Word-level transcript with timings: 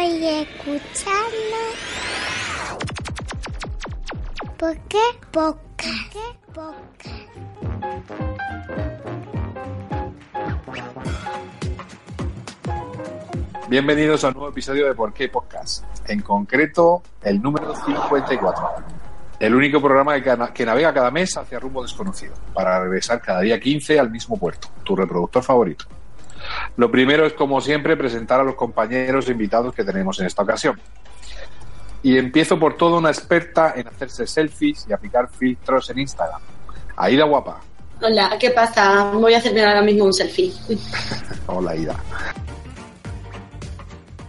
Estoy 0.00 0.26
escuchando. 0.28 1.56
¿Por 4.56 4.78
qué 4.88 4.98
poca? 5.30 5.58
Bienvenidos 13.68 14.24
a 14.24 14.28
un 14.28 14.34
nuevo 14.34 14.48
episodio 14.48 14.86
de 14.86 14.94
Por 14.94 15.12
qué 15.12 15.28
Podcast. 15.28 15.84
En 16.08 16.22
concreto, 16.22 17.02
el 17.22 17.42
número 17.42 17.74
54. 17.76 18.68
El 19.38 19.54
único 19.54 19.82
programa 19.82 20.18
que 20.22 20.64
navega 20.64 20.94
cada 20.94 21.10
mes 21.10 21.36
hacia 21.36 21.60
rumbo 21.60 21.82
desconocido, 21.82 22.32
para 22.54 22.80
regresar 22.80 23.20
cada 23.20 23.40
día 23.40 23.60
15 23.60 24.00
al 24.00 24.10
mismo 24.10 24.38
puerto, 24.38 24.68
tu 24.82 24.96
reproductor 24.96 25.42
favorito. 25.42 25.84
Lo 26.76 26.90
primero 26.90 27.26
es, 27.26 27.32
como 27.32 27.60
siempre, 27.60 27.96
presentar 27.96 28.40
a 28.40 28.44
los 28.44 28.54
compañeros 28.54 29.28
e 29.28 29.32
invitados 29.32 29.74
que 29.74 29.84
tenemos 29.84 30.18
en 30.20 30.26
esta 30.26 30.42
ocasión. 30.42 30.80
Y 32.02 32.16
empiezo 32.16 32.58
por 32.58 32.76
toda 32.76 32.98
una 32.98 33.10
experta 33.10 33.74
en 33.76 33.86
hacerse 33.88 34.26
selfies 34.26 34.86
y 34.88 34.92
aplicar 34.92 35.28
filtros 35.28 35.90
en 35.90 35.98
Instagram. 35.98 36.40
Aida 36.96 37.24
Guapa. 37.24 37.60
Hola, 38.02 38.36
¿qué 38.40 38.50
pasa? 38.50 39.10
Voy 39.12 39.34
a 39.34 39.38
hacerme 39.38 39.62
ahora 39.62 39.82
mismo 39.82 40.04
un 40.06 40.12
selfie. 40.12 40.52
Hola, 41.46 41.76
Ida. 41.76 41.96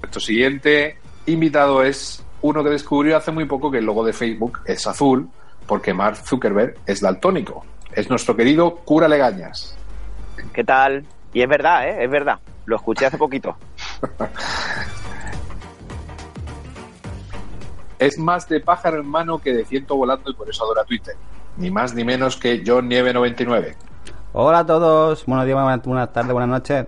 Nuestro 0.01 0.19
siguiente 0.19 0.97
invitado 1.25 1.81
es 1.83 2.21
uno 2.41 2.63
que 2.63 2.69
descubrió 2.69 3.15
hace 3.15 3.31
muy 3.31 3.45
poco 3.45 3.71
que 3.71 3.77
el 3.77 3.85
logo 3.85 4.03
de 4.03 4.11
Facebook 4.11 4.59
es 4.65 4.85
azul 4.87 5.29
porque 5.67 5.93
Mark 5.93 6.17
Zuckerberg 6.17 6.75
es 6.85 6.99
daltónico. 6.99 7.65
Es 7.93 8.09
nuestro 8.09 8.35
querido 8.35 8.75
Cura 8.75 9.07
Legañas. 9.07 9.77
¿Qué 10.53 10.63
tal? 10.63 11.05
Y 11.33 11.41
es 11.41 11.47
verdad, 11.47 11.87
¿eh? 11.87 12.03
Es 12.03 12.09
verdad. 12.09 12.39
Lo 12.65 12.75
escuché 12.75 13.05
hace 13.05 13.17
poquito. 13.17 13.55
Es 18.01 18.17
más 18.17 18.49
de 18.49 18.59
pájaro 18.59 18.99
en 18.99 19.05
mano 19.05 19.37
que 19.37 19.53
de 19.53 19.63
ciento 19.63 19.95
volando 19.95 20.31
y 20.31 20.33
por 20.33 20.49
eso 20.49 20.63
adora 20.63 20.83
Twitter. 20.83 21.13
Ni 21.57 21.69
más 21.69 21.93
ni 21.93 22.03
menos 22.03 22.35
que 22.35 22.63
John 22.65 22.87
Nieve 22.89 23.13
99. 23.13 23.77
Hola 24.33 24.59
a 24.59 24.65
todos, 24.65 25.23
buenos 25.27 25.45
días, 25.45 25.55
buenas 25.55 25.83
buenas 25.83 26.11
tardes, 26.11 26.31
buenas 26.31 26.49
noches. 26.49 26.87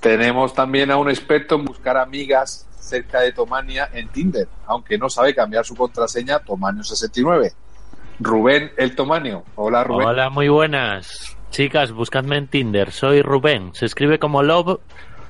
Tenemos 0.00 0.52
también 0.52 0.90
a 0.90 0.98
un 0.98 1.08
experto 1.08 1.54
en 1.54 1.64
buscar 1.64 1.96
amigas 1.96 2.68
cerca 2.78 3.20
de 3.20 3.32
Tomania 3.32 3.88
en 3.90 4.08
Tinder, 4.08 4.48
aunque 4.66 4.98
no 4.98 5.08
sabe 5.08 5.34
cambiar 5.34 5.64
su 5.64 5.74
contraseña 5.74 6.38
Tomanio69. 6.40 7.54
Rubén 8.18 8.70
el 8.76 8.94
Tomanio. 8.94 9.44
Hola 9.54 9.82
Rubén. 9.82 10.08
Hola, 10.08 10.28
muy 10.28 10.50
buenas. 10.50 11.38
Chicas, 11.50 11.92
buscadme 11.92 12.36
en 12.36 12.46
Tinder. 12.48 12.92
Soy 12.92 13.22
Rubén. 13.22 13.70
Se 13.74 13.86
escribe 13.86 14.18
como 14.18 14.42
Love, 14.42 14.78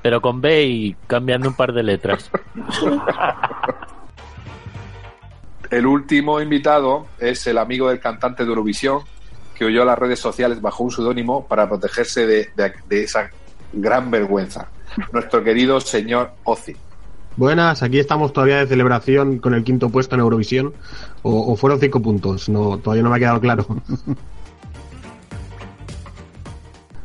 pero 0.01 0.21
con 0.21 0.41
B 0.41 0.63
y 0.65 0.95
cambiando 1.07 1.49
un 1.49 1.55
par 1.55 1.73
de 1.73 1.83
letras. 1.83 2.29
El 5.69 5.85
último 5.85 6.41
invitado 6.41 7.05
es 7.17 7.47
el 7.47 7.57
amigo 7.57 7.87
del 7.87 8.01
cantante 8.01 8.43
de 8.43 8.49
Eurovisión 8.49 9.03
que 9.55 9.63
huyó 9.63 9.83
a 9.83 9.85
las 9.85 9.97
redes 9.97 10.19
sociales 10.19 10.59
bajo 10.59 10.83
un 10.83 10.91
seudónimo 10.91 11.47
para 11.47 11.69
protegerse 11.69 12.27
de, 12.27 12.49
de- 12.57 12.73
de 12.89 13.03
esa 13.03 13.29
gran 13.71 14.11
vergüenza. 14.11 14.67
Nuestro 15.13 15.41
querido 15.45 15.79
señor 15.79 16.31
Ozzy. 16.43 16.75
Buenas, 17.37 17.83
aquí 17.83 17.99
estamos 17.99 18.33
todavía 18.33 18.57
de 18.57 18.67
celebración 18.67 19.37
con 19.37 19.53
el 19.53 19.63
quinto 19.63 19.89
puesto 19.89 20.15
en 20.15 20.21
Eurovisión. 20.21 20.73
O, 21.23 21.53
o 21.53 21.55
fueron 21.55 21.79
cinco 21.79 22.01
puntos, 22.01 22.49
no, 22.49 22.77
todavía 22.79 23.03
no 23.03 23.09
me 23.09 23.15
ha 23.15 23.19
quedado 23.19 23.39
claro. 23.39 23.65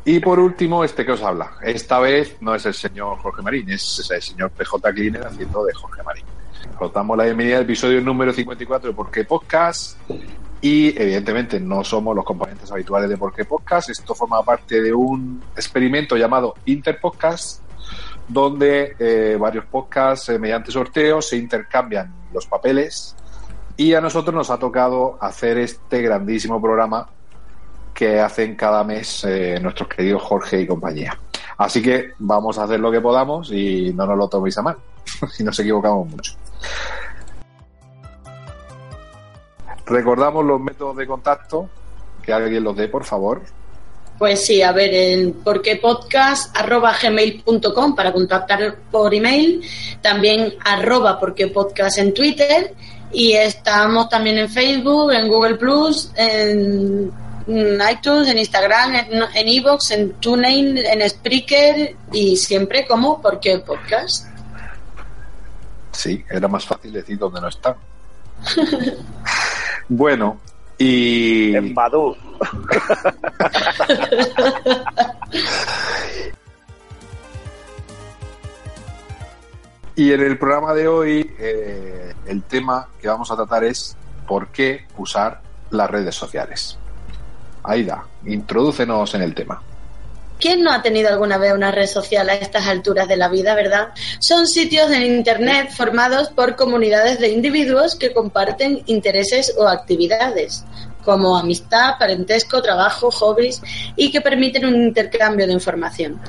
Y 0.07 0.21
por 0.21 0.39
último, 0.39 0.85
este 0.85 1.05
que 1.05 1.11
os 1.11 1.21
habla. 1.21 1.57
Esta 1.61 1.99
vez 1.99 2.37
no 2.39 2.55
es 2.55 2.65
el 2.65 2.73
señor 2.73 3.17
Jorge 3.17 3.41
Marín, 3.41 3.69
es 3.69 4.09
el 4.09 4.21
señor 4.21 4.51
PJ 4.51 4.93
Cleaner 4.93 5.27
haciendo 5.27 5.65
de 5.65 5.73
Jorge 5.73 6.01
Marín. 6.01 6.23
Os 6.79 6.93
damos 6.93 7.17
la 7.17 7.25
bienvenida 7.25 7.57
al 7.57 7.63
episodio 7.63 7.99
número 7.99 8.31
54 8.31 8.87
de 8.87 8.95
Por 8.95 9.11
qué 9.11 9.25
Podcast. 9.25 9.99
Y 10.61 10.97
evidentemente 10.97 11.59
no 11.59 11.83
somos 11.83 12.15
los 12.15 12.23
componentes 12.23 12.71
habituales 12.71 13.09
de 13.09 13.17
Por 13.17 13.33
qué 13.33 13.43
Podcast. 13.43 13.89
Esto 13.89 14.15
forma 14.15 14.41
parte 14.43 14.81
de 14.81 14.93
un 14.93 15.43
experimento 15.57 16.15
llamado 16.15 16.53
Interpodcast, 16.63 17.63
donde 18.29 18.95
eh, 18.97 19.35
varios 19.37 19.65
podcasts, 19.65 20.29
eh, 20.29 20.39
mediante 20.39 20.71
sorteos, 20.71 21.27
se 21.27 21.35
intercambian 21.35 22.13
los 22.31 22.47
papeles. 22.47 23.13
Y 23.75 23.93
a 23.93 23.99
nosotros 23.99 24.33
nos 24.33 24.49
ha 24.51 24.57
tocado 24.57 25.17
hacer 25.19 25.57
este 25.57 26.01
grandísimo 26.01 26.61
programa 26.61 27.09
que 27.97 28.19
hacen 28.19 28.55
cada 28.55 28.83
mes 28.83 29.23
eh, 29.23 29.59
nuestros 29.59 29.89
queridos 29.89 30.21
Jorge 30.21 30.61
y 30.61 30.67
compañía. 30.67 31.19
Así 31.57 31.81
que 31.81 32.11
vamos 32.19 32.59
a 32.59 32.65
hacer 32.65 32.79
lo 32.79 32.91
que 32.91 33.01
podamos 33.01 33.51
y 33.51 33.91
no 33.91 34.05
nos 34.05 34.15
lo 34.15 34.27
toméis 34.27 34.55
a 34.59 34.61
mal, 34.61 34.77
si 35.33 35.43
nos 35.43 35.59
equivocamos 35.59 36.07
mucho. 36.07 36.33
Recordamos 39.87 40.45
los 40.45 40.61
métodos 40.61 40.95
de 40.97 41.07
contacto, 41.07 41.67
que 42.21 42.31
alguien 42.31 42.63
los 42.63 42.77
dé, 42.77 42.87
por 42.87 43.03
favor. 43.03 43.41
Pues 44.19 44.45
sí, 44.45 44.61
a 44.61 44.71
ver, 44.73 44.93
en 44.93 45.33
porquepodcast.gmail.com 45.33 47.95
para 47.95 48.13
contactar 48.13 48.75
por 48.91 49.11
email, 49.11 49.63
también 50.03 50.53
arroba 50.63 51.19
porquepodcast 51.19 51.97
en 51.97 52.13
Twitter 52.13 52.75
y 53.11 53.31
estamos 53.31 54.07
también 54.07 54.37
en 54.37 54.49
Facebook, 54.49 55.13
en 55.13 55.27
Google 55.27 55.55
Plus, 55.55 56.11
en 56.15 57.11
iTunes, 57.47 58.27
en 58.29 58.37
Instagram, 58.37 58.95
en 58.95 59.23
en 59.33 59.47
Evox, 59.47 59.91
en 59.91 60.13
TuneIn, 60.13 60.77
en 60.77 61.09
Spreaker 61.09 61.95
y 62.11 62.35
siempre 62.37 62.85
como 62.85 63.21
porque 63.21 63.59
podcast. 63.59 64.27
Sí, 65.91 66.23
era 66.29 66.47
más 66.47 66.65
fácil 66.65 66.93
decir 66.93 67.17
dónde 67.17 67.41
no 67.41 67.47
están. 67.47 67.75
bueno, 69.89 70.39
y. 70.77 71.55
En 71.55 71.73
Badu. 71.73 72.15
Y 79.97 80.13
en 80.13 80.21
el 80.21 80.37
programa 80.37 80.75
de 80.75 80.87
hoy, 80.87 81.35
eh, 81.39 82.13
el 82.27 82.43
tema 82.43 82.87
que 83.01 83.07
vamos 83.07 83.31
a 83.31 83.35
tratar 83.35 83.63
es 83.63 83.97
por 84.27 84.49
qué 84.49 84.85
usar 84.95 85.41
las 85.71 85.89
redes 85.89 86.13
sociales. 86.13 86.77
Aida, 87.67 88.03
introdúcenos 88.25 89.13
en 89.13 89.21
el 89.21 89.35
tema. 89.35 89.61
¿Quién 90.39 90.63
no 90.63 90.71
ha 90.71 90.81
tenido 90.83 91.09
alguna 91.09 91.37
vez 91.37 91.53
una 91.53 91.71
red 91.71 91.87
social 91.87 92.29
a 92.29 92.35
estas 92.35 92.67
alturas 92.67 93.07
de 93.07 93.17
la 93.17 93.27
vida, 93.27 93.55
verdad? 93.55 93.89
Son 94.19 94.47
sitios 94.47 94.91
en 94.91 95.03
Internet 95.03 95.71
formados 95.71 96.29
por 96.29 96.55
comunidades 96.55 97.19
de 97.19 97.29
individuos 97.29 97.95
que 97.95 98.13
comparten 98.13 98.83
intereses 98.85 99.55
o 99.57 99.67
actividades, 99.67 100.63
como 101.03 101.35
amistad, 101.35 101.95
parentesco, 101.97 102.61
trabajo, 102.61 103.09
hobbies, 103.09 103.61
y 103.95 104.11
que 104.11 104.21
permiten 104.21 104.65
un 104.65 104.75
intercambio 104.75 105.47
de 105.47 105.53
información. 105.53 106.21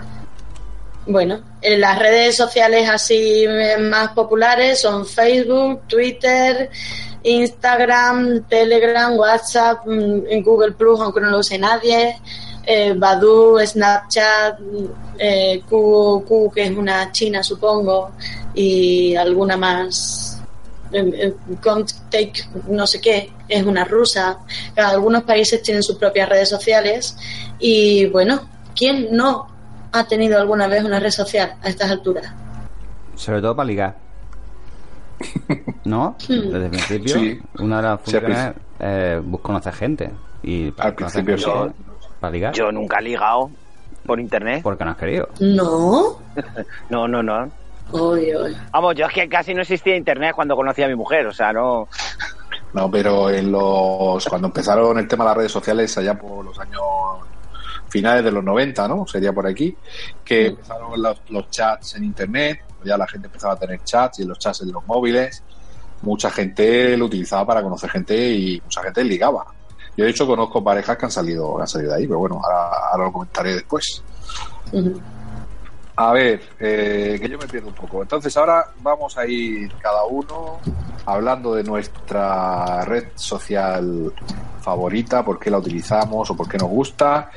Bueno, 1.11 1.41
en 1.63 1.81
las 1.81 1.99
redes 1.99 2.37
sociales 2.37 2.87
así 2.87 3.45
eh, 3.47 3.79
más 3.79 4.11
populares 4.13 4.83
son 4.83 5.07
Facebook, 5.07 5.81
Twitter, 5.89 6.69
Instagram, 7.23 8.47
Telegram, 8.47 9.17
WhatsApp, 9.17 9.87
mm, 9.87 10.43
Google 10.45 10.73
Plus, 10.73 11.01
aunque 11.01 11.23
no 11.23 11.31
lo 11.31 11.39
use 11.39 11.59
nadie, 11.59 12.21
eh, 12.67 12.93
Badu, 12.95 13.59
Snapchat, 13.59 14.61
mm, 14.61 14.87
eh, 15.19 15.63
que 16.55 16.63
es 16.63 16.71
una 16.77 17.11
china, 17.11 17.43
supongo, 17.43 18.11
y 18.53 19.17
alguna 19.17 19.57
más. 19.57 20.43
eh, 20.93 21.33
eh, 22.13 22.33
no 22.69 22.87
sé 22.87 23.01
qué, 23.01 23.33
es 23.49 23.63
una 23.65 23.85
rusa. 23.87 24.41
Algunos 24.77 25.23
países 25.23 25.63
tienen 25.63 25.83
sus 25.83 25.97
propias 25.97 26.29
redes 26.29 26.51
sociales 26.51 27.17
y 27.59 28.05
bueno, 28.07 28.47
¿quién 28.75 29.09
no 29.11 29.58
ha 29.93 30.05
tenido 30.06 30.38
alguna 30.40 30.67
vez 30.69 30.85
una 30.85 31.00
red 31.00 31.11
social 31.11 31.55
a 31.62 31.69
estas 31.69 31.90
alturas? 31.90 32.32
Sobre 33.14 33.40
todo 33.40 33.55
para 33.56 33.67
ligar. 33.67 33.96
¿No? 35.85 36.17
Desde 36.29 36.64
el 36.64 36.70
principio, 36.70 37.14
Sí. 37.14 37.40
una 37.58 37.79
de 37.79 37.82
las 37.82 38.00
funciones 38.00 38.38
es 38.38 38.55
eh, 38.81 39.23
conocer 39.43 39.73
gente. 39.75 40.11
Y 40.43 40.70
para 40.70 40.90
Al 40.90 40.94
principio 40.94 41.37
gente, 41.37 41.75
Para 42.20 42.31
ligar. 42.32 42.52
Yo 42.55 42.70
nunca 42.70 42.99
he 43.00 43.02
ligado 43.02 43.50
por 44.06 44.20
internet. 44.20 44.62
Porque 44.62 44.85
no 44.85 44.93
has 44.93 44.96
querido. 44.96 45.29
No. 45.40 46.19
No, 46.90 47.08
no, 47.08 47.23
no. 47.23 47.50
Vamos, 48.70 48.94
yo 48.96 49.06
es 49.06 49.12
que 49.12 49.29
casi 49.29 49.55
no 49.55 49.62
existía 49.62 49.96
internet 49.96 50.32
cuando 50.35 50.55
conocí 50.55 50.82
a 50.82 50.88
mi 50.88 50.94
mujer, 50.94 51.26
o 51.26 51.32
sea, 51.32 51.52
no. 51.52 51.88
No, 52.75 52.90
pero 52.90 53.31
en 53.31 53.50
los 53.50 54.25
cuando 54.26 54.49
empezaron 54.49 54.99
el 54.99 55.08
tema 55.08 55.25
de 55.25 55.29
las 55.31 55.37
redes 55.38 55.52
sociales 55.52 55.96
allá 55.96 56.14
por 56.14 56.44
los 56.44 56.58
años 56.58 56.81
finales 57.88 58.25
de 58.25 58.31
los 58.31 58.44
90, 58.44 58.88
¿no? 58.88 59.06
Sería 59.06 59.32
por 59.32 59.46
aquí, 59.46 59.76
que 60.25 60.46
empezaron 60.46 61.00
los, 61.00 61.23
los 61.29 61.50
chats 61.50 61.96
en 61.96 62.05
internet, 62.05 62.61
ya 62.85 62.96
la 62.96 63.06
gente 63.06 63.26
empezaba 63.26 63.55
a 63.55 63.58
tener 63.58 63.82
chats 63.82 64.20
y 64.20 64.25
los 64.25 64.38
chats 64.38 64.62
en 64.62 64.73
los 64.73 64.87
móviles. 64.87 65.43
Mucha 66.02 66.31
gente 66.31 66.96
lo 66.96 67.06
utilizaba 67.06 67.46
para 67.46 67.62
conocer 67.62 67.90
gente 67.90 68.31
y 68.31 68.61
mucha 68.61 68.82
gente 68.82 69.02
ligaba. 69.05 69.46
Yo 69.96 70.05
de 70.05 70.11
hecho 70.11 70.26
conozco 70.26 70.62
parejas 70.62 70.96
que 70.96 71.06
han 71.06 71.11
salido, 71.11 71.56
que 71.56 71.62
han 71.62 71.69
salido 71.69 71.93
de 71.93 71.99
ahí, 71.99 72.06
pero 72.06 72.20
bueno, 72.20 72.40
ahora, 72.43 72.70
ahora 72.93 73.05
lo 73.05 73.12
comentaré 73.12 73.55
después. 73.55 74.02
A 75.96 76.12
ver, 76.12 76.40
eh, 76.61 77.19
que 77.20 77.29
yo 77.29 77.37
me 77.37 77.49
pierdo 77.49 77.69
un 77.69 77.75
poco. 77.75 78.02
Entonces 78.02 78.37
ahora 78.37 78.70
vamos 78.81 79.19
a 79.19 79.26
ir 79.26 79.73
cada 79.82 80.05
uno 80.05 80.61
hablando 81.05 81.55
de 81.55 81.64
nuestra 81.64 82.85
red 82.85 83.08
social 83.17 84.12
favorita, 84.61 85.25
por 85.25 85.40
qué 85.40 85.50
la 85.50 85.58
utilizamos 85.58 86.31
o 86.31 86.37
por 86.37 86.49
qué 86.49 86.58
nos 86.58 86.69
gusta. 86.69 87.32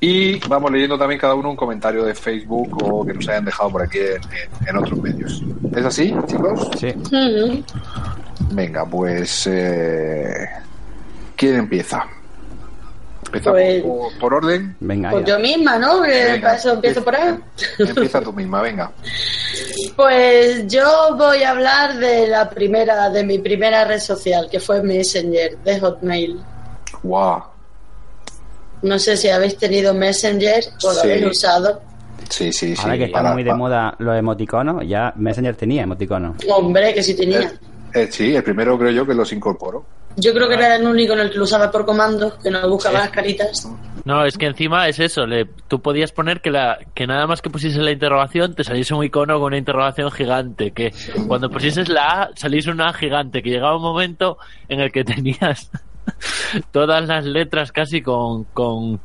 Y 0.00 0.38
vamos 0.48 0.70
leyendo 0.70 0.98
también 0.98 1.18
cada 1.20 1.34
uno 1.34 1.50
un 1.50 1.56
comentario 1.56 2.04
de 2.04 2.14
Facebook 2.14 2.76
o 2.82 3.06
que 3.06 3.14
nos 3.14 3.26
hayan 3.28 3.44
dejado 3.44 3.70
por 3.70 3.82
aquí 3.82 3.98
en, 3.98 4.06
en- 4.62 4.68
en 4.68 4.76
otros 4.76 4.98
medios. 5.00 5.42
¿Es 5.74 5.84
así, 5.84 6.14
chicos? 6.26 6.68
Sí. 6.78 6.94
Venga, 8.50 8.84
pues... 8.84 9.46
Eh, 9.50 10.46
¿Quién 11.36 11.56
empieza? 11.56 12.04
¿Empezamos 13.26 13.58
Pues- 13.60 13.82
por, 13.82 14.18
por 14.18 14.34
orden? 14.34 14.76
Venga, 14.80 15.10
Pues 15.10 15.24
ya. 15.24 15.36
yo 15.36 15.42
misma, 15.42 15.78
¿no? 15.78 16.00
Venga. 16.02 16.54
eso 16.54 16.72
empiezo 16.74 17.02
por 17.02 17.16
ahí. 17.16 17.34
Empieza 17.78 18.20
tú 18.20 18.32
misma, 18.32 18.60
venga. 18.62 18.90
Pues 19.96 20.66
yo 20.66 21.14
voy 21.16 21.42
a 21.44 21.50
hablar 21.50 21.96
de 21.98 22.26
la 22.26 22.50
primera, 22.50 23.08
de 23.10 23.22
mi 23.24 23.38
primera 23.38 23.84
red 23.84 24.00
social, 24.00 24.48
que 24.50 24.58
fue 24.58 24.82
Messenger, 24.82 25.56
de 25.58 25.78
Hotmail. 25.80 26.40
Guau. 27.02 27.44
No 28.84 28.98
sé 28.98 29.16
si 29.16 29.28
habéis 29.28 29.56
tenido 29.56 29.92
Messenger 29.94 30.62
o 30.82 30.88
lo 30.88 30.94
Sí. 30.94 31.10
habéis 31.10 31.26
usado. 31.26 31.80
Sí, 32.28 32.52
sí, 32.52 32.76
sí. 32.76 32.82
Ahora 32.82 32.96
que 32.98 33.04
están 33.04 33.32
muy 33.32 33.42
de 33.42 33.54
moda 33.54 33.94
los 33.98 34.16
emoticonos, 34.16 34.82
ya 34.86 35.12
Messenger 35.16 35.56
tenía 35.56 35.82
emoticonos. 35.82 36.36
Hombre, 36.48 36.94
que 36.94 37.02
sí 37.02 37.14
tenía. 37.16 37.40
Eh, 37.40 37.50
eh, 37.94 38.08
sí, 38.10 38.34
el 38.34 38.42
primero 38.42 38.78
creo 38.78 38.90
yo 38.90 39.06
que 39.06 39.14
los 39.14 39.32
incorporó. 39.32 39.84
Yo 40.16 40.32
creo 40.32 40.46
que 40.48 40.54
era 40.54 40.76
el 40.76 40.86
único 40.86 41.14
en 41.14 41.20
el 41.20 41.30
que 41.30 41.38
lo 41.38 41.44
usaba 41.44 41.70
por 41.72 41.84
comandos, 41.84 42.34
que 42.42 42.48
no 42.50 42.68
buscaba 42.68 43.00
las 43.00 43.10
caritas. 43.10 43.68
No, 44.04 44.24
es 44.24 44.36
que 44.38 44.46
encima 44.46 44.86
es 44.86 45.00
eso, 45.00 45.26
le, 45.26 45.46
tú 45.66 45.80
podías 45.80 46.12
poner 46.12 46.40
que 46.40 46.50
la 46.50 46.78
que 46.94 47.06
nada 47.06 47.26
más 47.26 47.40
que 47.42 47.50
pusieses 47.50 47.82
la 47.82 47.90
interrogación 47.90 48.54
te 48.54 48.62
saliese 48.62 48.94
un 48.94 49.02
icono 49.02 49.34
con 49.38 49.46
una 49.46 49.56
interrogación 49.58 50.10
gigante, 50.12 50.72
que 50.72 50.92
cuando 51.26 51.50
pusieses 51.50 51.88
la 51.88 52.02
A 52.22 52.30
saliese 52.36 52.70
una 52.70 52.90
A 52.90 52.92
gigante, 52.92 53.42
que 53.42 53.50
llegaba 53.50 53.76
un 53.76 53.82
momento 53.82 54.36
en 54.68 54.80
el 54.80 54.92
que 54.92 55.04
tenías 55.04 55.70
todas 56.70 57.06
las 57.06 57.24
letras 57.24 57.72
casi 57.72 58.02
con, 58.02 58.44
con, 58.44 59.00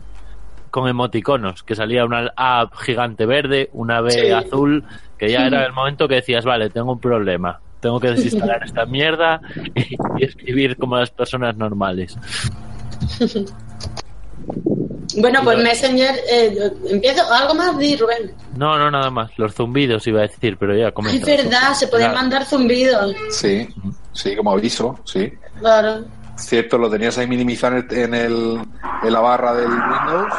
con 0.71 0.87
emoticonos, 0.87 1.63
que 1.63 1.75
salía 1.75 2.05
una 2.05 2.31
A 2.35 2.69
gigante 2.81 3.25
verde, 3.25 3.69
una 3.73 4.01
B 4.01 4.11
Sí. 4.11 4.31
azul, 4.31 4.83
que 5.17 5.29
ya 5.31 5.47
era 5.47 5.65
el 5.65 5.73
momento 5.73 6.07
que 6.07 6.15
decías, 6.15 6.45
vale, 6.45 6.69
tengo 6.69 6.91
un 6.93 6.99
problema. 6.99 7.59
Tengo 7.79 7.99
que 7.99 8.09
desinstalar 8.09 8.61
esta 8.63 8.85
mierda 8.85 9.39
y, 9.75 9.95
y 10.19 10.23
escribir 10.25 10.75
como 10.77 10.97
las 10.97 11.11
personas 11.11 11.55
normales. 11.57 12.17
Bueno, 15.17 15.39
pues 15.43 15.57
Messenger, 15.57 16.15
eh, 16.31 16.71
empiezo. 16.89 17.21
¿Algo 17.33 17.55
más? 17.55 17.77
Di, 17.77 17.95
Rubén. 17.97 18.31
No, 18.55 18.77
no, 18.77 18.91
nada 18.91 19.09
más. 19.09 19.31
Los 19.37 19.55
zumbidos 19.55 20.05
iba 20.07 20.19
a 20.19 20.21
decir, 20.23 20.55
pero 20.57 20.75
ya 20.77 20.89
Es 20.89 20.93
comenta. 20.93 21.25
verdad, 21.25 21.73
se 21.73 21.87
podían 21.87 22.11
Claro. 22.11 22.21
mandar 22.21 22.45
zumbidos. 22.45 23.15
Sí, 23.31 23.67
sí, 24.13 24.35
como 24.35 24.51
aviso, 24.51 24.99
sí. 25.05 25.33
Claro. 25.59 26.05
Cierto, 26.39 26.77
lo 26.77 26.89
tenías 26.89 27.17
ahí 27.17 27.27
minimizado 27.27 27.77
en, 27.77 27.85
el- 27.91 27.97
en, 27.97 28.13
el, 28.15 28.59
en 29.03 29.13
la 29.13 29.19
barra 29.19 29.53
del 29.53 29.67
Windows 29.67 30.33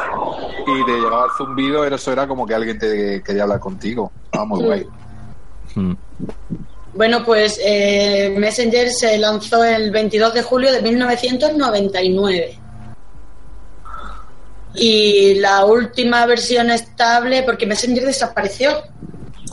y 0.67 0.85
te 0.85 0.91
llegaba 0.99 1.25
el 1.25 1.31
zumbido, 1.37 1.85
era- 1.85 1.95
eso 1.95 2.11
era 2.11 2.27
como 2.27 2.45
que 2.45 2.55
alguien 2.55 2.77
te 2.79 3.21
quería 3.23 3.43
hablar 3.43 3.59
contigo. 3.59 4.11
Ah, 4.33 4.43
muy 4.45 4.63
guay. 4.63 4.87
Mm. 5.75 5.93
Bueno, 6.93 7.23
pues 7.23 7.59
eh, 7.63 8.35
Messenger 8.37 8.89
se 8.89 9.17
lanzó 9.17 9.63
el 9.63 9.91
22 9.91 10.33
de 10.33 10.41
julio 10.43 10.71
de 10.73 10.81
1999. 10.81 12.57
Y 14.75 15.35
la 15.35 15.65
última 15.65 16.25
versión 16.25 16.69
estable, 16.71 17.43
porque 17.43 17.65
Messenger 17.65 18.05
desapareció. 18.05 18.71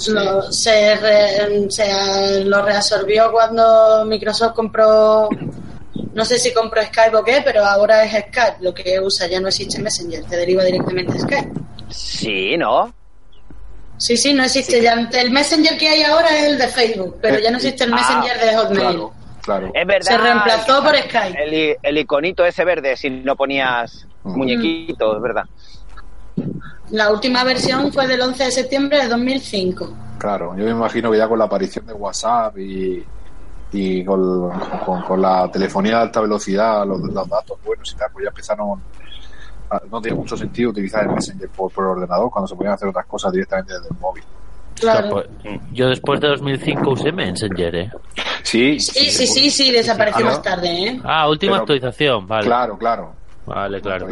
Lo, 0.09 0.53
se, 0.53 0.95
re- 0.95 1.67
se- 1.71 2.45
lo 2.45 2.65
reabsorbió 2.65 3.33
cuando 3.33 4.05
Microsoft 4.07 4.55
compró, 4.55 5.29
no 6.15 6.25
sé 6.25 6.39
si 6.39 6.53
compró 6.53 6.83
Skype 6.83 7.17
o 7.17 7.25
qué, 7.25 7.43
pero 7.45 7.65
ahora 7.65 8.05
es 8.05 8.13
Skype 8.13 8.57
lo 8.61 8.73
que 8.75 8.99
usa, 9.01 9.27
ya 9.27 9.41
no 9.41 9.49
existe 9.49 9.81
Messenger, 9.81 10.25
te 10.25 10.37
deriva 10.37 10.65
directamente 10.65 11.13
a 11.17 11.21
Skype. 11.21 11.51
Sí, 11.91 12.57
¿no? 12.57 12.93
Sí, 13.97 14.17
sí, 14.17 14.33
no 14.33 14.45
existe 14.45 14.81
ya. 14.81 14.95
El 15.13 15.31
Messenger 15.31 15.77
que 15.77 15.89
hay 15.89 16.03
ahora 16.03 16.37
es 16.39 16.45
el 16.45 16.59
de 16.59 16.69
Facebook, 16.69 17.17
pero 17.21 17.39
ya 17.41 17.51
no 17.51 17.57
existe 17.57 17.85
el 17.85 17.93
Ah, 17.93 17.97
Messenger 17.97 18.41
de 18.41 18.57
Hotmail. 18.57 18.79
Claro, 18.81 19.13
claro. 19.43 19.71
Es 19.75 19.87
verdad. 19.87 20.07
Se 20.13 20.19
reemplazó 20.19 20.83
por 20.85 20.97
Skype. 20.97 21.77
El 21.83 21.99
iconito 21.99 22.45
ese 22.45 22.65
verde, 22.65 22.97
si 22.97 23.11
no 23.11 23.35
ponías 23.37 24.07
Mm. 24.23 24.37
muñequitos, 24.37 25.17
es 25.17 25.23
verdad. 25.23 25.45
La 26.91 27.11
última 27.11 27.45
versión 27.45 27.93
fue 27.93 28.07
del 28.07 28.21
11 28.21 28.45
de 28.45 28.51
septiembre 28.53 28.99
de 29.03 29.09
2005. 29.09 29.95
Claro, 30.19 30.57
yo 30.57 30.65
me 30.65 30.71
imagino 30.71 31.11
que 31.11 31.19
ya 31.19 31.29
con 31.29 31.39
la 31.39 31.45
aparición 31.45 31.87
de 31.87 31.93
WhatsApp 31.93 32.57
y, 32.59 33.05
y 33.73 34.05
con, 34.05 34.51
con- 34.85 35.03
con 35.03 35.21
la 35.23 35.51
telefonía 35.51 35.97
de 35.97 36.03
alta 36.03 36.21
velocidad, 36.21 36.87
los, 36.87 37.01
los 37.01 37.29
datos 37.29 37.59
buenos 37.65 37.93
y 37.93 37.97
tal, 37.97 38.09
pues 38.13 38.25
ya 38.25 38.29
empezaron. 38.31 38.81
a- 39.71 39.81
no 39.91 40.01
tiene 40.01 40.17
mucho 40.17 40.37
sentido 40.37 40.71
utilizar 40.71 41.05
el 41.05 41.11
Messenger 41.15 41.49
por, 41.51 41.71
por 41.71 41.85
ordenador 41.85 42.31
cuando 42.31 42.49
se 42.49 42.55
podían 42.57 42.73
hacer 42.75 42.89
otras 42.89 43.07
cosas 43.07 43.33
directamente 43.33 43.75
desde 43.75 43.89
el 43.89 43.97
móvil. 44.01 44.25
Claro. 44.81 45.11
Pues, 45.11 45.27
yo 45.73 45.89
después 45.89 46.21
de 46.21 46.29
2005 46.29 46.91
usé 46.91 47.11
Messenger, 47.13 47.75
¿eh? 47.75 47.91
Sí, 48.45 48.79
Sí, 48.81 49.11
sí, 49.11 49.27
sí, 49.27 49.51
sí, 49.51 49.71
desapareció 49.73 50.21
Ah, 50.25 50.29
¿no? 50.29 50.35
más 50.35 50.43
tarde, 50.43 50.69
¿eh? 50.87 51.01
Ah, 51.05 51.29
última 51.29 51.53
Pero- 51.53 51.63
actualización, 51.63 52.27
vale. 52.27 52.47
Claro, 52.47 52.79
claro. 52.79 53.13
Vale, 53.45 53.81
claro. 53.81 54.07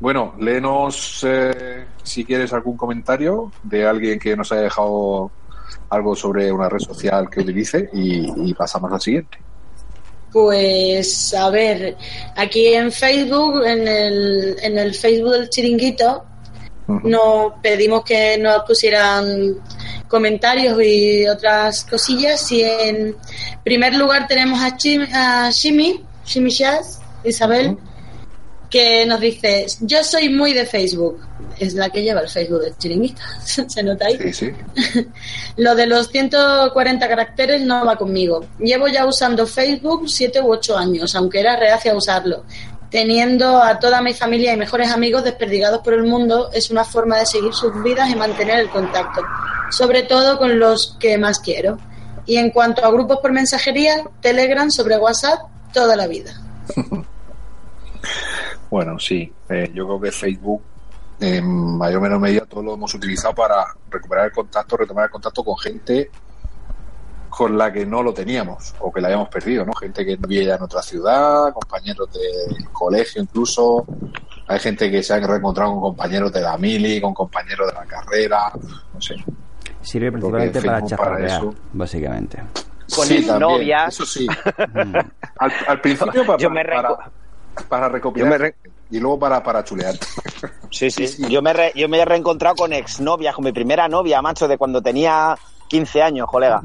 Bueno, 0.00 0.34
léenos 0.38 1.24
eh, 1.28 1.84
si 2.02 2.24
quieres 2.24 2.52
algún 2.54 2.76
comentario 2.76 3.52
de 3.62 3.86
alguien 3.86 4.18
que 4.18 4.34
nos 4.34 4.50
haya 4.52 4.62
dejado 4.62 5.30
algo 5.88 6.14
sobre 6.14 6.50
una 6.50 6.68
red 6.68 6.80
social 6.80 7.28
que 7.30 7.40
utilice 7.40 7.88
y, 7.92 8.50
y 8.50 8.54
pasamos 8.54 8.92
al 8.92 9.00
siguiente. 9.00 9.38
Pues 10.32 11.34
a 11.34 11.50
ver, 11.50 11.96
aquí 12.36 12.68
en 12.68 12.92
Facebook, 12.92 13.64
en 13.64 13.88
el, 13.88 14.56
en 14.62 14.78
el 14.78 14.94
Facebook 14.94 15.32
del 15.32 15.50
chiringuito, 15.50 16.24
nos 16.86 17.54
pedimos 17.62 18.04
que 18.04 18.38
nos 18.38 18.62
pusieran 18.64 19.56
comentarios 20.08 20.80
y 20.82 21.26
otras 21.26 21.84
cosillas. 21.84 22.50
Y 22.52 22.62
en 22.62 23.16
primer 23.64 23.94
lugar 23.94 24.26
tenemos 24.28 24.60
a, 24.60 24.76
Chim, 24.76 25.02
a 25.12 25.50
Shimi, 25.50 26.04
Shimi 26.24 26.50
Shaz, 26.50 27.00
Isabel, 27.24 27.76
que 28.70 29.04
nos 29.04 29.20
dice, 29.20 29.66
yo 29.80 30.02
soy 30.04 30.28
muy 30.28 30.52
de 30.52 30.64
Facebook. 30.64 31.20
Es 31.58 31.74
la 31.74 31.90
que 31.90 32.02
lleva 32.02 32.20
el 32.20 32.28
Facebook 32.28 32.60
del 32.60 32.78
chiringuito. 32.78 33.20
¿Se 33.44 33.82
nota 33.82 34.06
ahí? 34.06 34.32
Sí, 34.32 34.32
sí. 34.32 35.06
Lo 35.56 35.74
de 35.74 35.86
los 35.86 36.08
140 36.08 37.08
caracteres 37.08 37.62
no 37.62 37.84
va 37.84 37.96
conmigo. 37.96 38.46
Llevo 38.60 38.86
ya 38.88 39.04
usando 39.06 39.46
Facebook 39.46 40.08
7 40.08 40.40
u 40.40 40.52
8 40.52 40.78
años, 40.78 41.14
aunque 41.16 41.40
era 41.40 41.56
reacia 41.56 41.92
a 41.92 41.96
usarlo. 41.96 42.44
Teniendo 42.90 43.62
a 43.62 43.78
toda 43.78 44.00
mi 44.00 44.14
familia 44.14 44.52
y 44.52 44.56
mejores 44.56 44.90
amigos 44.90 45.24
desperdigados 45.24 45.80
por 45.80 45.94
el 45.94 46.04
mundo, 46.04 46.50
es 46.52 46.70
una 46.70 46.84
forma 46.84 47.18
de 47.18 47.26
seguir 47.26 47.52
sus 47.52 47.82
vidas 47.82 48.08
y 48.08 48.16
mantener 48.16 48.58
el 48.58 48.70
contacto, 48.70 49.22
sobre 49.70 50.02
todo 50.02 50.38
con 50.38 50.58
los 50.58 50.96
que 50.98 51.18
más 51.18 51.38
quiero. 51.38 51.78
Y 52.26 52.36
en 52.36 52.50
cuanto 52.50 52.84
a 52.84 52.90
grupos 52.90 53.18
por 53.18 53.32
mensajería, 53.32 54.04
Telegram 54.20 54.70
sobre 54.70 54.98
WhatsApp, 54.98 55.40
toda 55.72 55.94
la 55.96 56.06
vida. 56.06 56.32
Bueno, 58.70 58.98
sí, 58.98 59.32
eh, 59.48 59.70
yo 59.74 59.86
creo 59.86 60.00
que 60.00 60.12
Facebook 60.12 60.62
en 61.20 61.76
mayor 61.76 61.98
o 61.98 62.02
menor 62.02 62.20
medida 62.20 62.46
todo 62.46 62.62
lo 62.62 62.74
hemos 62.74 62.94
utilizado 62.94 63.34
para 63.34 63.66
recuperar 63.90 64.26
el 64.26 64.32
contacto, 64.32 64.76
retomar 64.76 65.04
el 65.04 65.10
contacto 65.10 65.44
con 65.44 65.56
gente 65.58 66.10
con 67.28 67.56
la 67.56 67.72
que 67.72 67.86
no 67.86 68.02
lo 68.02 68.12
teníamos 68.12 68.74
o 68.80 68.92
que 68.92 69.00
la 69.00 69.08
habíamos 69.08 69.28
perdido, 69.28 69.64
¿no? 69.64 69.72
Gente 69.74 70.04
que 70.04 70.16
vivía 70.16 70.42
ya 70.48 70.54
en 70.56 70.62
otra 70.62 70.82
ciudad, 70.82 71.52
compañeros 71.52 72.08
del 72.12 72.68
colegio 72.70 73.22
incluso. 73.22 73.84
Hay 74.48 74.58
gente 74.58 74.90
que 74.90 75.02
se 75.02 75.14
ha 75.14 75.20
reencontrado 75.20 75.70
con 75.72 75.80
compañeros 75.80 76.32
de 76.32 76.40
la 76.40 76.56
mili, 76.58 77.00
con 77.00 77.14
compañeros 77.14 77.68
de 77.68 77.74
la 77.74 77.84
carrera, 77.86 78.52
no 78.92 79.00
sé. 79.00 79.14
Sirve 79.80 80.10
principalmente 80.10 80.60
para 80.60 80.78
Facebook 80.80 80.96
para 80.98 81.08
chafardear, 81.16 81.40
eso. 81.40 81.54
básicamente. 81.72 82.42
Con 82.94 83.06
Sí, 83.06 83.26
novias. 83.38 83.94
Eso 83.94 84.04
sí. 84.04 84.26
al, 85.38 85.52
al 85.68 85.80
principio 85.80 86.26
para, 86.26 86.38
Yo 86.38 86.50
me 86.50 86.64
para, 86.64 87.10
para 87.68 87.88
recopilar 87.88 88.28
Yo 88.28 88.30
me 88.32 88.38
re- 88.38 88.54
y 88.90 88.98
luego 89.00 89.18
para, 89.18 89.42
para 89.42 89.64
chulear. 89.64 89.94
Sí, 90.72 90.88
sí. 90.88 91.06
Yo 91.28 91.42
me, 91.42 91.52
re- 91.52 91.72
yo 91.74 91.88
me 91.88 91.98
he 91.98 92.04
reencontrado 92.04 92.54
con 92.54 92.72
exnovias, 92.72 93.34
con 93.34 93.44
mi 93.44 93.50
primera 93.50 93.88
novia, 93.88 94.22
macho, 94.22 94.46
de 94.46 94.56
cuando 94.56 94.80
tenía 94.80 95.36
15 95.66 96.00
años, 96.00 96.28
colega. 96.30 96.62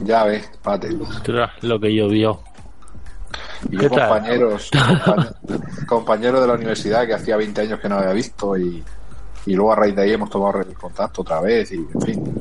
Ya 0.00 0.24
ves, 0.24 0.48
pate. 0.62 0.94
Ostras, 0.94 1.50
Lo 1.62 1.80
que 1.80 1.92
llovió. 1.94 2.38
Y 3.70 3.78
¿Qué 3.78 3.84
yo 3.84 3.88
compañeros, 3.88 4.70
compañe- 5.04 5.86
compañeros 5.86 6.40
de 6.42 6.46
la 6.46 6.52
universidad 6.52 7.06
que 7.06 7.14
hacía 7.14 7.38
20 7.38 7.62
años 7.62 7.80
que 7.80 7.88
no 7.88 7.96
había 7.96 8.12
visto 8.12 8.58
y, 8.58 8.84
y 9.46 9.54
luego 9.54 9.72
a 9.72 9.76
raíz 9.76 9.96
de 9.96 10.02
ahí 10.02 10.12
hemos 10.12 10.28
tomado 10.28 10.60
el 10.60 10.74
contacto 10.74 11.22
otra 11.22 11.40
vez 11.40 11.72
y 11.72 11.76
en 11.76 12.00
fin. 12.02 12.34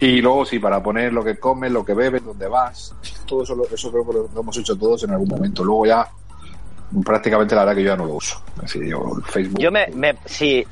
Y 0.00 0.20
luego 0.20 0.44
sí, 0.44 0.58
para 0.58 0.82
poner 0.82 1.12
lo 1.12 1.22
que 1.22 1.38
comes, 1.38 1.70
lo 1.70 1.84
que 1.84 1.94
bebes, 1.94 2.24
dónde 2.24 2.48
vas, 2.48 2.94
todo 3.26 3.44
eso, 3.44 3.56
eso 3.72 3.92
creo 3.92 4.04
que 4.06 4.12
lo, 4.14 4.28
lo 4.34 4.40
hemos 4.40 4.56
hecho 4.58 4.76
todos 4.76 5.04
en 5.04 5.10
algún 5.12 5.28
momento. 5.28 5.62
Luego 5.62 5.86
ya 5.86 6.08
prácticamente 7.04 7.54
la 7.54 7.62
verdad 7.62 7.76
que 7.76 7.82
yo 7.84 7.88
ya 7.90 7.96
no 7.96 8.06
lo 8.06 8.14
uso. 8.14 8.42
Decir, 8.60 8.84
yo 8.86 9.00
Facebook. 9.26 9.60
Yo 9.60 9.70
me, 9.70 9.86
me 9.94 10.14
sí, 10.24 10.64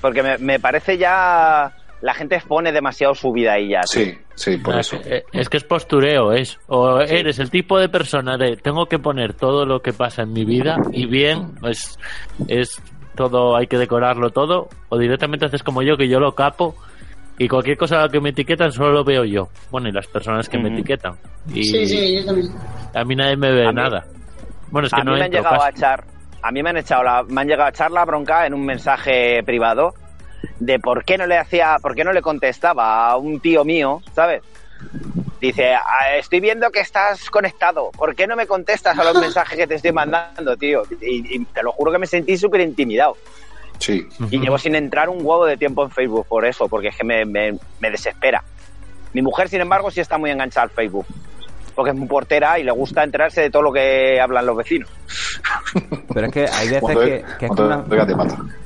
porque 0.00 0.22
me, 0.22 0.38
me 0.38 0.58
parece 0.60 0.98
ya 0.98 1.72
la 2.00 2.14
gente 2.14 2.34
expone 2.36 2.72
demasiado 2.72 3.14
su 3.14 3.30
vida 3.32 3.52
ahí 3.52 3.68
ya. 3.70 3.82
Sí, 3.84 4.12
sí, 4.34 4.56
por 4.56 4.74
Ah, 4.74 4.80
eso. 4.80 4.96
eh, 5.04 5.22
Es 5.32 5.48
que 5.48 5.56
es 5.58 5.64
postureo, 5.64 6.32
es. 6.32 6.58
O 6.66 6.98
eres 7.00 7.38
el 7.38 7.48
tipo 7.50 7.78
de 7.78 7.88
persona 7.88 8.36
de 8.36 8.56
tengo 8.56 8.86
que 8.86 8.98
poner 8.98 9.34
todo 9.34 9.64
lo 9.64 9.80
que 9.80 9.92
pasa 9.92 10.22
en 10.22 10.32
mi 10.32 10.44
vida 10.44 10.76
y 10.92 11.06
bien, 11.06 11.54
pues 11.60 11.96
es 12.48 12.80
todo, 13.14 13.56
hay 13.56 13.66
que 13.68 13.78
decorarlo 13.78 14.30
todo, 14.30 14.68
o 14.88 14.98
directamente 14.98 15.44
haces 15.46 15.62
como 15.62 15.82
yo, 15.82 15.96
que 15.96 16.08
yo 16.08 16.18
lo 16.18 16.34
capo 16.34 16.74
y 17.38 17.46
cualquier 17.46 17.76
cosa 17.76 18.08
que 18.10 18.20
me 18.20 18.30
etiquetan 18.30 18.72
solo 18.72 18.90
lo 18.92 19.04
veo 19.04 19.24
yo. 19.24 19.48
Bueno, 19.70 19.88
y 19.88 19.92
las 19.92 20.06
personas 20.06 20.48
que 20.48 20.58
me 20.58 20.70
etiquetan. 20.70 21.14
Y 21.54 21.62
Sí, 21.64 21.86
sí, 21.86 22.16
yo 22.16 22.24
también. 22.26 22.48
a 22.94 23.04
mí 23.04 23.14
nadie 23.14 23.36
me 23.36 23.52
ve 23.52 23.66
A 23.66 23.68
mí- 23.70 23.74
nada. 23.76 24.04
Bueno, 24.72 24.86
es 24.88 24.92
que 24.92 25.00
a 25.00 25.04
no 25.04 25.12
mí 25.12 25.18
me 25.18 25.24
han 25.24 25.26
entro 25.26 25.38
llegado 25.42 25.62
a 25.62 25.66
casi. 25.66 25.78
echar, 25.78 26.04
a 26.42 26.50
mí 26.50 26.62
me 26.62 26.70
han 26.70 26.76
echado 26.78 27.02
la, 27.04 27.22
me 27.22 27.40
han 27.42 27.46
llegado 27.46 27.66
a 27.66 27.70
echar 27.70 27.90
la 27.92 28.04
bronca 28.04 28.46
en 28.46 28.54
un 28.54 28.64
mensaje 28.66 29.42
privado 29.44 29.94
de 30.58 30.80
por 30.80 31.04
qué 31.04 31.16
no 31.18 31.26
le 31.26 31.38
hacía, 31.38 31.76
por 31.80 31.94
qué 31.94 32.02
no 32.02 32.12
le 32.12 32.20
contestaba 32.22 33.08
a 33.10 33.16
un 33.16 33.38
tío 33.38 33.64
mío, 33.64 34.02
¿sabes? 34.14 34.42
Dice, 35.40 35.74
"Ah, 35.74 36.16
estoy 36.16 36.40
viendo 36.40 36.70
que 36.70 36.80
estás 36.80 37.28
conectado, 37.30 37.90
¿por 37.92 38.14
qué 38.16 38.26
no 38.26 38.34
me 38.36 38.46
contestas 38.46 38.98
a 38.98 39.04
los 39.04 39.14
mensajes 39.20 39.56
que 39.58 39.66
te 39.66 39.74
estoy 39.76 39.92
mandando, 39.92 40.56
tío? 40.56 40.82
Y, 41.00 41.36
y 41.36 41.44
te 41.46 41.62
lo 41.62 41.72
juro 41.72 41.92
que 41.92 41.98
me 41.98 42.06
sentí 42.06 42.36
súper 42.36 42.60
intimidado. 42.62 43.16
Sí. 43.78 44.06
Y 44.30 44.38
llevo 44.38 44.58
sin 44.58 44.76
entrar 44.76 45.08
un 45.08 45.18
huevo 45.18 45.44
de 45.44 45.56
tiempo 45.56 45.82
en 45.82 45.90
Facebook 45.90 46.26
por 46.28 46.44
eso, 46.46 46.68
porque 46.68 46.88
es 46.88 46.96
que 46.96 47.04
me, 47.04 47.24
me- 47.24 47.58
me 47.80 47.90
desespera. 47.90 48.42
Mi 49.12 49.20
mujer, 49.22 49.48
sin 49.48 49.60
embargo, 49.60 49.90
sí 49.90 50.00
está 50.00 50.16
muy 50.18 50.30
enganchada 50.30 50.64
al 50.64 50.70
Facebook. 50.70 51.04
Porque 51.74 51.90
es 51.90 51.96
muy 51.96 52.06
portera 52.08 52.58
y 52.58 52.64
le 52.64 52.72
gusta 52.72 53.02
enterarse 53.04 53.42
de 53.42 53.50
todo 53.50 53.62
lo 53.62 53.72
que 53.72 54.20
hablan 54.20 54.46
los 54.46 54.56
vecinos. 54.56 54.88
Pero 56.12 56.26
es 56.26 56.32
que 56.32 56.40
hay 56.46 56.66
veces 56.68 56.80
Cuando- 56.80 57.00
que, 57.00 57.24
que 57.38 57.46
es, 57.46 57.50
como 57.52 57.66
una, 57.66 57.84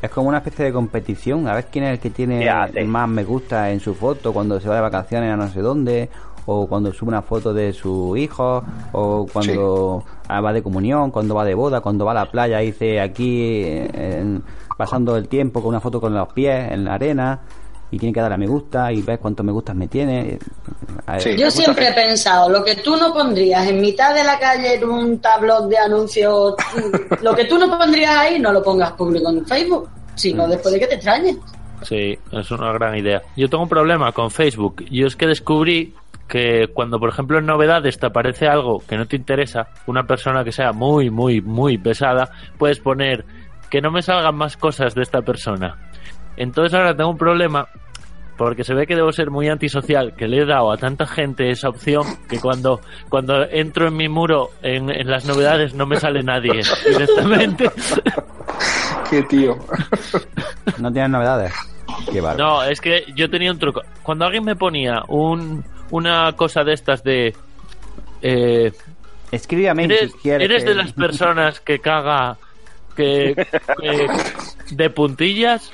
es 0.02 0.10
como 0.10 0.36
especie 0.36 0.64
de 0.64 0.72
competición. 0.72 1.48
A 1.48 1.54
ver 1.54 1.66
quién 1.66 1.84
es 1.84 1.92
el 1.92 1.98
que 2.00 2.10
tiene 2.10 2.44
más 2.86 3.08
me 3.08 3.24
gusta 3.24 3.70
en 3.70 3.80
su 3.80 3.94
foto 3.94 4.32
cuando 4.32 4.60
se 4.60 4.68
va 4.68 4.76
de 4.76 4.80
vacaciones 4.80 5.32
a 5.32 5.36
no 5.36 5.48
sé 5.48 5.60
dónde, 5.60 6.08
o 6.46 6.66
cuando 6.68 6.92
sube 6.92 7.08
una 7.08 7.22
foto 7.22 7.52
de 7.52 7.72
su 7.72 8.16
hijo, 8.16 8.62
o 8.92 9.26
cuando 9.32 10.04
ah, 10.28 10.40
va 10.40 10.52
de 10.52 10.62
comunión, 10.62 11.10
cuando 11.10 11.34
va 11.34 11.44
de 11.44 11.54
boda, 11.54 11.80
cuando 11.80 12.04
va 12.04 12.12
a 12.12 12.14
la 12.14 12.26
playa 12.30 12.62
y 12.62 12.66
dice 12.66 13.00
aquí 13.00 13.62
eh, 13.64 13.90
en- 13.94 14.42
pasando 14.76 15.16
el 15.16 15.26
tiempo 15.28 15.60
con 15.60 15.70
una 15.70 15.80
foto 15.80 16.00
con 16.00 16.14
los 16.14 16.32
pies 16.32 16.70
en 16.70 16.84
la 16.84 16.94
arena. 16.94 17.40
Y 17.90 17.98
tiene 17.98 18.12
que 18.12 18.20
darle 18.20 18.34
a 18.34 18.38
me 18.38 18.46
gusta 18.46 18.92
y 18.92 19.02
ves 19.02 19.18
cuántos 19.18 19.46
me 19.46 19.52
gustas 19.52 19.76
me 19.76 19.86
tiene. 19.86 20.38
Sí. 21.18 21.36
Yo 21.36 21.50
siempre 21.50 21.88
he 21.88 21.92
pensado, 21.92 22.48
lo 22.48 22.64
que 22.64 22.76
tú 22.76 22.96
no 22.96 23.12
pondrías 23.12 23.66
en 23.66 23.80
mitad 23.80 24.14
de 24.14 24.24
la 24.24 24.38
calle 24.38 24.74
en 24.74 24.88
un 24.88 25.18
tablón 25.20 25.68
de 25.68 25.78
anuncios, 25.78 26.54
lo 27.22 27.34
que 27.34 27.44
tú 27.44 27.58
no 27.58 27.78
pondrías 27.78 28.16
ahí, 28.16 28.38
no 28.38 28.52
lo 28.52 28.62
pongas 28.62 28.92
público 28.92 29.30
en 29.30 29.46
Facebook, 29.46 29.88
sino 30.14 30.48
después 30.48 30.74
de 30.74 30.80
que 30.80 30.86
te 30.88 30.94
extrañes. 30.96 31.36
Sí, 31.82 32.18
es 32.32 32.50
una 32.50 32.72
gran 32.72 32.96
idea. 32.96 33.22
Yo 33.36 33.48
tengo 33.48 33.62
un 33.62 33.68
problema 33.68 34.12
con 34.12 34.30
Facebook. 34.30 34.84
Yo 34.90 35.06
es 35.06 35.14
que 35.14 35.26
descubrí 35.26 35.94
que 36.26 36.68
cuando, 36.72 36.98
por 36.98 37.08
ejemplo, 37.08 37.38
en 37.38 37.46
novedades 37.46 37.98
te 37.98 38.06
aparece 38.06 38.48
algo 38.48 38.80
que 38.80 38.96
no 38.96 39.06
te 39.06 39.16
interesa, 39.16 39.68
una 39.86 40.04
persona 40.04 40.42
que 40.42 40.52
sea 40.52 40.72
muy, 40.72 41.10
muy, 41.10 41.40
muy 41.40 41.78
pesada, 41.78 42.30
puedes 42.58 42.80
poner 42.80 43.24
que 43.70 43.80
no 43.80 43.90
me 43.90 44.02
salgan 44.02 44.34
más 44.34 44.56
cosas 44.56 44.94
de 44.94 45.02
esta 45.02 45.22
persona. 45.22 45.76
Entonces 46.36 46.74
ahora 46.74 46.96
tengo 46.96 47.10
un 47.10 47.18
problema 47.18 47.68
porque 48.36 48.64
se 48.64 48.74
ve 48.74 48.86
que 48.86 48.94
debo 48.94 49.12
ser 49.12 49.30
muy 49.30 49.48
antisocial, 49.48 50.14
que 50.14 50.28
le 50.28 50.42
he 50.42 50.44
dado 50.44 50.70
a 50.70 50.76
tanta 50.76 51.06
gente 51.06 51.50
esa 51.50 51.70
opción 51.70 52.04
que 52.28 52.38
cuando, 52.38 52.80
cuando 53.08 53.44
entro 53.50 53.88
en 53.88 53.96
mi 53.96 54.08
muro 54.10 54.50
en, 54.62 54.90
en 54.90 55.10
las 55.10 55.24
novedades 55.24 55.72
no 55.72 55.86
me 55.86 55.98
sale 55.98 56.22
nadie 56.22 56.60
directamente. 56.86 57.70
Qué 59.08 59.22
tío. 59.22 59.56
No 60.78 60.92
tienes 60.92 61.10
novedades. 61.10 61.54
Qué. 62.12 62.20
No, 62.36 62.62
es 62.62 62.80
que 62.80 63.04
yo 63.14 63.30
tenía 63.30 63.50
un 63.50 63.58
truco. 63.58 63.80
Cuando 64.02 64.26
alguien 64.26 64.44
me 64.44 64.54
ponía 64.56 65.02
un, 65.08 65.64
una 65.90 66.32
cosa 66.32 66.62
de 66.62 66.74
estas 66.74 67.02
de... 67.02 67.34
Eh, 68.20 68.72
Escríbeme 69.30 69.84
eres, 69.84 70.12
si 70.12 70.18
quieres. 70.18 70.44
eres 70.50 70.62
que- 70.64 70.68
de 70.70 70.74
las 70.76 70.92
personas 70.92 71.60
que 71.60 71.78
caga 71.78 72.36
que, 72.94 73.34
que- 73.80 74.06
de 74.74 74.90
puntillas. 74.90 75.70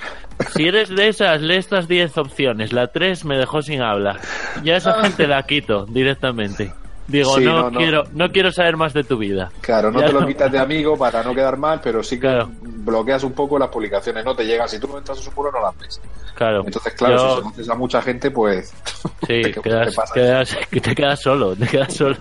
Si 0.55 0.67
eres 0.67 0.89
de 0.89 1.09
esas, 1.09 1.41
lee 1.41 1.57
estas 1.57 1.89
10 1.89 2.19
opciones. 2.19 2.73
La 2.73 2.89
3 2.89 3.25
me 3.25 3.37
dejó 3.39 3.63
sin 3.63 3.81
habla. 3.83 4.19
Ya 4.63 4.77
esa 4.77 5.03
gente 5.03 5.27
la 5.27 5.43
quito 5.45 5.87
directamente. 5.87 6.73
Digo, 7.09 7.37
Sí, 7.37 7.45
no, 7.45 7.63
no, 7.63 7.71
no. 7.71 7.79
quiero 7.79 8.05
no 8.13 8.31
quiero 8.31 8.53
saber 8.53 8.77
más 8.77 8.93
de 8.95 9.03
tu 9.05 9.19
vida. 9.19 9.51
Claro, 9.61 9.91
no 9.91 10.01
Ya 10.01 10.07
te 10.07 10.13
lo 10.13 10.21
no. 10.21 10.27
quitas 10.27 10.51
de 10.53 10.59
amigo 10.59 10.97
para 10.97 11.23
no 11.23 11.35
quedar 11.35 11.57
mal, 11.57 11.81
pero 11.83 12.03
sí 12.03 12.17
que 12.17 12.21
Claro. 12.29 12.51
bloqueas 12.61 13.25
un 13.25 13.33
poco 13.33 13.59
las 13.59 13.69
publicaciones, 13.71 14.25
no 14.25 14.35
te 14.37 14.45
llegan. 14.45 14.69
Si 14.69 14.79
tú 14.79 14.87
no 14.89 14.99
entras 14.99 15.19
a 15.19 15.23
su 15.23 15.33
muro, 15.33 15.51
no 15.51 15.61
las 15.61 15.77
ves. 15.79 16.01
Claro. 16.35 16.63
Entonces, 16.65 16.95
claro, 16.95 17.17
Yo- 17.17 17.29
si 17.29 17.35
se 17.37 17.43
lo 17.43 17.49
haces 17.49 17.69
a 17.69 17.75
mucha 17.75 18.03
gente, 18.03 18.31
pues. 18.31 18.73
Sí, 19.27 19.43
te 20.81 20.95
quedas 20.95 21.21
solo, 21.21 21.55
te 21.57 21.67
quedas 21.67 21.93
solo. 21.93 22.17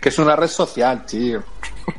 Que 0.00 0.08
es 0.08 0.18
una 0.18 0.34
red 0.36 0.48
social, 0.48 1.04
tío. 1.04 1.42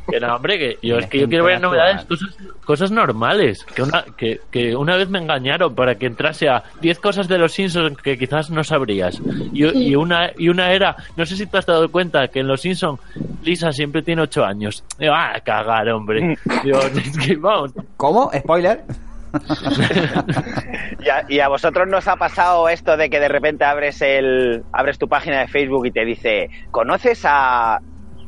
Que 0.10 0.20
no, 0.20 0.36
hombre, 0.36 0.58
que 0.58 0.88
yo 0.88 0.98
es 0.98 1.08
que 1.08 1.20
yo 1.20 1.30
quiero 1.30 1.46
ver 1.46 1.62
novedades, 1.62 2.06
cosas, 2.06 2.38
cosas 2.66 2.92
normales. 2.92 3.64
Que 3.64 3.84
una, 3.84 4.04
que, 4.18 4.40
que 4.52 4.76
una 4.76 4.96
vez 4.98 5.10
me 5.10 5.20
engañaron 5.20 5.74
para 5.76 5.96
que 5.96 6.06
entrase 6.06 6.50
a 6.50 6.64
10 6.82 7.00
cosas 7.00 7.28
de 7.28 7.38
los 7.38 7.54
Simpsons 7.54 7.98
que 8.02 8.18
quizás 8.18 8.50
no 8.50 8.64
sabrías. 8.64 9.22
Y, 9.54 9.66
y 9.66 9.96
una 9.96 10.32
y 10.38 10.50
una 10.50 10.72
era, 10.72 10.96
no 11.16 11.26
sé 11.26 11.36
si 11.36 11.46
te 11.46 11.58
has 11.58 11.66
dado 11.66 11.90
cuenta 11.92 12.28
que 12.28 12.40
en 12.40 12.48
los 12.48 12.62
Simpsons 12.62 13.00
Lisa 13.44 13.72
siempre 13.72 14.02
tiene 14.02 14.22
8 14.24 14.46
años. 14.46 14.84
Digo, 14.98 15.14
ah, 15.16 15.40
cagar, 15.44 15.90
hombre. 15.90 16.38
Digo, 16.64 16.80
es 16.96 17.18
que, 17.18 17.36
vamos. 17.36 17.72
¿Cómo? 17.98 18.32
¿Spoiler? 18.34 18.84
¿Y 21.00 21.10
a, 21.10 21.26
y 21.30 21.40
a 21.40 21.48
vosotros 21.48 21.88
nos 21.88 22.08
ha 22.08 22.18
pasado 22.18 22.68
esto 22.68 22.98
de 22.98 23.10
que 23.10 23.20
de 23.20 23.30
repente 23.30 23.64
abres 23.64 24.02
el 24.02 24.64
abres 24.74 24.98
tu 24.98 25.08
página 25.08 25.40
de 25.40 25.48
Facebook 25.48 25.86
y 25.86 25.92
te 25.92 26.04
dice, 26.04 26.50
¿conoces 26.70 27.22
a 27.26 27.80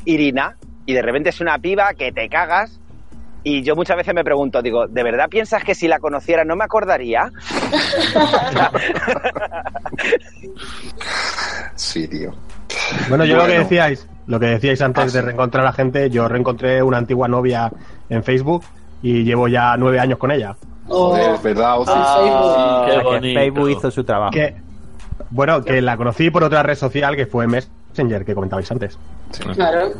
Irina? 0.05 0.55
Y 0.85 0.93
de 0.93 1.01
repente 1.01 1.29
es 1.29 1.39
una 1.41 1.57
piba 1.59 1.93
que 1.93 2.11
te 2.11 2.27
cagas. 2.29 2.79
Y 3.45 3.61
yo 3.63 3.75
muchas 3.75 3.97
veces 3.97 4.13
me 4.15 4.23
pregunto, 4.23 4.61
digo, 4.61 4.87
¿de 4.87 5.03
verdad 5.03 5.27
piensas 5.29 5.63
que 5.65 5.75
si 5.75 5.85
la 5.87 5.99
conociera 5.99 6.45
no 6.45 6.55
me 6.55 6.63
acordaría? 6.63 7.29
Sí, 11.75 12.07
tío. 12.07 12.33
Bueno, 13.09 13.25
yo 13.25 13.37
lo 13.37 13.45
que 13.45 13.59
decíais, 13.59 14.07
lo 14.27 14.39
que 14.39 14.47
decíais 14.47 14.81
antes 14.81 15.13
de 15.13 15.21
reencontrar 15.21 15.63
a 15.65 15.69
la 15.69 15.73
gente, 15.73 16.09
yo 16.09 16.27
reencontré 16.27 16.81
una 16.81 16.97
antigua 16.97 17.27
novia 17.27 17.71
en 18.09 18.23
Facebook 18.23 18.63
y 19.01 19.23
llevo 19.23 19.47
ya 19.47 19.75
nueve 19.77 19.99
años 19.99 20.17
con 20.17 20.31
ella. 20.31 20.55
Joder, 20.87 21.35
es 21.35 21.43
verdad, 21.43 21.79
Ozzy. 21.79 21.91
Ah, 21.93 22.83
Qué 22.85 22.91
O 22.91 22.93
sea, 22.93 23.01
que 23.01 23.07
bonito. 23.07 23.39
Facebook 23.39 23.69
hizo 23.69 23.91
su 23.91 24.03
trabajo. 24.03 24.31
Que, 24.31 24.55
bueno, 25.29 25.63
que 25.63 25.81
la 25.81 25.97
conocí 25.97 26.29
por 26.29 26.43
otra 26.43 26.63
red 26.63 26.75
social 26.75 27.15
que 27.15 27.25
fue 27.25 27.47
Messenger, 27.47 28.25
que 28.25 28.33
comentabais 28.33 28.69
antes. 28.71 28.97
Claro. 29.55 29.93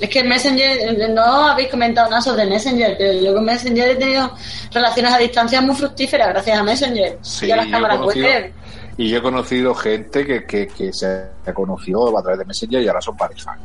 Es 0.00 0.08
que 0.08 0.24
Messenger, 0.24 0.78
eh, 1.00 1.08
no 1.14 1.22
habéis 1.48 1.68
comentado 1.68 2.08
nada 2.08 2.22
sobre 2.22 2.46
Messenger, 2.46 2.96
pero 2.96 3.12
yo 3.20 3.34
con 3.34 3.44
Messenger 3.44 3.88
he 3.90 3.96
tenido 3.96 4.30
relaciones 4.72 5.12
a 5.12 5.18
distancia 5.18 5.60
muy 5.60 5.74
fructíferas 5.76 6.28
gracias 6.28 6.58
a 6.58 6.62
Messenger 6.62 7.18
Sí, 7.20 7.46
y 7.46 7.50
a 7.50 7.56
las 7.56 7.66
cámaras 7.66 7.98
conocido- 7.98 8.26
web. 8.26 8.52
Y 8.96 9.08
yo 9.08 9.18
he 9.18 9.22
conocido 9.22 9.74
gente 9.74 10.26
que, 10.26 10.44
que, 10.44 10.66
que 10.68 10.92
se 10.92 11.26
conoció 11.54 12.16
a 12.18 12.22
través 12.22 12.38
de 12.38 12.44
Messenger 12.46 12.82
y 12.82 12.88
ahora 12.88 13.00
son 13.00 13.16
pareja. 13.16 13.56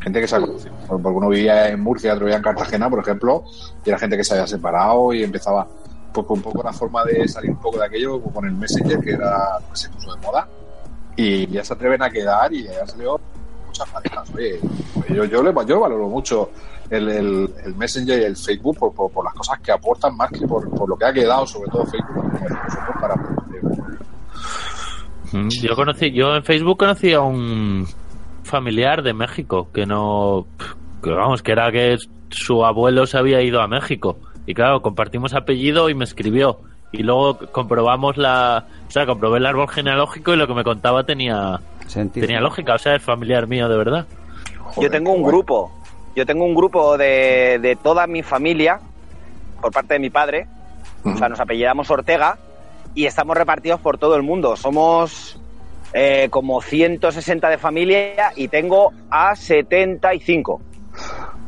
Gente 0.00 0.20
que 0.20 0.28
se 0.28 0.36
ha 0.36 0.40
conocido. 0.40 0.72
Porque 0.86 1.08
uno 1.08 1.28
vivía 1.28 1.68
en 1.68 1.80
Murcia, 1.80 2.12
otro 2.12 2.26
vivía 2.26 2.36
en 2.36 2.42
Cartagena, 2.42 2.88
por 2.88 3.00
ejemplo, 3.00 3.44
y 3.84 3.88
era 3.90 3.98
gente 3.98 4.16
que 4.16 4.24
se 4.24 4.34
había 4.34 4.46
separado 4.46 5.12
y 5.12 5.22
empezaba 5.24 5.66
pues, 6.12 6.26
un 6.30 6.42
poco 6.42 6.62
la 6.62 6.72
forma 6.72 7.04
de 7.04 7.26
salir 7.28 7.50
un 7.50 7.60
poco 7.60 7.78
de 7.78 7.86
aquello 7.86 8.20
con 8.22 8.44
el 8.44 8.52
Messenger, 8.52 9.00
que 9.00 9.10
era 9.10 9.58
que 9.70 9.76
se 9.76 9.88
puso 9.90 10.14
de 10.14 10.20
moda. 10.22 10.46
Y 11.16 11.46
ya 11.48 11.64
se 11.64 11.72
atreven 11.72 12.02
a 12.02 12.10
quedar 12.10 12.52
y 12.52 12.64
ya 12.64 12.86
salió 12.86 13.20
Oye, 14.34 14.60
yo, 15.08 15.24
yo, 15.24 15.42
le, 15.42 15.52
yo 15.66 15.80
valoro 15.80 16.08
mucho 16.08 16.50
el, 16.90 17.08
el, 17.08 17.50
el 17.64 17.74
Messenger 17.74 18.20
y 18.20 18.24
el 18.24 18.36
Facebook 18.36 18.78
por, 18.78 18.94
por, 18.94 19.10
por 19.10 19.24
las 19.24 19.34
cosas 19.34 19.58
que 19.60 19.72
aportan 19.72 20.16
más 20.16 20.30
que 20.30 20.46
por, 20.46 20.68
por 20.70 20.88
lo 20.88 20.96
que 20.96 21.04
ha 21.04 21.12
quedado, 21.12 21.46
sobre 21.46 21.70
todo 21.70 21.84
Facebook, 21.86 22.32
para 23.00 23.14
Yo 25.32 25.74
conocí, 25.74 26.12
yo 26.12 26.36
en 26.36 26.44
Facebook 26.44 26.78
conocí 26.78 27.12
a 27.12 27.20
un 27.20 27.86
familiar 28.42 29.02
de 29.02 29.12
México 29.12 29.68
que 29.72 29.86
no, 29.86 30.46
que 31.02 31.10
vamos, 31.10 31.42
que 31.42 31.52
era 31.52 31.70
que 31.72 31.96
su 32.30 32.64
abuelo 32.64 33.06
se 33.06 33.18
había 33.18 33.42
ido 33.42 33.60
a 33.60 33.68
México. 33.68 34.18
Y 34.46 34.54
claro, 34.54 34.80
compartimos 34.80 35.34
apellido 35.34 35.90
y 35.90 35.94
me 35.94 36.04
escribió. 36.04 36.60
Y 36.92 37.02
luego 37.02 37.38
comprobamos 37.50 38.16
la, 38.16 38.66
o 38.86 38.90
sea, 38.90 39.06
comprobé 39.06 39.38
el 39.38 39.46
árbol 39.46 39.68
genealógico 39.68 40.32
y 40.32 40.36
lo 40.36 40.46
que 40.46 40.54
me 40.54 40.62
contaba 40.62 41.04
tenía 41.04 41.60
Sentido. 41.86 42.26
tenía 42.26 42.40
lógica, 42.40 42.74
o 42.74 42.78
sea, 42.78 42.96
es 42.96 43.02
familiar 43.02 43.46
mío 43.46 43.68
de 43.68 43.76
verdad. 43.76 44.06
Yo 44.80 44.90
tengo 44.90 45.12
un 45.12 45.22
grupo, 45.22 45.72
yo 46.14 46.26
tengo 46.26 46.44
un 46.44 46.54
grupo 46.54 46.98
de, 46.98 47.58
de 47.60 47.76
toda 47.76 48.06
mi 48.06 48.22
familia, 48.22 48.80
por 49.60 49.72
parte 49.72 49.94
de 49.94 50.00
mi 50.00 50.10
padre, 50.10 50.46
o 51.04 51.16
sea, 51.16 51.28
nos 51.28 51.40
apellidamos 51.40 51.90
Ortega 51.90 52.38
y 52.94 53.06
estamos 53.06 53.36
repartidos 53.36 53.80
por 53.80 53.98
todo 53.98 54.16
el 54.16 54.22
mundo. 54.22 54.56
Somos 54.56 55.38
eh, 55.92 56.28
como 56.30 56.60
160 56.60 57.48
de 57.48 57.58
familia 57.58 58.32
y 58.34 58.48
tengo 58.48 58.92
a 59.10 59.36
75. 59.36 60.60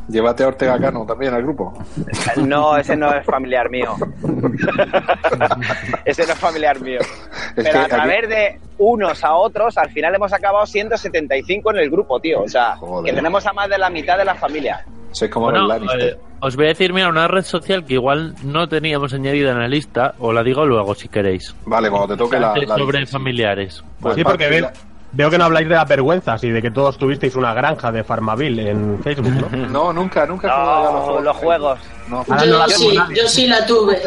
Llévate 0.08 0.42
a 0.42 0.48
Ortega 0.48 0.78
Cano 0.78 1.04
también 1.06 1.34
al 1.34 1.42
grupo. 1.42 1.72
No, 2.36 2.76
ese 2.76 2.96
no 2.96 3.12
es 3.12 3.24
familiar 3.26 3.68
mío. 3.70 3.94
ese 6.04 6.26
no 6.26 6.32
es 6.32 6.38
familiar 6.38 6.80
mío. 6.80 7.00
Es 7.00 7.64
Pero 7.64 7.78
a 7.78 7.82
aquí- 7.82 7.90
través 7.90 8.28
de 8.28 8.60
unos 8.78 9.24
a 9.24 9.34
otros, 9.34 9.76
al 9.78 9.90
final 9.90 10.14
hemos 10.14 10.32
acabado 10.32 10.64
siendo 10.66 10.96
75 10.96 11.70
en 11.72 11.76
el 11.78 11.90
grupo, 11.90 12.20
tío. 12.20 12.42
O 12.42 12.48
sea, 12.48 12.76
Joder. 12.76 13.10
que 13.12 13.16
tenemos 13.16 13.44
a 13.46 13.52
más 13.52 13.68
de 13.68 13.78
la 13.78 13.90
mitad 13.90 14.16
de 14.18 14.24
la 14.24 14.34
familia. 14.34 14.84
Sois 15.12 15.30
como 15.30 15.46
Bueno, 15.46 15.66
los 15.66 15.94
eh, 16.02 16.16
os 16.40 16.54
voy 16.54 16.66
a 16.66 16.68
decir, 16.68 16.92
mira, 16.92 17.08
una 17.08 17.26
red 17.28 17.42
social 17.42 17.84
que 17.84 17.94
igual 17.94 18.34
no 18.44 18.68
teníamos 18.68 19.12
añadida 19.14 19.50
en 19.52 19.58
la 19.58 19.66
lista, 19.68 20.14
o 20.18 20.32
la 20.32 20.42
digo 20.42 20.64
luego 20.66 20.94
si 20.94 21.08
queréis. 21.08 21.54
Vale, 21.64 21.90
cuando 21.90 22.08
te 22.08 22.16
toque 22.16 22.38
la, 22.38 22.54
sobre 22.76 23.06
familiares. 23.06 23.82
Pues 24.00 24.14
sí, 24.14 24.22
porque 24.22 24.44
parte 24.44 24.60
ve- 24.60 24.68
veo 25.12 25.30
que 25.30 25.38
no 25.38 25.44
habláis 25.44 25.68
de 25.68 25.74
las 25.74 25.88
vergüenzas 25.88 26.42
y 26.44 26.50
de 26.50 26.60
que 26.62 26.70
todos 26.70 26.98
tuvisteis 26.98 27.34
una 27.36 27.54
granja 27.54 27.90
de 27.92 28.04
Farmaville 28.04 28.70
en 28.70 29.00
Facebook, 29.02 29.32
¿no? 29.50 29.66
No, 29.68 29.92
nunca, 29.92 30.26
nunca 30.26 30.48
No, 30.48 31.20
los 31.20 31.36
juegos. 31.36 31.78
No. 32.08 32.24
No 32.28 32.44
Yo 32.44 32.58
la 32.58 32.68
sí, 32.68 32.98
yo 33.14 33.28
sí 33.28 33.46
la 33.46 33.64
tuve. 33.66 33.98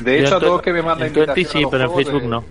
De 0.00 0.20
hecho, 0.20 0.36
a 0.36 0.40
todos 0.40 0.62
que 0.62 0.72
me 0.72 0.82
mandan 0.82 1.08
invitación 1.08 1.46
sí, 1.50 1.58
a 1.58 1.60
los 1.62 1.70
pero 1.70 1.84
en 1.84 1.94
Facebook 1.94 2.22
de- 2.22 2.28
no. 2.28 2.44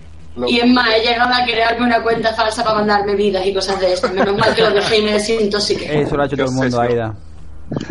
Y 0.46 0.60
es 0.60 0.66
más, 0.68 0.88
he 0.94 1.00
llegado 1.00 1.34
a 1.34 1.44
crearme 1.44 1.86
una 1.86 2.00
cuenta 2.00 2.32
falsa 2.32 2.62
para 2.62 2.76
mandarme 2.76 3.16
vidas 3.16 3.44
y 3.44 3.52
cosas 3.52 3.80
de 3.80 3.92
estas. 3.92 4.12
Menos 4.12 4.36
mal 4.36 4.54
que 4.54 4.62
lo 4.62 4.70
dejé 4.70 4.98
y 4.98 5.02
me 5.02 5.12
desintoxiqué. 5.14 6.02
Eso 6.02 6.16
lo 6.16 6.22
ha 6.22 6.26
hecho 6.26 6.36
todo 6.36 6.46
el 6.46 6.52
mundo. 6.52 6.80
Aida. 6.80 7.14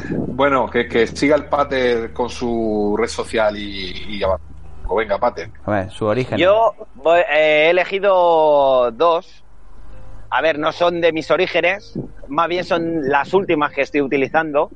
Bueno, 0.10 0.70
que, 0.70 0.88
que 0.88 1.08
siga 1.08 1.36
el 1.36 1.46
Pater 1.46 2.14
con 2.14 2.30
su 2.30 2.96
red 2.98 3.08
social 3.10 3.58
y, 3.58 4.06
y 4.16 4.20
ya 4.20 4.28
va. 4.28 4.40
O 4.88 4.96
venga, 4.96 5.18
Pater. 5.18 5.50
A 5.66 5.72
ver, 5.72 5.92
su 5.92 6.06
origen. 6.06 6.38
Yo 6.38 6.74
voy- 6.96 7.20
eh, 7.20 7.66
he 7.66 7.70
elegido 7.72 8.92
dos. 8.92 9.44
A 10.30 10.42
ver, 10.42 10.60
no 10.60 10.72
son 10.72 11.00
de 11.02 11.14
mis 11.14 11.32
orígenes, 11.32 11.98
más 12.28 12.48
bien 12.50 12.64
son 12.64 13.08
las 13.08 13.34
últimas 13.34 13.72
que 13.72 13.82
estoy 13.82 14.02
utilizando, 14.02 14.70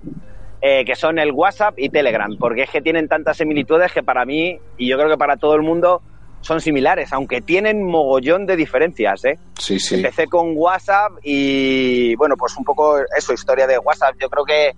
eh, 0.61 0.85
que 0.85 0.95
son 0.95 1.19
el 1.19 1.31
WhatsApp 1.31 1.73
y 1.77 1.89
Telegram, 1.89 2.37
porque 2.39 2.63
es 2.63 2.69
que 2.69 2.81
tienen 2.81 3.07
tantas 3.07 3.37
similitudes 3.37 3.91
que 3.91 4.03
para 4.03 4.25
mí, 4.25 4.59
y 4.77 4.87
yo 4.87 4.97
creo 4.97 5.09
que 5.09 5.17
para 5.17 5.37
todo 5.37 5.55
el 5.55 5.61
mundo, 5.61 6.01
son 6.41 6.59
similares, 6.59 7.13
aunque 7.13 7.41
tienen 7.41 7.83
mogollón 7.83 8.45
de 8.45 8.55
diferencias, 8.55 9.25
¿eh? 9.25 9.37
Sí, 9.59 9.79
sí. 9.79 9.95
Empecé 9.95 10.27
con 10.27 10.53
WhatsApp 10.55 11.11
y 11.23 12.15
bueno, 12.15 12.35
pues 12.35 12.57
un 12.57 12.63
poco 12.63 12.97
eso, 13.15 13.31
historia 13.33 13.67
de 13.67 13.77
WhatsApp. 13.77 14.15
Yo 14.19 14.27
creo 14.29 14.43
que 14.43 14.71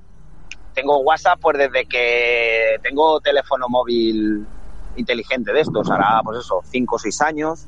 tengo 0.74 1.00
WhatsApp 1.00 1.40
pues 1.42 1.58
desde 1.58 1.86
que 1.86 2.78
tengo 2.82 3.20
teléfono 3.22 3.68
móvil 3.70 4.46
inteligente 4.98 5.54
de 5.54 5.62
estos, 5.62 5.90
hará 5.90 6.22
pues 6.24 6.40
eso, 6.40 6.62
5 6.66 6.96
o 6.96 7.00
6 7.00 7.22
años. 7.22 7.68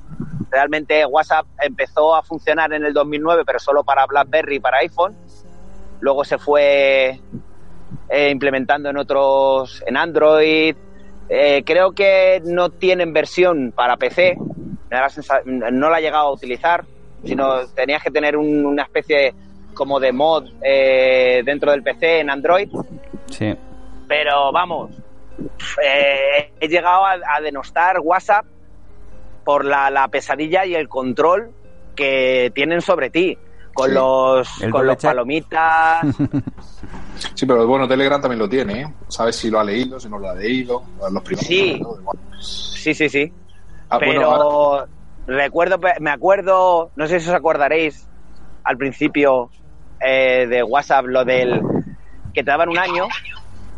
Realmente 0.55 1.05
WhatsApp 1.05 1.45
empezó 1.61 2.15
a 2.15 2.23
funcionar 2.23 2.71
en 2.71 2.85
el 2.85 2.93
2009, 2.93 3.43
pero 3.45 3.59
solo 3.59 3.83
para 3.83 4.05
BlackBerry 4.05 4.55
y 4.55 4.59
para 4.61 4.77
iPhone. 4.77 5.13
Luego 5.99 6.23
se 6.23 6.37
fue 6.37 7.19
eh, 8.07 8.29
implementando 8.29 8.89
en 8.89 8.95
otros, 8.95 9.83
en 9.85 9.97
Android. 9.97 10.73
Eh, 11.27 11.61
creo 11.65 11.91
que 11.91 12.41
no 12.45 12.69
tienen 12.69 13.11
versión 13.11 13.73
para 13.75 13.97
PC. 13.97 14.37
La 14.89 15.09
no 15.43 15.89
la 15.89 15.99
he 15.99 16.03
llegado 16.03 16.27
a 16.27 16.31
utilizar, 16.31 16.85
sino 17.25 17.67
tenías 17.75 18.01
que 18.01 18.11
tener 18.11 18.37
un- 18.37 18.65
una 18.65 18.83
especie 18.83 19.33
como 19.73 19.99
de 19.99 20.13
mod 20.13 20.45
eh, 20.63 21.41
dentro 21.43 21.71
del 21.71 21.83
PC 21.83 22.21
en 22.21 22.29
Android. 22.29 22.69
Sí. 23.29 23.53
Pero 24.07 24.53
vamos, 24.53 24.91
he 25.83 26.67
llegado 26.69 27.03
a, 27.05 27.17
a 27.35 27.41
denostar 27.41 27.99
WhatsApp 27.99 28.45
por 29.45 29.63
la, 29.63 29.89
la 29.89 30.07
pesadilla 30.09 30.65
y 30.65 30.75
el 30.75 30.89
control 30.89 31.51
que 31.95 32.51
tienen 32.53 32.81
sobre 32.81 33.09
ti. 33.09 33.37
Con 33.73 33.89
Sí. 33.89 33.93
los, 33.95 34.61
El 34.63 34.71
con 34.71 34.87
los 34.87 34.97
palomitas. 34.97 36.05
Sí, 37.33 37.45
pero 37.45 37.65
bueno, 37.65 37.87
Telegram 37.87 38.19
también 38.21 38.39
lo 38.39 38.49
tiene, 38.49 38.81
¿eh? 38.81 38.93
Sabes 39.07 39.37
si 39.37 39.49
lo 39.49 39.59
ha 39.59 39.63
leído, 39.63 39.99
si 39.99 40.09
no 40.09 40.17
lo 40.19 40.29
ha 40.29 40.35
leído. 40.35 40.83
Los 41.11 41.23
primeros. 41.23 41.99
Sí, 42.41 42.93
sí, 42.93 43.07
sí. 43.07 43.31
Ah, 43.89 43.97
Pero 43.99 44.11
bueno, 44.13 44.31
ahora- 44.31 44.87
recuerdo, 45.25 45.79
me 46.01 46.09
acuerdo, 46.11 46.91
no 46.97 47.07
sé 47.07 47.19
si 47.21 47.29
os 47.29 47.35
acordaréis 47.35 48.05
al 48.65 48.77
principio 48.77 49.49
eh, 50.05 50.45
de 50.47 50.61
WhatsApp 50.63 51.05
lo 51.05 51.23
del 51.23 51.61
que 52.33 52.43
te 52.43 52.51
daban 52.51 52.67
un 52.69 52.77
año 52.77 53.07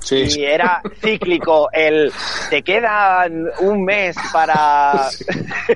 sí, 0.07 0.39
y 0.39 0.45
era 0.45 0.81
cíclico 1.01 1.69
el 1.71 2.11
te 2.49 2.61
quedan 2.61 3.49
un 3.61 3.83
mes 3.83 4.15
para 4.31 5.09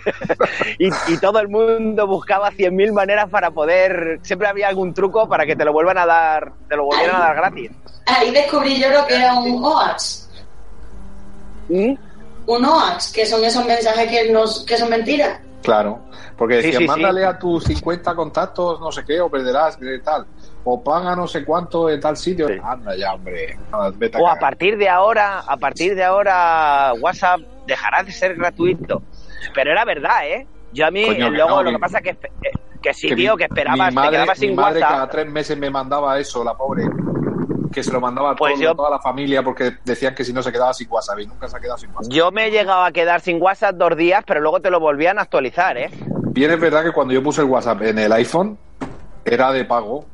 y, 0.79 0.87
y 0.87 1.17
todo 1.19 1.39
el 1.39 1.49
mundo 1.49 2.07
buscaba 2.07 2.51
100.000 2.51 2.93
maneras 2.93 3.29
para 3.29 3.51
poder 3.51 4.19
siempre 4.23 4.47
había 4.47 4.67
algún 4.67 4.93
truco 4.93 5.27
para 5.27 5.45
que 5.45 5.55
te 5.55 5.65
lo 5.65 5.73
vuelvan 5.73 5.97
a 5.97 6.05
dar 6.05 6.53
te 6.67 6.75
lo 6.75 6.85
volvieran 6.85 7.17
a 7.17 7.19
dar 7.19 7.35
gratis 7.35 7.71
Ahí 8.05 8.31
descubrí 8.31 8.79
yo 8.79 8.89
lo 8.89 9.05
que 9.07 9.15
era 9.15 9.33
un 9.35 9.63
OAX. 9.63 10.29
¿Mm? 11.69 11.93
Un 12.47 12.65
OAX, 12.65 13.11
que 13.11 13.25
son 13.25 13.43
esos 13.43 13.65
mensajes 13.65 14.09
que, 14.09 14.31
nos, 14.31 14.65
que 14.65 14.77
son 14.77 14.89
mentiras. 14.89 15.39
Claro, 15.61 15.99
porque 16.37 16.55
decían, 16.55 16.73
sí, 16.73 16.79
sí. 16.79 16.87
mándale 16.87 17.23
a 17.23 17.37
tus 17.37 17.63
50 17.65 18.15
contactos, 18.15 18.79
no 18.79 18.91
sé 18.91 19.03
qué, 19.05 19.21
o 19.21 19.29
perderás, 19.29 19.77
tal. 20.03 20.25
O 20.63 20.83
paga 20.83 21.15
no 21.15 21.27
sé 21.27 21.43
cuánto 21.43 21.89
en 21.89 21.99
tal 21.99 22.15
sitio. 22.17 22.47
Anda 22.63 22.95
ya, 22.95 23.13
hombre. 23.13 23.57
Nada, 23.71 23.91
vete 23.95 24.17
a 24.17 24.21
O 24.21 24.27
a 24.27 24.35
partir 24.35 24.77
de 24.77 24.87
ahora, 24.89 25.39
a 25.39 25.57
partir 25.57 25.95
de 25.95 26.03
ahora, 26.03 26.93
WhatsApp 26.99 27.41
dejará 27.67 28.03
de 28.03 28.11
ser 28.11 28.35
gratuito. 28.35 29.01
Pero 29.53 29.71
era 29.71 29.83
verdad, 29.85 30.27
¿eh? 30.27 30.47
Yo 30.73 30.85
a 30.85 30.91
mí, 30.91 31.05
Coño, 31.05 31.29
no, 31.31 31.63
lo 31.63 31.71
que- 31.71 31.79
pasa 31.79 31.97
es 31.97 32.03
que, 32.03 32.09
eh, 32.11 32.51
que 32.81 32.93
sí, 32.93 33.09
Que 33.09 33.15
tío, 33.15 33.33
mi- 33.33 33.37
que 33.39 33.43
esperabas, 33.45 33.89
mi 33.89 33.95
madre, 33.95 34.09
te 34.09 34.15
quedabas 34.17 34.39
mi 34.39 34.47
sin 34.47 34.55
madre 34.55 34.79
WhatsApp. 34.79 34.91
cada 34.95 35.09
tres 35.09 35.27
meses 35.31 35.57
me 35.57 35.69
mandaba 35.69 36.17
eso, 36.19 36.43
la 36.43 36.53
pobre. 36.55 36.83
Que 37.73 37.83
se 37.83 37.91
lo 37.91 37.99
mandaba 38.01 38.31
a 38.31 38.35
Pues 38.35 38.53
todo- 38.55 38.63
yo- 38.63 38.75
toda 38.75 38.89
la 38.89 38.99
familia 38.99 39.41
porque 39.43 39.77
decían 39.85 40.13
que 40.13 40.23
si 40.25 40.33
no 40.33 40.43
se 40.43 40.51
quedaba 40.51 40.73
sin 40.73 40.89
WhatsApp 40.91 41.19
y 41.19 41.25
nunca 41.27 41.47
se 41.47 41.57
ha 41.57 41.59
quedado 41.59 41.77
sin 41.77 41.89
WhatsApp. 41.93 42.11
Yo 42.11 42.29
me 42.31 42.47
he 42.47 42.51
llegado 42.51 42.83
a 42.83 42.91
quedar 42.91 43.21
sin 43.21 43.41
WhatsApp 43.41 43.75
dos 43.75 43.95
días, 43.95 44.23
pero 44.27 44.41
luego 44.41 44.59
te 44.59 44.69
lo 44.69 44.79
volvían 44.79 45.17
a 45.19 45.21
actualizar, 45.23 45.77
¿eh? 45.77 45.89
Bien 46.33 46.51
es 46.51 46.59
verdad 46.59 46.83
que 46.83 46.91
cuando 46.91 47.13
yo 47.13 47.23
puse 47.23 47.41
el 47.41 47.47
WhatsApp 47.47 47.81
en 47.83 47.97
el 47.99 48.11
iPhone 48.13 48.57
era 49.25 49.51
de 49.51 49.63
pago. 49.65 50.05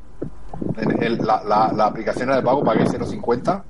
En 0.76 1.02
el- 1.02 1.18
la, 1.18 1.42
la- 1.44 1.72
la 1.74 1.86
aplicación 1.86 2.28
era 2.28 2.36
de 2.36 2.42
pago, 2.42 2.64
pagué 2.64 2.84
0.50 2.84 3.62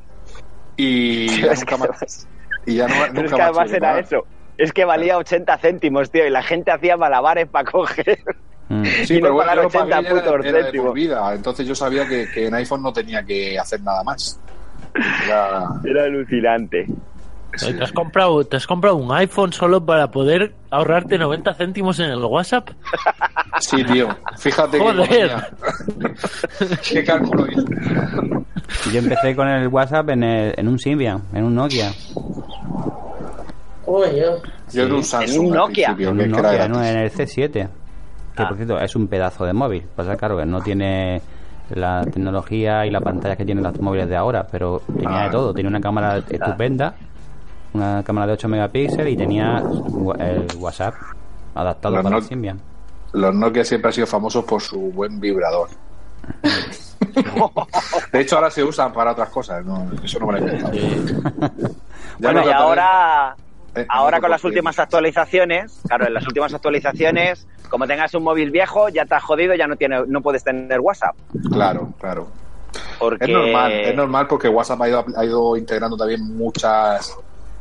y 0.76 1.26
ya 1.42 1.52
Es 1.52 1.60
nunca 1.60 1.76
que- 1.76 1.88
más. 1.88 2.28
Y 2.66 2.74
ya 2.76 2.86
no, 2.88 2.94
Pero 2.94 3.12
nunca 3.14 3.20
es 3.24 3.30
que 3.32 3.36
más 3.38 3.46
además 3.48 3.72
era 3.72 3.88
pagar. 3.88 4.04
eso. 4.04 4.26
Es 4.58 4.72
que 4.72 4.84
valía 4.84 5.16
80 5.18 5.58
céntimos, 5.58 6.10
tío, 6.10 6.26
y 6.26 6.30
la 6.30 6.42
gente 6.42 6.70
hacía 6.72 6.96
malabares 6.96 7.48
para 7.48 7.70
coger. 7.70 8.18
Mm. 8.68 8.84
Sí, 9.06 9.14
y 9.14 9.20
pero 9.20 9.28
no 9.28 9.34
bueno, 9.34 9.54
yo 9.54 9.62
lo 9.62 9.70
pagué 9.70 9.92
80 9.94 10.00
y 10.02 10.06
era, 10.06 10.14
putos 10.32 10.46
era 10.46 10.70
de 10.70 10.78
por 10.82 10.92
vida. 10.92 11.34
Entonces 11.34 11.66
yo 11.66 11.74
sabía 11.74 12.06
que, 12.06 12.28
que 12.34 12.46
en 12.48 12.54
iPhone 12.54 12.82
no 12.82 12.92
tenía 12.92 13.22
que 13.24 13.58
hacer 13.58 13.80
nada 13.82 14.02
más. 14.04 14.38
Era- 15.24 15.68
Era 15.84 16.04
alucinante. 16.04 16.86
¿Te 17.60 17.82
has, 17.84 17.92
comprado, 17.92 18.44
¿Te 18.44 18.56
has 18.56 18.66
comprado 18.66 18.96
un 18.96 19.12
iPhone 19.12 19.52
solo 19.52 19.84
para 19.84 20.10
poder 20.10 20.54
ahorrarte 20.70 21.18
90 21.18 21.54
céntimos 21.54 21.98
en 22.00 22.10
el 22.10 22.24
WhatsApp? 22.24 22.70
Sí, 23.60 23.82
tío. 23.82 24.08
Fíjate 24.36 24.78
Joder. 24.78 25.30
que 26.60 26.76
qué 26.94 27.04
cálculo 27.04 27.44
hice. 27.50 27.64
Yo 28.92 28.98
empecé 29.00 29.34
con 29.34 29.48
el 29.48 29.66
WhatsApp 29.68 30.10
en, 30.10 30.22
el- 30.22 30.54
en 30.56 30.68
un 30.68 30.78
Symbian, 30.78 31.22
en 31.32 31.42
un 31.44 31.54
Nokia. 31.56 31.90
Uy, 33.86 34.06
yo. 34.16 34.36
Yo 34.72 34.82
en 34.84 34.92
un 34.92 35.02
Samsung 35.02 35.46
un 35.46 35.52
al 35.52 35.58
Nokia. 35.58 35.88
En 35.90 35.96
que, 35.96 36.08
un 36.08 36.30
Nokia, 36.30 36.68
no, 36.68 36.84
en 36.84 36.98
el 36.98 37.10
C7. 37.10 37.68
Que 38.36 38.44
por 38.44 38.54
cierto 38.56 38.78
es 38.78 38.94
un 38.94 39.08
pedazo 39.08 39.44
de 39.44 39.52
móvil. 39.52 39.82
Pasa 39.96 40.14
claro 40.16 40.36
que 40.36 40.44
no 40.46 40.60
tiene 40.60 41.20
la 41.70 42.02
tecnología 42.04 42.86
y 42.86 42.90
la 42.90 43.00
pantalla 43.00 43.34
que 43.34 43.44
tienen 43.44 43.64
los 43.64 43.80
móviles 43.80 44.08
de 44.08 44.16
ahora, 44.16 44.46
pero 44.50 44.80
tenía 44.86 45.22
Ah. 45.22 45.24
de 45.24 45.30
todo. 45.30 45.52
Tenía 45.52 45.68
una 45.70 45.80
cámara 45.80 46.18
estupenda, 46.18 46.94
una 47.74 48.02
cámara 48.04 48.28
de 48.28 48.32
8 48.34 48.48
megapíxeles 48.48 49.12
y 49.12 49.16
tenía 49.16 49.58
el 50.18 50.46
WhatsApp 50.58 50.94
adaptado 51.54 51.94
Los 51.96 52.02
para 52.04 52.16
el 52.16 52.22
Nokia- 52.22 52.28
Symbian. 52.28 52.60
Los 53.12 53.34
Nokia 53.34 53.64
siempre 53.64 53.88
han 53.88 53.92
sido 53.94 54.06
famosos 54.06 54.44
por 54.44 54.60
su 54.62 54.78
buen 54.78 55.18
vibrador. 55.20 55.68
De 58.12 58.20
hecho, 58.20 58.36
ahora 58.36 58.50
se 58.50 58.62
usan 58.64 58.92
para 58.92 59.12
otras 59.12 59.28
cosas. 59.30 59.64
¿no? 59.64 59.90
Eso 60.02 60.18
no 60.18 60.26
me 60.26 60.40
lo 60.40 60.46
he 60.46 60.52
inventado. 60.56 60.72
Bueno, 62.20 62.42
y 62.44 62.50
ahora, 62.50 63.36
en 63.76 63.86
ahora 63.88 64.20
con 64.20 64.28
las 64.30 64.42
últimas 64.42 64.76
actualizaciones, 64.80 65.78
claro, 65.86 66.08
en 66.08 66.14
las 66.14 66.26
últimas 66.26 66.52
actualizaciones, 66.52 67.46
como 67.70 67.86
tengas 67.86 68.12
un 68.14 68.24
móvil 68.24 68.50
viejo, 68.50 68.88
ya 68.88 69.04
te 69.04 69.14
has 69.14 69.22
jodido, 69.22 69.54
ya 69.54 69.68
no 69.68 69.76
tiene, 69.76 70.04
no 70.08 70.20
puedes 70.20 70.42
tener 70.42 70.80
WhatsApp. 70.80 71.14
Claro, 71.52 71.92
claro. 72.00 72.26
Porque 72.98 73.26
Es 73.26 73.30
normal, 73.30 73.72
es 73.72 73.94
normal 73.94 74.26
porque 74.26 74.48
WhatsApp 74.48 74.82
ha 74.82 74.88
ido, 74.88 75.04
ha 75.16 75.24
ido 75.24 75.56
integrando 75.56 75.96
también 75.96 76.36
muchas 76.36 77.16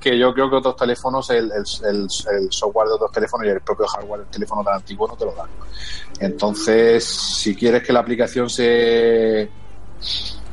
que 0.00 0.18
yo 0.18 0.32
creo 0.32 0.48
que 0.50 0.56
otros 0.56 0.76
teléfonos, 0.76 1.28
el, 1.30 1.50
el, 1.52 1.64
el- 1.88 2.08
el 2.40 2.52
software 2.52 2.88
de 2.88 2.94
otros 2.94 3.12
teléfonos 3.12 3.46
y 3.46 3.50
el 3.50 3.60
propio 3.60 3.86
hardware 3.86 4.20
del 4.22 4.30
teléfono 4.30 4.64
tan 4.64 4.74
antiguo 4.74 5.06
no 5.06 5.14
te 5.16 5.24
lo 5.26 5.32
dan. 5.32 5.48
Entonces, 6.18 7.04
si 7.04 7.54
quieres 7.54 7.82
que 7.82 7.92
la 7.92 8.00
aplicación 8.00 8.48
se 8.50 9.48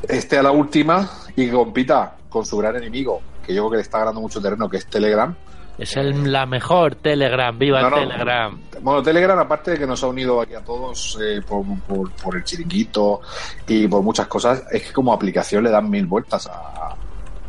esté 0.02 0.38
a 0.38 0.42
la 0.42 0.50
última 0.50 1.08
y 1.34 1.48
compita 1.50 2.16
con 2.28 2.44
su 2.44 2.56
gran 2.58 2.76
enemigo, 2.76 3.20
que 3.44 3.54
yo 3.54 3.62
creo 3.62 3.70
que 3.70 3.76
le 3.78 3.82
está 3.82 3.98
ganando 4.00 4.20
mucho 4.20 4.40
terreno, 4.40 4.68
que 4.68 4.76
es 4.78 4.86
Telegram. 4.86 5.34
Es 5.78 5.96
el- 5.96 6.30
la 6.32 6.44
mejor 6.44 6.96
Telegram, 6.96 7.56
viva 7.56 7.80
No, 7.82 7.90
no. 7.90 7.96
Telegram. 7.96 8.60
Bueno, 8.80 9.02
Telegram, 9.02 9.38
aparte 9.38 9.72
de 9.72 9.78
que 9.78 9.86
nos 9.86 10.02
ha 10.02 10.08
unido 10.08 10.40
aquí 10.40 10.54
a 10.54 10.60
todos 10.64 11.16
eh, 11.22 11.40
por, 11.46 11.64
por- 11.86 12.10
por 12.12 12.36
el 12.36 12.44
chiringuito 12.44 13.20
y 13.66 13.86
por 13.86 14.02
muchas 14.02 14.26
cosas, 14.26 14.64
es 14.72 14.82
que 14.88 14.92
como 14.92 15.12
aplicación 15.12 15.62
le 15.64 15.70
dan 15.70 15.88
mil 15.88 16.06
vueltas 16.06 16.46
a, 16.48 16.94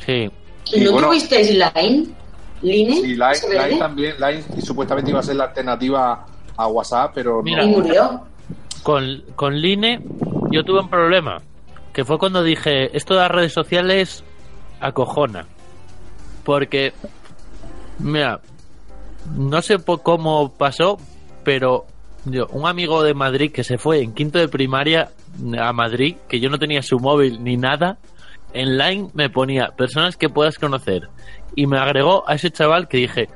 Sí. 0.06 0.32
¿Y 0.72 0.82
no 0.82 0.92
bueno, 0.92 1.08
tuvisteis 1.08 1.52
Line? 1.52 2.08
¿Line? 2.62 2.94
Sí, 2.96 3.16
Line. 3.16 3.68
Line 3.68 3.80
también, 3.80 4.16
Line 4.20 4.44
y 4.58 4.62
supuestamente 4.62 5.12
iba 5.12 5.20
a 5.20 5.24
ser 5.24 5.36
la 5.36 5.46
alternativa 5.46 6.26
a 6.56 6.68
WhatsApp, 6.68 7.12
pero 7.16 7.42
Mira. 7.42 7.64
no. 7.64 7.70
Y 7.70 7.72
murió. 7.72 8.22
Con, 8.84 9.24
con 9.36 9.60
Line 9.60 10.02
yo 10.52 10.64
tuve 10.64 10.82
un 10.82 10.90
problema, 10.90 11.38
que 11.94 12.06
fue 12.06 12.18
cuando 12.18 12.44
dije, 12.44 12.96
esto 12.96 13.14
de 13.14 13.22
las 13.22 13.32
redes 13.32 13.54
sociales 13.54 14.24
acojona. 14.80 15.46
Porque, 16.44 16.94
mira, 18.00 18.40
no 19.36 19.62
sé 19.62 19.78
cómo 20.04 20.54
pasó, 20.54 20.98
pero 21.44 21.86
yo, 22.26 22.48
un 22.48 22.68
amigo 22.68 23.04
de 23.04 23.14
Madrid 23.14 23.52
que 23.52 23.64
se 23.64 23.78
fue 23.78 24.02
en 24.02 24.14
quinto 24.14 24.40
de 24.40 24.48
primaria 24.48 25.10
a 25.60 25.74
Madrid, 25.74 26.16
que 26.28 26.40
yo 26.40 26.50
no 26.50 26.58
tenía 26.58 26.82
su 26.82 27.00
móvil 27.00 27.44
ni 27.44 27.58
nada, 27.58 27.98
en 28.54 28.78
Line 28.78 29.10
me 29.14 29.30
ponía 29.30 29.70
personas 29.70 30.18
que 30.18 30.30
puedas 30.30 30.58
conocer. 30.58 31.10
Y 31.56 31.68
me 31.68 31.78
agregó 31.78 32.24
a 32.28 32.36
ese 32.36 32.52
chaval 32.52 32.88
que 32.88 32.98
dije, 32.98 33.30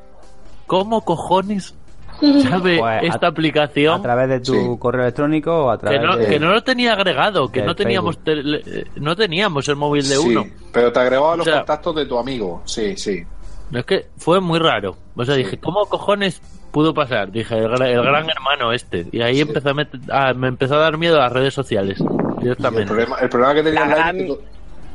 ¿cómo 0.67 1.01
cojones 1.01 1.75
sabe 2.43 2.77
Pues, 2.79 2.81
a- 2.83 2.99
esta 2.99 3.27
aplicación? 3.27 3.99
A 3.99 4.03
través 4.03 4.29
de 4.29 4.39
tu 4.39 4.53
Sí. 4.53 4.59
correo 4.79 5.01
electrónico 5.03 5.65
o 5.65 5.69
a 5.71 5.77
que 5.77 5.81
través 5.81 6.01
no, 6.01 6.15
de... 6.17 6.27
que 6.27 6.39
no 6.39 6.51
lo 6.51 6.63
tenía 6.63 6.93
agregado, 6.93 7.51
que 7.51 7.61
no 7.63 7.75
teníamos 7.75 8.19
tele- 8.23 8.85
no 8.95 9.15
teníamos 9.15 9.67
el 9.67 9.75
móvil 9.75 10.07
de 10.07 10.15
Sí, 10.15 10.27
uno. 10.29 10.45
pero 10.71 10.91
te 10.91 10.99
agregaba 10.99 11.33
a 11.33 11.37
los 11.37 11.47
O 11.47 11.49
sea- 11.49 11.59
contactos 11.59 11.95
de 11.95 12.05
tu 12.05 12.17
amigo. 12.17 12.61
Sí, 12.65 12.95
sí. 12.97 13.23
No, 13.71 13.79
Es 13.79 13.85
que 13.85 14.05
fue 14.17 14.39
muy 14.39 14.59
raro. 14.59 14.95
O 15.15 15.25
sea, 15.25 15.35
dije, 15.35 15.57
¿cómo 15.57 15.85
cojones 15.87 16.39
pudo 16.71 16.93
pasar? 16.93 17.31
Dije, 17.31 17.57
el, 17.57 17.65
gra- 17.69 17.87
el 17.87 18.01
gran 18.03 18.29
hermano 18.29 18.71
este. 18.71 19.07
Y 19.11 19.21
ahí 19.21 19.35
Sí. 19.35 19.41
empezó 19.41 19.69
a 19.69 19.73
met- 19.73 20.11
a- 20.11 20.33
me 20.35 20.47
empezó 20.47 20.75
a 20.75 20.79
dar 20.79 20.97
miedo 20.97 21.15
a 21.17 21.21
las 21.23 21.33
redes 21.33 21.53
sociales. 21.55 21.99
Y 21.99 22.03
el 22.03 22.39
Directamente. 22.39 22.85
problema, 22.87 23.17
el 23.19 23.29
problema 23.29 23.53
que 23.55 23.63
tenía 23.63 23.79
La 23.79 23.85
Line 23.87 23.95
gran- 23.97 24.15
es 24.17 24.21
que 24.21 24.27
to- 24.27 24.41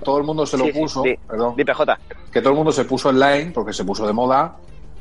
todo 0.05 0.19
el 0.19 0.25
mundo 0.25 0.47
se 0.47 0.57
lo 0.57 0.65
Sí, 0.65 0.73
sí, 0.73 0.79
puso, 0.81 1.03
sí. 1.03 1.15
perdón, 1.27 1.55
Di 1.57 1.65
PJ. 1.65 1.99
que 2.33 2.41
todo 2.41 2.51
el 2.51 2.57
mundo 2.57 2.73
se 2.73 2.85
puso 2.85 3.09
online 3.11 3.51
porque 3.53 3.73
se 3.73 3.85
puso 3.85 4.07
de 4.07 4.13
moda 4.13 4.57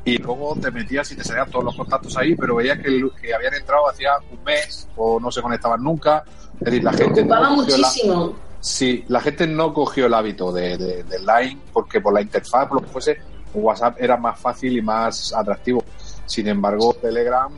y 0.06 0.18
luego 0.18 0.56
te 0.62 0.72
metías 0.72 1.12
y 1.12 1.16
te 1.18 1.24
salían 1.24 1.50
todos 1.52 1.66
los 1.66 1.76
contactos 1.76 2.16
ahí, 2.18 2.36
pero 2.36 2.56
veías 2.56 2.80
que, 2.80 3.02
que 3.22 3.34
habían 3.34 3.54
entrado 3.54 3.90
hacía 3.90 4.12
un 4.32 4.44
mes 4.44 4.88
o 4.96 5.20
no 5.20 5.30
se 5.32 5.42
conectaban 5.42 5.84
nunca. 5.84 6.24
Es 6.60 6.66
decir, 6.66 6.84
la 6.84 6.94
gente 6.94 7.24
no 7.26 7.40
la- 7.40 7.50
muchísimo. 7.50 8.34
Sí, 8.60 9.06
la 9.08 9.20
gente 9.22 9.46
no 9.48 9.74
cogió 9.74 10.08
el 10.08 10.14
hábito 10.14 10.52
de, 10.52 10.78
de- 10.78 11.04
del 11.04 11.26
line 11.26 11.60
porque 11.74 12.02
por 12.02 12.14
la 12.14 12.22
interfaz, 12.22 12.68
por 12.68 12.82
lo 12.82 12.88
que 12.88 12.92
fuese, 12.94 13.18
WhatsApp 13.54 13.98
era 14.00 14.18
más 14.18 14.40
fácil 14.40 14.78
y 14.78 14.82
más 14.82 15.34
atractivo. 15.34 15.84
Sin 16.26 16.48
embargo, 16.48 16.94
Telegram, 16.94 17.52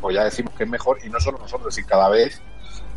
pues 0.00 0.14
ya 0.16 0.24
decimos 0.24 0.52
que 0.54 0.64
es 0.64 0.70
mejor 0.70 0.98
y 1.04 1.08
no 1.08 1.18
solo 1.20 1.38
nosotros, 1.38 1.76
y 1.78 1.84
cada 1.84 2.08
vez 2.08 2.40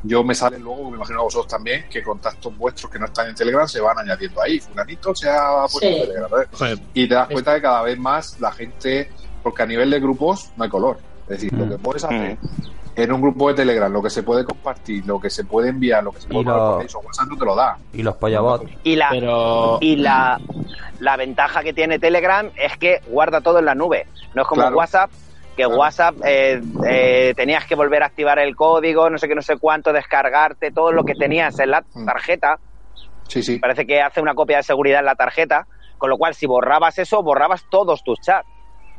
yo 0.03 0.23
me 0.23 0.35
sale 0.35 0.59
luego, 0.59 0.89
me 0.91 0.97
imagino 0.97 1.19
a 1.19 1.23
vosotros 1.23 1.47
también, 1.47 1.85
que 1.89 2.03
contactos 2.03 2.55
vuestros 2.57 2.91
que 2.91 2.99
no 2.99 3.05
están 3.05 3.29
en 3.29 3.35
Telegram 3.35 3.67
se 3.67 3.79
van 3.81 3.97
añadiendo 3.97 4.41
ahí. 4.41 4.59
Fulanito 4.59 5.15
se 5.15 5.29
ha 5.29 5.61
puesto 5.61 5.79
Sí. 5.79 5.87
en 5.87 6.01
Telegram. 6.01 6.29
¿sabes? 6.29 6.47
Joder, 6.53 6.79
Y 6.93 7.07
te 7.07 7.15
das 7.15 7.27
cuenta 7.29 7.55
que 7.55 7.61
cada 7.61 7.81
vez 7.83 7.97
más 7.97 8.39
la 8.39 8.51
gente, 8.51 9.09
porque 9.41 9.63
a 9.63 9.65
nivel 9.65 9.89
de 9.89 9.99
grupos 9.99 10.51
no 10.57 10.63
hay 10.65 10.69
color. 10.69 10.97
Es 11.23 11.29
decir, 11.41 11.53
lo 11.53 11.69
que 11.69 11.77
puedes 11.77 12.03
hacer 12.03 12.37
en 12.95 13.11
un 13.11 13.21
grupo 13.21 13.47
de 13.47 13.55
Telegram, 13.55 13.91
lo 13.91 14.03
que 14.03 14.09
se 14.09 14.21
puede 14.23 14.43
compartir, 14.43 15.03
lo 15.07 15.19
que 15.19 15.29
se 15.29 15.45
puede 15.45 15.69
enviar, 15.69 16.03
lo 16.03 16.11
que 16.11 16.21
se 16.21 16.27
puede 16.27 16.45
compartir, 16.45 16.85
eso 16.87 16.99
WhatsApp 16.99 17.27
no 17.29 17.37
te 17.37 17.45
lo 17.45 17.55
da. 17.55 17.77
Y 17.93 18.03
los 18.03 18.15
pollabots. 18.17 18.69
Y 18.83 18.95
la, 18.97 19.07
Pero 19.09 19.77
y 19.81 19.95
la, 19.95 20.39
la 20.99 21.15
ventaja 21.17 21.63
que 21.63 21.73
tiene 21.73 21.97
Telegram 21.97 22.49
es 22.55 22.77
que 22.77 23.01
guarda 23.07 23.41
todo 23.41 23.59
en 23.59 23.65
la 23.65 23.73
nube. 23.73 24.05
No 24.35 24.41
es 24.43 24.47
como 24.47 24.61
Claro. 24.61 24.75
WhatsApp, 24.77 25.09
que. 25.55 25.65
WhatsApp 25.65 26.15
eh, 26.25 26.61
eh, 26.87 27.33
tenías 27.35 27.65
que 27.65 27.75
volver 27.75 28.03
a 28.03 28.07
activar 28.07 28.39
el 28.39 28.55
código, 28.55 29.09
no 29.09 29.17
sé 29.17 29.27
qué, 29.27 29.35
no 29.35 29.41
sé 29.41 29.57
cuánto, 29.57 29.93
descargarte 29.93 30.71
todo 30.71 30.91
lo 30.91 31.03
que 31.03 31.15
tenías 31.15 31.57
en 31.59 31.71
la 31.71 31.83
Mm. 31.93 32.05
tarjeta. 32.05 32.59
Sí, 33.27 33.41
sí. 33.43 33.59
Parece 33.59 33.85
que 33.85 34.01
hace 34.01 34.21
una 34.21 34.33
copia 34.35 34.57
de 34.57 34.63
seguridad 34.63 34.99
en 34.99 35.05
la 35.05 35.15
tarjeta, 35.15 35.65
con 35.97 36.09
lo 36.09 36.17
cual 36.17 36.35
si 36.35 36.45
borrabas 36.45 36.97
eso, 36.99 37.23
borrabas 37.23 37.63
todos 37.69 38.03
tus 38.03 38.19
chats. 38.19 38.47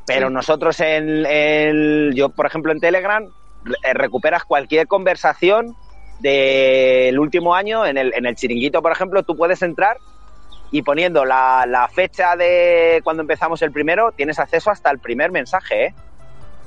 Pero 0.07 0.29
Sí. 0.29 0.35
nosotros 0.35 0.81
en 0.81 1.25
el, 1.27 2.13
yo 2.15 2.29
por 2.29 2.47
ejemplo 2.47 2.73
en 2.73 2.81
Telegram 2.81 3.25
eh, 3.25 3.95
recuperas 3.95 4.45
cualquier 4.45 4.87
conversación 4.87 5.75
del 6.21 7.19
último 7.19 7.55
año, 7.55 7.87
en 7.87 7.97
el, 7.99 8.13
en 8.15 8.27
el 8.27 8.35
chiringuito 8.37 8.83
por 8.83 8.93
ejemplo, 8.93 9.23
tú 9.23 9.37
puedes 9.37 9.63
entrar 9.63 9.97
y 10.71 10.83
poniendo 10.83 11.25
la, 11.25 11.65
la 11.67 11.89
fecha 11.89 12.37
de 12.37 13.01
cuando 13.05 13.23
empezamos 13.23 13.63
el 13.63 13.73
primero, 13.73 14.13
tienes 14.13 14.39
acceso 14.39 14.71
hasta 14.71 14.91
el 14.91 14.99
primer 14.99 15.31
mensaje, 15.31 15.87
¿eh? 15.87 15.95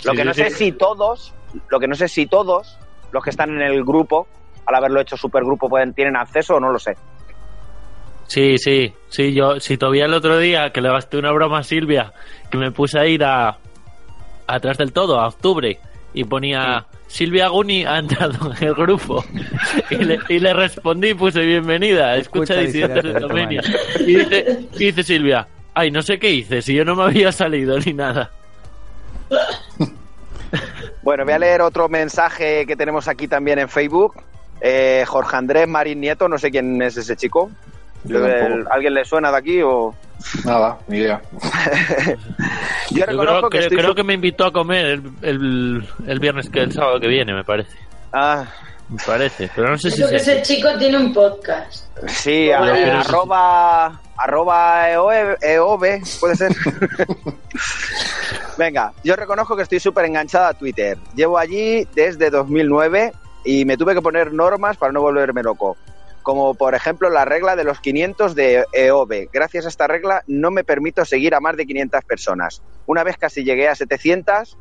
Lo 0.04 0.12
Sí, 0.12 0.18
que 0.18 0.26
no 0.26 0.34
sí, 0.34 0.44
sé 0.44 0.50
sí. 0.52 0.56
si 0.56 0.72
todos, 0.74 1.34
lo 1.70 1.80
que 1.80 1.88
no 1.88 1.96
sé 1.96 2.08
si 2.08 2.28
todos 2.28 2.78
los 3.12 3.24
que 3.24 3.30
están 3.30 3.50
en 3.52 3.62
el 3.62 3.84
grupo, 3.84 4.28
al 4.66 4.76
haberlo 4.76 5.00
hecho 5.02 5.18
supergrupo, 5.18 5.70
pueden, 5.70 5.94
tienen 5.94 6.16
acceso 6.18 6.56
o 6.56 6.60
no 6.60 6.72
lo 6.72 6.80
sé. 6.80 6.96
Sí, 8.28 8.58
sí, 8.58 8.94
sí, 9.08 9.34
yo, 9.34 9.60
si 9.60 9.78
todavía 9.78 10.06
el 10.06 10.14
otro 10.14 10.38
día 10.38 10.72
que 10.72 10.82
le 10.82 10.90
gasté 10.90 11.18
una 11.18 11.32
broma 11.32 11.60
a 11.60 11.64
Silvia, 11.64 12.12
que 12.52 12.58
me 12.58 12.72
puse 12.72 13.00
a 13.00 13.06
ir 13.08 13.24
a 13.24 13.58
atrás 14.46 14.78
del 14.78 14.92
todo, 14.92 15.20
a 15.20 15.28
octubre, 15.28 15.80
y 16.14 16.24
ponía 16.26 16.86
Silvia 17.08 17.48
Guni 17.48 17.86
ha 17.86 18.00
entrado 18.00 18.52
en 18.54 18.68
el 18.68 18.74
grupo. 18.74 19.24
y, 19.92 19.96
le, 19.96 20.20
y 20.28 20.40
le 20.40 20.54
respondí, 20.54 21.14
puse 21.14 21.40
bienvenida, 21.46 22.18
escucha, 22.18 22.56
Escucha 22.56 22.68
disidentes 22.68 23.04
de 23.04 23.20
dominio. 23.20 23.62
Y 24.02 24.16
dice, 24.16 24.60
y 24.74 24.78
dice 24.86 25.04
Silvia, 25.04 25.48
ay, 25.74 25.90
no 25.92 26.02
sé 26.02 26.20
qué 26.20 26.30
hice, 26.30 26.62
si 26.62 26.74
yo 26.76 26.84
no 26.84 26.96
me 26.96 27.04
había 27.04 27.32
salido 27.32 27.80
ni 27.80 27.94
nada. 27.94 28.32
Bueno, 31.02 31.24
voy 31.24 31.34
a 31.34 31.40
leer 31.40 31.62
otro 31.62 31.88
mensaje 31.90 32.66
que 32.66 32.76
tenemos 32.76 33.08
aquí 33.08 33.28
también 33.28 33.60
en 33.60 33.70
Facebook. 33.70 34.16
Eh, 34.60 35.04
Jorge 35.08 35.38
Andrés 35.38 35.68
Marín 35.68 36.02
Nieto, 36.02 36.28
no 36.28 36.38
sé 36.38 36.52
quién 36.52 36.82
es 36.82 36.98
ese 36.98 37.16
chico. 37.16 37.50
El- 38.08 38.66
¿Alguien 38.70 38.94
le 38.94 39.06
suena 39.06 39.32
de 39.32 39.38
aquí 39.38 39.62
o...? 39.62 39.94
Nada, 40.46 40.78
ni 40.88 40.98
idea. 40.98 41.22
Yo 42.92 43.06
creo, 43.06 43.50
que 43.50 43.60
creo- 43.68 43.70
creo 43.80 43.96
que 43.96 44.04
me 44.04 44.14
invitó 44.16 44.46
a 44.46 44.52
comer 44.52 44.86
el, 44.86 45.04
el, 45.22 45.88
el 46.08 46.20
viernes 46.20 46.50
que 46.50 46.62
el 46.62 46.72
sábado 46.74 47.00
que 47.00 47.08
viene, 47.08 47.34
me 47.34 47.44
parece. 47.44 47.78
Ah, 48.14 48.46
Me 48.90 48.98
parece, 49.06 49.50
pero 49.56 49.70
no 49.72 49.78
sé 49.78 49.92
si 49.92 49.98
Creo 49.98 50.10
que 50.10 50.16
es 50.18 50.28
ese 50.28 50.42
chico 50.42 50.70
tiene 50.78 50.98
un 50.98 51.14
podcast. 51.14 51.86
sí, 52.08 52.52
a- 52.52 53.00
arroba... 53.02 54.02
Arroba 54.18 54.90
EOB, 54.90 55.38
EOB, 55.42 55.86
puede 56.20 56.36
ser. 56.36 56.52
Venga, 58.58 58.94
yo 59.04 59.16
reconozco 59.16 59.56
que 59.56 59.64
estoy 59.64 59.80
súper 59.80 60.06
enganchada 60.06 60.50
a 60.50 60.54
Twitter. 60.54 60.98
Llevo 61.16 61.38
allí 61.38 61.88
desde 61.94 62.32
2009 62.32 63.14
y 63.44 63.66
me 63.66 63.78
tuve 63.78 63.94
que 63.94 64.02
poner 64.02 64.34
normas 64.34 64.78
para 64.78 64.92
no 64.92 65.02
volverme 65.02 65.44
loco. 65.44 65.78
Como 66.24 66.56
por 66.56 66.74
ejemplo 66.74 67.10
la 67.10 67.26
regla 67.26 67.56
de 67.56 67.64
los 67.64 67.80
500 67.80 68.34
de 68.34 68.66
EOB. 68.74 69.30
Gracias 69.32 69.66
a 69.66 69.70
esta 69.70 69.88
regla 69.88 70.24
no 70.28 70.50
me 70.50 70.64
permito 70.64 71.06
seguir 71.06 71.36
a 71.36 71.40
más 71.40 71.56
de 71.56 71.68
500 71.68 72.04
personas. 72.04 72.64
Una 72.88 73.04
vez 73.04 73.18
casi 73.18 73.44
llegué 73.44 73.68
a 73.68 73.76
700 73.76 74.58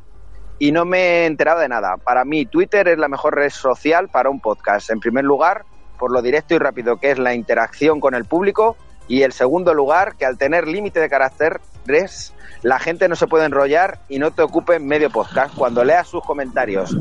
y 0.59 0.71
no 0.71 0.85
me 0.85 0.99
he 0.99 1.25
enterado 1.25 1.59
de 1.59 1.69
nada. 1.69 1.97
Para 1.97 2.23
mí 2.23 2.45
Twitter 2.45 2.87
es 2.87 2.97
la 2.97 3.07
mejor 3.07 3.35
red 3.35 3.49
social 3.49 4.09
para 4.09 4.29
un 4.29 4.39
podcast. 4.39 4.91
En 4.91 4.99
primer 4.99 5.25
lugar, 5.25 5.65
por 5.97 6.11
lo 6.11 6.21
directo 6.21 6.53
y 6.53 6.59
rápido 6.59 6.97
que 6.97 7.11
es 7.11 7.19
la 7.19 7.33
interacción 7.33 7.99
con 7.99 8.13
el 8.13 8.25
público. 8.25 8.77
Y 9.07 9.23
el 9.23 9.31
segundo 9.31 9.73
lugar, 9.73 10.15
que 10.15 10.25
al 10.25 10.37
tener 10.37 10.67
límite 10.67 10.99
de 10.99 11.09
caracteres, 11.09 12.33
la 12.61 12.79
gente 12.79 13.07
no 13.07 13.15
se 13.15 13.27
puede 13.27 13.45
enrollar 13.45 13.99
y 14.09 14.19
no 14.19 14.31
te 14.31 14.41
ocupe 14.41 14.79
medio 14.79 15.09
podcast 15.09 15.55
cuando 15.55 15.83
leas 15.83 16.07
sus 16.07 16.23
comentarios. 16.23 16.95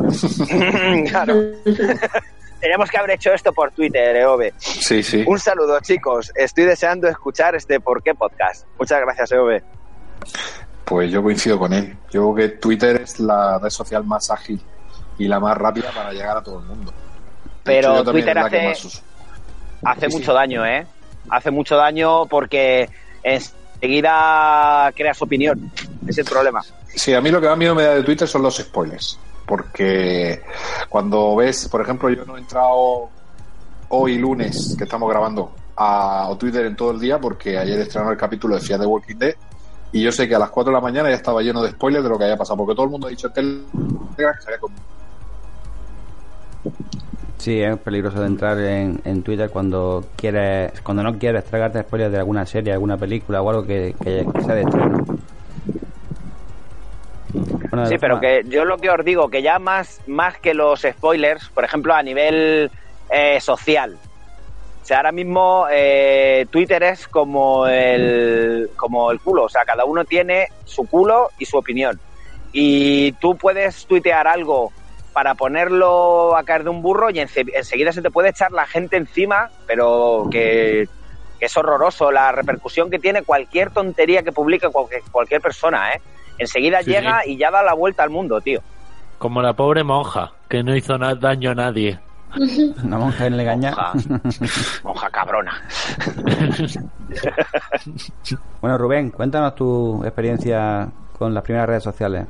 claro. 1.09 1.35
Teníamos 2.61 2.91
que 2.91 2.99
haber 2.99 3.11
hecho 3.13 3.33
esto 3.33 3.53
por 3.53 3.71
Twitter, 3.73 4.17
EOB. 4.17 4.53
Sí, 4.59 5.03
sí. 5.03 5.25
Un 5.27 5.39
saludo, 5.39 5.79
chicos. 5.81 6.33
Estoy 6.35 6.65
deseando 6.65 7.07
escuchar 7.09 7.55
este 7.55 7.81
¿Por 7.81 8.03
qué 8.03 8.15
podcast? 8.15 8.67
Muchas 8.79 9.01
gracias, 9.01 9.33
EOB. 9.33 9.61
Pues 10.85 11.11
yo 11.11 11.23
coincido 11.23 11.59
con 11.59 11.73
él. 11.73 11.97
Yo 12.11 12.33
creo 12.33 12.35
que 12.35 12.57
Twitter 12.57 13.03
es 13.03 13.21
la 13.21 13.59
red 13.59 13.71
social 13.71 14.05
más 14.05 14.31
ágil 14.31 14.61
y 15.19 15.29
la 15.29 15.39
más 15.41 15.57
rápida 15.57 15.91
para 15.95 16.13
llegar 16.13 16.37
a 16.39 16.43
todo 16.43 16.61
el 16.61 16.67
mundo. 16.67 16.93
Pero 17.63 18.01
hecho, 18.01 18.13
Twitter 18.13 18.39
hace-. 18.39 18.71
Hace 19.85 20.07
Sí, 20.07 20.11
sí. 20.13 20.17
mucho 20.19 20.33
daño, 20.33 20.65
¿eh? 20.65 20.87
Hace 21.31 21.51
mucho 21.51 21.77
daño 21.77 22.27
porque 22.27 22.89
enseguida 23.23 24.93
creas 24.95 25.21
opinión. 25.21 25.71
Es 26.07 26.19
el 26.19 26.25
problema. 26.25 26.63
Sí, 26.95 27.13
a 27.15 27.21
mí 27.21 27.31
lo 27.31 27.41
que 27.41 27.49
más 27.49 27.59
miedo 27.59 27.75
me 27.75 27.83
da 27.83 27.95
de 27.95 28.03
Twitter 28.03 28.27
son 28.27 28.43
los 28.43 28.57
spoilers. 28.57 29.19
Porque 29.47 30.43
cuando 30.89 31.37
ves, 31.37 31.69
por 31.69 31.81
ejemplo, 31.81 32.11
yo 32.11 32.25
no 32.25 32.37
he 32.37 32.41
entrado 32.41 33.09
hoy 33.89 34.19
lunes, 34.19 34.75
que 34.77 34.85
estamos 34.85 35.09
grabando, 35.09 35.53
a 35.77 36.35
Twitter 36.39 36.67
en 36.67 36.75
todo 36.75 36.91
el 36.93 37.01
día, 37.01 37.19
porque 37.19 37.59
ayer 37.59 37.79
estrenó 37.81 38.11
el 38.11 38.17
capítulo 38.17 38.55
de 38.55 38.61
Fear 38.61 38.81
the 38.81 38.87
Walking 38.87 39.17
Dead. 39.17 39.35
Y 39.93 40.03
yo 40.03 40.11
sé 40.11 40.27
que 40.27 40.35
a 40.35 40.39
las 40.39 40.51
4 40.51 40.71
de 40.71 40.75
la 40.75 40.81
mañana 40.81 41.09
ya 41.11 41.17
estaba 41.17 41.43
lleno 41.43 41.63
de 41.63 41.71
spoilers 41.71 42.03
de 42.03 42.11
lo 42.11 42.19
que 42.19 42.25
había 42.25 42.37
pasado, 42.37 42.57
porque 42.57 42.75
todo 42.75 42.85
el 42.85 42.91
mundo 42.91 43.07
ha 43.07 43.11
dicho 43.11 43.33
que 43.33 43.41
se. 43.41 44.25
Sí, 47.39 47.61
es 47.61 47.79
peligroso 47.79 48.21
de 48.21 48.27
entrar 48.27 48.59
en, 48.59 49.01
en 49.05 49.23
Twitter 49.23 49.51
cuando 49.51 50.05
quieres, 50.17 50.81
cuando 50.81 51.03
no 51.03 51.19
quieres 51.19 51.45
tragarte 51.45 51.83
spoilers 51.83 52.13
de 52.13 52.19
alguna 52.19 52.47
serie, 52.47 52.73
alguna 52.73 52.97
película 52.97 53.43
o 53.43 53.51
algo 53.51 53.65
que, 53.67 53.95
que, 54.03 54.27
que 54.35 54.41
sea 54.43 54.55
de 54.55 54.63
estreno. 54.63 55.05
Bueno, 57.71 57.87
Sí, 57.87 57.97
pero 58.01 58.17
forma- 58.17 58.21
que 58.21 58.43
yo 58.49 58.65
lo 58.65 58.79
que 58.79 58.91
os 58.91 59.05
digo, 59.05 59.29
que 59.29 59.43
ya 59.43 59.59
más, 59.59 60.01
más 60.07 60.39
que 60.39 60.55
los 60.55 60.81
spoilers, 60.81 61.49
por 61.51 61.65
ejemplo, 61.65 61.95
a 61.95 62.03
nivel 62.03 62.71
eh, 63.11 63.41
social. 63.41 63.97
O 64.83 64.85
sea, 64.87 64.99
ahora 64.99 65.13
mismo 65.13 65.67
eh, 65.71 66.47
Twitter 66.51 66.83
es 66.85 67.07
como 67.09 67.67
el, 67.67 68.71
como 68.77 69.11
el 69.11 69.21
culo. 69.21 69.45
O 69.45 69.49
sea, 69.49 69.65
cada 69.65 69.85
uno 69.85 70.05
tiene 70.05 70.47
su 70.65 70.87
culo 70.87 71.31
y 71.39 71.45
su 71.45 71.59
opinión. 71.59 72.01
Y 72.53 73.13
tú 73.13 73.37
puedes 73.37 73.85
tuitear 73.87 74.27
algo 74.29 74.73
para 75.17 75.35
ponerlo 75.35 76.37
a 76.37 76.43
caer 76.45 76.63
de 76.63 76.69
un 76.69 76.83
burro 76.83 77.09
y 77.09 77.15
ense- 77.15 77.51
enseguida 77.55 77.91
se 77.91 78.03
te 78.03 78.11
puede 78.11 78.29
echar 78.29 78.53
la 78.53 78.67
gente 78.67 78.99
encima, 78.99 79.49
pero 79.67 80.29
que, 80.31 80.87
que 81.41 81.47
es 81.47 81.57
horroroso 81.57 82.13
la 82.13 82.33
repercusión 82.33 82.91
que 82.91 82.99
tiene 82.99 83.23
cualquier 83.23 83.71
tontería 83.71 84.23
que 84.23 84.31
publique 84.31 84.69
cualquier, 84.69 85.01
cualquier 85.11 85.41
persona, 85.41 85.95
¿eh? 85.95 86.03
Enseguida 86.37 86.83
Sí, 86.83 86.91
llega 86.91 87.23
sí. 87.25 87.31
y 87.33 87.39
ya 87.39 87.51
da 87.51 87.63
la 87.63 87.73
vuelta 87.73 88.03
al 88.03 88.11
mundo, 88.11 88.43
tío. 88.43 88.61
Como 89.17 89.41
la 89.41 89.55
pobre 89.55 89.83
monja, 89.85 90.33
que 90.51 90.63
no 90.63 90.77
hizo 90.77 90.99
na- 90.99 91.15
daño 91.15 91.53
a 91.53 91.55
nadie. 91.55 91.99
Una 92.85 92.99
monja 92.99 93.25
en 93.27 93.39
legaña. 93.39 93.71
Monja. 93.71 94.21
Monja 94.85 95.09
cabrona. 95.09 95.63
bueno, 98.61 98.77
Rubén, 98.77 99.11
cuéntanos 99.11 99.55
tu 99.55 100.03
experiencia 100.05 100.89
con 101.19 101.33
las 101.33 101.43
primeras 101.43 101.69
redes 101.71 101.85
sociales. 101.85 102.27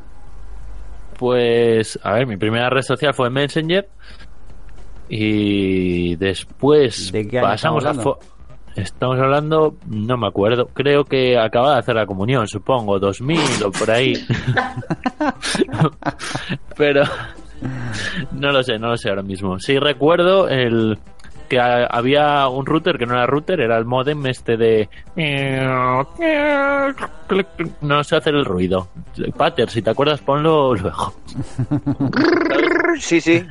Pues, 1.19 1.99
a 2.03 2.13
ver, 2.13 2.27
mi 2.27 2.37
primera 2.37 2.69
red 2.71 2.83
social 2.83 3.15
fue 3.15 3.31
Messenger. 3.31 3.89
Y 5.09 6.17
después 6.17 7.13
¿De 7.13 7.29
qué 7.29 7.39
año 7.39 7.49
pasamos 7.49 7.85
a. 7.85 7.93
estamos 8.75 9.19
hablando, 9.21 9.77
no 9.87 10.17
me 10.17 10.27
acuerdo, 10.27 10.67
creo 10.67 11.05
que 11.05 11.39
acaba 11.39 11.75
de 11.75 11.79
hacer 11.79 11.95
la 11.95 12.07
comunión, 12.07 12.49
supongo, 12.49 12.99
2000 12.99 13.39
o 13.65 13.71
por 13.71 13.91
ahí. 13.91 14.15
Pero 16.77 17.05
no 18.33 18.53
lo 18.53 18.63
sé, 18.63 18.79
no 18.79 18.89
lo 18.89 18.97
sé 18.97 19.09
ahora 19.09 19.23
mismo. 19.23 19.59
Sí 19.59 19.79
recuerdo 19.79 20.49
el, 20.49 20.99
que 21.47 21.59
a- 21.59 21.87
había 21.87 22.49
un 22.49 22.67
router 22.67 22.99
que 22.99 23.07
no 23.07 23.15
era 23.15 23.27
router, 23.27 23.61
era 23.61 23.77
el 23.79 23.85
modem 23.85 24.27
este 24.27 24.57
de... 24.57 24.89
No 27.81 28.05
sé 28.05 28.17
hacer 28.17 28.35
el 28.35 28.45
ruido. 28.45 28.89
Pater, 29.37 29.71
si 29.71 29.83
te 29.83 29.91
acuerdas, 29.91 30.21
ponlo 30.21 30.75
luego. 30.75 31.15
Sí, 33.01 33.21
sí. 33.21 33.45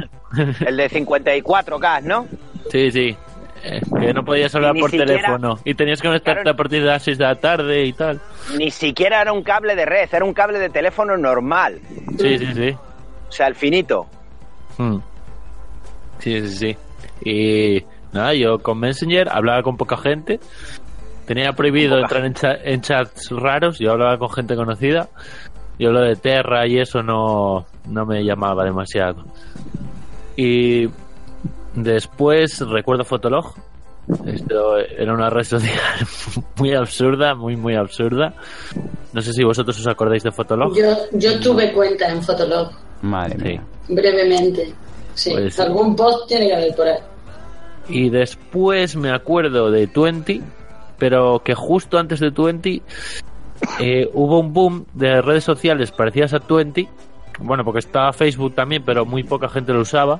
El 0.66 0.78
de 0.78 0.90
54K, 0.90 2.04
¿no? 2.04 2.28
Sí, 2.72 2.92
sí. 2.92 3.16
Eh, 3.64 3.82
que 4.00 4.14
no 4.14 4.24
podías 4.24 4.54
hablar 4.54 4.76
por 4.80 4.92
siquiera- 4.92 5.12
teléfono 5.14 5.58
y 5.66 5.74
tenías 5.74 6.00
que 6.02 6.08
conectarte 6.08 6.44
Claro. 6.44 6.54
a 6.54 6.58
partir 6.58 6.82
de 6.82 6.88
las 6.88 7.02
6 7.04 7.18
de 7.18 7.24
la 7.24 7.36
tarde 7.36 7.84
y 7.86 7.94
tal. 7.94 8.20
Ni 8.58 8.70
siquiera 8.70 9.22
era 9.22 9.34
un 9.34 9.42
cable 9.42 9.76
de 9.76 9.86
red, 9.86 10.08
era 10.12 10.24
un 10.24 10.34
cable 10.34 10.60
de 10.60 10.70
teléfono 10.70 11.18
normal. 11.18 11.80
Sí, 12.20 12.38
sí, 12.38 12.48
sí. 12.54 12.70
O 13.28 13.32
sea, 13.32 13.48
el 13.48 13.56
finito. 13.56 14.06
Mm. 14.78 14.98
Sí, 16.20 16.42
sí, 16.48 16.56
sí. 16.58 16.78
Y 17.24 17.84
nada, 18.14 18.34
yo 18.34 18.60
con 18.60 18.80
Messenger 18.80 19.30
hablaba 19.32 19.64
con 19.64 19.78
poca 19.78 19.98
gente. 19.98 20.40
Tenía 21.26 21.54
prohibido 21.54 21.98
entrar 21.98 22.26
en, 22.26 22.34
cha- 22.34 22.58
en 22.64 22.82
chats 22.82 23.30
raros. 23.32 23.80
Yo 23.80 23.92
hablaba 23.92 24.18
con 24.18 24.30
gente 24.30 24.56
conocida. 24.56 25.10
Yo 25.80 25.92
lo 25.92 26.02
de 26.02 26.16
Terra 26.16 26.68
y 26.68 26.78
eso 26.80 27.02
no, 27.04 27.66
no 27.88 28.06
me 28.06 28.24
llamaba 28.24 28.64
demasiado. 28.64 29.26
Y 30.36 30.88
después 31.74 32.60
recuerdo 32.62 33.04
Fotolog. 33.04 33.54
Esto 34.28 34.78
era 34.78 35.14
una 35.14 35.32
red 35.32 35.44
social 35.44 35.74
muy 36.58 36.74
absurda, 36.76 37.34
muy, 37.34 37.56
muy 37.56 37.76
absurda. 37.76 38.34
No 39.14 39.22
sé 39.22 39.34
si 39.34 39.44
vosotros 39.44 39.80
os 39.80 39.88
acordáis 39.88 40.22
de 40.24 40.32
Fotolog. 40.32 40.76
Yo, 40.78 40.86
yo 41.14 41.40
tuve 41.40 41.74
cuenta 41.74 42.08
en 42.10 42.22
Fotolog, 42.22 42.70
Madre 43.02 43.36
mía. 43.38 43.64
brevemente. 43.90 44.74
Sí, 45.16 45.32
Pues- 45.32 45.60
algún 45.60 45.96
post 45.96 46.28
tiene 46.28 46.48
que 46.48 46.54
haber 46.56 46.76
por 46.76 46.88
ahí. 46.88 47.00
Y 47.90 48.10
después 48.10 48.96
me 48.96 49.12
acuerdo 49.12 49.72
de 49.72 49.88
Twenty, 49.88 50.42
pero 50.98 51.42
que 51.44 51.54
justo 51.56 51.98
antes 51.98 52.20
de 52.20 52.32
Twenty 52.32 52.82
eh, 53.80 54.10
hubo 54.14 54.40
un 54.40 54.54
boom 54.54 54.86
de 54.94 55.22
redes 55.22 55.44
sociales 55.44 55.92
parecidas 55.92 56.34
a 56.34 56.40
Twenty. 56.40 56.88
Bueno, 57.40 57.64
porque 57.66 57.80
estaba 57.80 58.12
Facebook 58.14 58.56
también, 58.56 58.84
pero 58.86 59.06
muy 59.06 59.24
poca 59.24 59.50
gente 59.50 59.74
lo 59.74 59.82
usaba. 59.82 60.20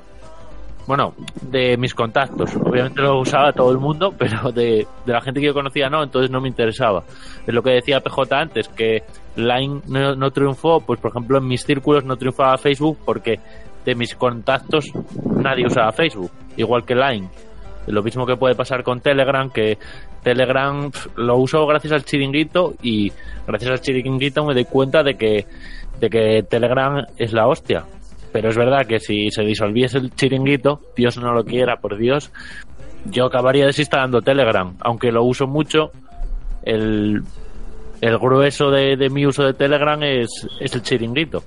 Bueno, 0.86 1.14
de 1.42 1.76
mis 1.76 1.94
contactos. 1.94 2.54
Obviamente 2.54 3.02
lo 3.02 3.18
usaba 3.18 3.52
todo 3.52 3.72
el 3.72 3.78
mundo, 3.78 4.14
pero 4.18 4.52
de, 4.52 4.86
de 5.04 5.12
la 5.12 5.20
gente 5.20 5.40
que 5.40 5.46
yo 5.46 5.54
conocía 5.54 5.90
no, 5.90 6.02
entonces 6.04 6.30
no 6.30 6.40
me 6.40 6.48
interesaba. 6.48 7.02
Es 7.46 7.52
lo 7.52 7.62
que 7.62 7.70
decía 7.70 8.00
PJ 8.00 8.38
antes, 8.38 8.68
que 8.68 9.02
Line 9.34 9.80
no, 9.88 10.14
no 10.14 10.30
triunfó, 10.30 10.80
pues 10.80 11.00
por 11.00 11.10
ejemplo 11.10 11.38
en 11.38 11.48
mis 11.48 11.64
círculos 11.64 12.04
no 12.04 12.16
triunfaba 12.16 12.56
Facebook 12.58 12.98
porque 13.04 13.40
de 13.86 13.94
mis 13.94 14.14
contactos 14.16 14.92
nadie 15.24 15.66
usaba 15.66 15.92
Facebook, 15.92 16.30
igual 16.56 16.84
que 16.84 16.94
Line. 16.94 17.28
Lo 17.86 18.02
mismo 18.02 18.26
que 18.26 18.36
puede 18.36 18.56
pasar 18.56 18.82
con 18.82 19.00
Telegram, 19.00 19.48
que 19.48 19.78
Telegram 20.24 20.90
lo 21.14 21.36
uso 21.38 21.64
gracias 21.66 21.92
al 21.92 22.04
chiringuito 22.04 22.74
y 22.82 23.12
gracias 23.46 23.70
al 23.70 23.80
chiringuito 23.80 24.44
me 24.44 24.54
doy 24.54 24.64
cuenta 24.64 25.04
de 25.04 25.14
que, 25.16 25.46
de 26.00 26.10
que 26.10 26.42
Telegram 26.42 27.06
es 27.16 27.32
la 27.32 27.46
hostia. 27.46 27.84
Pero 28.32 28.48
es 28.48 28.56
verdad 28.56 28.86
que 28.86 28.98
si 28.98 29.30
se 29.30 29.42
disolviese 29.42 29.98
el 29.98 30.12
chiringuito, 30.12 30.80
Dios 30.96 31.16
no 31.16 31.32
lo 31.32 31.44
quiera, 31.44 31.76
por 31.76 31.96
Dios, 31.96 32.32
yo 33.04 33.26
acabaría 33.26 33.66
desinstalando 33.66 34.20
Telegram. 34.20 34.76
Aunque 34.80 35.12
lo 35.12 35.22
uso 35.22 35.46
mucho, 35.46 35.92
el, 36.64 37.22
el 38.00 38.18
grueso 38.18 38.72
de, 38.72 38.96
de 38.96 39.08
mi 39.10 39.24
uso 39.26 39.44
de 39.44 39.54
Telegram 39.54 40.02
es, 40.02 40.28
es 40.60 40.74
el 40.74 40.82
chiringuito. 40.82 41.44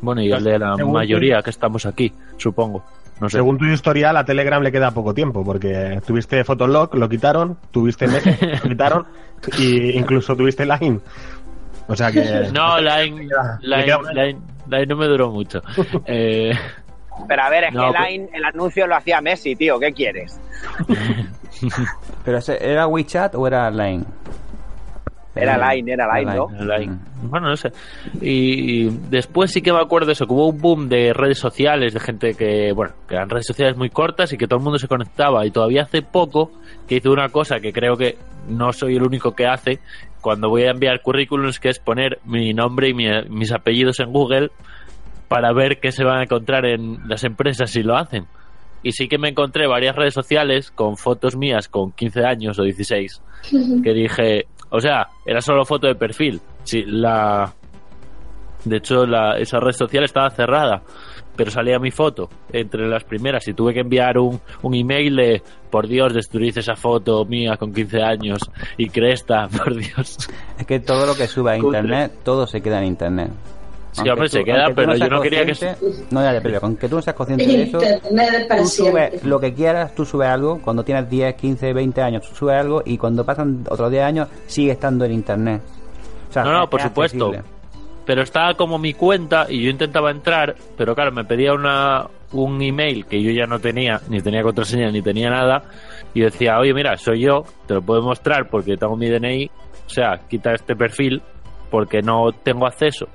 Bueno, 0.00 0.20
y 0.22 0.30
el 0.30 0.44
de 0.44 0.58
la 0.58 0.76
Según 0.76 0.92
mayoría 0.92 1.42
que 1.42 1.50
estamos 1.50 1.86
aquí, 1.86 2.12
supongo. 2.36 2.84
No 3.20 3.30
sé. 3.30 3.38
Según 3.38 3.56
tu 3.56 3.64
historial, 3.64 4.16
a 4.16 4.24
Telegram 4.24 4.62
le 4.62 4.70
queda 4.70 4.90
poco 4.90 5.14
tiempo, 5.14 5.42
porque 5.42 6.00
tuviste 6.06 6.44
Fotolog, 6.44 6.94
lo 6.94 7.08
quitaron, 7.08 7.56
tuviste 7.70 8.06
Messenger, 8.06 8.60
lo 8.64 8.68
quitaron, 8.70 9.06
y 9.58 9.96
incluso 9.96 10.36
tuviste 10.36 10.66
Line. 10.66 11.00
O 11.88 11.96
sea 11.96 12.12
que... 12.12 12.20
No, 12.52 12.78
Line, 12.80 13.26
queda- 13.26 13.58
le 13.62 13.76
Line, 13.76 13.84
queda- 13.86 14.12
Line- 14.12 14.40
Line 14.68 14.86
no 14.86 14.96
me 14.96 15.06
duró 15.06 15.30
mucho. 15.30 15.62
Eh, 16.04 16.52
Pero 17.26 17.42
a 17.42 17.48
ver, 17.48 17.64
es 17.64 17.72
No, 17.72 17.86
que 17.86 17.92
pero- 17.92 18.04
Line, 18.04 18.28
el 18.34 18.44
anuncio 18.44 18.86
lo 18.86 18.96
hacía 18.96 19.20
Messi, 19.22 19.56
tío. 19.56 19.78
¿Qué 19.80 19.92
quieres? 19.94 20.38
¿Pero 22.24 22.38
era 22.60 22.86
WeChat 22.86 23.34
o 23.34 23.46
era 23.46 23.70
Line? 23.70 24.04
Era 25.36 25.74
Line, 25.74 25.92
era 25.92 26.18
Line, 26.18 26.34
¿no? 26.34 26.48
Line. 26.78 26.98
Bueno, 27.22 27.48
no 27.48 27.56
sé. 27.56 27.70
Y, 28.20 28.84
y 28.86 28.98
después 29.10 29.50
sí 29.52 29.60
que 29.62 29.72
me 29.72 29.80
acuerdo 29.80 30.12
eso, 30.12 30.26
que 30.26 30.32
hubo 30.32 30.48
un 30.48 30.58
boom 30.60 30.88
de 30.88 31.12
redes 31.12 31.38
sociales, 31.38 31.92
de 31.94 32.00
gente 32.00 32.34
que, 32.34 32.72
bueno, 32.72 32.94
que 33.08 33.14
eran 33.14 33.28
redes 33.28 33.46
sociales 33.46 33.76
muy 33.76 33.90
cortas 33.90 34.32
y 34.32 34.38
que 34.38 34.46
todo 34.46 34.58
el 34.58 34.64
mundo 34.64 34.78
se 34.78 34.88
conectaba. 34.88 35.44
Y 35.46 35.50
todavía 35.50 35.82
hace 35.82 36.02
poco 36.02 36.50
que 36.88 36.96
hice 36.96 37.08
una 37.08 37.28
cosa 37.28 37.60
que 37.60 37.72
creo 37.72 37.96
que 37.96 38.16
no 38.48 38.72
soy 38.72 38.96
el 38.96 39.02
único 39.02 39.34
que 39.34 39.46
hace 39.46 39.80
cuando 40.20 40.48
voy 40.48 40.62
a 40.64 40.70
enviar 40.70 41.02
currículums, 41.02 41.60
que 41.60 41.68
es 41.68 41.78
poner 41.78 42.18
mi 42.24 42.52
nombre 42.54 42.88
y 42.88 42.94
mi- 42.94 43.06
mis 43.28 43.52
apellidos 43.52 44.00
en 44.00 44.12
Google 44.12 44.50
para 45.28 45.52
ver 45.52 45.78
qué 45.80 45.92
se 45.92 46.04
van 46.04 46.18
a 46.18 46.22
encontrar 46.22 46.64
en 46.66 47.08
las 47.08 47.24
empresas 47.24 47.70
si 47.70 47.82
lo 47.82 47.96
hacen. 47.96 48.24
Y 48.82 48.92
sí 48.92 49.08
que 49.08 49.18
me 49.18 49.28
encontré 49.30 49.66
varias 49.66 49.96
redes 49.96 50.14
sociales 50.14 50.70
con 50.70 50.96
fotos 50.96 51.36
mías 51.36 51.66
con 51.68 51.90
15 51.92 52.24
años 52.24 52.58
o 52.58 52.62
16 52.62 53.20
que 53.82 53.92
dije, 53.92 54.46
o 54.70 54.80
sea, 54.80 55.08
era 55.24 55.40
solo 55.40 55.64
foto 55.64 55.86
de 55.86 55.94
perfil. 55.94 56.40
Sí, 56.64 56.84
la 56.86 57.52
de 58.66 58.78
hecho 58.78 59.06
la, 59.06 59.38
esa 59.38 59.60
red 59.60 59.72
social 59.72 60.04
estaba 60.04 60.28
cerrada, 60.30 60.82
pero 61.36 61.50
salía 61.50 61.78
mi 61.78 61.90
foto 61.90 62.28
entre 62.52 62.88
las 62.88 63.04
primeras 63.04 63.46
y 63.46 63.54
tuve 63.54 63.72
que 63.72 63.80
enviar 63.80 64.18
un, 64.18 64.40
un 64.62 64.74
email 64.74 65.14
de, 65.14 65.42
por 65.70 65.86
Dios, 65.86 66.12
destruís 66.12 66.56
esa 66.56 66.74
foto 66.74 67.24
mía 67.24 67.56
con 67.56 67.72
15 67.72 68.02
años 68.02 68.40
y 68.76 68.88
cresta, 68.88 69.48
por 69.56 69.74
Dios. 69.76 70.16
Es 70.58 70.66
que 70.66 70.80
todo 70.80 71.06
lo 71.06 71.14
que 71.14 71.26
sube 71.26 71.52
a 71.52 71.56
internet, 71.56 72.12
todo 72.24 72.46
se 72.46 72.60
queda 72.60 72.78
en 72.80 72.86
internet. 72.86 73.30
Sí, 74.02 74.08
hombre, 74.08 74.28
se 74.28 74.44
queda, 74.44 74.66
pero 74.74 74.92
yo 74.92 74.98
seas 74.98 75.10
no 75.10 75.20
quería 75.22 75.46
que 75.46 75.76
No, 76.10 76.22
ya, 76.22 76.40
pero 76.42 76.58
aunque 76.62 76.88
tú 76.88 76.96
no 76.96 77.02
seas 77.02 77.16
consciente 77.16 77.46
de 77.46 77.62
eso, 77.62 77.78
tú 77.78 78.66
subes 78.66 79.24
lo 79.24 79.40
que 79.40 79.54
quieras, 79.54 79.94
tú 79.94 80.04
subes 80.04 80.28
algo, 80.28 80.60
cuando 80.60 80.84
tienes 80.84 81.08
10, 81.08 81.34
15, 81.34 81.72
20 81.72 82.02
años, 82.02 82.28
tú 82.28 82.34
subes 82.34 82.56
algo 82.60 82.82
y 82.84 82.98
cuando 82.98 83.24
pasan 83.24 83.64
otros 83.68 83.90
10 83.90 84.04
años 84.04 84.28
sigue 84.46 84.72
estando 84.72 85.04
en 85.04 85.12
internet. 85.12 85.62
O 86.28 86.32
sea, 86.32 86.44
No, 86.44 86.52
no, 86.52 86.70
por 86.70 86.82
supuesto. 86.82 87.26
accesible. 87.28 87.56
Pero 88.04 88.22
estaba 88.22 88.54
como 88.54 88.78
mi 88.78 88.94
cuenta 88.94 89.46
y 89.48 89.64
yo 89.64 89.70
intentaba 89.70 90.10
entrar, 90.12 90.54
pero 90.76 90.94
claro, 90.94 91.10
me 91.10 91.24
pedía 91.24 91.52
una, 91.52 92.06
un 92.32 92.62
email 92.62 93.04
que 93.06 93.20
yo 93.20 93.32
ya 93.32 93.46
no 93.46 93.58
tenía, 93.58 94.00
ni 94.08 94.20
tenía 94.20 94.42
contraseña, 94.42 94.90
ni 94.92 95.02
tenía 95.02 95.28
nada. 95.28 95.62
Y 96.14 96.20
yo 96.20 96.26
decía, 96.26 96.58
oye, 96.60 96.72
mira, 96.72 96.96
soy 96.96 97.22
yo, 97.22 97.44
te 97.66 97.74
lo 97.74 97.82
puedo 97.82 98.02
mostrar 98.02 98.48
porque 98.48 98.76
tengo 98.76 98.96
mi 98.96 99.08
DNI. 99.08 99.50
O 99.86 99.88
sea, 99.90 100.20
quita 100.28 100.52
este 100.54 100.76
perfil 100.76 101.20
porque 101.68 102.00
no 102.00 102.30
tengo 102.44 102.66
acceso. 102.66 103.08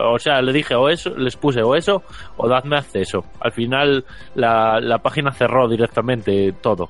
O 0.00 0.18
sea, 0.18 0.40
le 0.40 0.52
dije 0.52 0.74
o 0.74 0.88
eso, 0.88 1.10
les 1.10 1.36
puse 1.36 1.62
o 1.62 1.74
eso 1.74 2.02
o 2.36 2.48
dadme 2.48 2.76
acceso. 2.78 3.24
Al 3.40 3.52
final 3.52 4.04
la, 4.34 4.80
la 4.80 4.98
página 4.98 5.32
cerró 5.32 5.68
directamente 5.68 6.52
todo. 6.60 6.88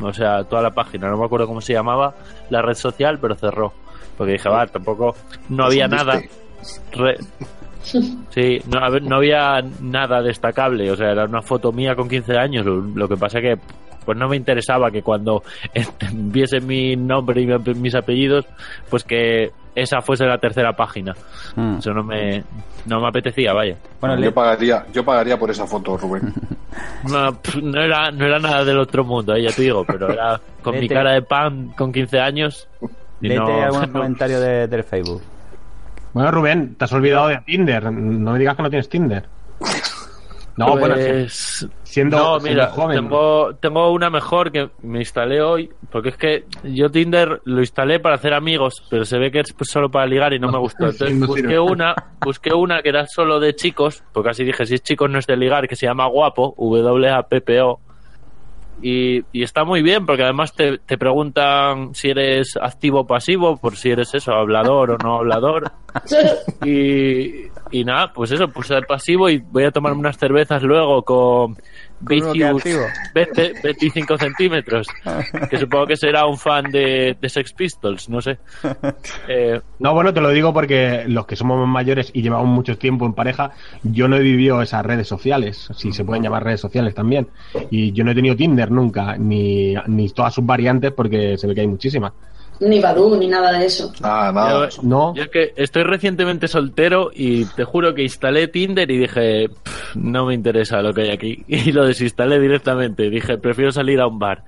O 0.00 0.12
sea, 0.12 0.42
toda 0.44 0.60
la 0.62 0.70
página, 0.72 1.08
no 1.08 1.16
me 1.16 1.24
acuerdo 1.24 1.46
cómo 1.46 1.60
se 1.60 1.72
llamaba 1.72 2.14
la 2.50 2.62
red 2.62 2.74
social, 2.74 3.18
pero 3.20 3.34
cerró. 3.36 3.72
Porque 4.18 4.32
dije, 4.32 4.48
va, 4.48 4.66
tampoco 4.66 5.14
no 5.50 5.64
había 5.66 5.86
nada. 5.88 6.20
Re- 6.92 7.18
Sí, 8.30 8.60
no 8.66 9.16
había 9.16 9.60
nada 9.80 10.22
destacable, 10.22 10.90
o 10.90 10.96
sea, 10.96 11.10
era 11.12 11.24
una 11.26 11.42
foto 11.42 11.70
mía 11.70 11.94
con 11.94 12.08
15 12.08 12.38
años, 12.38 12.64
lo, 12.64 12.76
lo 12.80 13.06
que 13.06 13.16
pasa 13.16 13.42
que 13.42 13.58
pues 14.04 14.16
no 14.18 14.28
me 14.28 14.36
interesaba 14.36 14.90
que 14.90 15.02
cuando 15.02 15.42
viese 16.12 16.60
mi 16.60 16.96
nombre 16.96 17.40
y 17.42 17.46
mi- 17.46 17.74
mis 17.74 17.94
apellidos, 17.94 18.44
pues 18.90 19.04
que 19.04 19.50
esa 19.74 20.00
fuese 20.00 20.24
la 20.26 20.38
tercera 20.38 20.72
página. 20.74 21.14
Mm. 21.56 21.78
Eso 21.78 21.92
no 21.92 22.04
me 22.04 22.44
no 22.86 23.00
me 23.00 23.08
apetecía, 23.08 23.52
vaya. 23.52 23.76
Bueno, 24.00 24.14
yo 24.16 24.20
le- 24.22 24.32
pagaría, 24.32 24.86
yo 24.92 25.04
pagaría 25.04 25.38
por 25.38 25.50
esa 25.50 25.66
foto, 25.66 25.96
Rubén. 25.96 26.32
No, 27.08 27.38
no 27.62 27.80
era 27.80 28.10
no 28.10 28.24
era 28.26 28.38
nada 28.38 28.64
del 28.64 28.78
otro 28.78 29.04
mundo, 29.04 29.34
eh, 29.36 29.42
ya 29.42 29.50
te 29.52 29.62
digo, 29.62 29.84
pero 29.84 30.10
era 30.12 30.40
con 30.62 30.78
mi 30.78 30.88
cara 30.88 31.12
de 31.12 31.22
pan 31.22 31.68
con 31.76 31.92
15 31.92 32.18
años. 32.18 32.66
Léete 33.20 33.36
no- 33.38 33.62
algún 33.62 33.80
no- 33.82 33.92
comentario 33.92 34.40
de- 34.40 34.66
del 34.66 34.82
Facebook. 34.84 35.22
Bueno, 36.14 36.30
Rubén, 36.30 36.74
te 36.76 36.84
has 36.84 36.92
olvidado 36.92 37.28
de 37.28 37.38
Tinder. 37.44 37.92
No 37.92 38.32
me 38.32 38.38
digas 38.38 38.56
que 38.56 38.62
no 38.62 38.70
tienes 38.70 38.88
Tinder. 38.88 39.24
No, 40.56 40.76
bueno, 40.78 40.94
Pues, 40.94 41.66
siendo, 41.94 42.16
no, 42.16 42.40
siendo 42.40 42.60
mira, 42.60 42.70
joven. 42.72 42.96
tengo, 42.96 43.54
tengo 43.54 43.92
una 43.92 44.10
mejor 44.10 44.50
que 44.50 44.68
me 44.82 44.98
instalé 44.98 45.40
hoy, 45.40 45.70
porque 45.90 46.08
es 46.08 46.16
que 46.16 46.44
yo 46.64 46.90
Tinder 46.90 47.40
lo 47.44 47.60
instalé 47.60 48.00
para 48.00 48.16
hacer 48.16 48.34
amigos, 48.34 48.82
pero 48.90 49.04
se 49.04 49.16
ve 49.18 49.30
que 49.30 49.40
es 49.40 49.52
pues, 49.52 49.70
solo 49.70 49.90
para 49.90 50.06
ligar 50.06 50.32
y 50.32 50.40
no 50.40 50.50
me 50.50 50.58
gustó. 50.58 50.86
Entonces 50.90 51.16
No 51.16 51.28
busqué 51.28 51.58
una, 51.58 51.94
busqué 52.20 52.52
una 52.52 52.82
que 52.82 52.88
era 52.88 53.06
solo 53.06 53.38
de 53.38 53.54
chicos, 53.54 54.02
porque 54.12 54.30
así 54.30 54.44
dije, 54.44 54.66
si 54.66 54.74
es 54.74 54.82
chicos 54.82 55.08
no 55.08 55.18
es 55.18 55.26
de 55.26 55.36
ligar, 55.36 55.68
que 55.68 55.76
se 55.76 55.86
llama 55.86 56.06
Guapo, 56.06 56.54
W-A-P-P-O. 56.58 57.80
Y, 58.82 59.22
y 59.32 59.44
está 59.44 59.64
muy 59.64 59.82
bien, 59.82 60.04
porque 60.04 60.24
además 60.24 60.52
te, 60.52 60.78
te 60.78 60.98
preguntan 60.98 61.94
si 61.94 62.10
eres 62.10 62.56
activo 62.60 63.00
o 63.00 63.06
pasivo, 63.06 63.56
por 63.56 63.76
si 63.76 63.90
eres 63.90 64.12
eso, 64.14 64.32
hablador 64.32 64.90
o 64.90 64.98
no 64.98 65.16
hablador. 65.18 65.70
Y, 66.66 67.46
y 67.70 67.84
nada, 67.84 68.12
pues 68.12 68.32
eso, 68.32 68.48
puse 68.48 68.74
el 68.74 68.84
pasivo 68.84 69.28
y 69.28 69.38
voy 69.38 69.64
a 69.64 69.70
tomarme 69.70 70.00
unas 70.00 70.18
cervezas 70.18 70.62
luego 70.62 71.02
con 71.02 71.56
uno 72.00 72.32
que 72.32 72.32
Vicious 72.32 72.56
activo. 72.56 72.82
20 73.14 73.54
25 73.62 74.18
centímetros, 74.18 74.86
que 75.50 75.58
supongo 75.58 75.86
que 75.86 75.96
será 75.96 76.26
un 76.26 76.36
fan 76.36 76.70
de, 76.70 77.16
de 77.20 77.28
Sex 77.28 77.52
Pistols, 77.52 78.08
no 78.08 78.20
sé. 78.20 78.38
Eh, 79.28 79.60
No, 79.78 79.94
bueno, 79.94 80.12
te 80.12 80.20
lo 80.20 80.30
digo 80.30 80.52
porque 80.52 81.04
los 81.06 81.26
que 81.26 81.36
somos 81.36 81.66
mayores 81.66 82.10
y 82.12 82.22
llevamos 82.22 82.48
mucho 82.48 82.76
tiempo 82.76 83.06
en 83.06 83.14
pareja, 83.14 83.52
yo 83.82 84.08
no 84.08 84.16
he 84.16 84.20
vivido 84.20 84.60
esas 84.62 84.84
redes 84.84 85.08
sociales, 85.08 85.68
si 85.74 85.92
se 85.92 86.04
pueden 86.04 86.22
llamar 86.22 86.44
redes 86.44 86.60
sociales 86.60 86.94
también. 86.94 87.28
Y 87.70 87.92
yo 87.92 88.04
no 88.04 88.10
he 88.10 88.14
tenido 88.14 88.36
Tinder 88.36 88.70
nunca, 88.70 89.16
ni, 89.16 89.74
ni 89.86 90.08
todas 90.10 90.34
sus 90.34 90.44
variantes, 90.44 90.92
porque 90.92 91.38
se 91.38 91.46
ve 91.46 91.54
que 91.54 91.60
hay 91.62 91.68
muchísimas. 91.68 92.12
Ni 92.60 92.80
Badu, 92.80 93.16
ni 93.16 93.26
nada 93.26 93.52
de 93.58 93.66
eso. 93.66 93.92
Ah, 94.02 94.30
nada. 94.34 94.68
yo, 94.68 94.82
No, 94.82 95.14
yo 95.14 95.24
es 95.24 95.28
que 95.28 95.52
estoy 95.56 95.82
recientemente 95.82 96.46
soltero 96.48 97.10
y 97.12 97.44
te 97.46 97.64
juro 97.64 97.94
que 97.94 98.02
instalé 98.02 98.46
Tinder 98.48 98.90
y 98.90 98.98
dije, 98.98 99.48
"Pff, 99.48 99.96
no 99.96 100.26
me 100.26 100.34
interesa 100.34 100.80
lo 100.80 100.92
que 100.94 101.02
hay 101.02 101.10
aquí. 101.10 101.44
Y 101.48 101.72
lo 101.72 101.84
desinstalé 101.84 102.38
directamente. 102.38 103.10
Dije, 103.10 103.38
prefiero 103.38 103.72
salir 103.72 104.00
a 104.00 104.06
un 104.06 104.18
bar. 104.18 104.44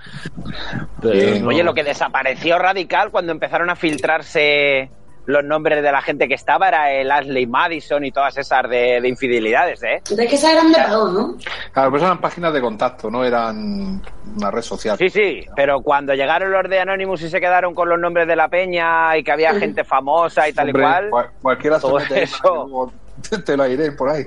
Pero 1.02 1.14
Bien. 1.14 1.42
no- 1.42 1.48
Oye, 1.48 1.62
lo 1.64 1.74
que 1.74 1.82
desapareció 1.84 2.58
radical 2.58 3.10
cuando 3.10 3.32
empezaron 3.32 3.70
a 3.70 3.76
filtrarse 3.76 4.88
los 5.26 5.44
nombres 5.44 5.82
de 5.82 5.92
la 5.92 6.00
gente 6.02 6.28
que 6.28 6.34
estaba 6.34 6.68
era 6.68 6.92
el 6.92 7.10
Ashley 7.10 7.46
Madison 7.46 8.04
y 8.04 8.12
todas 8.12 8.36
esas 8.38 8.68
de, 8.68 9.00
de 9.00 9.08
infidelidades, 9.08 9.82
¿eh? 9.82 10.00
Es 10.08 10.16
que 10.16 10.34
esa 10.36 10.52
eran 10.52 10.70
de 10.72 10.78
pago, 10.78 11.08
¿no? 11.10 11.36
Claro, 11.72 11.90
pues 11.90 12.02
eran 12.02 12.20
páginas 12.20 12.52
de 12.52 12.60
contacto, 12.60 13.10
no 13.10 13.24
eran 13.24 14.00
una 14.36 14.50
red 14.50 14.62
social. 14.62 14.96
Sí, 14.98 15.10
sí, 15.10 15.44
pero 15.56 15.80
cuando 15.80 16.14
llegaron 16.14 16.50
los 16.52 16.68
de 16.70 16.78
Anonymous 16.80 17.22
y 17.22 17.30
se 17.30 17.40
quedaron 17.40 17.74
con 17.74 17.88
los 17.88 17.98
nombres 17.98 18.26
de 18.28 18.36
la 18.36 18.48
peña 18.48 19.16
y 19.16 19.24
que 19.24 19.32
había 19.32 19.52
gente 19.54 19.84
famosa 19.84 20.48
y 20.48 20.52
tal 20.52 20.68
Hombre, 20.68 20.82
y 20.82 20.86
cual, 20.86 21.10
cual- 21.10 21.30
cualquiera 21.42 21.76
se 21.76 21.82
todo 21.82 21.96
mete 21.98 22.14
ahí 22.14 22.22
eso. 22.22 22.92
te 23.44 23.56
lo 23.56 23.66
iré 23.66 23.92
por 23.92 24.10
ahí. 24.10 24.24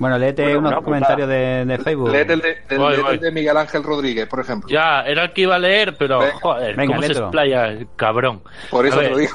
Bueno, 0.00 0.18
léete 0.18 0.42
Bueno, 0.54 0.70
unos 0.70 0.82
comentarios 0.82 1.28
de, 1.28 1.64
de 1.64 1.78
Facebook. 1.78 2.10
Léete 2.10 2.32
el 2.32 2.40
de, 2.40 2.56
del- 2.68 2.78
Voy, 2.78 2.88
léete 2.90 3.02
voy. 3.02 3.14
el 3.14 3.20
de 3.20 3.30
Miguel 3.32 3.56
Ángel 3.56 3.82
Rodríguez, 3.84 4.26
por 4.26 4.40
ejemplo. 4.40 4.68
Ya, 4.68 5.02
era 5.02 5.22
el 5.24 5.32
que 5.32 5.42
iba 5.42 5.54
a 5.54 5.58
leer, 5.58 5.94
pero 5.96 6.18
Venga. 6.20 6.32
joder, 6.40 6.74
Venga, 6.76 6.96
¿cómo 6.96 7.06
se 7.06 7.12
explaya 7.12 7.66
el 7.66 7.86
cabrón? 7.94 8.42
Por 8.70 8.86
eso 8.86 8.96
A 8.96 8.98
te 8.98 9.04
ver, 9.04 9.12
lo 9.12 9.18
digo. 9.18 9.32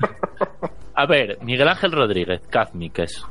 A 0.94 1.06
ver, 1.06 1.38
Miguel 1.42 1.68
Ángel 1.68 1.92
Rodríguez, 1.92 2.40
Kazmi, 2.48 2.90
que 2.90 3.02
es. 3.04 3.22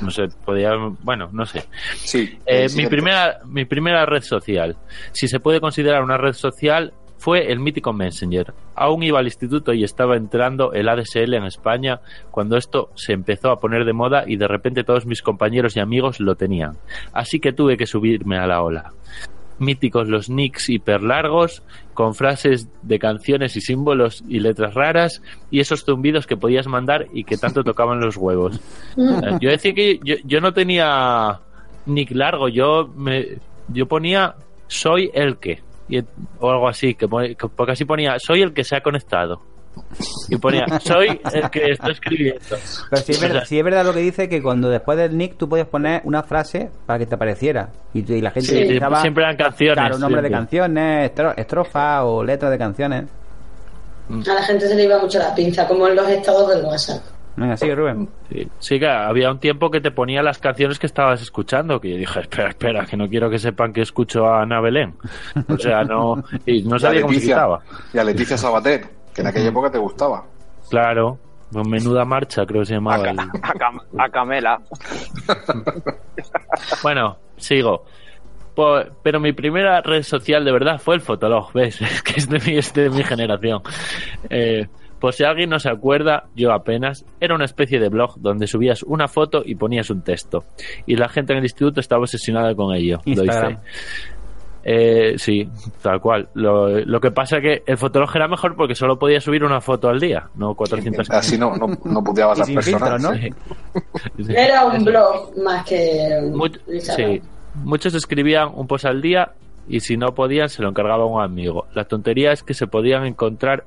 No 0.00 0.10
sé, 0.10 0.24
podía. 0.44 0.72
Bueno, 1.02 1.28
no 1.32 1.46
sé. 1.46 1.64
Sí. 1.94 2.38
Eh, 2.46 2.66
mi, 2.74 2.86
primera, 2.86 3.38
mi 3.44 3.64
primera 3.64 4.04
red 4.06 4.22
social, 4.22 4.76
si 5.12 5.28
se 5.28 5.38
puede 5.38 5.60
considerar 5.60 6.02
una 6.02 6.16
red 6.16 6.32
social, 6.32 6.92
fue 7.22 7.52
el 7.52 7.60
mítico 7.60 7.92
Messenger. 7.92 8.52
Aún 8.74 9.04
iba 9.04 9.20
al 9.20 9.26
instituto 9.26 9.72
y 9.72 9.84
estaba 9.84 10.16
entrando 10.16 10.72
el 10.72 10.88
ADSL 10.88 11.34
en 11.34 11.44
España 11.44 12.00
cuando 12.32 12.56
esto 12.56 12.90
se 12.96 13.12
empezó 13.12 13.52
a 13.52 13.60
poner 13.60 13.84
de 13.84 13.92
moda 13.92 14.24
y 14.26 14.34
de 14.34 14.48
repente 14.48 14.82
todos 14.82 15.06
mis 15.06 15.22
compañeros 15.22 15.76
y 15.76 15.80
amigos 15.80 16.18
lo 16.18 16.34
tenían. 16.34 16.78
Así 17.12 17.38
que 17.38 17.52
tuve 17.52 17.76
que 17.76 17.86
subirme 17.86 18.38
a 18.38 18.48
la 18.48 18.60
ola. 18.60 18.92
Míticos 19.60 20.08
los 20.08 20.28
nicks 20.28 20.68
hiperlargos, 20.68 21.62
con 21.94 22.16
frases 22.16 22.68
de 22.82 22.98
canciones 22.98 23.54
y 23.56 23.60
símbolos 23.60 24.24
y 24.28 24.40
letras 24.40 24.74
raras, 24.74 25.22
y 25.48 25.60
esos 25.60 25.84
zumbidos 25.84 26.26
que 26.26 26.36
podías 26.36 26.66
mandar 26.66 27.06
y 27.12 27.22
que 27.22 27.36
tanto 27.36 27.62
tocaban 27.64 28.00
los 28.00 28.16
huevos. 28.16 28.60
Eh, 28.96 29.38
Yo 29.40 29.48
decía 29.48 29.72
que 29.74 30.00
yo, 30.02 30.16
yo 30.24 30.40
no 30.40 30.52
tenía 30.52 31.38
nick 31.86 32.10
largo, 32.10 32.48
yo 32.48 32.90
me 32.96 33.38
yo 33.68 33.86
ponía 33.86 34.34
soy 34.66 35.08
el 35.14 35.36
que 35.36 35.62
y- 35.88 36.00
o 36.40 36.50
algo 36.50 36.68
así, 36.68 36.94
que, 36.94 37.08
pone- 37.08 37.34
que- 37.34 37.48
porque 37.48 37.72
así 37.72 37.84
ponía 37.84 38.16
soy 38.18 38.42
el 38.42 38.52
que 38.52 38.64
se 38.64 38.76
ha 38.76 38.80
conectado. 38.82 39.40
Y 40.28 40.36
ponía 40.36 40.66
soy 40.80 41.18
el 41.32 41.48
que 41.50 41.70
está 41.70 41.90
escribiendo. 41.90 42.40
Pero 42.90 43.02
si 43.02 43.12
es, 43.12 43.16
O 43.16 43.20
sea, 43.20 43.28
verdad, 43.28 43.44
si 43.46 43.58
es 43.58 43.64
verdad 43.64 43.84
lo 43.86 43.94
que 43.94 44.00
dice 44.00 44.28
que 44.28 44.42
cuando 44.42 44.68
después 44.68 44.98
del 44.98 45.16
nick 45.16 45.36
tú 45.38 45.48
podías 45.48 45.66
poner 45.66 46.02
una 46.04 46.22
frase 46.22 46.70
para 46.84 46.98
que 46.98 47.06
te 47.06 47.14
apareciera. 47.14 47.70
Y, 47.94 48.00
y 48.12 48.20
la 48.20 48.30
gente 48.32 48.50
Sí, 48.50 48.64
utilizaba, 48.64 49.00
siempre 49.00 49.24
eran 49.24 49.36
canciones, 49.36 49.76
Claro, 49.78 49.98
nombres 49.98 50.22
de 50.24 50.30
canciones, 50.30 51.10
estro- 51.10 51.34
estrofas 51.36 52.02
o 52.04 52.22
letras 52.22 52.50
de 52.50 52.58
canciones. 52.58 53.04
A 54.10 54.34
la 54.34 54.42
gente 54.42 54.68
se 54.68 54.74
le 54.74 54.84
iba 54.84 54.98
mucho 54.98 55.18
la 55.18 55.34
pinza, 55.34 55.66
como 55.66 55.88
en 55.88 55.96
los 55.96 56.06
estados 56.08 56.48
del 56.50 56.64
WhatsApp. 56.64 57.02
Venga, 57.36 57.56
sigue 57.56 57.74
Rubén. 57.74 58.08
Sí, 58.30 58.48
sí 58.58 58.78
que 58.78 58.86
había 58.86 59.30
un 59.30 59.38
tiempo 59.38 59.70
que 59.70 59.80
te 59.80 59.90
ponía 59.90 60.22
las 60.22 60.38
canciones 60.38 60.78
que 60.78 60.86
estabas 60.86 61.22
escuchando, 61.22 61.80
que 61.80 61.90
yo 61.90 61.96
dije, 61.96 62.20
espera, 62.22 62.48
espera, 62.50 62.84
que 62.86 62.96
no 62.96 63.08
quiero 63.08 63.30
que 63.30 63.38
sepan 63.38 63.72
que 63.72 63.80
escucho 63.82 64.26
a 64.26 64.42
Ana 64.42 64.60
Belén. 64.60 64.94
O 65.48 65.56
sea, 65.56 65.82
no, 65.84 66.22
y 66.46 66.62
no 66.62 66.78
sabía 66.78 67.02
cómo 67.02 67.14
se 67.14 67.20
quitaba. 67.20 67.60
Y 67.94 67.98
a 67.98 68.04
Leticia 68.04 68.36
Sabater, 68.36 68.86
que 69.14 69.22
en 69.22 69.26
aquella 69.28 69.48
época 69.48 69.70
te 69.70 69.78
gustaba. 69.78 70.24
Claro, 70.68 71.18
con 71.52 71.68
menuda 71.70 72.04
marcha 72.04 72.44
creo 72.46 72.60
que 72.62 72.66
se 72.66 72.74
llamaba. 72.74 73.10
el- 73.10 73.18
a, 73.18 73.26
Cam- 73.54 73.82
a 73.98 74.08
Camela. 74.10 74.60
Bueno, 76.82 77.16
sigo. 77.36 77.84
Pero 79.02 79.18
mi 79.20 79.32
primera 79.32 79.80
red 79.80 80.02
social 80.02 80.44
de 80.44 80.52
verdad 80.52 80.78
fue 80.78 80.94
el 80.94 81.00
Fotolog, 81.00 81.52
¿ves? 81.52 81.80
Es 81.80 82.02
que 82.02 82.12
es 82.20 82.28
de 82.28 82.38
mi, 82.40 82.58
es 82.58 82.72
de 82.74 82.90
mi 82.90 83.02
generación. 83.02 83.62
Eh, 84.28 84.66
por 85.02 85.12
si 85.14 85.24
alguien 85.24 85.50
no 85.50 85.58
se 85.58 85.68
acuerda, 85.68 86.26
yo 86.36 86.52
apenas, 86.52 87.04
era 87.20 87.34
una 87.34 87.44
especie 87.44 87.80
de 87.80 87.88
blog 87.88 88.20
donde 88.20 88.46
subías 88.46 88.84
una 88.84 89.08
foto 89.08 89.42
y 89.44 89.56
ponías 89.56 89.90
un 89.90 90.02
texto. 90.02 90.44
Y 90.86 90.94
la 90.94 91.08
gente 91.08 91.32
en 91.32 91.40
el 91.40 91.44
instituto 91.44 91.80
estaba 91.80 92.02
obsesionada 92.02 92.54
con 92.54 92.72
ello. 92.72 93.00
Instagram. 93.04 93.56
fe. 93.56 93.58
Eh, 94.64 95.14
sí, 95.18 95.48
tal 95.82 96.00
cual. 96.00 96.28
Lo, 96.34 96.68
lo 96.84 97.00
que 97.00 97.10
pasa 97.10 97.40
que 97.40 97.64
el 97.66 97.76
Fotolog 97.76 98.08
era 98.14 98.28
mejor 98.28 98.54
porque 98.54 98.76
solo 98.76 98.96
podía 98.96 99.20
subir 99.20 99.42
una 99.42 99.60
foto 99.60 99.88
al 99.88 99.98
día, 99.98 100.28
no 100.36 100.54
400 100.54 101.10
Así 101.10 101.36
no, 101.36 101.56
no, 101.56 101.66
no 101.84 102.04
puteabas 102.04 102.38
las 102.38 102.48
personas. 102.48 103.02
filtro, 103.02 103.10
¿no? 103.10 103.18
Sí. 104.24 104.32
Era 104.36 104.66
un 104.66 104.84
blog 104.84 105.36
más 105.42 105.64
que. 105.66 106.20
Much- 106.32 106.60
sí. 106.78 107.20
Muchos 107.56 107.92
escribían 107.94 108.50
un 108.54 108.68
post 108.68 108.84
al 108.86 109.02
día 109.02 109.32
y 109.68 109.80
si 109.80 109.96
no 109.96 110.14
podían 110.14 110.48
se 110.48 110.62
lo 110.62 110.68
encargaba 110.68 111.02
a 111.02 111.06
un 111.06 111.20
amigo. 111.22 111.66
La 111.74 111.84
tontería 111.84 112.30
es 112.30 112.44
que 112.44 112.54
se 112.54 112.68
podían 112.68 113.04
encontrar 113.04 113.64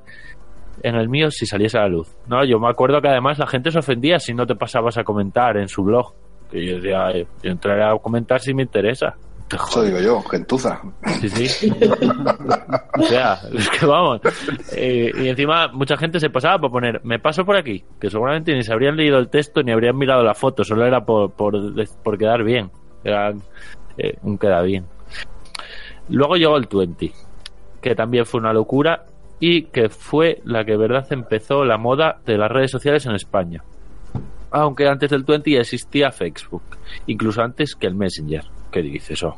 en 0.84 0.96
el 0.96 1.10
mío 1.10 1.32
si 1.32 1.46
saliese 1.46 1.78
a 1.78 1.82
la 1.82 1.90
luz. 1.90 2.16
No, 2.28 2.44
yo 2.46 2.60
me 2.60 2.70
acuerdo 2.70 3.02
que 3.02 3.08
además 3.10 3.40
la 3.40 3.48
gente 3.48 3.72
se 3.72 3.80
ofendía 3.80 4.20
si 4.20 4.34
no 4.34 4.46
te 4.46 4.56
pasabas 4.56 4.98
a 4.98 5.04
comentar 5.04 5.58
en 5.58 5.68
su 5.68 5.84
blog. 5.84 6.14
Que 6.52 6.66
yo 6.66 6.76
decía, 6.76 7.10
"Eh, 7.12 7.28
yo 7.44 7.52
entraré 7.52 7.84
a 7.84 7.98
comentar 7.98 8.40
si 8.40 8.54
me 8.54 8.64
interesa. 8.64 9.16
Te 9.48 9.58
Eso 9.58 9.84
digo 9.84 10.00
yo, 10.00 10.22
gentuza. 10.24 10.82
Sí, 11.22 11.30
sí. 11.30 11.72
o 12.98 13.04
sea, 13.04 13.38
es 13.54 13.70
que 13.70 13.86
vamos. 13.86 14.20
Eh, 14.76 15.12
y 15.16 15.28
encima 15.28 15.68
mucha 15.68 15.98
gente 15.98 16.20
se 16.20 16.32
pasaba 16.32 16.58
por 16.58 16.72
poner, 16.72 17.00
me 17.04 17.20
paso 17.20 17.46
por 17.46 17.56
aquí, 17.56 17.84
que 18.00 18.10
seguramente 18.10 18.56
ni 18.56 18.64
se 18.64 18.74
habrían 18.74 18.96
leído 18.96 19.20
el 19.20 19.30
texto 19.30 19.62
ni 19.62 19.72
habrían 19.72 19.98
mirado 19.98 20.24
la 20.24 20.34
foto, 20.34 20.64
solo 20.64 20.84
era 20.86 21.06
por, 21.06 21.32
por, 21.34 21.54
por 22.04 22.18
quedar 22.18 22.44
bien. 22.44 22.72
Era 23.04 23.34
eh, 23.98 24.18
un 24.24 24.38
queda 24.40 24.62
bien. 24.64 24.86
Luego 26.10 26.36
llegó 26.38 26.58
el 26.58 26.68
20, 26.72 27.12
que 27.82 27.96
también 27.96 28.26
fue 28.26 28.40
una 28.40 28.52
locura 28.54 29.06
y 29.40 29.64
que 29.64 29.90
fue 29.90 30.42
la 30.46 30.66
que 30.66 30.78
verdad 30.78 31.06
empezó 31.12 31.66
la 31.66 31.78
moda 31.78 32.20
de 32.26 32.38
las 32.38 32.52
redes 32.52 32.72
sociales 32.72 33.06
en 33.06 33.14
España. 33.16 33.64
Aunque 34.52 34.88
antes 34.88 35.10
del 35.10 35.24
20 35.24 35.52
ya 35.52 35.60
existía 35.60 36.12
Facebook, 36.12 36.64
incluso 37.08 37.42
antes 37.42 37.76
que 37.76 37.88
el 37.88 37.96
Messenger. 37.96 38.44
¿Qué 38.72 38.82
dices 38.82 39.12
eso? 39.12 39.38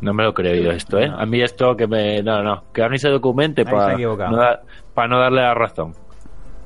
No 0.00 0.14
me 0.14 0.22
lo 0.22 0.32
creo 0.32 0.54
yo 0.54 0.70
esto, 0.70 0.98
¿eh? 0.98 1.10
A 1.14 1.26
mí 1.26 1.42
esto 1.42 1.76
que 1.76 1.86
me... 1.86 2.22
No, 2.22 2.42
no, 2.42 2.64
que 2.72 2.98
se 2.98 3.08
documente 3.08 3.62
Ahí 3.62 3.66
se 3.68 3.74
ha 4.04 4.16
para 4.16 4.30
no, 4.30 4.58
para 4.94 5.08
no 5.08 5.18
darle 5.18 5.42
la 5.42 5.54
razón. 5.54 5.94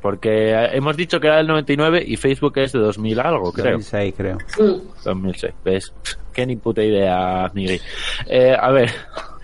Porque 0.01 0.53
eh, 0.53 0.77
hemos 0.77 0.97
dicho 0.97 1.19
que 1.19 1.29
era 1.29 1.37
del 1.39 1.47
99 1.47 2.05
y 2.07 2.17
Facebook 2.17 2.59
es 2.59 2.73
de 2.73 2.79
2000 2.79 3.21
algo, 3.21 3.53
creo. 3.53 3.73
2006, 3.73 4.15
creo. 4.17 4.37
Mm. 4.59 5.03
2006, 5.05 5.55
¿ves? 5.65 5.95
Qué 6.33 6.47
ni 6.47 6.57
puta 6.57 6.83
idea, 6.83 7.51
Miguel. 7.55 7.81
Eh, 8.27 8.57
a 8.59 8.71
ver, 8.71 8.91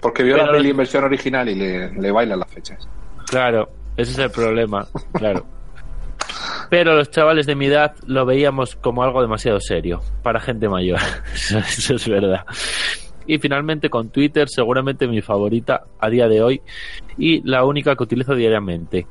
Porque 0.01 0.23
vio 0.23 0.35
Pero- 0.37 0.47
la 0.47 0.53
peli 0.53 0.71
en 0.71 0.77
versión 0.77 1.05
original 1.05 1.49
y 1.49 1.55
le, 1.55 1.93
le 1.93 2.11
bailan 2.13 2.39
las 2.41 2.51
fechas. 2.51 2.89
Claro, 3.31 3.71
ese 3.97 4.11
es 4.11 4.19
el 4.19 4.31
problema, 4.31 4.89
claro. 5.13 5.47
Pero 6.69 6.95
los 6.97 7.11
chavales 7.11 7.47
de 7.47 7.55
mi 7.55 7.67
edad 7.67 7.95
lo 8.07 8.27
veíamos 8.27 8.75
como 8.75 9.05
algo 9.05 9.23
demasiado 9.23 9.61
serio 9.61 10.01
para 10.23 10.41
gente 10.41 10.69
mayor. 10.69 10.99
Eso, 11.35 11.95
es 11.95 12.09
verdad. 12.09 12.45
Y 13.27 13.39
finalmente 13.39 13.89
con 13.89 14.11
Twitter, 14.11 14.49
seguramente 14.49 15.07
mi 15.07 15.21
favorita 15.21 15.85
a 16.01 16.09
día 16.11 16.29
de 16.29 16.43
hoy 16.43 16.61
y 17.19 17.41
la 17.49 17.65
única 17.65 17.95
que 17.95 18.03
utilizo 18.03 18.35
diariamente. 18.35 19.07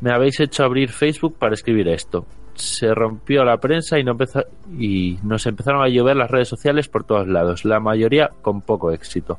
Me 0.00 0.12
habéis 0.12 0.38
hecho 0.38 0.62
abrir 0.62 0.90
Facebook 0.90 1.36
para 1.38 1.54
escribir 1.54 1.88
esto. 1.88 2.26
Se 2.54 2.94
rompió 2.94 3.44
la 3.44 3.58
prensa 3.58 3.98
y, 3.98 4.04
no 4.04 4.12
empezó, 4.12 4.44
y 4.78 5.18
nos 5.24 5.46
empezaron 5.46 5.82
a 5.82 5.88
llover 5.88 6.16
las 6.16 6.30
redes 6.30 6.48
sociales 6.48 6.88
por 6.88 7.04
todos 7.04 7.26
lados, 7.26 7.64
la 7.64 7.80
mayoría 7.80 8.30
con 8.42 8.60
poco 8.60 8.92
éxito. 8.92 9.38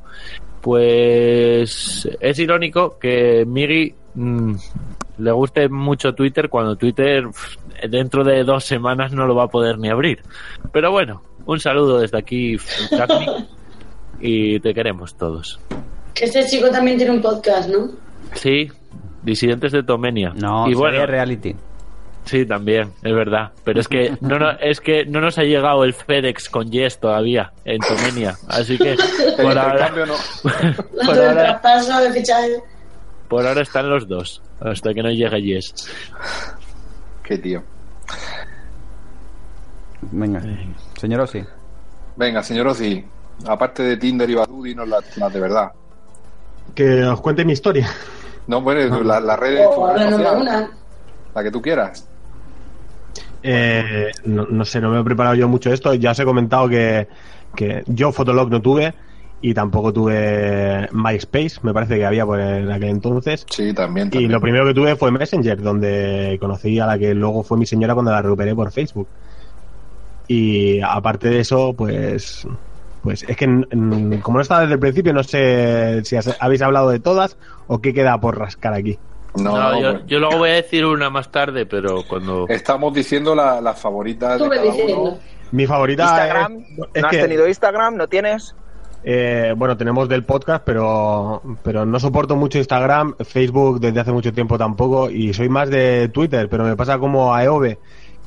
Pues 0.62 2.10
es 2.20 2.40
irónico 2.40 2.98
que 3.00 3.46
Miri 3.46 3.96
mm, 4.20 4.56
le 5.20 5.32
guste 5.32 5.70
mucho 5.70 6.14
Twitter 6.14 6.50
cuando 6.50 6.76
Twitter 6.76 7.26
dentro 7.90 8.24
de 8.24 8.44
dos 8.44 8.66
semanas 8.66 9.14
no 9.14 9.26
lo 9.26 9.36
va 9.36 9.46
a 9.46 9.48
poder 9.48 9.78
ni 9.78 9.90
abrir. 9.90 10.22
Pero 10.72 10.92
bueno, 10.92 11.22
un 11.46 11.60
saludo 11.60 12.00
desde 12.00 12.18
aquí, 12.18 12.58
y 14.20 14.60
te 14.60 14.74
queremos 14.74 15.16
todos. 15.16 15.60
Que 16.14 16.26
este 16.26 16.46
chico 16.46 16.70
también 16.70 16.98
tiene 16.98 17.14
un 17.14 17.22
podcast, 17.22 17.70
¿no? 17.70 17.90
Sí, 18.34 18.70
disidentes 19.24 19.72
de 19.72 19.84
Tomenia. 19.84 20.34
No, 20.36 20.68
y 20.68 20.74
sería 20.74 20.80
bueno, 20.80 21.06
reality. 21.06 21.56
Sí, 22.26 22.46
también, 22.46 22.92
es 23.02 23.14
verdad. 23.14 23.52
Pero 23.64 23.80
es 23.80 23.88
que 23.88 24.16
no, 24.22 24.38
no, 24.38 24.52
es 24.60 24.82
que 24.82 25.06
no 25.06 25.20
nos 25.22 25.38
ha 25.40 25.44
llegado 25.44 25.84
el 25.84 25.94
FedEx 25.94 26.50
con 26.50 26.70
Yes 26.70 27.00
todavía 27.00 27.52
en 27.66 27.80
Tomenia. 27.80 28.36
Así 28.48 28.78
que 28.78 28.96
por 29.42 29.58
ahora, 29.58 29.92
por 30.44 31.18
el 31.18 31.28
ahora, 31.28 31.60
traspaso 31.60 32.00
de 32.02 32.14
fichaje. 32.14 32.62
Por 33.30 33.46
ahora 33.48 33.62
están 33.62 33.90
los 33.90 34.08
dos. 34.08 34.42
Hasta 34.60 34.94
que 34.94 35.02
no 35.04 35.10
llegue 35.12 35.42
Yes. 35.42 35.74
Qué 37.24 37.38
tío. 37.38 37.64
Venga, 40.02 40.42
señor 40.98 41.22
Osi. 41.22 41.44
Venga, 42.16 42.44
señor 42.44 42.68
Ozzy, 42.68 43.06
aparte 43.48 43.84
de 43.84 43.98
Tinder 43.98 44.30
y 44.30 44.36
Badoo, 44.36 44.64
dinos 44.64 44.88
las 44.88 45.18
las 45.18 45.32
de 45.34 45.40
verdad. 45.40 45.72
Que 46.76 47.04
os 47.04 47.22
cuente 47.22 47.46
mi 47.46 47.54
historia. 47.54 47.90
No, 48.48 48.62
bueno, 48.62 49.02
la, 49.04 49.20
la 49.20 49.36
red, 49.36 49.66
O 49.68 49.76
tu 49.76 49.86
red 49.86 49.92
háblanos 49.92 50.18
de 50.20 50.24
social, 50.26 50.42
una. 50.42 50.72
la 51.36 51.44
que 51.44 51.52
tú 51.52 51.62
quieras. 51.62 52.08
Eh, 53.42 54.12
no, 54.26 54.46
no 54.50 54.66
sé, 54.66 54.82
no 54.82 54.90
me 54.90 55.00
he 55.00 55.04
preparado 55.04 55.36
yo 55.36 55.48
mucho 55.48 55.72
esto. 55.72 55.94
Ya 55.94 56.12
os 56.12 56.20
he 56.20 56.26
comentado 56.26 56.68
que, 56.68 57.08
que 57.56 57.84
yo 57.88 58.12
Fotolog 58.12 58.50
no 58.50 58.62
tuve 58.62 58.94
y 59.42 59.54
tampoco 59.54 59.94
tuve 59.94 60.90
MySpace, 60.92 61.60
me 61.64 61.74
parece 61.74 61.98
que 61.98 62.06
había 62.06 62.26
por 62.26 62.40
en 62.40 62.72
aquel 62.72 62.90
entonces. 62.90 63.46
Sí, 63.50 63.74
también. 63.74 64.08
Y 64.08 64.12
también. 64.12 64.32
lo 64.32 64.42
primero 64.42 64.66
que 64.66 64.74
tuve 64.74 64.96
fue 64.96 65.12
Messenger, 65.12 65.62
donde 65.62 66.38
conocí 66.42 66.78
a 66.80 66.86
la 66.86 66.98
que 67.00 67.14
luego 67.14 67.44
fue 67.44 67.58
mi 67.58 67.66
señora 67.66 67.94
cuando 67.94 68.12
la 68.12 68.22
recuperé 68.22 68.54
por 68.54 68.72
Facebook. 68.72 69.08
Y 70.28 70.80
aparte 70.82 71.30
de 71.30 71.40
eso, 71.40 71.74
pues 71.76 72.46
pues 73.02 73.24
es 73.24 73.38
que 73.38 73.46
como 74.22 74.38
no 74.38 74.42
estaba 74.42 74.62
desde 74.62 74.74
el 74.74 74.80
principio, 74.80 75.14
no 75.14 75.24
sé 75.24 76.02
si 76.04 76.18
has- 76.18 76.36
habéis 76.40 76.62
hablado 76.62 76.90
de 76.90 77.00
todas 77.00 77.38
o 77.68 77.80
qué 77.80 77.94
queda 77.94 78.20
por 78.20 78.38
rascar 78.38 78.74
aquí. 78.74 79.00
No, 79.36 79.80
yo, 79.80 79.92
pues, 79.94 80.06
yo 80.08 80.20
luego 80.20 80.38
voy 80.40 80.50
a 80.50 80.54
decir 80.56 80.86
una 80.86 81.10
más 81.10 81.32
tarde, 81.32 81.66
pero 81.66 82.04
cuando. 82.08 82.46
Estamos 82.50 82.94
diciendo 82.94 83.34
la- 83.36 83.62
las 83.62 83.80
favoritas 83.80 84.40
de 84.40 84.50
cada 84.50 84.64
uno. 84.74 85.18
Mi 85.52 85.66
favorita 85.66 86.04
Instagram, 86.04 86.58
es, 86.94 87.02
¿no 87.02 87.08
has 87.08 87.12
que, 87.16 87.22
tenido 87.22 87.48
Instagram? 87.48 87.96
¿No 87.96 88.08
tienes? 88.08 88.54
Eh, 89.04 89.54
bueno, 89.58 89.78
tenemos 89.78 90.10
del 90.10 90.24
podcast, 90.24 90.64
pero, 90.66 91.42
pero 91.64 91.86
no 91.86 92.00
soporto 92.00 92.36
mucho 92.36 92.58
Instagram, 92.58 93.16
Facebook 93.24 93.80
desde 93.80 94.00
hace 94.02 94.12
mucho 94.12 94.34
tiempo 94.34 94.58
tampoco, 94.58 95.10
y 95.10 95.34
soy 95.34 95.50
más 95.50 95.70
de 95.70 96.10
Twitter, 96.10 96.50
pero 96.50 96.64
me 96.64 96.76
pasa 96.76 97.00
como 97.00 97.34
a 97.34 97.44
Eove, 97.44 97.78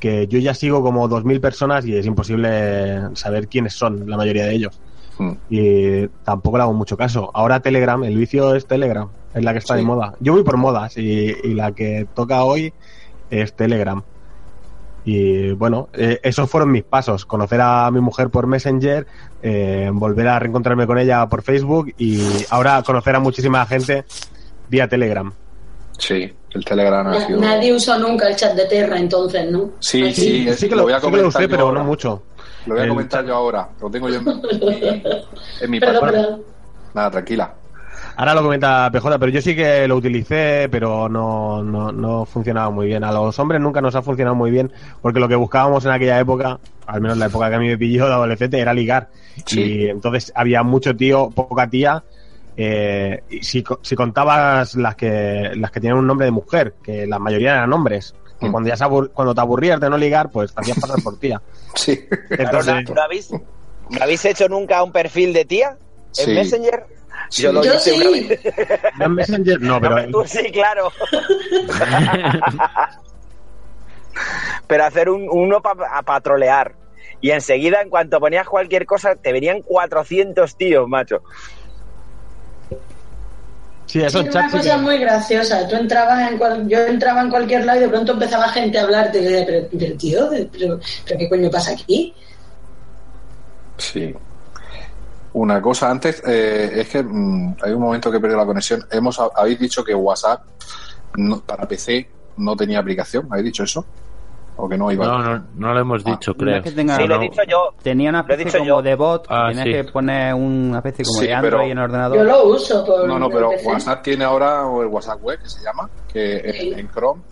que 0.01 0.27
yo 0.27 0.39
ya 0.39 0.55
sigo 0.55 0.83
como 0.83 1.09
2.000 1.09 1.41
personas 1.41 1.87
y 1.87 1.97
es 1.97 2.07
imposible 2.07 3.15
saber 3.15 3.49
quiénes 3.49 3.75
son 3.75 4.09
la 4.09 4.17
mayoría 4.17 4.45
de 4.47 4.55
ellos. 4.55 4.81
Mm. 5.19 5.33
Y 5.51 6.09
tampoco 6.25 6.57
le 6.57 6.63
hago 6.65 6.73
mucho 6.73 6.97
caso. 6.97 7.31
Ahora 7.35 7.61
Telegram, 7.61 8.03
el 8.03 8.17
vicio 8.17 8.55
es 8.55 8.67
Telegram, 8.67 9.09
es 9.35 9.45
la 9.45 9.53
que 9.53 9.59
está 9.59 9.75
Sí. 9.75 9.81
de 9.81 9.87
moda. 9.87 10.15
Yo 10.21 10.33
voy 10.33 10.43
por 10.43 10.57
modas 10.57 10.97
y, 10.97 11.35
y 11.45 11.55
la 11.55 11.73
que 11.73 12.07
toca 12.15 12.43
hoy 12.45 12.73
es 13.31 13.55
Telegram. 13.55 14.03
Y 15.05 15.51
bueno, 15.53 15.89
eh, 15.95 16.21
esos 16.23 16.49
fueron 16.49 16.71
mis 16.71 16.85
pasos. 16.85 17.27
Conocer 17.27 17.61
a 17.61 17.91
mi 17.91 18.01
mujer 18.01 18.31
por 18.31 18.47
Messenger, 18.47 19.07
eh, 19.43 19.91
volver 19.93 20.29
a 20.29 20.39
reencontrarme 20.39 20.87
con 20.87 20.99
ella 20.99 21.27
por 21.29 21.43
Facebook 21.43 21.93
y 21.99 22.21
ahora 22.51 22.83
conocer 22.87 23.17
a 23.17 23.21
muchísima 23.21 23.67
gente 23.67 24.05
vía 24.69 24.87
Telegram. 24.89 25.33
Sí, 25.99 26.33
el 26.51 26.65
Telegram 26.65 27.07
ha 27.07 27.11
Na- 27.11 27.27
sido. 27.27 27.41
Nadie 27.41 27.75
usó 27.75 27.99
nunca 27.99 28.29
el 28.29 28.37
chat 28.37 28.55
de 28.55 28.65
Terra 28.67 28.99
entonces, 28.99 29.51
¿no? 29.51 29.73
Sí, 29.81 30.13
sí, 30.15 30.49
es- 30.49 30.59
sí 30.61 30.69
que 30.69 30.75
lo 30.75 30.79
lo, 30.79 30.83
voy 30.85 30.93
a 30.93 30.97
sí 30.97 31.01
que 31.03 31.07
lo 31.07 31.11
comentar 31.19 31.29
usé, 31.29 31.43
yo 31.43 31.49
pero 31.51 31.63
ahora. 31.69 31.79
no 31.81 31.85
mucho. 31.85 32.23
Lo 32.67 32.75
voy 32.75 32.81
a 32.81 32.85
El 32.85 32.89
comentar 32.91 33.21
chat- 33.21 33.29
yo 33.29 33.35
ahora. 33.35 33.69
Lo 33.81 33.91
tengo 33.91 34.09
yo 34.09 34.17
en 34.19 34.25
mi, 34.25 34.33
en 35.61 35.71
mi 35.71 35.81
Perdón, 35.81 36.01
página. 36.01 36.23
perdón. 36.23 36.43
Nada, 36.95 37.11
tranquila. 37.11 37.55
Ahora 38.17 38.35
lo 38.35 38.43
comenta 38.43 38.91
PJ, 38.93 39.19
pero 39.19 39.33
yo 39.33 39.41
sí 39.41 39.55
que 39.57 39.87
lo 39.89 39.97
utilicé, 39.97 40.69
pero 40.71 41.09
no, 41.09 41.63
no, 41.63 41.91
no 41.93 42.25
funcionaba 42.27 42.71
muy 42.71 42.87
bien. 42.87 43.05
A 43.05 43.13
los 43.13 43.39
hombres 43.39 43.61
nunca 43.61 43.81
nos 43.81 43.95
ha 43.95 44.03
funcionado 44.03 44.35
muy 44.35 44.51
bien, 44.51 44.71
porque 45.01 45.19
lo 45.21 45.29
que 45.29 45.35
buscábamos 45.37 45.85
en 45.87 45.93
aquella 45.93 46.19
época, 46.21 46.59
al 46.87 47.01
menos 47.01 47.17
la 47.17 47.27
época 47.27 47.49
que 47.49 47.57
a 47.57 47.59
mí 47.59 47.69
me 47.69 47.79
pilló 47.79 48.07
de 48.07 48.13
adolescente, 48.13 48.59
era 48.59 48.75
ligar. 48.75 49.09
Sí. 49.47 49.61
Y 49.63 49.89
entonces 49.89 50.31
había 50.35 50.63
mucho 50.63 50.95
tío, 50.97 51.31
poca 51.31 51.69
tía. 51.69 52.05
eh, 52.57 53.23
y 53.31 53.43
si, 53.43 53.63
co- 53.63 53.81
si 53.83 53.97
contabas 53.97 54.75
las 54.75 54.95
que 54.95 55.53
las 55.55 55.71
que 55.71 55.81
tenían 55.81 55.97
un 55.97 56.07
nombre 56.07 56.27
de 56.27 56.33
mujer, 56.33 56.75
que 56.83 57.07
la 57.07 57.19
mayoría 57.19 57.53
eran 57.53 57.73
hombres, 57.73 58.15
que 58.39 58.47
Mm. 58.49 58.53
cuando 58.53 58.69
ya 58.75 58.89
cuando 59.15 59.35
te 59.35 59.41
aburrías 59.41 59.81
de 59.81 59.89
no 59.89 59.97
ligar, 59.97 60.29
pues 60.31 60.53
te 60.53 60.61
hacías 60.61 60.79
pasar 60.79 61.03
por 61.03 61.19
tía. 61.19 61.41
Sí. 61.75 61.99
Entonces, 62.29 62.75
¿No, 62.91 62.95
no 62.95 63.01
habéis, 63.03 63.31
¿No 63.33 64.03
habéis 64.03 64.23
hecho 64.27 64.47
nunca 64.51 64.83
un 64.83 64.93
perfil 64.93 65.33
de 65.33 65.47
tía 65.47 65.79
en 66.19 66.25
Sí. 66.27 66.35
Messenger? 66.35 66.85
Yo 67.33 67.53
lo 67.53 67.63
Yo 67.65 67.75
hice 67.75 67.91
sí. 67.95 68.01
una 68.01 68.11
vez. 68.11 68.41
¿no 68.99 69.05
en 69.07 69.15
Messenger? 69.15 69.61
No, 69.61 69.81
pero 69.81 70.07
tú 70.11 70.23
sí, 70.27 70.51
claro. 70.53 70.91
pero 74.67 74.85
hacer 74.85 75.09
un, 75.09 75.27
uno 75.31 75.61
para 75.63 76.03
patrolear. 76.03 76.75
Y 77.21 77.31
enseguida, 77.31 77.81
en 77.81 77.89
cuanto 77.89 78.19
ponías 78.21 78.47
cualquier 78.49 78.85
cosa, 78.85 79.15
te 79.15 79.33
venían 79.33 79.63
400 79.63 80.57
tíos, 80.57 80.89
macho. 80.89 81.23
sí, 83.87 84.01
Sí, 84.01 84.03
esos 84.03 84.25
era 84.27 84.41
una 84.41 84.51
cosa 84.51 84.77
que- 84.77 84.83
muy 84.83 84.99
graciosa. 84.99 85.69
Tú 85.69 85.77
entrabas 85.77 86.31
en 86.31 86.39
cual- 86.39 86.67
yo 86.69 86.79
entraba 86.87 87.21
en 87.23 87.31
cualquier 87.31 87.65
lado 87.65 87.79
y 87.79 87.83
de 87.83 87.89
pronto 87.89 88.13
empezaba 88.13 88.49
gente 88.49 88.79
a 88.79 88.83
hablarte. 88.85 89.21
Decía, 89.21 89.45
pero, 89.47 89.67
pero, 89.79 89.97
tío, 89.97 90.29
pero, 90.53 90.81
pero 91.07 91.19
¿qué 91.19 91.29
coño 91.29 91.51
pasa 91.51 91.73
aquí? 91.73 92.15
Sí. 93.79 94.15
Una 95.35 95.63
cosa 95.63 95.91
antes, 95.91 96.23
eh, 96.27 96.71
es 96.81 96.89
que 96.91 97.03
mm, 97.03 97.57
hay 97.63 97.73
un 97.73 97.81
momento 97.81 98.11
que 98.11 98.19
he 98.19 98.21
perdido 98.21 98.39
la 98.41 98.47
conexión. 98.47 98.85
Hemos, 98.91 99.19
habéis 99.35 99.59
dicho 99.59 99.83
que 99.83 99.95
WhatsApp 99.95 100.43
no- 101.17 101.41
para 101.41 101.67
PC 101.67 102.09
no 102.37 102.55
tenía 102.55 102.79
aplicación. 102.81 103.27
¿Habéis 103.31 103.47
dicho 103.47 103.65
eso? 103.65 103.85
¿O 104.57 104.69
que 104.69 104.77
no 104.77 104.93
iba? 104.93 105.07
No, 105.07 105.19
no, 105.23 105.45
no 105.57 105.73
lo 105.73 105.81
hemos 105.81 106.05
dicho, 106.05 106.33
No 106.33 106.37
creo. 106.37 106.57
es 106.59 106.63
que 106.63 106.73
tenga- 106.73 106.97
Sí, 106.99 107.07
lo 107.07 107.17
he 107.17 107.21
dicho 107.21 107.41
yo. 107.49 107.71
Tenía 107.83 108.11
una 108.11 108.21
especie 108.21 108.45
dicho 108.45 108.59
como 108.59 108.69
yo. 108.69 108.83
de 108.83 108.95
bot, 108.95 109.25
Ah, 109.31 109.47
tenías 109.49 109.65
sí. 109.67 109.73
que 109.73 109.85
poner 109.85 110.35
una 110.35 110.79
especie 110.79 111.05
como 111.07 111.21
Sí, 111.21 111.27
de 111.27 111.35
Android 111.35 111.51
pero- 111.53 111.63
en 111.65 111.71
el 111.71 111.77
Yo 111.79 111.83
ordenador. 111.85 112.27
lo 112.27 112.45
uso 112.49 112.85
por 112.85 113.09
No, 113.09 113.19
no, 113.19 113.31
pero 113.31 113.49
PC. 113.51 113.67
WhatsApp 113.69 114.03
tiene 114.03 114.25
ahora 114.25 114.61
el 114.83 114.87
WhatsApp 114.89 115.23
web 115.23 115.41
que 115.41 115.49
se 115.49 115.63
llama, 115.63 115.89
que 116.13 116.37
en, 116.73 116.79
en 116.79 116.91
Chrome 116.91 117.23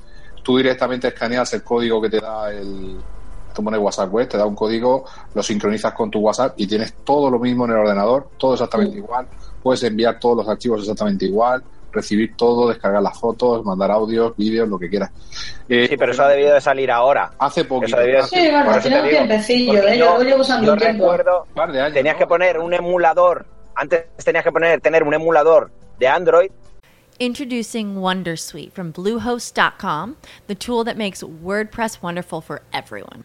tú 0.43 0.57
directamente 0.57 1.09
escaneas 1.09 1.53
el 1.53 1.63
código 1.63 2.01
que 2.01 2.09
te 2.09 2.19
da 2.21 2.51
el. 2.51 2.97
Tú 3.61 3.65
pones 3.65 3.79
WhatsApp 3.79 4.11
web, 4.11 4.27
te 4.27 4.39
da 4.39 4.47
un 4.47 4.55
código, 4.55 5.05
lo 5.35 5.43
sincronizas 5.43 5.93
con 5.93 6.11
tu 6.11 6.19
WhatsApp 6.21 6.55
y 6.57 6.67
tienes 6.67 6.95
todo 7.05 7.31
lo 7.31 7.39
mismo 7.39 7.67
en 7.67 7.73
el 7.73 7.77
ordenador, 7.77 8.31
todo 8.39 8.55
exactamente 8.55 8.97
igual. 8.97 9.27
Puedes 9.63 9.83
enviar 9.83 10.19
todos 10.19 10.39
los 10.39 10.49
archivos 10.49 10.81
exactamente 10.81 11.27
igual, 11.27 11.63
recibir 11.93 12.35
todo, 12.39 12.71
descargar 12.71 13.03
las 13.03 13.21
fotos, 13.21 13.63
mandar 13.63 13.91
audios, 13.91 14.35
vídeos, 14.35 14.67
lo 14.67 14.79
que 14.79 14.89
quieras. 14.89 15.11
Eh, 15.69 15.89
Sí, 15.91 15.97
pero 15.99 16.13
eso 16.13 16.23
ha 16.23 16.29
debido 16.29 16.55
de 16.55 16.61
salir 16.63 16.91
ahora. 16.91 17.33
Hace 17.39 17.67
poquito, 17.67 17.99
hace 17.99 18.23
Sí, 18.23 18.49
bueno, 18.51 18.81
tiene 18.81 18.97
un 19.01 19.05
digo. 19.09 19.19
tiempecillo, 19.19 19.89
¿eh? 19.89 19.99
Yo 19.99 20.17
lo 20.17 20.25
llevo 20.25 20.41
usando 20.41 20.67
yo 20.69 20.73
un 20.73 20.79
tiempo. 20.79 21.13
recuerdo, 21.13 21.43
un 21.49 21.55
par 21.55 21.71
de 21.71 21.81
años. 21.83 21.93
tenías 21.93 22.15
¿no? 22.15 22.19
que 22.21 22.27
poner 22.27 22.59
un 22.59 22.73
emulador. 22.73 23.45
Antes 23.75 24.07
tenías 24.25 24.43
que 24.43 24.53
poner, 24.53 24.81
tener 24.81 25.03
un 25.03 25.13
emulador 25.13 25.71
de 25.99 26.09
Android 26.09 26.51
Introducing 27.23 27.97
Wondersuite 27.97 28.73
from 28.73 28.93
Bluehost.com, 28.93 30.17
the 30.47 30.55
tool 30.55 30.85
that 30.85 30.97
makes 30.97 31.23
WordPress 31.23 32.01
wonderful 32.01 32.41
for 32.41 32.63
everyone. 32.73 33.25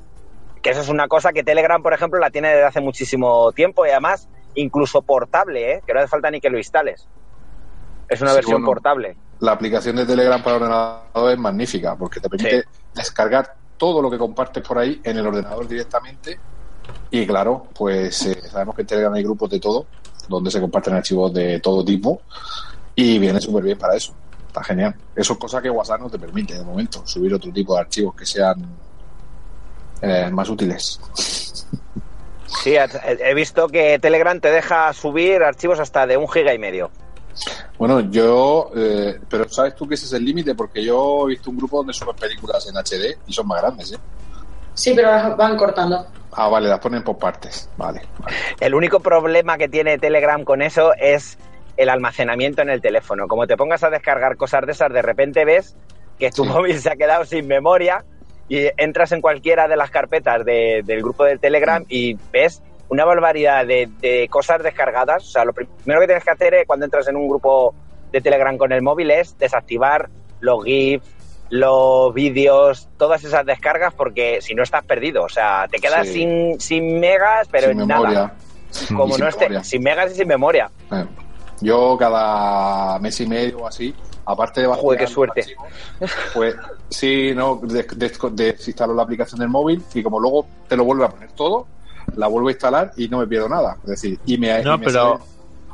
Que 0.61 0.69
eso 0.71 0.81
es 0.81 0.89
una 0.89 1.07
cosa 1.07 1.33
que 1.33 1.43
Telegram, 1.43 1.81
por 1.81 1.93
ejemplo, 1.93 2.19
la 2.19 2.29
tiene 2.29 2.49
desde 2.49 2.63
hace 2.65 2.81
muchísimo 2.81 3.51
tiempo 3.51 3.85
y 3.85 3.89
además 3.89 4.27
incluso 4.55 5.01
portable, 5.01 5.73
¿eh? 5.73 5.81
que 5.85 5.93
no 5.93 5.99
hace 5.99 6.09
falta 6.09 6.29
ni 6.29 6.39
que 6.41 6.49
lo 6.49 6.57
instales. 6.57 7.07
Es 8.09 8.21
una 8.21 8.31
Sí, 8.31 8.35
versión 8.37 8.55
bueno. 8.61 8.65
portable. 8.67 9.15
La 9.39 9.53
aplicación 9.53 9.95
de 9.95 10.05
Telegram 10.05 10.43
para 10.43 10.57
ordenador 10.57 11.31
es 11.31 11.37
magnífica 11.39 11.95
porque 11.95 12.19
te 12.19 12.29
permite 12.29 12.63
descargar 12.93 13.55
todo 13.77 14.01
lo 14.01 14.11
que 14.11 14.17
compartes 14.17 14.61
por 14.67 14.77
ahí 14.77 15.01
en 15.03 15.17
el 15.17 15.25
ordenador 15.25 15.67
directamente. 15.67 16.37
Y 17.09 17.25
claro, 17.25 17.67
pues 17.73 18.25
eh, 18.27 18.39
sabemos 18.49 18.75
que 18.75 18.81
en 18.81 18.87
Telegram 18.87 19.13
hay 19.13 19.23
grupos 19.23 19.49
de 19.49 19.59
todo, 19.59 19.87
donde 20.27 20.51
se 20.51 20.61
comparten 20.61 20.93
archivos 20.93 21.33
de 21.33 21.59
todo 21.59 21.83
tipo 21.83 22.21
y 22.93 23.17
viene 23.17 23.39
súper 23.41 23.63
bien 23.63 23.77
para 23.79 23.95
eso. 23.95 24.13
Está 24.47 24.63
genial. 24.63 24.93
Eso 25.15 25.33
es 25.33 25.39
cosa 25.39 25.61
que 25.61 25.69
WhatsApp 25.69 26.01
no 26.01 26.09
te 26.09 26.19
permite 26.19 26.53
de 26.55 26.63
momento, 26.63 27.01
subir 27.07 27.33
otro 27.33 27.51
tipo 27.51 27.73
de 27.73 27.79
archivos 27.81 28.13
que 28.13 28.25
sean 28.25 28.55
eh, 30.01 30.29
más 30.31 30.49
útiles. 30.49 30.99
Sí, 32.63 32.75
he 32.75 33.33
visto 33.33 33.67
que 33.67 33.97
Telegram 33.99 34.39
te 34.39 34.51
deja 34.51 34.93
subir 34.93 35.41
archivos 35.43 35.79
hasta 35.79 36.05
de 36.05 36.17
un 36.17 36.27
giga 36.27 36.53
y 36.53 36.59
medio. 36.59 36.91
Bueno, 37.77 38.01
yo, 38.11 38.71
eh, 38.75 39.19
pero 39.29 39.49
¿sabes 39.49 39.75
tú 39.75 39.87
que 39.87 39.95
ese 39.95 40.05
es 40.05 40.13
el 40.13 40.25
límite? 40.25 40.53
Porque 40.53 40.83
yo 40.83 41.25
he 41.25 41.29
visto 41.29 41.49
un 41.49 41.57
grupo 41.57 41.77
donde 41.77 41.93
suben 41.93 42.15
películas 42.15 42.67
en 42.67 42.75
HD 42.75 43.17
y 43.25 43.33
son 43.33 43.47
más 43.47 43.61
grandes, 43.61 43.93
¿eh? 43.93 43.97
Sí, 44.73 44.93
pero 44.95 45.09
las 45.09 45.35
van 45.35 45.57
cortando. 45.57 46.05
Ah, 46.33 46.47
vale, 46.47 46.69
las 46.69 46.79
ponen 46.79 47.03
por 47.03 47.17
partes. 47.17 47.69
Vale. 47.77 48.01
El 48.59 48.73
único 48.73 48.99
problema 48.99 49.57
que 49.57 49.67
tiene 49.67 49.97
Telegram 49.97 50.43
con 50.43 50.61
eso 50.61 50.93
es 50.95 51.37
el 51.77 51.89
almacenamiento 51.89 52.61
en 52.61 52.69
el 52.69 52.81
teléfono. 52.81 53.27
Como 53.27 53.47
te 53.47 53.57
pongas 53.57 53.83
a 53.83 53.89
descargar 53.89 54.37
cosas 54.37 54.65
de 54.65 54.71
esas, 54.71 54.93
de 54.93 55.01
repente 55.01 55.43
ves 55.45 55.75
que 56.19 56.31
tu 56.31 56.45
móvil 56.45 56.79
se 56.79 56.91
ha 56.91 56.95
quedado 56.95 57.25
sin 57.25 57.47
memoria 57.47 58.05
y 58.53 58.69
entras 58.75 59.13
en 59.13 59.21
cualquiera 59.21 59.69
de 59.69 59.77
las 59.77 59.89
carpetas 59.91 60.43
de- 60.43 60.81
del 60.83 61.01
grupo 61.01 61.23
del 61.23 61.39
Telegram 61.39 61.85
y 61.87 62.17
ves 62.33 62.61
una 62.89 63.05
barbaridad 63.05 63.65
de, 63.65 63.87
de 64.01 64.27
cosas 64.29 64.61
descargadas. 64.61 65.23
O 65.25 65.31
sea, 65.31 65.45
lo 65.45 65.53
primero 65.53 66.01
que 66.01 66.07
tienes 66.07 66.23
que 66.25 66.31
hacer 66.31 66.53
eh, 66.55 66.63
cuando 66.67 66.83
entras 66.85 67.07
en 67.07 67.15
un 67.15 67.29
grupo 67.29 67.73
de 68.11 68.19
Telegram 68.19 68.57
con 68.57 68.73
el 68.73 68.81
móvil 68.81 69.09
es 69.11 69.37
desactivar 69.37 70.09
los 70.41 70.65
GIFs, 70.65 71.07
los 71.49 72.13
vídeos, 72.13 72.89
todas 72.97 73.23
esas 73.23 73.45
descargas, 73.45 73.93
porque 73.93 74.41
si 74.41 74.53
no 74.53 74.63
estás 74.63 74.83
perdido. 74.83 75.23
O 75.23 75.29
sea, 75.29 75.67
te 75.71 75.79
quedas 75.79 76.07
Sí. 76.07 76.13
sin, 76.15 76.59
sin 76.59 76.99
megas, 76.99 77.47
pero 77.49 77.69
Sin 77.69 77.79
en 77.79 77.87
memoria. 77.87 78.13
nada. 78.13 78.35
Como 78.89 79.05
no 79.07 79.13
sin 79.15 79.27
esté, 79.27 79.45
memoria. 79.45 79.63
sin 79.63 79.81
megas 79.83 80.11
y 80.11 80.15
sin 80.15 80.27
memoria. 80.27 80.69
Eh, 80.91 81.05
Yo 81.61 81.95
cada 81.97 82.99
mes 82.99 83.17
y 83.21 83.27
medio 83.27 83.59
o 83.59 83.67
así, 83.67 83.93
aparte 84.25 84.61
de 84.61 84.67
bajar 84.67 84.81
Joder, 84.83 84.99
qué 84.99 85.07
suerte. 85.07 85.45
pues 86.33 86.55
sí, 86.89 87.33
no, 87.35 87.59
des- 87.63 87.87
des- 87.97 88.19
desinstalo 88.33 88.93
la 88.93 89.03
aplicación 89.03 89.39
del 89.39 89.49
móvil 89.49 89.81
y 89.93 90.03
como 90.03 90.19
luego 90.19 90.45
te 90.67 90.75
lo 90.77 90.83
vuelve 90.85 91.05
a 91.05 91.09
poner 91.09 91.31
todo, 91.31 91.67
la 92.15 92.27
vuelvo 92.27 92.49
a 92.49 92.51
instalar 92.51 92.91
y 92.97 93.07
no 93.07 93.19
me 93.19 93.27
pierdo 93.27 93.49
nada. 93.49 93.77
Es 93.83 93.89
decir, 93.89 94.19
y 94.25 94.37
me, 94.37 94.61
No, 94.63 94.75
y 94.75 94.77
me 94.79 94.85
pero- 94.85 95.19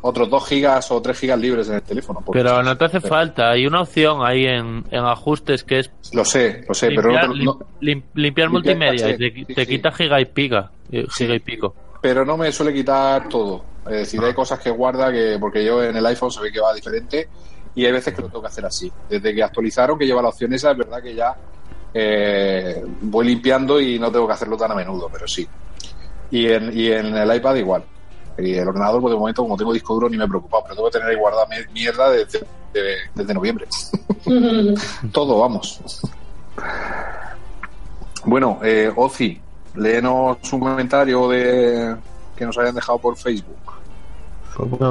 otros 0.02 0.30
2 0.30 0.48
gigas 0.48 0.92
o 0.92 1.02
3 1.02 1.18
gigas 1.20 1.40
libres 1.40 1.68
en 1.70 1.76
el 1.76 1.82
teléfono. 1.82 2.24
Pero 2.32 2.62
no 2.64 2.78
te 2.78 2.86
hace 2.86 3.02
falta. 3.02 3.50
Hay 3.50 3.66
una 3.66 3.82
opción 3.82 4.20
ahí 4.26 4.46
en, 4.46 4.86
en 4.92 5.04
ajustes 5.04 5.64
que 5.64 5.80
es 5.80 5.92
Lo 6.14 6.24
sé, 6.24 6.64
lo 6.68 6.74
sé, 6.76 6.90
pero 6.96 7.12
no 7.12 7.20
limpiar, 7.20 7.32
te- 7.32 7.44
no- 7.44 7.54
lim- 7.54 7.66
lim- 7.82 8.04
limpiar 8.14 8.14
Limpiar 8.16 8.50
multimedia 8.50 9.10
y 9.10 9.46
te 9.46 9.66
quita 9.66 9.92
giga 9.92 10.22
y 10.22 10.26
pica. 10.26 10.72
eh, 10.92 11.06
Giga 11.18 11.34
y 11.36 11.40
pico. 11.40 11.76
pero 12.00 12.24
no 12.24 12.38
me 12.38 12.52
suele 12.52 12.74
quitar 12.74 13.28
todo. 13.28 13.64
Es 13.88 13.94
decir, 13.94 14.22
hay 14.24 14.34
cosas 14.34 14.60
que 14.60 14.70
guarda 14.70 15.12
que, 15.12 15.38
porque 15.40 15.66
yo 15.66 15.82
en 15.84 15.96
el 15.98 16.06
iPhone 16.06 16.30
se 16.32 16.42
ve 16.42 16.52
que 16.52 16.60
va 16.60 16.74
diferente 16.74 17.28
y 17.78 17.86
hay 17.86 17.92
veces 17.92 18.14
que 18.14 18.22
lo 18.22 18.28
tengo 18.28 18.42
que 18.42 18.48
hacer 18.48 18.66
así. 18.66 18.92
Desde 19.10 19.34
que 19.36 19.44
actualizaron, 19.44 19.98
que 20.00 20.06
lleva 20.06 20.22
la 20.22 20.30
opción 20.30 20.52
esa, 20.54 20.72
es 20.72 20.78
verdad 20.78 21.02
que 21.02 21.14
ya 21.16 21.36
eh, 21.94 22.84
voy 23.02 23.28
limpiando 23.28 23.80
y 23.80 24.00
no 24.00 24.12
tengo 24.12 24.28
que 24.28 24.34
hacerlo 24.34 24.58
tan 24.58 24.72
a 24.72 24.76
menudo, 24.76 25.08
pero 25.12 25.28
sí. 25.28 25.48
Y 26.32 26.48
en, 26.48 26.78
y 26.78 26.88
en 26.92 27.16
el 27.16 27.36
iPad 27.36 27.56
igual. 27.56 27.84
Y 28.38 28.54
el 28.56 28.68
ordenador, 28.68 29.02
pues 29.02 29.14
de 29.14 29.20
momento, 29.20 29.42
como 29.44 29.56
tengo 29.58 29.74
disco 29.74 29.94
duro, 29.94 30.10
ni 30.10 30.18
me 30.18 30.26
he 30.26 30.28
preocupado, 30.28 30.64
pero 30.64 30.76
tengo 30.76 30.90
que 30.90 30.98
tener 30.98 31.10
ahí 31.10 31.16
guardada 31.16 31.46
mi- 31.48 31.74
mierda 31.74 32.10
desde, 32.12 32.40
de- 32.74 32.96
desde 33.16 33.34
noviembre. 33.34 33.68
Todo, 35.12 35.40
vamos. 35.40 35.80
Bueno, 38.26 38.60
eh, 38.64 38.92
Ozi, 38.96 39.40
léenos 39.76 40.38
un 40.52 40.60
comentario 40.60 41.28
de 41.30 41.96
que 42.36 42.46
nos 42.46 42.58
hayan 42.58 42.76
dejado 42.76 42.98
por 43.00 43.16
Facebook. 43.18 43.56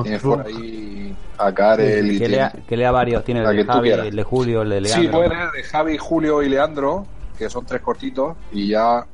Tienes 0.03 0.23
por 0.23 0.47
ahí 0.47 1.15
a 1.39 1.53
Karel 1.53 2.11
y 2.13 2.19
que, 2.19 2.29
lea, 2.29 2.53
que 2.67 2.77
lea 2.77 2.91
varios. 2.91 3.25
Tiene 3.25 3.43
el 3.43 3.57
de 3.57 3.65
Javi, 3.65 3.91
el 3.91 4.17
de 4.17 4.23
Julio, 4.23 4.63
el 4.63 4.71
de 4.71 4.89
Sí, 4.89 5.01
Leandro. 5.01 5.13
puede 5.13 5.29
leer 5.31 5.51
de 5.51 5.63
Javi, 5.65 5.99
Julio 5.99 6.43
y 6.43 6.49
Leandro, 6.49 7.07
que 7.39 7.51
son 7.51 7.67
tres 7.67 7.83
cortitos, 7.83 8.37
y 8.53 8.69
ya 8.69 9.05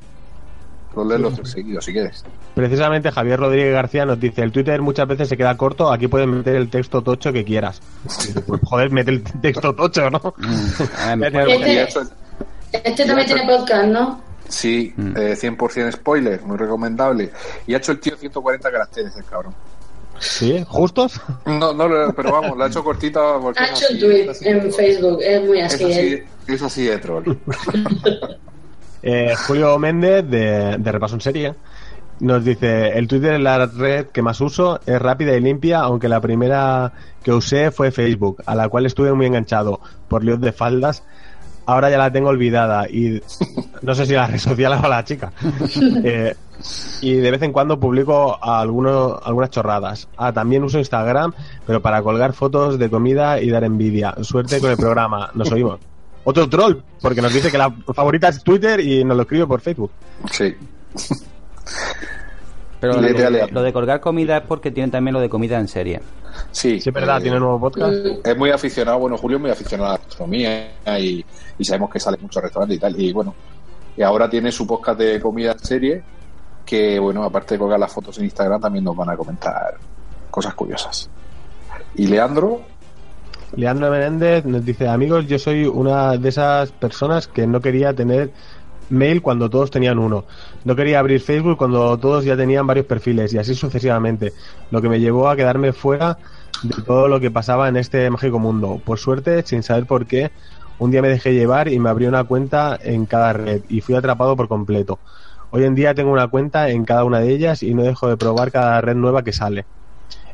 los 0.95 1.07
lees 1.07 1.21
los 1.21 1.33
tres 1.35 1.49
seguidos 1.51 1.85
si 1.85 1.91
quieres. 1.93 2.23
Precisamente 2.53 3.11
Javier 3.11 3.39
Rodríguez 3.39 3.73
García 3.73 4.05
nos 4.05 4.19
dice, 4.19 4.43
el 4.43 4.51
Twitter 4.51 4.79
muchas 4.81 5.07
veces 5.07 5.27
se 5.27 5.35
queda 5.35 5.57
corto, 5.57 5.91
aquí 5.91 6.07
puedes 6.07 6.27
meter 6.27 6.55
el 6.55 6.69
texto 6.69 7.01
tocho 7.01 7.33
que 7.33 7.43
quieras. 7.43 7.81
Pues, 8.45 8.61
joder, 8.63 8.91
mete 8.91 9.11
el 9.11 9.23
texto 9.23 9.73
tocho, 9.73 10.09
¿no? 10.09 10.19
Este, 11.23 11.99
este 12.89 13.05
también 13.05 13.27
tiene 13.27 13.45
podcast, 13.45 13.87
¿no? 13.87 14.21
Sí, 14.47 14.93
eh, 15.15 15.35
100% 15.39 15.91
spoiler, 15.93 16.41
muy 16.43 16.57
recomendable. 16.57 17.31
Y 17.65 17.73
ha 17.73 17.77
hecho 17.77 17.91
el 17.93 17.99
tío 17.99 18.15
140 18.15 18.71
caracteres, 18.71 19.15
el 19.15 19.23
cabrón. 19.25 19.53
¿Sí? 20.19 20.63
¿Justos? 20.67 21.19
No, 21.45 21.73
no, 21.73 21.87
pero 22.15 22.31
vamos, 22.31 22.57
lo 22.57 22.63
ha 22.63 22.67
hecho 22.67 22.83
cortita 22.83 23.39
porque 23.41 23.59
Ha 23.59 23.65
hecho 23.67 23.85
un 23.89 23.97
así, 23.97 23.99
tweet 23.99 24.29
así, 24.29 24.47
en 24.47 24.73
Facebook, 24.73 25.19
es 25.21 25.43
muy 25.43 25.59
es 25.59 25.73
así. 25.73 25.83
así, 25.85 25.99
¿eh? 25.99 26.25
es 26.47 26.61
así 26.61 26.83
de 26.85 26.97
troll. 26.99 27.23
Eh, 29.05 29.33
Julio 29.35 29.77
Méndez, 29.79 30.25
de, 30.29 30.77
de 30.77 30.91
Repaso 30.93 31.15
en 31.15 31.19
Serie, 31.19 31.53
nos 32.21 32.45
dice, 32.45 32.87
el 32.97 33.05
Twitter 33.05 33.33
es 33.33 33.41
la 33.41 33.65
red 33.65 34.05
que 34.07 34.21
más 34.21 34.39
uso, 34.39 34.79
es 34.85 34.97
rápida 35.01 35.35
y 35.35 35.41
limpia, 35.41 35.79
aunque 35.79 36.07
la 36.07 36.21
primera 36.21 36.93
que 37.21 37.33
usé 37.33 37.71
fue 37.71 37.91
Facebook, 37.91 38.41
a 38.45 38.55
la 38.55 38.69
cual 38.69 38.85
estuve 38.85 39.11
muy 39.11 39.25
enganchado 39.25 39.81
por 40.07 40.23
líos 40.23 40.39
de 40.39 40.53
faldas. 40.53 41.03
Ahora 41.65 41.89
ya 41.89 41.97
la 41.97 42.11
tengo 42.11 42.29
olvidada 42.29 42.89
y 42.89 43.21
no 43.81 43.95
sé 43.95 44.05
si 44.05 44.13
la 44.13 44.27
red 44.27 44.39
social 44.39 44.79
o 44.83 44.87
la 44.87 45.03
chica. 45.03 45.31
Eh, 46.05 46.35
y 47.01 47.15
de 47.15 47.31
vez 47.31 47.41
en 47.41 47.51
cuando 47.51 47.79
publico 47.79 48.37
algunos, 48.41 49.19
algunas 49.23 49.49
chorradas. 49.49 50.07
Ah, 50.17 50.31
también 50.31 50.63
uso 50.63 50.77
Instagram, 50.77 51.33
pero 51.65 51.81
para 51.81 52.01
colgar 52.01 52.33
fotos 52.33 52.79
de 52.79 52.89
comida 52.89 53.41
y 53.41 53.49
dar 53.49 53.63
envidia. 53.63 54.15
Suerte 54.21 54.59
con 54.59 54.71
el 54.71 54.77
programa, 54.77 55.29
nos 55.33 55.51
oímos. 55.51 55.79
Otro 56.23 56.47
troll, 56.47 56.77
porque 57.01 57.21
nos 57.21 57.33
dice 57.33 57.51
que 57.51 57.57
la 57.57 57.73
favorita 57.93 58.29
es 58.29 58.43
Twitter 58.43 58.79
y 58.79 59.03
nos 59.03 59.17
lo 59.17 59.23
escribe 59.23 59.45
por 59.45 59.59
Facebook. 59.59 59.91
Sí. 60.31 60.55
Pero 62.79 62.93
lo 62.95 63.01
de, 63.01 63.47
lo 63.51 63.61
de 63.61 63.73
colgar 63.73 63.99
comida 63.99 64.37
es 64.37 64.43
porque 64.43 64.71
tienen 64.71 64.91
también 64.91 65.13
lo 65.13 65.19
de 65.19 65.29
comida 65.29 65.59
en 65.59 65.67
serie. 65.67 66.01
Sí, 66.51 66.79
Sí, 66.79 66.89
es 66.89 66.93
verdad, 66.93 67.19
eh, 67.19 67.23
tiene 67.23 67.39
nuevo 67.39 67.59
podcast. 67.59 67.93
Es 68.23 68.37
muy 68.37 68.49
aficionado, 68.51 68.99
bueno, 68.99 69.17
Julio 69.17 69.37
es 69.37 69.41
muy 69.41 69.51
aficionado 69.51 69.89
a 69.89 69.93
la 69.93 69.97
gastronomía 69.97 70.71
y, 70.99 71.25
y 71.57 71.65
sabemos 71.65 71.89
que 71.89 71.99
sale 71.99 72.17
mucho 72.21 72.41
restaurantes 72.41 72.77
y 72.77 72.79
tal. 72.79 72.99
Y 72.99 73.11
bueno, 73.13 73.35
y 73.95 74.01
ahora 74.01 74.29
tiene 74.29 74.51
su 74.51 74.65
podcast 74.65 74.99
de 74.99 75.19
comida 75.19 75.51
en 75.51 75.59
serie, 75.59 76.03
que 76.65 76.99
bueno, 76.99 77.23
aparte 77.23 77.55
de 77.55 77.59
colgar 77.59 77.79
las 77.79 77.91
fotos 77.91 78.17
en 78.17 78.25
Instagram, 78.25 78.61
también 78.61 78.85
nos 78.85 78.95
van 78.95 79.09
a 79.09 79.17
comentar 79.17 79.75
cosas 80.29 80.53
curiosas. 80.55 81.09
Y 81.95 82.07
Leandro, 82.07 82.61
Leandro 83.55 83.91
Menéndez 83.91 84.45
nos 84.45 84.65
dice, 84.65 84.87
amigos, 84.87 85.27
yo 85.27 85.37
soy 85.37 85.65
una 85.65 86.17
de 86.17 86.29
esas 86.29 86.71
personas 86.71 87.27
que 87.27 87.45
no 87.45 87.61
quería 87.61 87.93
tener 87.93 88.31
mail 88.89 89.21
cuando 89.21 89.49
todos 89.49 89.71
tenían 89.71 89.99
uno. 89.99 90.25
No 90.63 90.75
quería 90.75 90.99
abrir 90.99 91.21
Facebook 91.21 91.57
cuando 91.57 91.97
todos 91.97 92.25
ya 92.25 92.37
tenían 92.37 92.67
varios 92.67 92.85
perfiles 92.85 93.33
y 93.33 93.37
así 93.37 93.55
sucesivamente. 93.55 94.33
Lo 94.71 94.81
que 94.81 94.89
me 94.89 94.99
llevó 94.99 95.29
a 95.29 95.35
quedarme 95.35 95.73
fuera 95.73 96.17
de 96.63 96.81
todo 96.83 97.07
lo 97.07 97.19
que 97.19 97.31
pasaba 97.31 97.67
en 97.67 97.77
este 97.77 98.09
mágico 98.09 98.39
mundo. 98.39 98.81
Por 98.83 98.99
suerte, 98.99 99.43
sin 99.43 99.63
saber 99.63 99.85
por 99.85 100.05
qué, 100.05 100.31
un 100.79 100.91
día 100.91 101.01
me 101.01 101.09
dejé 101.09 101.33
llevar 101.33 101.67
y 101.67 101.79
me 101.79 101.89
abrió 101.89 102.09
una 102.09 102.23
cuenta 102.23 102.77
en 102.81 103.05
cada 103.05 103.33
red 103.33 103.61
y 103.69 103.81
fui 103.81 103.95
atrapado 103.95 104.35
por 104.35 104.47
completo. 104.47 104.99
Hoy 105.51 105.65
en 105.65 105.75
día 105.75 105.93
tengo 105.93 106.11
una 106.11 106.27
cuenta 106.27 106.69
en 106.69 106.83
cada 106.83 107.03
una 107.03 107.19
de 107.19 107.29
ellas 107.29 107.61
y 107.61 107.73
no 107.73 107.83
dejo 107.83 108.07
de 108.07 108.17
probar 108.17 108.51
cada 108.51 108.81
red 108.81 108.95
nueva 108.95 109.23
que 109.23 109.33
sale. 109.33 109.65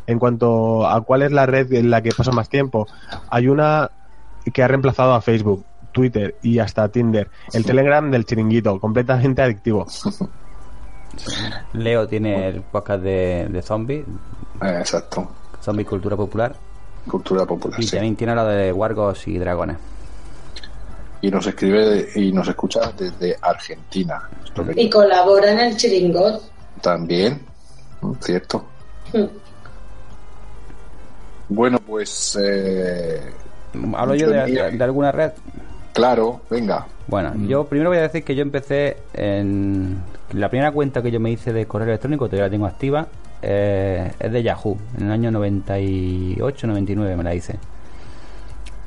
En 0.07 0.17
cuanto 0.17 0.87
a 0.87 1.01
cuál 1.01 1.23
es 1.23 1.31
la 1.31 1.45
red 1.45 1.71
en 1.73 1.89
la 1.89 2.01
que 2.01 2.11
paso 2.11 2.31
más 2.31 2.49
tiempo, 2.49 2.87
hay 3.29 3.47
una 3.47 3.91
que 4.53 4.63
ha 4.63 4.67
reemplazado 4.67 5.13
a 5.13 5.21
Facebook, 5.21 5.65
Twitter 5.91 6.35
y 6.41 6.59
hasta 6.59 6.87
Tinder, 6.89 7.29
el 7.53 7.65
Telegram 7.65 8.09
del 8.11 8.25
chiringuito, 8.25 8.79
completamente 8.79 9.41
adictivo. 9.41 9.85
Leo 11.73 12.07
tiene 12.07 12.47
el 12.49 12.61
podcast 12.61 13.01
de, 13.03 13.47
de 13.49 13.61
zombies. 13.61 14.05
exacto. 14.61 15.29
Zombie 15.61 15.85
Cultura 15.85 16.15
Popular. 16.15 16.55
Cultura 17.09 17.45
popular, 17.45 17.79
Y 17.79 17.83
sí. 17.83 17.91
también 17.91 18.15
tiene 18.15 18.35
lo 18.35 18.45
de 18.45 18.71
wargos 18.71 19.27
y 19.27 19.37
dragones. 19.39 19.77
Y 21.21 21.31
nos 21.31 21.45
escribe 21.47 22.09
y 22.15 22.31
nos 22.31 22.47
escucha 22.47 22.91
desde 22.97 23.35
Argentina. 23.41 24.21
Y 24.75 24.89
colabora 24.89 25.51
en 25.51 25.59
el 25.59 25.75
chiringot. 25.77 26.41
También, 26.81 27.41
cierto. 28.21 28.65
Hmm. 29.11 29.25
Bueno, 31.49 31.79
pues. 31.79 32.37
eh, 32.41 33.33
¿Hablo 33.95 34.15
yo 34.15 34.29
de 34.29 34.83
alguna 34.83 35.11
red? 35.11 35.31
Claro, 35.99 36.39
venga. 36.49 36.85
Bueno, 37.07 37.33
yo 37.47 37.65
primero 37.65 37.89
voy 37.89 37.97
a 37.99 38.03
decir 38.03 38.23
que 38.23 38.33
yo 38.35 38.41
empecé 38.41 38.97
en... 39.13 39.97
La 40.31 40.47
primera 40.47 40.71
cuenta 40.71 41.01
que 41.01 41.11
yo 41.11 41.19
me 41.19 41.29
hice 41.31 41.51
de 41.51 41.65
correo 41.65 41.87
electrónico, 41.89 42.27
todavía 42.27 42.45
la 42.45 42.49
tengo 42.51 42.65
activa, 42.67 43.07
eh, 43.41 44.11
es 44.19 44.31
de 44.31 44.41
Yahoo, 44.43 44.77
en 44.97 45.07
el 45.07 45.11
año 45.11 45.31
98, 45.31 46.67
99 46.67 47.15
me 47.17 47.23
la 47.23 47.35
hice. 47.35 47.57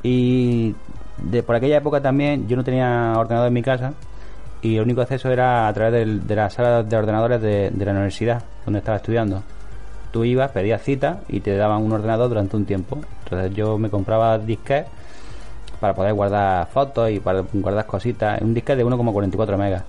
Y 0.03 0.73
de, 1.17 1.43
por 1.43 1.55
aquella 1.55 1.77
época 1.77 2.01
también 2.01 2.47
yo 2.47 2.55
no 2.55 2.63
tenía 2.63 3.13
ordenador 3.17 3.47
en 3.47 3.53
mi 3.53 3.61
casa 3.61 3.93
y 4.61 4.77
el 4.77 4.81
único 4.83 5.01
acceso 5.01 5.29
era 5.29 5.67
a 5.67 5.73
través 5.73 5.93
del- 5.93 6.25
de 6.25 6.35
la 6.35 6.49
sala 6.49 6.81
de 6.83 6.95
ordenadores 6.97 7.41
de, 7.41 7.69
de 7.71 7.85
la 7.85 7.91
universidad 7.91 8.41
donde 8.65 8.79
estaba 8.79 8.97
estudiando. 8.97 9.43
Tú 10.11 10.23
ibas, 10.25 10.51
pedías 10.51 10.81
cita 10.81 11.19
y 11.27 11.39
te 11.41 11.55
daban 11.55 11.83
un 11.83 11.91
ordenador 11.91 12.29
durante 12.29 12.55
un 12.55 12.65
tiempo. 12.65 12.99
Entonces 13.23 13.53
yo 13.55 13.77
me 13.77 13.89
compraba 13.89 14.37
disquetes 14.37 14.87
para 15.83 15.93
poder 15.93 16.13
guardar 16.13 16.65
fotos 16.67 17.11
y 17.11 17.19
para 17.19 17.43
guardar 17.51 17.85
cositas. 17.85 18.41
Un 18.41 18.53
disquete 18.53 18.77
de 18.77 18.85
1,44 18.85 19.57
megas. 19.57 19.83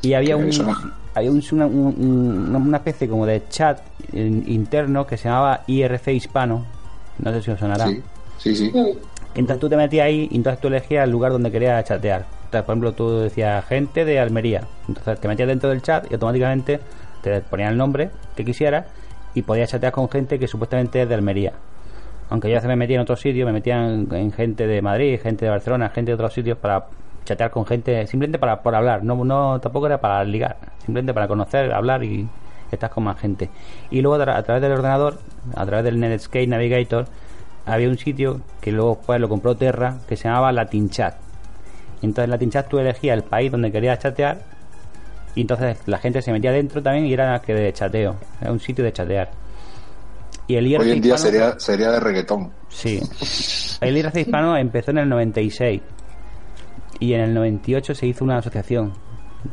Y 0.00 0.14
había 0.14 0.36
un, 0.38 0.48
había 1.14 1.30
un- 1.30 1.42
una, 1.52 1.66
un- 1.66 1.94
un- 2.56 2.56
una 2.66 2.76
especie 2.78 3.06
como 3.06 3.26
de 3.26 3.42
chat 3.50 3.78
in- 4.14 4.42
interno 4.46 5.06
que 5.06 5.18
se 5.18 5.28
llamaba 5.28 5.60
IRC 5.66 6.08
Hispano. 6.14 6.64
No 7.18 7.30
sé 7.30 7.42
si 7.42 7.50
os 7.50 7.58
sonará. 7.60 7.86
Sí, 7.88 8.02
sí, 8.38 8.56
sí. 8.56 8.72
Entonces 9.34 9.60
tú 9.60 9.68
te 9.68 9.76
metías 9.76 10.06
ahí 10.06 10.28
y 10.30 10.36
entonces 10.36 10.60
tú 10.62 10.68
elegías 10.68 11.04
el 11.04 11.10
lugar 11.10 11.32
donde 11.32 11.50
querías 11.50 11.84
chatear. 11.84 12.24
Entonces, 12.46 12.62
por 12.64 12.72
ejemplo, 12.72 12.92
tú 12.92 13.18
decías 13.20 13.64
gente 13.66 14.06
de 14.06 14.18
Almería. 14.18 14.62
Entonces 14.88 15.20
te 15.20 15.28
metías 15.28 15.48
dentro 15.48 15.68
del 15.68 15.82
chat 15.82 16.06
y 16.10 16.14
automáticamente 16.14 16.80
te 17.22 17.40
ponían 17.42 17.72
el 17.72 17.76
nombre 17.76 18.08
que 18.34 18.46
quisieras 18.46 18.86
y 19.34 19.42
podías 19.42 19.68
chatear 19.70 19.92
con 19.92 20.08
gente 20.08 20.38
que 20.38 20.48
supuestamente 20.48 21.02
es 21.02 21.08
de 21.08 21.14
Almería. 21.14 21.52
Aunque 22.30 22.50
yo 22.50 22.58
a 22.58 22.62
me 22.62 22.76
metía 22.76 22.96
en 22.96 23.02
otros 23.02 23.20
sitios, 23.20 23.46
me 23.46 23.52
metía 23.52 23.86
en, 23.86 24.12
en 24.14 24.32
gente 24.32 24.66
de 24.66 24.82
Madrid, 24.82 25.20
gente 25.22 25.44
de 25.44 25.50
Barcelona, 25.50 25.90
gente 25.90 26.10
de 26.10 26.14
otros 26.14 26.32
sitios 26.32 26.58
para 26.58 26.86
chatear 27.24 27.50
con 27.50 27.66
gente, 27.66 28.06
simplemente 28.06 28.38
para 28.38 28.62
por 28.62 28.74
hablar. 28.74 29.04
No, 29.04 29.24
no 29.24 29.60
tampoco 29.60 29.86
era 29.86 29.98
para 30.00 30.24
ligar, 30.24 30.56
simplemente 30.78 31.14
para 31.14 31.28
conocer, 31.28 31.72
hablar 31.72 32.02
y 32.04 32.28
estar 32.70 32.90
con 32.90 33.04
más 33.04 33.18
gente. 33.18 33.50
Y 33.90 34.00
luego 34.00 34.22
a, 34.22 34.36
a 34.36 34.42
través 34.42 34.62
del 34.62 34.72
ordenador, 34.72 35.18
a 35.54 35.66
través 35.66 35.84
del 35.84 36.00
Netscape 36.00 36.46
Navigator, 36.46 37.06
había 37.66 37.88
un 37.88 37.98
sitio 37.98 38.40
que 38.60 38.72
luego 38.72 39.00
pues 39.04 39.20
lo 39.20 39.28
compró 39.28 39.56
Terra 39.56 39.96
que 40.08 40.16
se 40.16 40.24
llamaba 40.24 40.52
Latin 40.52 40.90
Chat. 40.90 41.14
Entonces 42.02 42.24
en 42.24 42.30
Latin 42.30 42.50
Chat 42.50 42.68
tú 42.68 42.78
elegías 42.78 43.16
el 43.16 43.24
país 43.24 43.50
donde 43.50 43.72
querías 43.72 43.98
chatear 43.98 44.38
y 45.34 45.40
entonces 45.40 45.78
la 45.86 45.98
gente 45.98 46.22
se 46.22 46.32
metía 46.32 46.52
dentro 46.52 46.82
también 46.82 47.06
y 47.06 47.12
era 47.12 47.40
que 47.40 47.54
de 47.54 47.72
chateo, 47.72 48.16
era 48.40 48.52
un 48.52 48.60
sitio 48.60 48.84
de 48.84 48.92
chatear. 48.92 49.30
Y 50.46 50.56
el 50.56 50.66
IRC 50.66 50.82
Hoy 50.82 50.90
en 50.92 51.00
día 51.00 51.14
hispano- 51.14 51.30
sería, 51.30 51.58
sería 51.58 51.90
de 51.90 52.00
reggaetón. 52.00 52.50
Sí. 52.68 53.00
El 53.80 53.96
IRC 53.96 54.16
hispano 54.20 54.56
empezó 54.56 54.90
en 54.90 54.98
el 54.98 55.08
96 55.08 55.80
y 57.00 57.12
en 57.14 57.20
el 57.20 57.34
98 57.34 57.94
se 57.94 58.06
hizo 58.06 58.24
una 58.24 58.38
asociación 58.38 58.92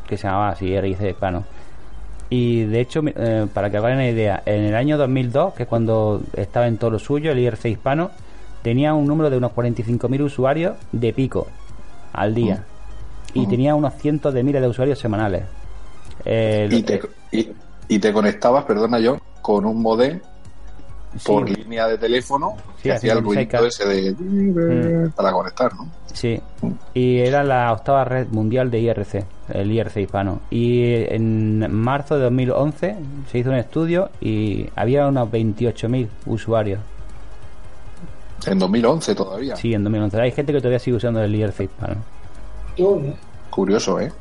que 0.08 0.18
se 0.18 0.28
llamaba 0.28 0.50
así, 0.50 0.68
IRC 0.68 1.10
hispano. 1.12 1.44
Y 2.30 2.64
de 2.64 2.80
hecho, 2.80 3.02
eh, 3.06 3.48
para 3.54 3.70
que 3.70 3.78
hagan 3.78 3.94
una 3.94 4.08
idea, 4.10 4.42
en 4.46 4.64
el 4.64 4.76
año 4.76 4.98
2002, 4.98 5.54
que 5.54 5.64
es 5.64 5.70
cuando 5.70 6.22
estaba 6.34 6.68
en 6.68 6.78
todo 6.78 6.92
lo 6.92 7.00
suyo, 7.00 7.32
el 7.32 7.40
IRC 7.40 7.66
hispano 7.70 8.12
tenía 8.62 8.94
un 8.94 9.06
número 9.06 9.30
de 9.30 9.38
unos 9.38 9.52
45.000 9.54 10.22
usuarios 10.24 10.76
de 10.92 11.12
pico 11.14 11.48
al 12.14 12.34
día. 12.34 12.64
Y 13.34 13.48
tenía 13.48 13.76
unos 13.76 13.94
cientos 13.96 14.34
de 14.34 14.44
miles 14.44 14.62
de 14.62 14.68
usuarios 14.68 15.00
semanales. 15.00 15.44
Eh, 16.26 16.68
Y 16.72 16.84
te, 16.84 17.02
y, 17.32 17.50
y 17.88 18.00
te 18.00 18.12
conectabas, 18.14 18.66
perdona 18.66 19.00
yo, 19.00 19.18
con 19.42 19.66
un 19.66 19.82
modem 19.82 20.20
por 21.26 21.50
línea 21.50 21.88
de 21.88 21.98
teléfono 21.98 22.56
Sí, 22.78 22.84
que 22.84 22.92
hacía 22.94 23.14
el 23.14 23.20
56K. 23.20 23.52
ruido 23.60 23.68
ese 23.68 23.86
de 23.88 24.12
Mm. 24.14 25.12
para 25.12 25.32
conectar, 25.32 25.74
¿no? 25.76 25.88
Sí, 26.14 26.40
y 26.94 27.20
era 27.20 27.44
la 27.44 27.72
octava 27.74 28.04
red 28.06 28.28
mundial 28.30 28.70
de 28.72 28.80
IRC, 28.80 29.26
el 29.54 29.72
IRC 29.72 30.02
hispano. 30.02 30.40
Y 30.50 30.84
en 31.14 31.72
marzo 31.74 32.16
de 32.16 32.24
2011 32.24 32.96
se 33.32 33.38
hizo 33.40 33.50
un 33.50 33.56
estudio 33.58 34.10
y 34.22 34.68
había 34.76 35.08
unos 35.08 35.30
28.000 35.32 36.08
usuarios. 36.26 36.80
En 38.48 38.58
2011 38.60 39.14
todavía. 39.16 39.56
Sí, 39.56 39.74
en 39.74 39.84
2011. 39.84 40.20
Hay 40.20 40.32
gente 40.32 40.52
que 40.52 40.60
todavía 40.60 40.80
sigue 40.80 40.98
usando 40.98 41.22
el 41.22 41.34
IRC 41.36 41.64
hispano. 41.64 41.96
Curioso, 43.50 44.00
¿eh? 44.00 44.12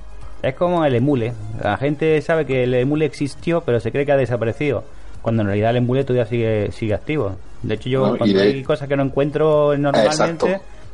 Es 0.42 0.54
como 0.54 0.84
el 0.84 0.94
emule. 0.94 1.32
La 1.62 1.76
gente 1.76 2.20
sabe 2.22 2.46
que 2.46 2.64
el 2.64 2.74
emule 2.74 3.04
existió, 3.06 3.60
pero 3.62 3.78
se 3.80 3.92
cree 3.92 4.04
que 4.06 4.12
ha 4.12 4.16
desaparecido. 4.16 4.84
Cuando 5.22 5.42
en 5.42 5.48
realidad 5.48 5.70
el 5.70 5.76
emule 5.78 6.04
todavía 6.04 6.26
sigue, 6.26 6.70
sigue 6.72 6.94
activo. 6.94 7.36
De 7.62 7.74
hecho, 7.74 7.88
yo 7.88 8.06
No, 8.12 8.16
cuando 8.18 8.38
de- 8.38 8.42
hay 8.44 8.62
cosas 8.62 8.88
que 8.88 8.96
no 8.96 9.02
encuentro 9.02 9.76
normalmente, 9.76 10.08
Exacto. 10.08 10.46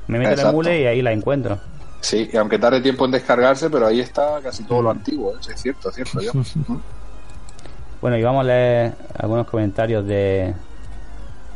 me 0.08 0.18
meto 0.18 0.32
en 0.32 0.38
el 0.40 0.46
emule 0.46 0.80
y 0.82 0.86
ahí 0.86 1.02
la 1.02 1.12
encuentro. 1.12 1.58
Sí, 2.00 2.28
y 2.32 2.36
aunque 2.36 2.58
tarde 2.58 2.80
tiempo 2.80 3.04
en 3.04 3.12
descargarse, 3.12 3.70
pero 3.70 3.86
ahí 3.86 4.00
está 4.00 4.38
casi 4.42 4.64
todo 4.64 4.82
lo 4.82 4.90
antiguo, 4.90 5.32
¿eh? 5.32 5.38
Es 5.52 5.60
cierto, 5.62 5.88
es 5.90 5.94
cierto. 5.94 6.20
ya. 6.20 6.32
Bueno, 8.00 8.18
y 8.18 8.22
vamos 8.22 8.42
a 8.42 8.48
leer 8.48 8.92
algunos 9.18 9.46
comentarios 9.46 10.06
de 10.06 10.54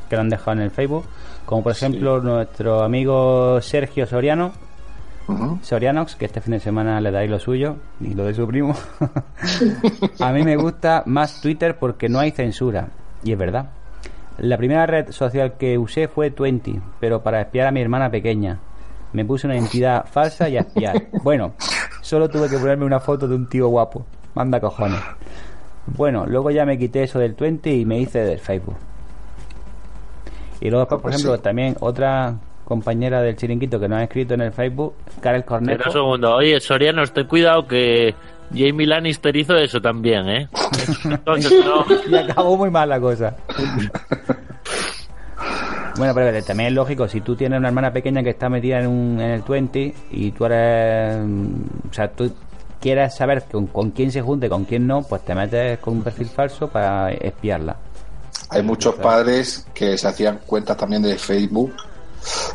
que 0.08 0.16
lo 0.16 0.22
han 0.22 0.30
dejado 0.30 0.52
en 0.52 0.60
el 0.62 0.70
Facebook. 0.70 1.04
Como 1.44 1.62
por 1.62 1.72
ejemplo 1.72 2.20
nuestro 2.20 2.82
amigo 2.82 3.60
Sergio 3.60 4.06
Soriano. 4.06 4.52
Sorianox, 5.62 6.16
que 6.16 6.26
este 6.26 6.40
fin 6.40 6.52
de 6.52 6.60
semana 6.60 7.00
le 7.00 7.10
daréis 7.10 7.30
lo 7.30 7.38
suyo 7.38 7.76
y 8.00 8.14
lo 8.14 8.24
de 8.24 8.34
su 8.34 8.46
primo. 8.46 8.74
a 10.20 10.32
mí 10.32 10.42
me 10.42 10.56
gusta 10.56 11.02
más 11.06 11.40
Twitter 11.40 11.78
porque 11.78 12.08
no 12.08 12.18
hay 12.18 12.30
censura. 12.30 12.88
Y 13.22 13.32
es 13.32 13.38
verdad. 13.38 13.70
La 14.38 14.56
primera 14.56 14.86
red 14.86 15.10
social 15.10 15.54
que 15.58 15.76
usé 15.76 16.08
fue 16.08 16.30
Twenty, 16.30 16.80
pero 16.98 17.22
para 17.22 17.42
espiar 17.42 17.66
a 17.66 17.70
mi 17.70 17.80
hermana 17.80 18.10
pequeña. 18.10 18.58
Me 19.12 19.24
puse 19.24 19.46
una 19.46 19.56
identidad 19.56 20.06
falsa 20.06 20.48
y 20.48 20.56
a 20.56 20.60
espiar. 20.60 21.08
Bueno, 21.22 21.52
solo 22.00 22.28
tuve 22.28 22.48
que 22.48 22.58
ponerme 22.58 22.86
una 22.86 23.00
foto 23.00 23.28
de 23.28 23.34
un 23.34 23.48
tío 23.48 23.68
guapo. 23.68 24.06
Manda 24.34 24.60
cojones. 24.60 25.00
Bueno, 25.86 26.24
luego 26.26 26.50
ya 26.50 26.64
me 26.64 26.78
quité 26.78 27.02
eso 27.02 27.18
del 27.18 27.34
20 27.34 27.74
y 27.74 27.84
me 27.84 27.98
hice 27.98 28.20
del 28.20 28.38
Facebook. 28.38 28.76
Y 30.60 30.70
luego, 30.70 30.84
después, 30.84 31.00
por 31.00 31.10
pues 31.10 31.16
ejemplo, 31.16 31.38
también 31.40 31.76
otra 31.80 32.36
compañera 32.70 33.20
del 33.20 33.34
chiringuito 33.34 33.80
que 33.80 33.88
nos 33.88 33.98
ha 33.98 34.04
escrito 34.04 34.34
en 34.34 34.42
el 34.42 34.52
Facebook, 34.52 34.94
Karel 35.20 35.44
Cornejo. 35.44 35.82
Un 35.86 35.92
segundo. 35.92 36.36
Oye, 36.36 36.60
Soriano, 36.60 37.04
ten 37.08 37.26
cuidado 37.26 37.66
que 37.66 38.14
Jamie 38.54 38.86
Lannister 38.86 39.34
hizo 39.34 39.56
eso 39.56 39.80
también, 39.80 40.28
¿eh? 40.28 40.48
Entonces, 41.04 41.52
no. 41.64 41.84
y 42.08 42.14
acabó 42.14 42.56
muy 42.56 42.70
mal 42.70 42.88
la 42.88 43.00
cosa. 43.00 43.34
Bueno, 45.96 46.14
pero 46.14 46.44
también 46.44 46.68
es 46.68 46.74
lógico, 46.74 47.08
si 47.08 47.20
tú 47.22 47.34
tienes 47.34 47.58
una 47.58 47.66
hermana 47.66 47.92
pequeña 47.92 48.22
que 48.22 48.30
está 48.30 48.48
metida 48.48 48.78
en, 48.78 48.86
un, 48.86 49.20
en 49.20 49.30
el 49.32 49.42
20 49.42 49.94
y 50.12 50.30
tú 50.30 50.44
eres... 50.44 51.18
mm, 51.26 51.54
O 51.90 51.92
sea, 51.92 52.08
tú 52.08 52.32
quieres 52.80 53.16
saber 53.16 53.42
con, 53.50 53.66
con 53.66 53.90
quién 53.90 54.12
se 54.12 54.22
junte, 54.22 54.48
con 54.48 54.64
quién 54.64 54.86
no, 54.86 55.02
pues 55.02 55.24
te 55.24 55.34
metes 55.34 55.80
con 55.80 55.94
un 55.94 56.02
perfil 56.04 56.28
falso 56.28 56.68
para 56.68 57.10
espiarla. 57.10 57.76
Hay 58.50 58.62
muchos 58.62 58.94
padres 58.94 59.66
que 59.74 59.98
se 59.98 60.06
hacían 60.06 60.38
cuentas 60.46 60.76
también 60.76 61.02
de 61.02 61.18
Facebook 61.18 61.74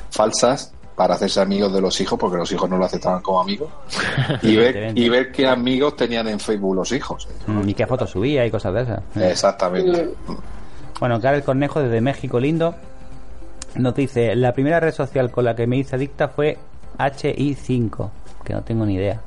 falsas 0.09 0.74
para 0.95 1.16
hacerse 1.16 1.41
amigos 1.41 1.74
de 1.74 1.82
los 1.82 1.99
hijos, 1.99 2.18
porque 2.18 2.38
los 2.38 2.51
hijos 2.51 2.70
no 2.70 2.78
lo 2.78 2.86
aceptaban 2.86 3.22
como 3.22 3.41
amigos, 3.41 3.70
y 4.41 4.55
ver, 4.55 4.91
y 4.97 5.09
ver 5.09 5.32
qué 5.32 5.47
amigos 5.47 5.95
tenían 5.97 6.28
en 6.28 6.39
Facebook 6.39 6.76
los 6.76 6.91
hijos. 6.93 7.28
Mm, 7.47 7.68
Y 7.70 7.74
qué 7.74 7.86
fotos 7.86 8.11
subía 8.11 8.45
y 8.45 8.51
cosas 8.51 8.74
de 8.74 8.82
esas. 8.84 9.01
Exactamente. 9.16 10.09
Bueno, 10.99 11.20
Karel 11.20 11.43
Cornejo 11.43 11.82
desde 11.82 11.99
México 11.99 12.39
Lindo 12.39 12.76
nos 13.76 13.93
dice, 13.93 14.36
la 14.36 14.53
primera 14.53 14.80
red 14.80 14.93
social 14.93 15.30
con 15.32 15.43
la 15.43 15.55
que 15.55 15.68
me 15.68 15.78
hice 15.78 15.97
adicta 15.97 16.30
fue 16.30 16.57
HI5, 16.97 18.09
que 18.45 18.53
no 18.53 18.61
tengo 18.63 18.86
ni 18.86 18.95
idea. 18.95 19.20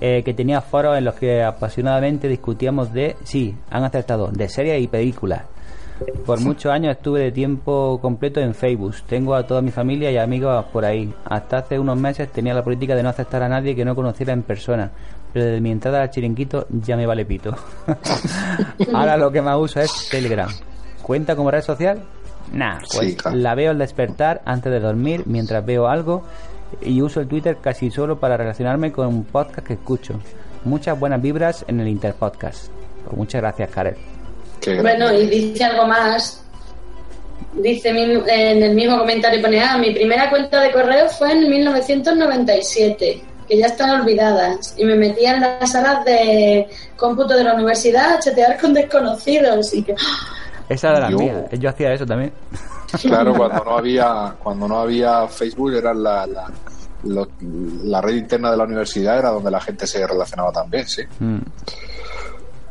Eh, 0.00 0.22
que 0.24 0.34
tenía 0.34 0.60
foros 0.60 0.98
en 0.98 1.04
los 1.04 1.14
que 1.14 1.42
apasionadamente 1.42 2.28
discutíamos 2.28 2.92
de, 2.92 3.16
sí, 3.24 3.56
han 3.70 3.84
acertado, 3.84 4.28
de 4.28 4.48
series 4.48 4.82
y 4.82 4.86
películas. 4.86 5.42
Por 6.26 6.40
muchos 6.40 6.72
años 6.72 6.96
estuve 6.96 7.20
de 7.20 7.32
tiempo 7.32 7.98
completo 8.00 8.40
en 8.40 8.54
Facebook. 8.54 8.94
Tengo 9.06 9.34
a 9.34 9.46
toda 9.46 9.62
mi 9.62 9.70
familia 9.70 10.10
y 10.10 10.16
amigos 10.16 10.64
por 10.72 10.84
ahí. 10.84 11.12
Hasta 11.24 11.58
hace 11.58 11.78
unos 11.78 11.96
meses 11.96 12.30
tenía 12.32 12.52
la 12.54 12.64
política 12.64 12.94
de 12.96 13.02
no 13.02 13.10
aceptar 13.10 13.42
a 13.42 13.48
nadie 13.48 13.76
que 13.76 13.84
no 13.84 13.94
conociera 13.94 14.32
en 14.32 14.42
persona. 14.42 14.90
Pero 15.32 15.46
desde 15.46 15.60
mi 15.60 15.70
entrada 15.70 16.02
al 16.02 16.10
chiringuito 16.10 16.66
ya 16.70 16.96
me 16.96 17.06
vale 17.06 17.24
pito. 17.24 17.54
Ahora 18.92 19.16
lo 19.16 19.30
que 19.30 19.42
más 19.42 19.56
uso 19.58 19.80
es 19.80 20.08
Telegram. 20.10 20.48
¿Cuenta 21.02 21.36
como 21.36 21.50
red 21.50 21.62
social? 21.62 22.02
Nah, 22.52 22.78
pues 22.78 23.10
Sí, 23.10 23.16
claro. 23.16 23.36
la 23.36 23.54
veo 23.54 23.70
al 23.70 23.78
despertar 23.78 24.42
antes 24.44 24.70
de 24.72 24.80
dormir 24.80 25.22
mientras 25.26 25.64
veo 25.64 25.88
algo 25.88 26.22
y 26.82 27.00
uso 27.02 27.20
el 27.20 27.28
Twitter 27.28 27.56
casi 27.60 27.90
solo 27.90 28.18
para 28.18 28.36
relacionarme 28.36 28.92
con 28.92 29.06
un 29.06 29.24
podcast 29.24 29.66
que 29.66 29.74
escucho. 29.74 30.14
Muchas 30.64 30.98
buenas 30.98 31.20
vibras 31.22 31.64
en 31.68 31.80
el 31.80 31.88
Interpodcast. 31.88 32.68
Pues 33.04 33.16
muchas 33.16 33.40
gracias, 33.42 33.70
Karel. 33.70 33.96
Bueno, 34.80 35.12
y 35.12 35.26
dice 35.26 35.64
algo 35.64 35.86
más. 35.86 36.40
Dice 37.54 37.92
mi- 37.92 38.02
en 38.26 38.62
el 38.62 38.74
mismo 38.74 38.98
comentario, 38.98 39.40
pone, 39.40 39.60
ah, 39.62 39.78
mi 39.78 39.92
primera 39.94 40.28
cuenta 40.28 40.60
de 40.60 40.72
correo 40.72 41.08
fue 41.08 41.32
en 41.32 41.48
1997, 41.48 43.22
que 43.48 43.56
ya 43.58 43.66
están 43.66 44.00
olvidadas, 44.00 44.74
y 44.76 44.84
me 44.84 44.96
metía 44.96 45.34
en 45.34 45.40
las 45.40 45.70
salas 45.70 46.04
de 46.04 46.66
cómputo 46.96 47.34
de 47.36 47.44
la 47.44 47.54
universidad 47.54 48.14
a 48.14 48.18
chatear 48.18 48.58
con 48.60 48.74
desconocidos, 48.74 49.72
y 49.74 49.82
que, 49.84 49.94
Esa 50.68 50.90
era 50.90 51.00
la 51.00 51.10
Yo- 51.10 51.18
mía. 51.18 51.44
Yo 51.52 51.68
hacía 51.70 51.92
eso 51.92 52.04
también. 52.06 52.32
Claro, 53.02 53.34
cuando 53.36 53.62
no 53.64 53.76
había, 53.78 54.34
cuando 54.42 54.66
no 54.66 54.80
había 54.80 55.28
Facebook 55.28 55.74
era 55.74 55.94
la, 55.94 56.26
la, 56.26 56.50
lo- 57.04 57.28
la 57.84 58.00
red 58.00 58.14
interna 58.16 58.50
de 58.50 58.56
la 58.56 58.64
universidad 58.64 59.18
era 59.18 59.28
donde 59.30 59.50
la 59.52 59.60
gente 59.60 59.86
se 59.86 60.04
relacionaba 60.06 60.50
también, 60.50 60.88
sí. 60.88 61.02
Mm. 61.20 61.38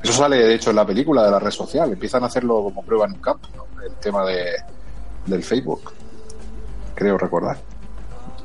Eso 0.04 0.14
sale 0.14 0.38
de 0.38 0.54
hecho 0.56 0.70
en 0.72 0.76
la 0.76 0.86
película 0.86 1.24
de 1.24 1.32
la 1.32 1.40
red 1.40 1.52
social. 1.52 1.92
Empiezan 1.92 2.24
a 2.24 2.28
hacerlo 2.28 2.62
como 2.64 2.84
prueba 2.84 3.06
en 3.06 3.14
un 3.14 3.20
campo, 3.22 3.48
¿no? 3.56 3.82
el 3.82 3.94
tema 3.96 4.26
de, 4.26 4.46
del 5.26 5.44
Facebook. 5.44 5.92
Creo 6.94 7.18
recordar. 7.18 7.58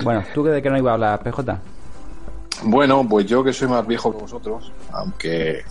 Bueno, 0.03 0.25
¿tú 0.33 0.45
de 0.45 0.63
qué 0.63 0.71
no 0.71 0.79
ibas 0.79 0.93
a 0.93 0.95
hablar, 0.95 1.23
PJ? 1.23 1.59
Bueno, 2.65 3.07
pues 3.09 3.27
yo 3.27 3.43
que 3.45 3.53
soy 3.53 3.69
más 3.69 3.87
viejo 3.87 4.13
que 4.13 4.19
vosotros, 4.23 4.73
aunque 4.93 5.63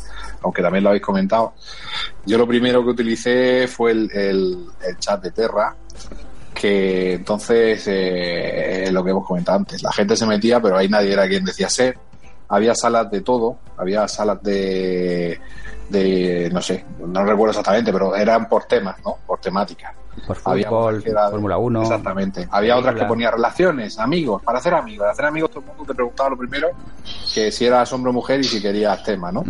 aunque 0.42 0.62
también 0.62 0.84
lo 0.84 0.90
habéis 0.92 1.04
comentado, 1.04 1.54
yo 2.26 2.38
lo 2.38 2.48
primero 2.48 2.84
que 2.84 2.90
utilicé 2.92 3.68
fue 3.68 3.92
el, 3.92 4.10
el- 4.14 4.66
el 4.88 4.98
chat 5.00 5.22
de 5.22 5.32
Terra, 5.32 5.76
que 6.54 7.14
entonces 7.16 7.84
eh, 7.88 8.90
lo 8.92 9.04
que 9.04 9.10
hemos 9.12 9.26
comentado 9.26 9.58
antes, 9.58 9.82
la 9.84 9.92
gente 9.92 10.16
se 10.16 10.26
metía, 10.26 10.62
pero 10.62 10.78
ahí 10.78 10.88
nadie 10.88 11.14
era 11.14 11.28
quien 11.28 11.44
decía 11.44 11.70
ser. 11.70 11.98
Había 12.50 12.74
salas 12.76 13.10
de 13.12 13.22
todo, 13.22 13.58
había 13.78 14.08
salas 14.08 14.42
de, 14.44 15.38
de 15.90 16.50
no 16.52 16.62
sé, 16.62 16.86
no 17.00 17.24
recuerdo 17.24 17.52
exactamente, 17.52 17.92
pero 17.92 18.16
eran 18.16 18.48
por 18.48 18.66
temas, 18.66 18.98
¿no? 19.04 19.18
Por 19.26 19.40
temática. 19.40 19.94
Por 20.26 20.36
fútbol, 20.36 21.04
que 21.04 21.12
Fórmula 21.12 21.58
1. 21.58 21.82
Exactamente. 21.84 22.48
Había 22.50 22.76
otras 22.78 22.96
que 22.96 23.06
ponía 23.06 23.30
relaciones, 23.30 24.00
amigos, 24.00 24.42
para 24.42 24.58
hacer 24.58 24.74
amigos. 24.74 25.02
Para 25.04 25.12
hacer 25.12 25.26
amigos 25.26 25.52
todo 25.52 25.60
el 25.62 25.68
mundo 25.68 25.84
te 25.86 25.94
preguntaba 25.94 26.32
lo 26.32 26.38
primero 26.38 26.70
que 27.34 27.52
si 27.52 27.66
eras 27.66 27.92
hombre 27.94 28.10
o 28.10 28.14
mujer 28.14 28.40
y 28.40 28.44
si 28.44 28.62
querías 28.62 29.04
tema, 29.04 29.32
¿no? 29.32 29.44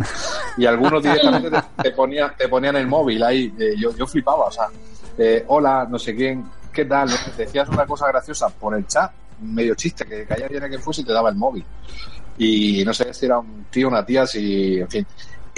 Y 0.58 0.66
algunos 0.66 1.02
directamente 1.02 1.50
te, 1.50 1.82
te 1.82 1.90
ponían, 1.92 2.32
te 2.36 2.48
ponían 2.48 2.76
el 2.76 2.86
móvil 2.86 3.22
ahí. 3.22 3.54
eh, 3.58 3.74
yo, 3.78 3.94
yo 3.96 4.06
flipaba, 4.06 4.44
o 4.44 4.50
sea, 4.50 4.68
eh, 5.16 5.44
hola, 5.48 5.86
no 5.88 5.98
sé 5.98 6.14
quién, 6.14 6.44
¿qué 6.72 6.84
tal? 6.84 7.08
Te 7.34 7.44
decías 7.44 7.68
una 7.70 7.86
cosa 7.86 8.06
graciosa 8.08 8.48
por 8.50 8.76
el 8.76 8.86
chat, 8.86 9.10
medio 9.40 9.74
chiste, 9.74 10.04
que 10.04 10.26
caía 10.26 10.48
bien 10.48 10.62
a 10.64 10.68
quien 10.68 10.80
fuese 10.80 11.00
y 11.00 11.04
te 11.04 11.12
daba 11.12 11.30
el 11.30 11.36
móvil. 11.36 11.64
Y 12.36 12.84
no 12.84 12.94
sé 12.94 13.12
si 13.12 13.26
era 13.26 13.38
un 13.38 13.64
tío, 13.70 13.88
una 13.88 14.04
tía, 14.04 14.26
si, 14.26 14.78
en 14.78 14.88
fin. 14.88 15.06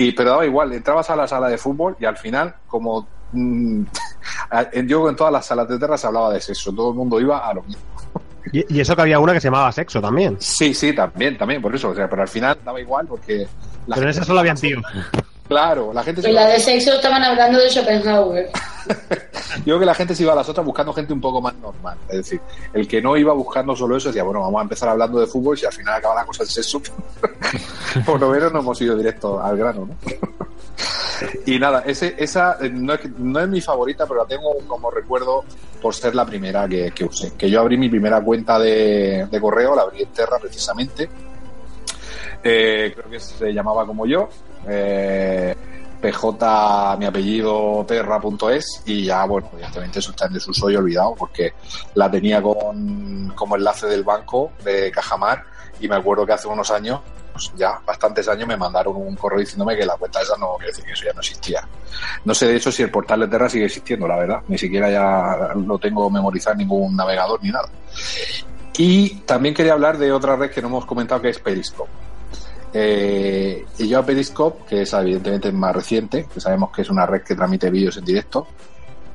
Y, 0.00 0.12
pero 0.12 0.30
daba 0.30 0.46
igual, 0.46 0.72
entrabas 0.72 1.10
a 1.10 1.16
la 1.16 1.28
sala 1.28 1.48
de 1.48 1.58
fútbol 1.58 1.94
y 2.00 2.06
al 2.06 2.16
final, 2.16 2.54
como 2.66 3.06
mm, 3.32 3.82
yo 4.86 5.10
en 5.10 5.14
todas 5.14 5.30
las 5.30 5.44
salas 5.44 5.68
de 5.68 5.78
terra 5.78 5.98
se 5.98 6.06
hablaba 6.06 6.32
de 6.32 6.40
sexo, 6.40 6.72
todo 6.72 6.88
el 6.88 6.96
mundo 6.96 7.20
iba 7.20 7.46
a 7.46 7.52
lo 7.52 7.62
mismo. 7.64 7.82
Y, 8.50 8.76
y 8.76 8.80
eso 8.80 8.96
que 8.96 9.02
había 9.02 9.20
una 9.20 9.34
que 9.34 9.40
se 9.42 9.48
llamaba 9.48 9.70
Sexo 9.70 10.00
también. 10.00 10.38
Sí, 10.40 10.72
sí, 10.72 10.94
también, 10.94 11.36
también, 11.36 11.60
por 11.60 11.74
eso, 11.74 11.90
o 11.90 11.94
sea, 11.94 12.08
pero 12.08 12.22
al 12.22 12.28
final 12.28 12.56
daba 12.64 12.80
igual 12.80 13.06
porque... 13.06 13.46
La 13.86 13.96
Pero 13.96 14.06
en 14.06 14.10
esa 14.10 14.24
solo 14.24 14.40
habían 14.40 14.56
tíos. 14.56 14.82
Claro, 15.50 15.92
la 15.92 16.04
gente 16.04 16.22
se 16.22 16.28
en 16.28 16.36
la 16.36 16.46
de 16.46 16.60
sexo 16.60 16.92
estaban 16.92 17.24
hablando 17.24 17.58
de 17.58 17.68
Schopenhauer. 17.68 18.50
Yo 19.56 19.64
creo 19.64 19.80
que 19.80 19.84
la 19.84 19.94
gente 19.96 20.14
se 20.14 20.22
iba 20.22 20.32
a 20.32 20.36
las 20.36 20.48
otras 20.48 20.64
buscando 20.64 20.92
gente 20.92 21.12
un 21.12 21.20
poco 21.20 21.42
más 21.42 21.56
normal. 21.56 21.98
Es 22.08 22.18
decir, 22.18 22.40
el 22.72 22.86
que 22.86 23.02
no 23.02 23.16
iba 23.16 23.32
buscando 23.32 23.74
solo 23.74 23.96
eso 23.96 24.10
decía, 24.10 24.22
bueno, 24.22 24.42
vamos 24.42 24.60
a 24.60 24.62
empezar 24.62 24.88
hablando 24.90 25.18
de 25.18 25.26
fútbol 25.26 25.56
y 25.56 25.60
si 25.60 25.66
al 25.66 25.72
final 25.72 25.94
acaba 25.94 26.14
la 26.14 26.24
cosa 26.24 26.44
en 26.44 26.50
sexo, 26.50 26.80
por 28.06 28.20
lo 28.20 28.30
menos 28.30 28.52
no 28.52 28.60
hemos 28.60 28.80
ido 28.80 28.96
directo 28.96 29.42
al 29.42 29.56
grano, 29.56 29.86
¿no? 29.86 29.96
Y 31.44 31.58
nada, 31.58 31.82
ese, 31.84 32.14
esa 32.16 32.56
eh, 32.60 32.70
no 32.70 32.94
es, 32.94 33.00
no 33.18 33.40
es 33.40 33.48
mi 33.48 33.60
favorita, 33.60 34.06
pero 34.06 34.20
la 34.20 34.26
tengo 34.26 34.56
como 34.68 34.88
recuerdo 34.88 35.44
por 35.82 35.94
ser 35.94 36.14
la 36.14 36.24
primera 36.24 36.68
que, 36.68 36.92
que 36.92 37.04
usé. 37.04 37.32
Que 37.36 37.50
yo 37.50 37.60
abrí 37.60 37.76
mi 37.76 37.88
primera 37.88 38.22
cuenta 38.22 38.56
de, 38.56 39.26
de 39.28 39.40
correo, 39.40 39.74
la 39.74 39.82
abrí 39.82 40.02
en 40.02 40.12
Terra 40.12 40.38
precisamente. 40.38 41.10
Eh, 42.42 42.92
creo 42.94 43.10
que 43.10 43.18
se 43.18 43.52
llamaba 43.52 43.84
como 43.84 44.06
yo. 44.06 44.28
Eh, 44.68 45.54
PJ, 46.00 46.96
mi 46.98 47.04
apellido, 47.04 47.84
terra.es 47.86 48.82
y 48.86 49.04
ya, 49.04 49.24
bueno, 49.26 49.50
evidentemente 49.52 49.98
eso 49.98 50.10
está 50.10 50.26
en 50.26 50.32
desuso 50.32 50.70
y 50.70 50.76
olvidado 50.76 51.14
porque 51.14 51.52
la 51.94 52.10
tenía 52.10 52.40
con, 52.40 53.32
como 53.34 53.56
enlace 53.56 53.86
del 53.86 54.02
banco 54.02 54.52
de 54.64 54.90
Cajamar 54.90 55.44
y 55.78 55.88
me 55.88 55.96
acuerdo 55.96 56.26
que 56.26 56.32
hace 56.32 56.48
unos 56.48 56.70
años, 56.70 57.00
pues 57.32 57.52
ya 57.56 57.80
bastantes 57.84 58.28
años, 58.28 58.48
me 58.48 58.56
mandaron 58.56 58.96
un 58.96 59.14
correo 59.16 59.40
diciéndome 59.40 59.76
que 59.76 59.84
la 59.84 59.96
cuenta 59.96 60.20
esa 60.20 60.36
no, 60.36 60.56
quiere 60.56 60.72
decir 60.72 60.84
que 60.84 60.92
eso 60.92 61.04
ya 61.04 61.12
no 61.12 61.20
existía. 61.20 61.68
No 62.24 62.34
sé 62.34 62.46
de 62.46 62.56
hecho 62.56 62.72
si 62.72 62.82
el 62.82 62.90
portal 62.90 63.20
de 63.20 63.28
Terra 63.28 63.48
sigue 63.48 63.66
existiendo, 63.66 64.08
la 64.08 64.16
verdad, 64.16 64.42
ni 64.48 64.58
siquiera 64.58 64.90
ya 64.90 65.54
lo 65.54 65.78
tengo 65.78 66.08
memorizado 66.10 66.52
en 66.52 66.58
ningún 66.58 66.96
navegador 66.96 67.42
ni 67.42 67.50
nada. 67.50 67.68
Y 68.76 69.20
también 69.20 69.54
quería 69.54 69.74
hablar 69.74 69.98
de 69.98 70.12
otra 70.12 70.36
red 70.36 70.50
que 70.50 70.62
no 70.62 70.68
hemos 70.68 70.86
comentado 70.86 71.20
que 71.20 71.28
es 71.28 71.38
Periscope. 71.38 71.90
Eh, 72.72 73.64
y 73.78 73.88
yo 73.88 73.98
a 73.98 74.06
Periscope, 74.06 74.64
que 74.68 74.82
es 74.82 74.92
evidentemente 74.92 75.50
más 75.52 75.74
reciente, 75.74 76.26
que 76.32 76.40
sabemos 76.40 76.70
que 76.70 76.82
es 76.82 76.90
una 76.90 77.06
red 77.06 77.22
que 77.22 77.34
transmite 77.34 77.70
vídeos 77.70 77.96
en 77.96 78.04
directo, 78.04 78.46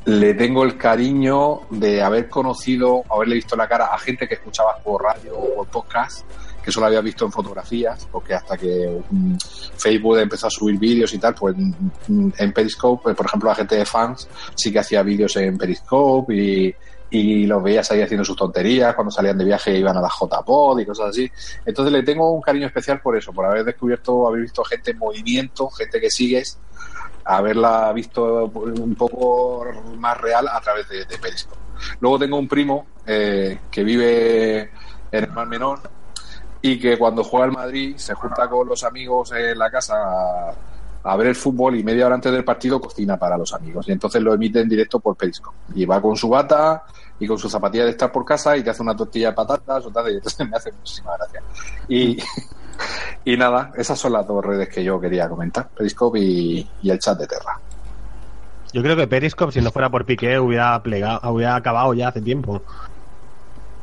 le 0.06 0.36
tengo 0.36 0.64
el 0.64 0.78
cariño 0.78 1.62
de 1.70 2.02
haber 2.02 2.30
conocido, 2.30 3.04
haberle 3.10 3.36
visto 3.36 3.56
la 3.56 3.68
cara 3.68 3.86
a 3.86 3.98
gente 3.98 4.28
que 4.28 4.36
escuchaba 4.36 4.78
por 4.84 5.02
radio 5.02 5.36
o 5.36 5.56
por 5.56 5.68
podcast, 5.68 6.26
que 6.64 6.72
solo 6.72 6.88
había 6.88 7.02
visto 7.02 7.26
en 7.26 7.32
fotografías, 7.32 8.08
porque 8.12 8.34
hasta 8.34 8.58
que 8.58 9.02
mm, 9.10 9.36
Facebook 9.78 10.18
empezó 10.18 10.48
a 10.48 10.50
subir 10.50 10.78
vídeos 10.78 11.14
y 11.14 11.20
tal, 11.20 11.34
pues 11.36 11.56
mm, 11.56 12.30
en 12.38 12.54
Periscope, 12.54 13.04
pues, 13.04 13.16
por 13.16 13.26
ejemplo, 13.26 13.50
la 13.50 13.56
gente 13.56 13.76
de 13.76 13.86
fans 13.86 14.28
sí 14.56 14.72
que 14.72 14.80
hacía 14.80 15.02
vídeos 15.02 15.36
en 15.38 15.58
Periscope 15.58 16.36
y, 16.36 16.76
y 17.10 17.46
los 17.46 17.62
veías 17.62 17.90
ahí 17.92 18.02
haciendo 18.02 18.26
sus 18.26 18.36
tonterías, 18.36 18.96
cuando 18.96 19.12
salían 19.12 19.38
de 19.38 19.46
viaje 19.46 19.78
iban 19.78 19.96
a 19.98 20.02
la 20.02 20.10
JPod 20.10 20.80
y 20.80 20.86
cosas 20.86 21.10
así. 21.10 21.32
Entonces 21.66 21.94
le 21.94 22.04
tengo 22.04 22.32
un 22.32 22.42
cariño 22.42 22.68
especial 22.68 23.00
por 23.02 23.16
eso, 23.16 23.32
por 23.32 23.46
haber 23.46 23.64
descubierto, 23.64 24.28
haber 24.28 24.42
visto 24.42 24.64
gente 24.64 24.92
en 24.92 24.98
movimiento, 24.98 25.70
gente 25.70 26.02
que 26.02 26.10
sigues, 26.10 26.60
haberla 27.24 27.92
visto 27.94 28.46
un 28.46 28.96
poco 28.96 29.66
más 29.98 30.20
real 30.20 30.48
a 30.48 30.60
través 30.62 30.88
de, 30.90 31.06
de 31.06 31.18
Periscope. 31.18 31.66
Luego 32.00 32.20
tengo 32.20 32.38
un 32.38 32.48
primo 32.48 32.88
eh, 33.06 33.60
que 33.70 33.84
vive 33.84 34.72
en 35.12 35.24
el 35.24 35.32
Mar 35.32 35.48
Menor 35.48 35.80
y 36.62 36.80
que 36.80 36.98
cuando 36.98 37.24
juega 37.24 37.46
al 37.46 37.52
Madrid 37.52 37.96
se 37.98 38.14
junta 38.14 38.50
con 38.50 38.68
los 38.68 38.84
amigos 38.84 39.32
en 39.34 39.58
la 39.58 39.70
casa 39.70 39.96
a, 41.06 41.16
ver 41.16 41.28
el 41.28 41.36
fútbol 41.36 41.76
y 41.78 41.84
media 41.84 42.06
hora 42.06 42.16
antes 42.16 42.32
del 42.32 42.44
partido 42.44 42.82
cocina 42.82 43.18
para 43.18 43.38
los 43.38 43.54
amigos 43.54 43.88
y 43.88 43.92
entonces 43.92 44.22
lo 44.22 44.34
emite 44.34 44.60
en 44.60 44.70
directo 44.70 45.00
por 45.00 45.16
Periscope 45.16 45.58
y 45.76 45.86
va 45.86 46.02
con 46.02 46.16
su 46.16 46.30
bata 46.30 46.84
y 47.20 47.28
con 47.28 47.38
su 47.38 47.50
zapatilla 47.50 47.86
de 47.86 47.92
estar 47.92 48.12
por 48.12 48.26
casa 48.26 48.58
y 48.58 48.64
te 48.64 48.70
hace 48.70 48.82
una 48.82 48.96
tortilla 48.96 49.30
de 49.30 49.34
patatas 49.34 49.86
o 49.86 49.92
tal, 49.92 50.12
y 50.12 50.16
entonces 50.16 50.48
me 50.50 50.58
hace 50.58 50.72
muchísima 50.72 51.16
gracia 51.18 51.42
y, 51.88 52.18
y 53.26 53.38
nada, 53.38 53.72
esas 53.76 53.98
son 53.98 54.14
las 54.14 54.28
dos 54.28 54.44
redes 54.44 54.70
que 54.70 54.84
yo 54.84 55.00
quería 55.00 55.30
comentar, 55.30 55.70
Periscope 55.70 56.20
y, 56.20 56.70
y 56.82 56.90
el 56.90 57.00
chat 57.00 57.18
de 57.18 57.28
Terra. 57.28 57.60
Yo 58.74 58.82
creo 58.82 58.98
que 58.98 59.08
Periscope, 59.08 59.54
si 59.54 59.62
no 59.62 59.72
fuera 59.72 59.90
por 59.90 60.06
Piqué, 60.06 60.38
hubiera, 60.38 60.82
plegado, 60.84 61.32
hubiera 61.32 61.56
acabado 61.56 61.94
ya 61.94 62.10
hace 62.10 62.22
tiempo. 62.22 62.62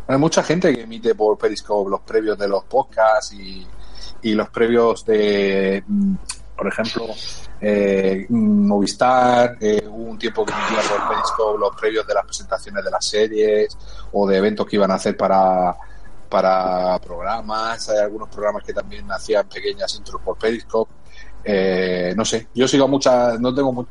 Hay 0.06 0.18
mucha 0.18 0.42
gente 0.42 0.74
que 0.74 0.82
emite 0.82 1.14
por 1.14 1.38
Periscope 1.38 1.90
los 1.90 2.00
previos 2.00 2.36
de 2.36 2.46
los 2.46 2.64
podcasts 2.64 3.32
y, 3.32 3.66
y 4.20 4.34
los 4.34 4.50
previos 4.50 5.04
de, 5.06 5.82
mm, 5.86 6.14
por 6.62 6.72
ejemplo, 6.72 7.14
eh, 7.60 8.24
Movistar, 8.28 9.56
eh, 9.60 9.82
hubo 9.84 10.10
un 10.10 10.18
tiempo 10.18 10.44
que 10.44 10.52
emitía 10.52 10.78
por 10.88 11.08
Periscope 11.08 11.58
los 11.58 11.76
previos 11.76 12.06
de 12.06 12.14
las 12.14 12.24
presentaciones 12.24 12.84
de 12.84 12.90
las 12.92 13.04
series 13.04 13.76
o 14.12 14.28
de 14.28 14.36
eventos 14.36 14.64
que 14.66 14.76
iban 14.76 14.92
a 14.92 14.94
hacer 14.94 15.16
para, 15.16 15.76
para 16.28 17.00
programas. 17.00 17.88
Hay 17.88 17.98
algunos 17.98 18.28
programas 18.28 18.62
que 18.62 18.72
también 18.72 19.10
hacían 19.10 19.48
pequeñas 19.48 19.92
intros 19.96 20.22
por 20.22 20.38
Periscope. 20.38 20.92
Eh, 21.42 22.14
no 22.16 22.24
sé, 22.24 22.46
yo 22.54 22.68
sigo 22.68 22.86
muchas, 22.86 23.40
no 23.40 23.52
tengo, 23.52 23.84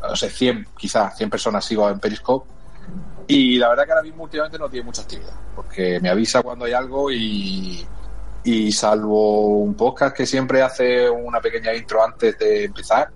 no 0.00 0.16
sé, 0.16 0.30
100, 0.30 0.68
quizás 0.78 1.16
100 1.16 1.28
personas 1.28 1.64
sigo 1.64 1.90
en 1.90 1.98
Periscope 1.98 2.48
y 3.26 3.58
la 3.58 3.68
verdad 3.68 3.84
que 3.84 3.92
ahora 3.92 4.04
mismo 4.04 4.22
últimamente 4.22 4.58
no 4.58 4.68
tiene 4.68 4.86
mucha 4.86 5.02
actividad, 5.02 5.34
porque 5.56 5.98
me 6.00 6.08
avisa 6.08 6.42
cuando 6.42 6.66
hay 6.66 6.72
algo 6.72 7.10
y, 7.10 7.84
y 8.44 8.72
salvo 8.72 9.58
un 9.58 9.74
podcast 9.74 10.16
que 10.16 10.26
siempre 10.26 10.62
hace 10.62 11.08
una 11.08 11.40
pequeña 11.40 11.74
intro 11.74 12.04
antes 12.04 12.38
de 12.38 12.64
empezar, 12.64 13.08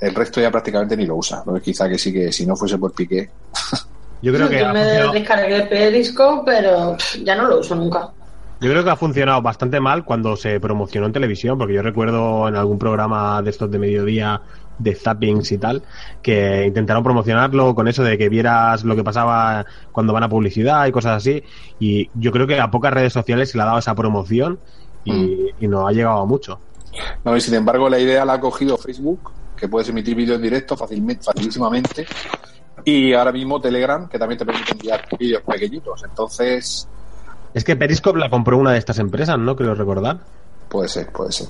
el 0.00 0.14
resto 0.14 0.40
ya 0.40 0.50
prácticamente 0.50 0.96
ni 0.96 1.06
lo 1.06 1.16
usa. 1.16 1.38
Entonces 1.38 1.62
quizá 1.62 1.88
que 1.88 1.98
sí 1.98 2.12
que 2.12 2.32
si 2.32 2.46
no 2.46 2.56
fuese 2.56 2.78
por 2.78 2.92
Piqué. 2.92 3.30
Yo 4.22 4.34
creo 4.34 4.48
que 4.48 4.58
Yo 4.60 4.72
me 4.72 4.82
funcionado, 4.82 5.12
descargué 5.12 5.62
Periscope, 5.62 6.42
pero 6.44 6.96
ya 7.22 7.34
no 7.36 7.48
lo 7.48 7.60
uso 7.60 7.74
nunca. 7.74 8.10
yo 8.60 8.70
creo 8.70 8.84
que 8.84 8.90
ha 8.90 8.96
funcionado 8.96 9.40
bastante 9.40 9.80
mal 9.80 10.04
cuando 10.04 10.36
se 10.36 10.60
promocionó 10.60 11.06
en 11.06 11.14
televisión, 11.14 11.56
porque 11.56 11.72
yo 11.72 11.80
recuerdo 11.80 12.46
en 12.46 12.54
algún 12.54 12.78
programa 12.78 13.40
de 13.40 13.48
estos 13.48 13.70
de 13.70 13.78
mediodía 13.78 14.42
de 14.80 14.94
zappings 14.94 15.52
y 15.52 15.58
tal, 15.58 15.82
que 16.22 16.64
intentaron 16.66 17.04
promocionarlo 17.04 17.74
con 17.74 17.86
eso 17.86 18.02
de 18.02 18.18
que 18.18 18.28
vieras 18.28 18.82
lo 18.84 18.96
que 18.96 19.04
pasaba 19.04 19.64
cuando 19.92 20.12
van 20.12 20.24
a 20.24 20.28
publicidad 20.28 20.86
y 20.86 20.92
cosas 20.92 21.18
así. 21.18 21.42
Y 21.78 22.10
yo 22.14 22.32
creo 22.32 22.46
que 22.46 22.58
a 22.58 22.70
pocas 22.70 22.92
redes 22.92 23.12
sociales 23.12 23.50
se 23.50 23.58
le 23.58 23.62
ha 23.62 23.66
dado 23.66 23.78
esa 23.78 23.94
promoción 23.94 24.58
y, 25.04 25.46
y 25.60 25.68
no 25.68 25.86
ha 25.86 25.92
llegado 25.92 26.20
a 26.20 26.26
mucho. 26.26 26.58
No, 27.24 27.36
y 27.36 27.40
sin 27.40 27.54
embargo 27.54 27.88
la 27.88 27.98
idea 27.98 28.24
la 28.24 28.34
ha 28.34 28.40
cogido 28.40 28.76
Facebook, 28.76 29.30
que 29.56 29.68
puedes 29.68 29.88
emitir 29.90 30.14
vídeo 30.16 30.34
en 30.34 30.42
directo 30.42 30.76
fácilmente, 30.76 31.24
facilísimamente. 31.24 32.06
Y 32.84 33.12
ahora 33.12 33.30
mismo 33.30 33.60
Telegram, 33.60 34.08
que 34.08 34.18
también 34.18 34.38
te 34.38 34.46
permite 34.46 34.72
enviar 34.72 35.06
vídeos 35.18 35.42
pequeñitos. 35.42 36.02
Entonces, 36.02 36.88
Es 37.52 37.62
que 37.64 37.76
Periscope 37.76 38.18
la 38.18 38.30
compró 38.30 38.56
una 38.56 38.72
de 38.72 38.78
estas 38.78 38.98
empresas, 38.98 39.38
¿no? 39.38 39.54
Creo 39.54 39.74
recordar. 39.74 40.18
puede 40.68 40.88
ser, 40.88 41.12
puede 41.12 41.30
ser. 41.32 41.48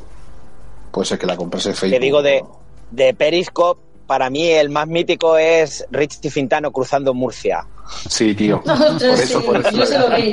Puede 0.91 1.07
ser 1.07 1.18
que 1.18 1.26
la 1.26 1.37
comprese 1.37 1.72
Facebook. 1.72 1.99
Te 2.01 2.05
digo 2.05 2.20
de, 2.22 2.43
de 2.91 3.14
Periscope, 3.14 3.80
para 4.07 4.28
mí 4.28 4.49
el 4.49 4.70
más 4.70 4.88
mítico 4.88 5.36
es 5.36 5.86
Richie 5.91 6.30
Fintano 6.30 6.72
cruzando 6.72 7.14
Murcia. 7.14 7.66
Sí, 8.09 8.34
tío. 8.34 8.62
Por 8.64 9.03
eso, 9.03 9.45
por 9.45 9.57
eso. 9.57 9.70
yo 9.70 9.86
se 9.86 9.99
lo 9.99 10.11
vi. 10.11 10.32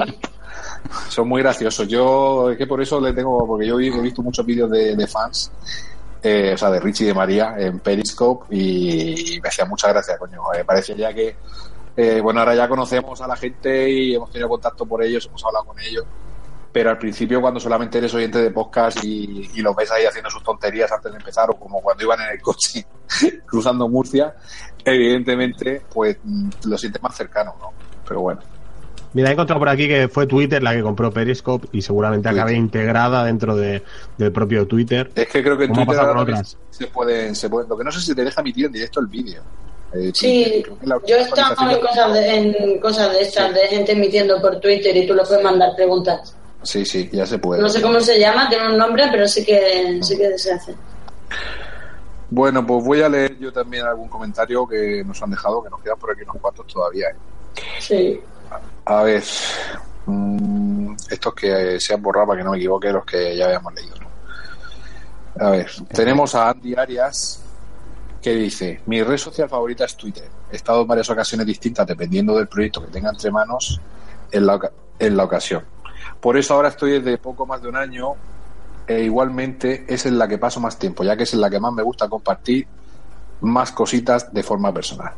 Son 1.10 1.28
muy 1.28 1.42
graciosos. 1.42 1.88
Yo, 1.88 2.52
es 2.52 2.58
que 2.58 2.68
por 2.68 2.82
eso 2.82 3.00
le 3.00 3.14
tengo, 3.14 3.46
porque 3.46 3.68
yo 3.68 3.80
he 3.80 4.02
visto 4.02 4.22
muchos 4.22 4.46
vídeos 4.46 4.70
de, 4.70 4.96
de 4.96 5.08
fans, 5.08 5.52
eh, 6.22 6.54
o 6.54 6.58
sea, 6.58 6.70
de 6.72 6.80
Richie 6.80 7.06
y 7.06 7.08
de 7.08 7.14
María 7.14 7.56
en 7.58 7.80
Periscope 7.80 8.56
y 8.56 9.40
me 9.42 9.50
hacía 9.50 9.66
mucha 9.66 9.90
gracia, 9.90 10.18
coño. 10.18 10.42
Me 10.54 10.66
parecía 10.66 10.96
ya 10.96 11.14
que, 11.14 11.36
eh, 11.96 12.22
bueno, 12.22 12.40
ahora 12.40 12.56
ya 12.56 12.68
conocemos 12.68 13.22
a 13.22 13.28
la 13.28 13.36
gente 13.36 13.90
y 13.90 14.16
hemos 14.16 14.32
tenido 14.32 14.50
contacto 14.50 14.86
por 14.86 15.04
ellos, 15.04 15.26
hemos 15.28 15.44
hablado 15.46 15.66
con 15.66 15.80
ellos. 15.80 16.06
Pero 16.78 16.92
al 16.92 17.00
principio, 17.00 17.42
cuando 17.42 17.60
solamente 17.60 17.98
eres 17.98 18.14
oyente 18.14 18.38
de 18.38 18.52
podcast 18.52 19.04
y, 19.04 19.50
y 19.56 19.62
los 19.64 19.76
ves 19.76 19.90
ahí 19.90 20.06
haciendo 20.06 20.30
sus 20.30 20.44
tonterías 20.44 20.92
antes 20.92 21.12
de 21.12 21.18
empezar, 21.18 21.50
o 21.50 21.56
como 21.56 21.82
cuando 21.82 22.04
iban 22.04 22.22
en 22.22 22.30
el 22.30 22.40
coche 22.40 22.86
cruzando 23.48 23.90
Murcia, 23.90 24.36
evidentemente, 24.86 25.82
pues 25.92 26.18
mm, 26.24 26.50
lo 26.66 26.78
sientes 26.78 27.02
más 27.02 27.18
cercano, 27.18 27.56
¿no? 27.60 27.72
Pero 28.08 28.22
bueno. 28.22 28.42
Mira, 29.14 29.30
he 29.30 29.34
encontrado 29.34 29.58
por 29.58 29.70
aquí 29.70 29.88
que 29.88 30.08
fue 30.08 30.28
Twitter 30.28 30.62
la 30.62 30.76
que 30.76 30.84
compró 30.84 31.10
Periscope 31.10 31.68
y 31.72 31.82
seguramente 31.82 32.30
acabe 32.30 32.54
integrada 32.54 33.24
dentro 33.24 33.56
de, 33.56 33.82
del 34.20 34.32
propio 34.32 34.68
Twitter. 34.68 35.10
Es 35.16 35.30
que 35.30 35.42
creo 35.42 35.58
que 35.58 35.64
en 35.64 35.74
Twitter 35.74 35.98
ahora 35.98 36.22
otras. 36.22 36.60
se 36.70 36.86
pueden, 36.86 37.36
se 37.36 37.50
pueden. 37.50 37.68
Lo 37.68 37.76
que 37.76 37.86
no 37.86 37.92
sé 37.92 38.02
si 38.02 38.14
te 38.14 38.24
deja 38.24 38.42
emitir 38.42 38.68
en 38.68 38.74
directo 38.74 39.00
el 39.00 39.08
vídeo. 39.08 39.42
Eh, 39.96 40.12
Sí, 40.14 40.64
yo 41.08 41.16
he 41.16 41.22
estado 41.22 41.72
en 41.72 41.80
cosas 41.80 42.14
de, 42.14 42.36
en 42.36 42.80
cosas 42.80 43.12
de 43.14 43.22
estas, 43.22 43.52
de 43.52 43.62
gente 43.62 43.94
emitiendo 43.94 44.40
por 44.40 44.60
Twitter 44.60 44.96
y 44.96 45.08
tú 45.08 45.16
le 45.16 45.24
puedes 45.24 45.44
mandar 45.44 45.72
preguntas. 45.76 46.37
Sí, 46.64 46.86
sí, 46.86 47.10
ya 47.12 47.26
se 47.26 47.40
puede. 47.40 47.62
No 47.62 47.70
sé 47.70 47.82
cómo 47.82 48.00
se 48.00 48.20
llama, 48.20 48.50
tiene 48.50 48.70
un 48.70 48.78
nombre, 48.78 49.08
pero 49.12 49.28
sí 49.28 49.46
que, 49.46 50.00
sí 50.02 50.18
que 50.18 50.38
se 50.38 50.54
hace. 50.54 50.76
Bueno, 52.30 52.66
pues 52.66 52.84
voy 52.84 53.02
a 53.02 53.10
leer 53.10 53.38
yo 53.38 53.54
también 53.54 53.86
algún 53.86 54.10
comentario 54.10 54.68
que 54.68 55.04
nos 55.06 55.22
han 55.22 55.30
dejado, 55.30 55.64
que 55.64 55.70
nos 55.70 55.82
quedan 55.82 55.98
por 55.98 56.12
aquí 56.12 56.24
unos 56.24 56.38
cuantos 56.42 56.68
todavía. 56.68 57.08
¿eh? 57.10 57.16
Sí. 57.80 58.20
A 58.86 59.04
ver, 59.04 59.24
mm, 60.06 60.96
estos 61.10 61.34
que 61.34 61.76
eh, 61.76 61.80
se 61.80 61.94
han 61.94 62.02
borrado 62.02 62.28
para 62.28 62.40
que 62.40 62.44
no 62.44 62.52
me 62.52 62.58
equivoque, 62.58 62.92
los 62.92 63.06
que 63.06 63.36
ya 63.38 63.46
habíamos 63.46 63.74
leído. 63.74 63.96
¿no? 64.00 65.46
A 65.46 65.52
ver, 65.52 65.72
tenemos 65.94 66.36
a 66.36 66.50
Andy 66.50 66.76
Arias 66.76 67.42
que 68.22 68.32
dice: 68.32 68.82
Mi 68.88 69.04
red 69.04 69.18
social 69.18 69.48
favorita 69.48 69.86
es 69.86 69.96
Twitter. 69.96 70.30
He 70.52 70.56
estado 70.56 70.82
en 70.82 70.88
varias 70.88 71.10
ocasiones 71.10 71.48
distintas 71.48 71.88
dependiendo 71.88 72.36
del 72.36 72.48
proyecto 72.48 72.82
que 72.82 72.92
tenga 72.92 73.10
entre 73.10 73.32
manos 73.32 73.80
en 74.32 74.46
la, 74.46 74.60
en 75.00 75.16
la 75.16 75.24
ocasión. 75.24 75.64
Por 76.20 76.38
eso 76.38 76.54
ahora 76.54 76.70
estoy 76.70 76.92
desde 77.00 77.18
poco 77.18 77.46
más 77.46 77.62
de 77.62 77.70
un 77.70 77.76
año 77.76 78.14
e 78.88 79.04
igualmente 79.04 79.86
es 79.88 80.06
en 80.06 80.18
la 80.18 80.28
que 80.28 80.38
paso 80.38 80.60
más 80.60 80.78
tiempo, 80.80 81.04
ya 81.04 81.16
que 81.18 81.24
es 81.24 81.34
en 81.34 81.42
la 81.42 81.50
que 81.50 81.60
más 81.60 81.74
me 81.74 81.84
gusta 81.84 82.08
compartir 82.08 82.68
más 83.42 83.72
cositas 83.72 84.34
de 84.34 84.44
forma 84.44 84.74
personal. 84.74 85.12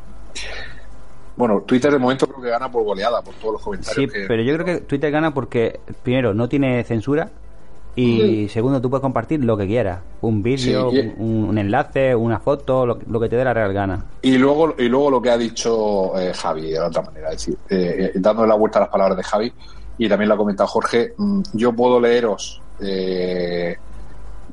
Bueno, 1.36 1.62
Twitter 1.62 1.92
de 1.92 2.00
momento 2.00 2.28
creo 2.28 2.42
que 2.42 2.50
gana 2.50 2.70
por 2.70 2.84
goleada, 2.84 3.22
por 3.22 3.34
todos 3.36 3.54
los 3.54 3.62
Sí, 3.62 3.66
comentarios 3.66 4.12
que... 4.12 4.26
pero 4.28 4.44
yo 4.44 4.54
creo 4.56 4.66
que 4.66 4.78
Twitter 4.82 5.10
gana 5.12 5.34
porque, 5.34 5.80
primero, 6.04 6.34
no 6.34 6.50
tiene 6.50 6.84
censura 6.84 7.30
y 7.96 8.48
segundo, 8.50 8.80
tú 8.82 8.90
puedes 8.90 9.02
compartir 9.02 9.44
lo 9.44 9.56
que 9.58 9.68
quieras. 9.68 10.00
Un 10.22 10.42
vídeo, 10.44 10.90
Sí, 10.92 10.98
y- 10.98 11.14
un, 11.18 11.46
un 11.50 11.58
enlace, 11.58 12.16
una 12.16 12.40
foto, 12.40 12.86
lo, 12.86 13.00
lo 13.10 13.20
que 13.20 13.30
te 13.30 13.36
dé 13.36 13.44
la 13.44 13.54
real 13.54 13.74
gana. 13.74 14.06
Y 14.22 14.38
luego, 14.38 14.76
y 14.78 14.88
luego 14.90 15.12
lo 15.12 15.22
que 15.22 15.30
ha 15.32 15.38
dicho 15.38 16.18
eh, 16.20 16.34
Javi, 16.34 16.72
de 16.72 16.80
la 16.80 16.88
otra 16.88 17.02
manera, 17.04 17.30
es 17.30 17.38
decir, 17.38 17.58
eh, 17.70 18.12
eh, 18.16 18.20
dándole 18.20 18.48
la 18.50 18.56
vuelta 18.56 18.80
a 18.80 18.82
las 18.82 18.90
palabras 18.90 19.18
de 19.18 19.24
Javi, 19.24 19.54
y 20.00 20.10
también 20.10 20.30
lo 20.30 20.34
ha 20.34 20.38
comentado 20.38 20.66
Jorge, 20.68 21.14
mm, 21.16 21.42
yo 21.54 21.72
puedo 21.74 22.00
leeros, 22.00 22.60
eh, 22.80 23.78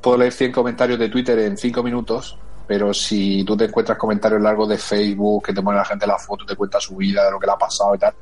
puedo 0.03 0.18
leer 0.18 0.32
100 0.32 0.53
comentarios 0.53 0.99
de 0.99 1.09
Twitter 1.09 1.38
en 1.38 1.57
5 1.57 1.82
minutos, 1.82 2.36
pero 2.66 2.92
si 2.92 3.44
tú 3.44 3.57
te 3.57 3.64
encuentras 3.66 3.97
comentarios 3.97 4.42
largos 4.42 4.68
de 4.68 4.76
Facebook, 4.76 5.44
que 5.47 5.55
te 5.55 5.62
pone 5.62 5.78
la 5.78 5.84
gente 5.84 6.07
la 6.07 6.18
foto, 6.18 6.44
te 6.44 6.55
cuenta 6.57 6.78
su 6.80 6.97
vida, 6.97 7.24
de 7.24 7.30
lo 7.30 7.38
que 7.38 7.47
le 7.47 7.53
ha 7.53 7.57
pasado 7.57 7.94
y 7.94 7.99
tal, 7.99 8.12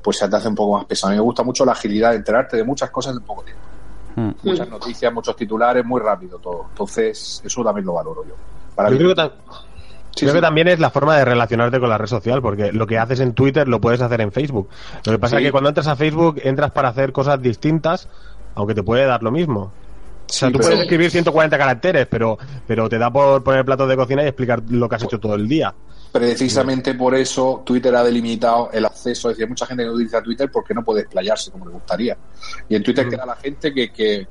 pues 0.00 0.16
se 0.16 0.28
te 0.28 0.36
hace 0.36 0.48
un 0.48 0.54
poco 0.54 0.78
más 0.78 0.86
pesado. 0.86 1.10
A 1.10 1.12
mí 1.12 1.16
me 1.18 1.22
gusta 1.24 1.42
mucho 1.42 1.64
la 1.64 1.72
agilidad 1.72 2.10
de 2.10 2.16
enterarte 2.16 2.56
de 2.56 2.64
muchas 2.64 2.90
cosas 2.90 3.14
en 3.16 3.22
poco 3.22 3.42
tiempo. 3.42 3.62
Hmm. 4.14 4.30
Muchas 4.48 4.68
noticias, 4.68 5.12
muchos 5.12 5.34
titulares, 5.36 5.84
muy 5.84 6.00
rápido 6.00 6.38
todo. 6.38 6.66
Entonces, 6.70 7.42
eso 7.44 7.64
también 7.64 7.84
lo 7.86 7.94
valoro 7.94 8.24
yo. 8.24 8.34
Para 8.74 8.88
Yo 8.90 8.92
mí- 8.94 8.98
creo 9.12 9.14
que, 9.14 9.32
ta- 10.26 10.26
creo 10.32 10.34
que 10.34 10.40
también 10.46 10.68
es 10.68 10.78
la 10.78 10.90
forma 10.90 11.16
de 11.16 11.24
relacionarte 11.24 11.78
con 11.80 11.88
la 11.88 11.98
red 11.98 12.06
social, 12.06 12.40
porque 12.42 12.72
lo 12.72 12.86
que 12.86 12.98
haces 12.98 13.20
en 13.20 13.32
Twitter 13.34 13.68
lo 13.68 13.80
puedes 13.80 14.00
hacer 14.00 14.20
en 14.20 14.32
Facebook. 14.32 14.68
Lo 15.04 15.12
que 15.12 15.18
pasa 15.18 15.36
Sí. 15.38 15.42
es 15.44 15.48
que 15.48 15.52
cuando 15.52 15.68
entras 15.70 15.86
a 15.86 15.96
Facebook 15.96 16.40
entras 16.44 16.70
para 16.70 16.88
hacer 16.88 17.12
cosas 17.12 17.40
distintas, 17.40 18.08
aunque 18.54 18.74
te 18.74 18.82
puede 18.82 19.04
dar 19.06 19.22
lo 19.22 19.30
mismo. 19.30 19.60
O 20.30 20.32
sea, 20.32 20.48
Sí, 20.48 20.52
tú 20.52 20.58
pero- 20.58 20.68
puedes 20.70 20.82
escribir 20.84 21.10
140 21.10 21.56
caracteres, 21.56 22.06
pero, 22.10 22.36
pero 22.66 22.88
te 22.88 22.98
da 22.98 23.10
por 23.10 23.42
poner 23.42 23.64
platos 23.64 23.88
de 23.88 23.96
cocina 23.96 24.22
y 24.22 24.26
explicar 24.26 24.62
lo 24.68 24.88
que 24.88 24.96
has 24.96 25.02
hecho 25.04 25.18
todo 25.18 25.34
el 25.34 25.48
día. 25.48 25.72
Precisamente 26.12 26.94
por 26.94 27.14
eso 27.14 27.62
Twitter 27.64 27.94
ha 27.94 28.02
delimitado 28.02 28.70
el 28.72 28.84
acceso. 28.84 29.28
Es 29.30 29.36
decir, 29.36 29.44
hay 29.44 29.48
mucha 29.50 29.66
gente 29.66 29.82
que 29.82 29.88
no 29.88 29.94
utiliza 29.94 30.22
Twitter 30.22 30.50
porque 30.52 30.74
no 30.74 30.82
puede 30.84 31.02
explayarse 31.02 31.50
como 31.50 31.66
le 31.66 31.72
gustaría. 31.72 32.16
Y 32.68 32.74
en 32.76 32.82
Twitter 32.82 33.08
queda 33.08 33.24
la 33.24 33.36
gente 33.36 33.72
que, 33.72 33.90
que, 33.92 34.26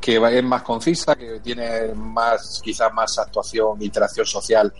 que 0.00 0.16
es 0.38 0.44
más 0.44 0.62
concisa, 0.62 1.14
que 1.14 1.40
tiene 1.40 1.94
más, 1.94 2.60
quizás 2.62 2.92
más 2.92 3.18
actuación, 3.18 3.82
interacción 3.82 4.26
social 4.26 4.72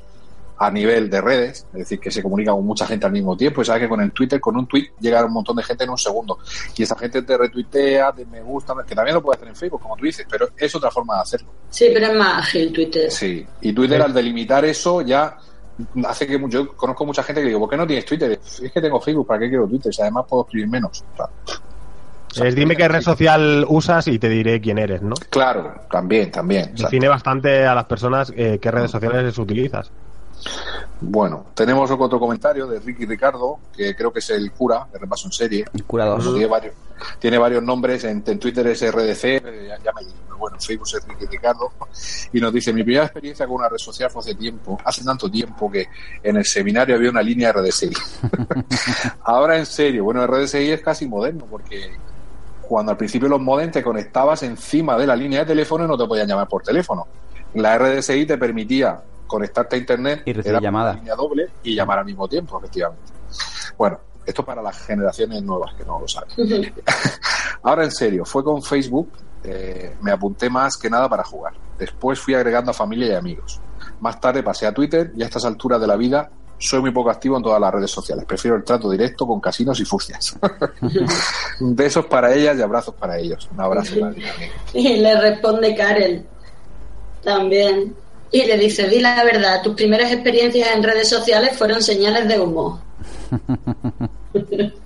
a 0.63 0.71
nivel 0.71 1.09
de 1.09 1.23
redes, 1.23 1.67
es 1.73 1.79
decir, 1.79 1.99
que 1.99 2.11
se 2.11 2.23
comunica 2.23 2.53
con 2.53 2.67
mucha 2.67 2.87
gente 2.87 3.07
al 3.07 3.13
mismo 3.13 3.35
tiempo. 3.35 3.63
Y 3.63 3.65
sabes 3.65 3.83
que 3.83 3.89
con 3.89 4.03
el 4.03 4.13
Twitter, 4.13 4.39
con 4.39 4.59
un 4.59 4.67
tweet, 4.67 4.91
llega 5.01 5.25
un 5.25 5.33
montón 5.33 5.57
de 5.57 5.63
gente 5.63 5.85
en 5.85 5.91
un 5.91 5.97
segundo. 5.97 6.39
Y 6.77 6.83
esa 6.83 6.97
gente 6.99 7.23
te 7.23 7.39
retuitea, 7.39 8.13
te 8.13 8.27
me 8.27 8.43
gusta, 8.43 8.75
que 8.87 8.95
también 8.95 9.15
lo 9.15 9.23
puede 9.23 9.39
hacer 9.39 9.49
en 9.49 9.57
Facebook, 9.57 9.81
como 9.81 9.97
tú 9.97 10.05
dices, 10.05 10.27
pero 10.31 10.51
es 10.55 10.75
otra 10.75 10.91
forma 10.91 11.15
de 11.15 11.23
hacerlo. 11.23 11.49
Sí, 11.71 11.89
pero 11.95 12.09
es 12.09 12.15
más 12.15 12.43
ágil 12.43 12.75
Twitter. 12.75 13.11
Sí, 13.11 13.47
y 13.63 13.73
Twitter 13.73 14.03
al 14.03 14.13
delimitar 14.13 14.63
eso 14.67 15.01
ya 15.01 15.35
hace 16.05 16.27
que 16.27 16.39
yo 16.49 16.77
conozco 16.77 17.07
mucha 17.07 17.23
gente 17.23 17.41
que 17.41 17.49
digo, 17.49 17.61
¿por 17.61 17.71
qué 17.71 17.79
no 17.79 17.87
tienes 17.87 18.05
Twitter? 18.05 18.33
Es 18.33 18.71
que 18.71 18.81
tengo 18.83 19.01
Facebook, 19.01 19.27
¿para 19.27 19.41
qué 19.41 19.49
quiero 19.49 19.67
Twitter? 19.67 19.95
Si 19.95 20.03
además 20.03 20.27
puedo 20.29 20.43
escribir 20.43 20.69
menos. 20.69 21.03
O 21.17 22.35
sea, 22.35 22.47
Es 22.47 22.55
dime 22.55 22.77
qué 22.77 22.87
red 22.87 23.01
social 23.01 23.65
usas 23.67 24.09
y 24.09 24.19
te 24.19 24.29
diré 24.29 24.61
quién 24.61 24.77
eres, 24.77 25.01
¿no? 25.01 25.15
claro, 25.31 25.73
también, 25.91 26.31
también. 26.31 26.75
Define 26.75 27.09
bastante 27.09 27.65
a 27.65 27.75
las 27.75 27.87
personas 27.87 28.31
eh, 28.37 28.59
qué 28.61 28.71
redes 28.71 28.91
sociales 28.91 29.39
utilizas. 29.39 29.91
Bueno, 31.01 31.47
tenemos 31.55 31.91
otro 31.91 32.21
comentario 32.21 32.67
de 32.67 32.79
Ricky 32.81 33.07
Ricardo, 33.07 33.59
que 33.75 33.95
creo 33.95 34.13
que 34.13 34.19
es 34.19 34.31
el 34.31 34.53
cura, 34.53 34.87
de 34.93 34.99
repaso 34.99 35.29
en 35.29 35.33
serie. 35.33 35.65
El 35.73 35.85
curador. 35.85 36.23
Tiene 36.23 36.47
varios, 36.47 36.75
tiene 37.19 37.39
varios 37.39 37.63
nombres, 37.63 38.05
en, 38.05 38.23
en 38.27 38.39
Twitter 38.39 38.67
es 38.67 38.83
RDC, 38.83 39.25
eh, 39.25 39.67
ya, 39.69 39.79
ya 39.83 39.93
me 39.93 40.03
digo, 40.03 40.17
pero 40.27 40.39
bueno, 40.39 40.57
en 40.57 40.63
Facebook 40.63 40.89
es 40.95 41.09
Ricky 41.09 41.27
Ricardo, 41.27 41.73
y 42.33 42.41
nos 42.41 42.53
dice, 42.53 42.73
mi 42.73 42.83
primera 42.83 43.05
experiencia 43.05 43.47
con 43.47 43.57
una 43.57 43.69
red 43.69 43.79
social 43.79 44.11
fue 44.11 44.21
hace 44.21 44.35
tiempo, 44.35 44.79
hace 44.85 45.05
tanto 45.05 45.31
tiempo 45.31 45.71
que 45.71 45.87
en 46.23 46.37
el 46.37 46.45
seminario 46.45 46.97
había 46.97 47.11
una 47.11 47.23
línea 47.23 47.53
RDSI. 47.53 47.91
Ahora 49.25 49.59
en 49.59 49.67
serio, 49.67 50.05
bueno, 50.05 50.27
RDSI 50.27 50.73
es 50.73 50.83
casi 50.83 51.09
moderno, 51.09 51.47
porque 51.51 51.91
cuando 52.71 52.93
al 52.93 52.99
principio 52.99 53.29
los 53.29 53.41
modem 53.41 53.71
te 53.73 53.83
conectabas 53.83 54.43
encima 54.45 54.97
de 54.97 55.07
la 55.07 55.17
línea 55.17 55.41
de 55.41 55.47
teléfono 55.47 55.85
y 55.85 55.89
no 55.89 55.99
te 55.99 56.07
podían 56.07 56.29
llamar 56.29 56.47
por 56.47 56.63
teléfono. 56.63 57.07
La 57.55 57.77
RDSI 57.77 58.27
te 58.27 58.39
permitía 58.39 59.03
conectarte 59.31 59.77
a 59.77 59.79
internet 59.79 60.23
Y 60.27 60.33
recibir 60.33 60.57
era 60.57 60.61
llamadas. 60.61 60.95
una 60.95 61.01
línea 61.03 61.15
doble 61.15 61.49
y 61.63 61.75
llamar 61.75 62.01
al 62.01 62.05
mismo 62.05 62.29
tiempo, 62.29 62.59
efectivamente. 62.59 63.13
Bueno, 63.79 64.01
esto 64.27 64.45
para 64.45 64.61
las 64.61 64.77
generaciones 64.85 65.43
nuevas 65.43 65.75
que 65.75 65.85
no 65.85 66.01
lo 66.01 66.09
saben. 66.09 66.29
Ahora 67.63 67.85
en 67.85 67.93
serio, 67.93 68.25
fue 68.25 68.43
con 68.43 68.63
Facebook, 68.63 69.11
eh, 69.45 69.97
me 70.03 70.11
apunté 70.11 70.51
más 70.51 70.77
que 70.77 70.91
nada 70.91 71.09
para 71.09 71.23
jugar. 71.25 71.55
Después 71.79 72.19
fui 72.19 72.35
agregando 72.35 72.73
a 72.73 72.75
familia 72.75 73.09
y 73.09 73.15
amigos. 73.15 73.61
Más 74.01 74.21
tarde 74.21 74.43
pasé 74.43 74.67
a 74.67 74.75
Twitter 74.75 75.13
y 75.17 75.23
a 75.23 75.27
estas 75.27 75.45
alturas 75.45 75.81
de 75.81 75.87
la 75.87 75.97
vida 75.97 76.31
soy 76.59 76.81
muy 76.81 76.91
poco 76.91 77.09
activo 77.11 77.39
en 77.39 77.43
todas 77.43 77.61
las 77.61 77.73
redes 77.73 77.91
sociales. 77.91 78.25
Prefiero 78.27 78.57
el 78.57 78.65
trato 78.65 78.91
directo 78.91 79.27
con 79.27 79.41
casinos 79.41 79.81
y 79.81 79.85
furcias. 79.85 80.37
Besos 81.61 82.05
para 82.05 82.35
ellas 82.35 82.59
y 82.59 82.63
abrazos 82.63 82.95
para 82.95 83.19
ellos. 83.19 83.49
Un 83.55 83.61
abrazo. 83.61 83.95
Y 84.75 84.97
le 84.97 85.19
responde 85.21 85.75
Karen 85.75 86.27
también. 87.23 87.95
Y 88.33 88.45
le 88.45 88.57
dice, 88.59 88.89
di 88.89 89.01
la 89.01 89.25
verdad, 89.25 89.61
tus 89.63 89.75
primeras 89.75 90.13
experiencias 90.13 90.69
en 90.75 90.83
redes 90.83 91.09
sociales 91.09 91.57
fueron 91.59 91.83
señales 91.83 92.29
de 92.29 92.39
humo. 92.41 92.81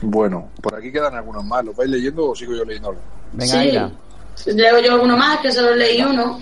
Bueno, 0.00 0.50
por 0.62 0.74
aquí 0.76 0.92
quedan 0.92 1.14
algunos 1.16 1.44
más. 1.44 1.64
¿Los 1.64 1.74
vais 1.76 1.90
leyendo 1.90 2.30
o 2.30 2.34
sigo 2.34 2.54
yo 2.54 2.64
leyendo? 2.64 2.94
Venga, 3.32 3.90
sí. 4.36 4.52
Leo 4.52 4.78
yo 4.78 4.92
alguno 4.94 5.16
más, 5.16 5.40
que 5.40 5.50
solo 5.50 5.74
leí 5.74 6.00
uno. 6.02 6.38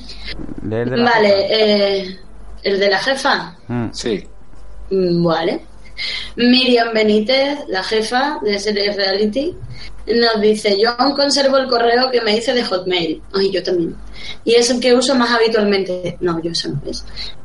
Vale, 0.63 0.89
jefa. 0.89 1.49
eh, 1.51 2.19
el 2.63 2.79
de 2.81 2.91
la 2.91 2.99
jefa. 2.99 3.57
Mm. 3.69 3.87
Sí. 3.93 4.27
Mm, 4.91 5.25
Vale. 5.25 5.65
Miriam 6.37 6.93
Benítez, 6.93 7.61
la 7.69 7.83
jefa 7.83 8.39
de 8.43 8.59
series 8.59 8.97
reality, 8.97 9.55
nos 10.07 10.41
dice, 10.41 10.79
yo 10.81 10.91
aún 10.99 11.15
conservo 11.15 11.57
el 11.57 11.69
correo 11.69 12.11
que 12.11 12.21
me 12.21 12.37
hice 12.37 12.53
de 12.53 12.65
Hotmail. 12.65 13.23
Ay, 13.35 13.51
yo 13.51 13.63
también. 13.63 13.97
Y 14.45 14.55
es 14.55 14.71
el 14.71 14.81
que 14.81 14.95
uso 14.95 15.15
más 15.15 15.31
habitualmente. 15.31 16.17
No, 16.21 16.41
yo 16.41 16.53
eso 16.53 16.69
no 16.69 16.81
es. 16.89 17.05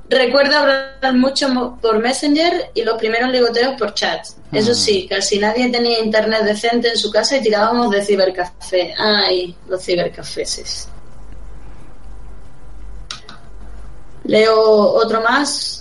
Recuerda 0.10 0.60
hablar 0.60 1.16
mucho 1.16 1.78
por 1.82 2.00
Messenger 2.00 2.72
y 2.74 2.84
los 2.84 2.98
primeros 2.98 3.32
ligoteos 3.32 3.76
por 3.80 3.94
chat. 3.94 4.26
Eso 4.52 4.76
sí, 4.76 5.08
casi 5.10 5.40
nadie 5.40 5.70
tenía 5.70 6.04
internet 6.04 6.44
decente 6.44 6.90
en 6.90 6.98
su 6.98 7.10
casa 7.10 7.38
y 7.38 7.42
tirábamos 7.42 7.90
de 7.90 8.04
cibercafé. 8.04 8.94
Ay, 8.98 9.56
los 9.70 9.82
cibercafés. 9.82 10.90
Leo 14.26 14.54
otro 14.54 15.22
más. 15.22 15.81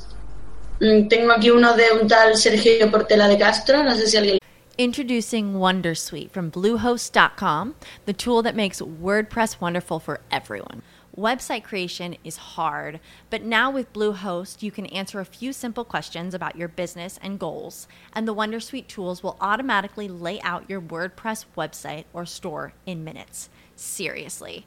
Mm, 0.80 1.08
Tengo 1.08 1.32
aquí 1.32 1.50
uno 1.50 1.76
de 1.76 1.92
un 1.92 2.08
tal 2.08 2.36
Sergio 2.36 2.90
Portela 2.90 3.28
de 3.28 3.38
Castro. 3.38 3.82
No 3.82 3.94
sé 3.94 4.06
si 4.06 4.16
alguien 4.16 4.38
Introducing 4.78 5.52
Wondersuite 5.56 6.30
from 6.30 6.50
Bluehost.com, 6.50 7.74
the 8.06 8.14
tool 8.14 8.42
that 8.42 8.56
makes 8.56 8.80
WordPress 8.80 9.60
wonderful 9.60 10.00
for 10.00 10.20
everyone. 10.30 10.80
Website 11.14 11.64
creation 11.64 12.16
is 12.24 12.56
hard, 12.56 12.98
but 13.28 13.42
now 13.42 13.70
with 13.70 13.92
Bluehost, 13.92 14.62
you 14.62 14.70
can 14.70 14.86
answer 14.86 15.20
a 15.20 15.26
few 15.26 15.52
simple 15.52 15.84
questions 15.84 16.32
about 16.32 16.56
your 16.56 16.68
business 16.68 17.18
and 17.22 17.38
goals, 17.38 17.88
and 18.14 18.26
the 18.26 18.34
Wondersuite 18.34 18.86
tools 18.86 19.22
will 19.22 19.36
automatically 19.38 20.08
lay 20.08 20.40
out 20.40 20.70
your 20.70 20.80
WordPress 20.80 21.44
website 21.58 22.04
or 22.14 22.24
store 22.24 22.72
in 22.86 23.04
minutes. 23.04 23.50
Seriously. 23.76 24.66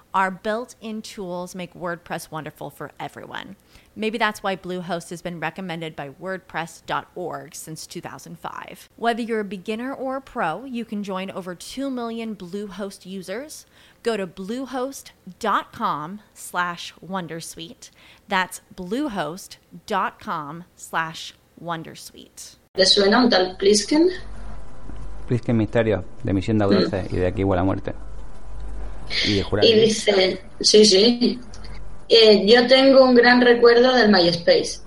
our 0.13 0.31
built 0.31 0.75
in 0.81 1.01
tools 1.01 1.55
make 1.55 1.73
WordPress 1.73 2.31
wonderful 2.31 2.69
for 2.69 2.91
everyone. 2.99 3.55
Maybe 3.95 4.17
that's 4.17 4.41
why 4.41 4.55
Bluehost 4.55 5.09
has 5.09 5.21
been 5.21 5.39
recommended 5.39 5.95
by 5.95 6.09
WordPress.org 6.09 7.55
since 7.55 7.85
2005. 7.87 8.89
Whether 8.95 9.21
you're 9.21 9.41
a 9.41 9.45
beginner 9.45 9.93
or 9.93 10.17
a 10.17 10.21
pro, 10.21 10.63
you 10.65 10.85
can 10.85 11.03
join 11.03 11.29
over 11.31 11.55
2 11.55 11.89
million 11.89 12.35
Bluehost 12.35 13.05
users. 13.05 13.65
Go 14.03 14.17
to 14.17 14.25
bluehost.com 14.25 16.21
slash 16.33 16.93
wondersuite. 17.05 17.89
That's 18.27 18.61
bluehost.com 18.75 20.63
slash 20.75 21.33
wondersuite. 21.61 22.55
le 22.75 22.85
suena 22.85 23.19
un 23.19 23.29
tal 23.29 23.57
Plisken. 23.57 24.09
Plisken 25.27 25.57
Misterio, 25.57 26.03
de 26.23 26.33
Misión 26.33 26.57
de 26.57 26.63
Audace 26.63 27.07
y 27.11 27.17
de 27.17 27.27
Aquí 27.27 27.43
huele 27.43 27.61
a 27.61 27.63
muerte. 27.63 27.93
Y 29.61 29.73
dice, 29.73 30.41
sí, 30.59 30.85
sí. 30.85 31.39
Eh, 32.07 32.45
yo 32.45 32.67
tengo 32.67 33.03
un 33.03 33.15
gran 33.15 33.41
recuerdo 33.41 33.93
del 33.93 34.09
MySpace. 34.09 34.79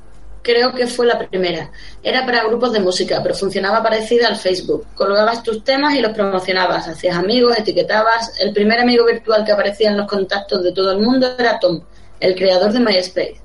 Creo 0.43 0.73
que 0.73 0.87
fue 0.87 1.07
la 1.07 1.19
primera. 1.19 1.71
Era 2.03 2.27
para 2.27 2.45
grupos 2.45 2.73
de 2.73 2.81
música, 2.81 3.23
pero 3.23 3.35
funcionaba 3.35 3.83
parecida 3.83 4.29
al 4.29 4.37
Facebook. 4.37 4.87
Colgabas 4.95 5.43
tus 5.43 5.65
temas 5.65 5.95
y 5.95 6.01
los 6.01 6.13
promocionabas. 6.13 6.87
Hacías 6.87 7.17
amigos, 7.17 7.57
etiquetabas. 7.57 8.39
El 8.41 8.53
primer 8.53 8.81
amigo 8.81 9.07
virtual 9.07 9.45
que 9.45 9.53
aparecía 9.53 9.91
en 9.91 9.97
los 9.97 10.07
contactos 10.07 10.63
de 10.63 10.73
todo 10.73 10.93
el 10.93 10.99
mundo 10.99 11.35
era 11.39 11.59
Tom, 11.59 11.81
el 12.21 12.35
creador 12.35 12.73
de 12.73 12.81
MySpace. 12.81 13.44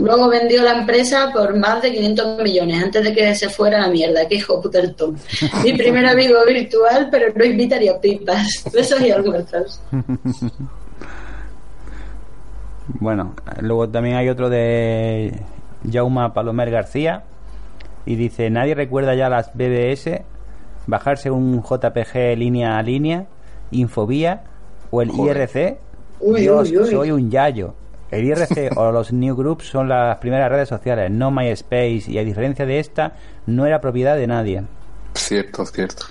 Luego 0.00 0.28
vendió 0.28 0.62
la 0.62 0.78
empresa 0.78 1.30
por 1.32 1.56
más 1.56 1.82
de 1.82 1.92
500 1.92 2.42
millones 2.42 2.82
antes 2.82 3.04
de 3.04 3.12
que 3.12 3.34
se 3.34 3.48
fuera 3.48 3.78
a 3.78 3.86
la 3.86 3.88
mierda. 3.88 4.26
Qué 4.28 4.36
hijo 4.36 4.60
puta 4.60 4.78
el 4.80 4.94
Tom. 4.94 5.16
Mi 5.62 5.72
primer 5.74 6.06
amigo 6.06 6.38
virtual, 6.46 7.08
pero 7.10 7.32
no 7.34 7.44
invitaría 7.44 8.00
pipas. 8.00 8.64
Besos 8.72 9.00
y 9.00 9.10
almuerzos. 9.10 9.80
Bueno, 13.00 13.34
luego 13.60 13.88
también 13.88 14.16
hay 14.16 14.28
otro 14.28 14.50
de 14.50 15.40
Jauma 15.90 16.34
Palomer 16.34 16.70
García 16.70 17.24
y 18.06 18.16
dice, 18.16 18.50
nadie 18.50 18.74
recuerda 18.74 19.14
ya 19.14 19.28
las 19.28 19.54
BBS, 19.54 20.22
bajarse 20.86 21.30
un 21.30 21.62
JPG 21.62 22.36
línea 22.36 22.78
a 22.78 22.82
línea, 22.82 23.26
Infobía 23.70 24.42
o 24.90 25.02
el 25.02 25.10
Joder. 25.10 25.36
IRC. 25.38 25.78
Uy, 26.20 26.40
Dios, 26.42 26.70
uy, 26.70 26.78
uy. 26.78 26.90
soy 26.90 27.10
un 27.10 27.30
yayo. 27.30 27.74
El 28.14 28.24
IRC 28.26 28.72
o 28.76 28.92
los 28.92 29.12
Newgroups 29.12 29.66
son 29.68 29.88
las 29.88 30.16
primeras 30.18 30.50
redes 30.50 30.68
sociales, 30.68 31.10
no 31.10 31.30
MySpace, 31.30 32.04
y 32.08 32.18
a 32.18 32.24
diferencia 32.24 32.66
de 32.66 32.78
esta, 32.78 33.12
no 33.46 33.66
era 33.66 33.80
propiedad 33.80 34.16
de 34.16 34.26
nadie. 34.26 34.62
Cierto, 35.14 35.64
cierto. 35.66 36.04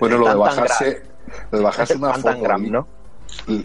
Bueno, 0.00 0.18
lo 0.18 0.28
de 0.28 0.34
bajarse, 0.34 1.02
lo 1.50 1.58
de 1.58 1.64
bajarse 1.64 1.96
una 1.96 2.14
foto. 2.14 2.40
gram, 2.40 2.70
¿no? 2.70 2.86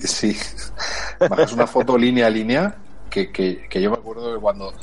Sí. 0.01 0.35
Bajas 1.29 1.53
una 1.53 1.67
foto 1.67 1.97
línea 1.97 2.27
a 2.27 2.29
línea 2.29 2.73
que, 3.09 3.31
que, 3.31 3.67
que 3.69 3.81
yo 3.81 3.91
me 3.91 3.97
acuerdo 3.97 4.33
que 4.33 4.39
cuando 4.39 4.73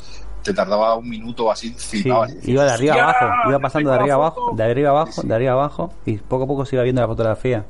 te 0.43 0.53
tardaba 0.53 0.95
un 0.95 1.09
minuto 1.09 1.45
o 1.45 1.51
así, 1.51 1.73
Sí, 1.77 2.07
iba 2.43 2.63
de 2.65 2.71
arriba 2.71 2.93
"Hostia, 2.93 3.03
abajo, 3.03 3.49
iba 3.49 3.59
pasando 3.59 3.89
de 3.89 3.95
arriba 3.97 4.15
foto". 4.15 4.25
abajo, 4.41 4.55
de 4.55 4.63
arriba 4.63 4.89
abajo, 4.91 5.21
de 5.23 5.35
arriba 5.35 5.51
abajo, 5.53 5.93
y 6.05 6.17
poco 6.17 6.43
a 6.43 6.47
poco 6.47 6.65
se 6.65 6.75
iba 6.75 6.83
viendo 6.83 7.01
la 7.01 7.07
fotografía. 7.07 7.65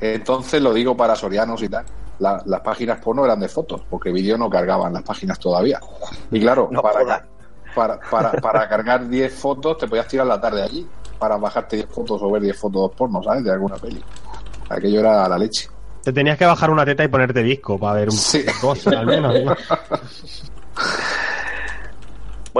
Entonces 0.00 0.60
lo 0.60 0.74
digo 0.74 0.96
para 0.96 1.14
sorianos 1.16 1.62
y 1.62 1.68
tal. 1.68 1.84
La- 2.18 2.42
las 2.46 2.60
páginas 2.60 2.98
porno 2.98 3.24
eran 3.24 3.40
de 3.40 3.48
fotos, 3.48 3.82
porque 3.88 4.10
vídeo 4.12 4.36
no 4.38 4.48
cargaban 4.50 4.92
las 4.92 5.02
páginas 5.02 5.38
todavía. 5.38 5.80
Y 6.30 6.40
claro, 6.40 6.68
No 6.70 6.82
para, 6.82 7.26
para, 7.74 8.00
para, 8.10 8.32
para 8.32 8.68
cargar 8.68 9.06
10 9.08 9.34
fotos 9.34 9.78
te 9.78 9.86
podías 9.86 10.08
tirar 10.08 10.26
la 10.26 10.40
tarde 10.40 10.62
allí 10.62 10.86
para 11.18 11.36
bajarte 11.36 11.76
10 11.76 11.88
fotos 11.90 12.20
o 12.22 12.30
ver 12.30 12.42
10 12.42 12.58
fotos 12.58 12.92
porno, 12.96 13.22
¿sabes? 13.22 13.44
De 13.44 13.52
alguna 13.52 13.76
peli. 13.76 14.02
Aquello 14.68 15.00
era 15.00 15.28
la 15.28 15.38
leche. 15.38 15.68
Te 16.02 16.12
tenías 16.12 16.38
que 16.38 16.46
bajar 16.46 16.70
una 16.70 16.84
teta 16.84 17.02
y 17.04 17.08
ponerte 17.08 17.42
disco 17.42 17.78
para 17.78 17.94
ver 17.94 18.08
un 18.10 18.16
Sí. 18.16 18.44
al 18.94 19.06
menos. 19.06 19.34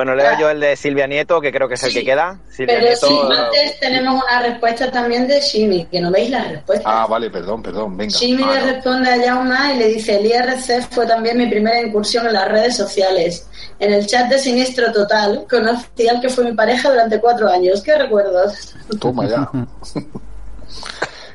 ¿no? 0.04 0.12
Bueno, 0.12 0.14
leo 0.14 0.38
yo 0.38 0.50
el 0.50 0.60
de 0.60 0.76
Silvia 0.76 1.06
Nieto, 1.06 1.40
que 1.40 1.50
creo 1.52 1.68
que 1.68 1.74
es 1.74 1.82
el 1.84 1.92
que 1.92 2.04
queda. 2.04 2.38
Silvia 2.50 2.74
Pero 2.76 2.86
Nieto. 2.86 3.06
sí, 3.08 3.18
antes 3.30 3.80
tenemos 3.80 4.22
una 4.22 4.42
respuesta 4.42 4.90
también 4.90 5.26
de 5.26 5.40
Shimi, 5.40 5.86
que 5.86 6.00
no 6.00 6.10
veis 6.10 6.30
la 6.30 6.44
respuesta. 6.44 6.84
Ah, 7.02 7.06
vale, 7.06 7.30
perdón, 7.30 7.62
perdón, 7.62 7.96
venga. 7.96 8.12
Shimi 8.16 8.42
Ah, 8.44 8.52
le 8.54 8.60
no. 8.60 8.66
responde 8.72 9.10
a 9.10 9.16
Yauma 9.24 9.72
y 9.74 9.78
le 9.78 9.88
dice, 9.88 10.16
el 10.18 10.26
IRC 10.26 10.82
fue 10.90 11.06
también 11.06 11.38
mi 11.38 11.46
primera 11.46 11.80
incursión 11.80 12.26
en 12.26 12.34
las 12.34 12.48
redes 12.48 12.76
sociales. 12.76 13.48
En 13.78 13.92
el 13.92 14.06
chat 14.06 14.28
de 14.28 14.38
Siniestro 14.38 14.92
Total 14.92 15.44
conocí 15.50 16.08
al 16.08 16.20
que 16.20 16.28
fue 16.28 16.44
mi 16.44 16.52
pareja 16.52 16.90
durante 16.90 17.20
cuatro 17.20 17.48
años. 17.50 17.82
¿Qué 17.82 17.96
recuerdos? 17.96 18.74
Toma 19.00 19.26
ya. 19.28 19.48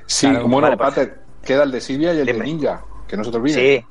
sí, 0.05 0.27
Claro, 0.29 0.47
bueno, 0.47 0.67
vale, 0.67 0.77
pues- 0.77 0.89
Pater, 0.89 1.19
queda 1.43 1.63
el 1.63 1.71
de 1.71 1.81
Silvia 1.81 2.13
y 2.13 2.19
el 2.19 2.25
de. 2.25 2.33
Ninja, 2.33 2.81
que 3.07 3.17
no 3.17 3.23
se 3.23 3.31
te 3.31 3.37
olvide. 3.37 3.79
Sí. 3.79 3.85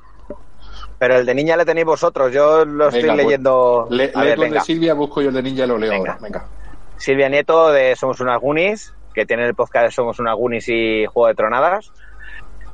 Pero 1.01 1.16
el 1.16 1.24
de 1.24 1.34
niña 1.34 1.57
le 1.57 1.64
tenéis 1.64 1.86
vosotros. 1.86 2.30
Yo 2.30 2.66
lo 2.66 2.88
estoy 2.88 3.05
pues, 3.05 3.16
leyendo. 3.16 3.88
Le, 3.88 4.12
a 4.14 4.20
lee 4.20 4.28
ver, 4.28 4.36
tú 4.36 4.42
el 4.44 4.53
de. 4.53 4.61
Silvia, 4.61 4.92
busco 4.92 5.22
yo 5.22 5.30
el 5.30 5.34
de 5.34 5.42
Ninja 5.42 5.64
y 5.64 5.66
lo 5.66 5.78
leo 5.78 5.90
Venga. 5.90 6.12
ahora. 6.12 6.22
Venga. 6.22 6.44
Silvia 6.98 7.30
Nieto 7.30 7.72
de 7.72 7.96
Somos 7.96 8.20
unas 8.20 8.38
Goonies, 8.38 8.92
que 9.14 9.24
tiene 9.24 9.46
el 9.46 9.55
podcast 9.55 9.86
de 9.86 9.90
Somos 9.92 10.18
unas 10.18 10.36
Goonies 10.36 10.68
y 10.68 11.07
Juego 11.07 11.28
de 11.28 11.34
Tronadas. 11.34 11.90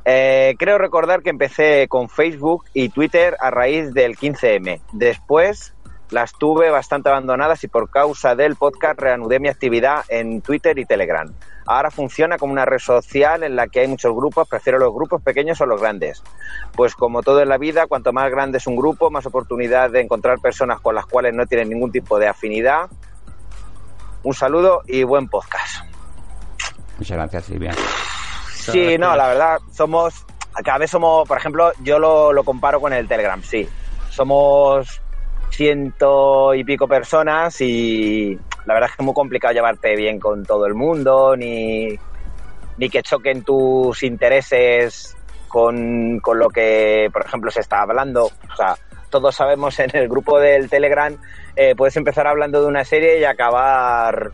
Eh, 0.03 0.55
creo 0.59 0.77
recordar 0.77 1.21
que 1.21 1.29
empecé 1.29 1.87
con 1.87 2.09
Facebook 2.09 2.65
y 2.73 2.89
Twitter 2.89 3.37
a 3.39 3.49
raíz 3.49 3.93
del 3.93 4.17
15M. 4.17 4.81
Después 4.91 5.73
las 6.11 6.33
tuve 6.33 6.69
bastante 6.69 7.07
abandonadas 7.07 7.63
y 7.63 7.69
por 7.69 7.89
causa 7.89 8.35
del 8.35 8.57
podcast 8.57 8.99
reanudé 8.99 9.39
mi 9.39 9.47
actividad 9.47 10.03
en 10.09 10.41
Twitter 10.41 10.77
y 10.77 10.83
Telegram. 10.83 11.33
Ahora 11.67 11.91
funciona 11.91 12.37
como 12.37 12.53
una 12.53 12.63
red 12.65 12.79
social 12.79 13.43
en 13.43 13.57
la 13.57 13.67
que 13.67 13.81
hay 13.81 13.87
muchos 13.87 14.13
grupos, 14.15 14.47
prefiero 14.47 14.79
los 14.79 14.93
grupos 14.93 15.21
pequeños 15.21 15.59
o 15.59 15.65
los 15.65 15.81
grandes. 15.81 16.23
Pues 16.75 16.95
como 16.95 17.21
todo 17.21 17.41
en 17.41 17.49
la 17.49 17.57
vida, 17.57 17.87
cuanto 17.87 18.13
más 18.13 18.31
grande 18.31 18.57
es 18.57 18.67
un 18.67 18.77
grupo, 18.77 19.11
más 19.11 19.25
oportunidad 19.25 19.91
de 19.91 20.01
encontrar 20.01 20.39
personas 20.39 20.79
con 20.79 20.95
las 20.95 21.05
cuales 21.05 21.33
no 21.33 21.45
tienen 21.45 21.69
ningún 21.69 21.91
tipo 21.91 22.17
de 22.17 22.27
afinidad. 22.27 22.89
Un 24.23 24.33
saludo 24.33 24.81
y 24.87 25.03
buen 25.03 25.27
podcast. 25.27 25.83
Muchas 26.97 27.17
gracias, 27.17 27.45
Silvia. 27.45 27.73
Sí, 28.53 28.97
no, 28.97 29.15
la 29.15 29.27
verdad, 29.27 29.57
somos, 29.71 30.25
cada 30.63 30.77
vez 30.77 30.89
somos, 30.89 31.27
por 31.27 31.37
ejemplo, 31.37 31.71
yo 31.83 31.99
lo, 31.99 32.31
lo 32.31 32.43
comparo 32.43 32.79
con 32.79 32.93
el 32.93 33.07
Telegram, 33.07 33.41
sí. 33.43 33.67
Somos 34.09 35.01
ciento 35.49 36.53
y 36.53 36.63
pico 36.63 36.87
personas 36.87 37.59
y 37.61 38.37
la 38.65 38.73
verdad 38.73 38.89
es 38.89 38.95
que 38.95 39.01
es 39.01 39.05
muy 39.05 39.13
complicado 39.13 39.53
llevarte 39.53 39.95
bien 39.95 40.19
con 40.19 40.45
todo 40.45 40.65
el 40.65 40.73
mundo, 40.73 41.35
ni, 41.35 41.97
ni 42.77 42.89
que 42.89 43.01
choquen 43.01 43.43
tus 43.43 44.03
intereses 44.03 45.15
con, 45.47 46.19
con 46.19 46.39
lo 46.39 46.49
que, 46.49 47.09
por 47.11 47.25
ejemplo, 47.25 47.49
se 47.49 47.61
está 47.61 47.81
hablando. 47.81 48.25
O 48.25 48.55
sea, 48.55 48.75
todos 49.09 49.35
sabemos 49.35 49.79
en 49.79 49.95
el 49.95 50.07
grupo 50.07 50.39
del 50.39 50.69
Telegram, 50.69 51.15
eh, 51.55 51.75
puedes 51.75 51.95
empezar 51.97 52.27
hablando 52.27 52.61
de 52.61 52.67
una 52.67 52.83
serie 52.83 53.19
y 53.19 53.23
acabar 53.23 54.31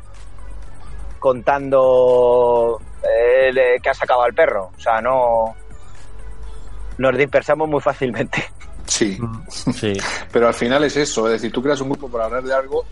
contando 1.20 2.82
eh, 3.04 3.80
que 3.82 3.90
ha 3.90 3.94
sacado 3.94 4.24
al 4.24 4.34
perro. 4.34 4.72
O 4.76 4.80
sea, 4.80 5.00
no. 5.02 5.56
Nos 6.98 7.18
dispersamos 7.18 7.70
muy 7.70 7.82
fácilmente. 7.82 8.44
Sí. 8.88 9.18
Sí. 9.74 9.94
Pero 10.32 10.48
al 10.48 10.54
final 10.54 10.84
es 10.84 10.98
eso, 10.98 11.28
es 11.28 11.34
decir, 11.34 11.52
tú 11.52 11.62
creas 11.62 11.80
un 11.82 11.90
grupo 11.90 12.10
para 12.10 12.26
hablar 12.26 12.44
de 12.44 12.54
algo, 12.54 12.86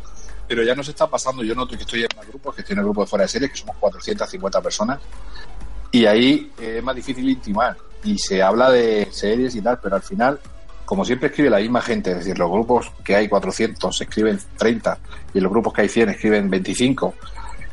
pero 0.47 0.63
ya 0.63 0.75
nos 0.75 0.87
está 0.87 1.07
pasando. 1.07 1.43
Yo 1.43 1.55
noto 1.55 1.75
que 1.75 1.83
estoy 1.83 2.01
en 2.01 2.19
el 2.19 2.27
grupo, 2.27 2.51
que 2.51 2.61
estoy 2.61 2.73
en 2.73 2.79
el 2.79 2.85
grupo 2.85 3.01
de 3.01 3.07
fuera 3.07 3.23
de 3.23 3.29
series, 3.29 3.51
que 3.51 3.57
somos 3.57 3.77
450 3.77 4.61
personas. 4.61 4.99
Y 5.91 6.05
ahí 6.05 6.51
eh, 6.59 6.75
es 6.77 6.83
más 6.83 6.95
difícil 6.95 7.29
intimar. 7.29 7.77
Y 8.03 8.17
se 8.17 8.41
habla 8.41 8.69
de 8.71 9.07
series 9.11 9.55
y 9.55 9.61
tal, 9.61 9.79
pero 9.81 9.95
al 9.95 10.01
final, 10.01 10.39
como 10.85 11.05
siempre 11.05 11.29
escribe 11.29 11.49
la 11.49 11.59
misma 11.59 11.81
gente, 11.81 12.11
es 12.11 12.17
decir, 12.19 12.37
los 12.37 12.49
grupos 12.49 12.91
que 13.03 13.15
hay 13.15 13.27
400 13.27 14.01
escriben 14.01 14.39
30 14.57 14.97
y 15.33 15.39
los 15.39 15.51
grupos 15.51 15.73
que 15.73 15.81
hay 15.81 15.89
100 15.89 16.09
escriben 16.09 16.49
25. 16.49 17.13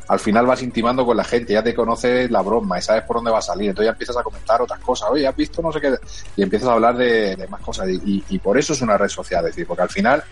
Al 0.09 0.19
final 0.19 0.47
vas 0.47 0.63
intimando 0.63 1.05
con 1.05 1.17
la 1.17 1.25
gente, 1.25 1.53
ya 1.53 1.63
te 1.63 1.75
conoces 1.75 2.31
la 2.31 2.41
broma 2.41 2.79
y 2.79 2.83
sabes 2.83 3.03
por 3.05 3.17
dónde 3.17 3.31
va 3.31 3.39
a 3.39 3.43
salir. 3.43 3.69
Entonces 3.71 3.89
ya 3.89 3.93
empiezas 3.93 4.17
a 4.17 4.23
comentar 4.23 4.63
otras 4.63 4.81
cosas. 4.81 5.11
Oye, 5.11 5.27
¿has 5.27 5.37
visto 5.37 5.61
no 5.61 5.71
sé 5.71 5.81
qué? 5.81 5.95
Y 6.37 6.43
empiezas 6.43 6.69
a 6.69 6.73
hablar 6.73 6.97
de, 6.97 7.37
de 7.37 7.47
más 7.49 7.61
cosas. 7.61 7.89
Y, 7.89 8.25
y 8.29 8.39
por 8.39 8.57
eso 8.59 8.73
es 8.73 8.81
una 8.81 8.97
red 8.97 9.09
social, 9.09 9.45
es 9.45 9.53
decir, 9.53 9.67
porque 9.67 9.83
al 9.83 9.91
final 9.91 10.25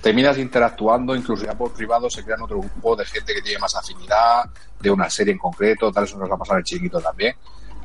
terminas 0.00 0.38
interactuando, 0.38 1.16
incluso 1.16 1.44
ya 1.44 1.54
por 1.54 1.72
privado 1.72 2.08
se 2.08 2.22
crean 2.22 2.42
otro 2.42 2.60
grupo 2.60 2.94
de 2.94 3.04
gente 3.04 3.34
que 3.34 3.42
tiene 3.42 3.58
más 3.58 3.74
afinidad 3.74 4.44
de 4.80 4.90
una 4.90 5.10
serie 5.10 5.32
en 5.32 5.38
concreto, 5.38 5.90
tal, 5.90 6.04
eso 6.04 6.16
nos 6.16 6.30
va 6.30 6.36
a 6.36 6.38
pasar 6.38 6.54
en 6.54 6.58
el 6.58 6.64
chiquito 6.64 7.00
también. 7.00 7.34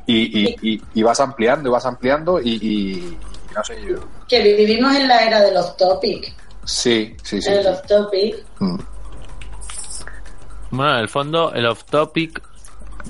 Y, 0.06 0.42
y, 0.42 0.56
y, 0.62 0.82
y 0.94 1.02
vas 1.04 1.20
ampliando 1.20 1.70
y 1.70 1.72
vas 1.72 1.86
ampliando 1.86 2.40
y, 2.40 3.18
no 3.56 3.64
sé, 3.64 3.82
yo, 3.82 3.96
Que 4.28 4.42
vivimos 4.56 4.94
en 4.96 5.08
la 5.08 5.24
era 5.26 5.42
de 5.42 5.52
los 5.52 5.76
topic. 5.78 6.32
sí, 6.66 7.16
sí, 7.24 7.42
sí. 7.42 7.50
De 7.50 7.64
los 7.64 7.82
topic. 7.84 8.36
Mm. 8.60 8.78
Bueno, 10.76 10.94
en 10.96 11.00
el 11.02 11.08
fondo, 11.10 11.54
el 11.54 11.66
off-topic 11.68 12.42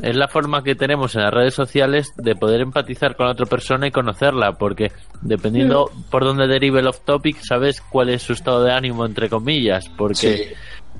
es 0.02 0.16
la 0.16 0.28
forma 0.28 0.64
que 0.64 0.76
tenemos 0.76 1.16
en 1.16 1.22
las 1.22 1.34
redes 1.34 1.54
sociales 1.54 2.14
de 2.18 2.36
poder 2.36 2.62
empatizar 2.62 3.16
con 3.16 3.28
la 3.28 3.34
otra 3.34 3.46
persona 3.46 3.88
y 3.88 3.92
conocerla, 3.92 4.54
porque 4.54 4.92
dependiendo 5.22 5.90
por 6.10 6.24
dónde 6.26 6.48
derive 6.48 6.80
el 6.80 6.88
off-topic, 6.88 7.38
sabes 7.42 7.80
cuál 7.80 8.10
es 8.10 8.24
su 8.24 8.34
estado 8.34 8.64
de 8.64 8.74
ánimo, 8.74 9.06
entre 9.06 9.30
comillas, 9.30 9.88
porque... 9.90 10.56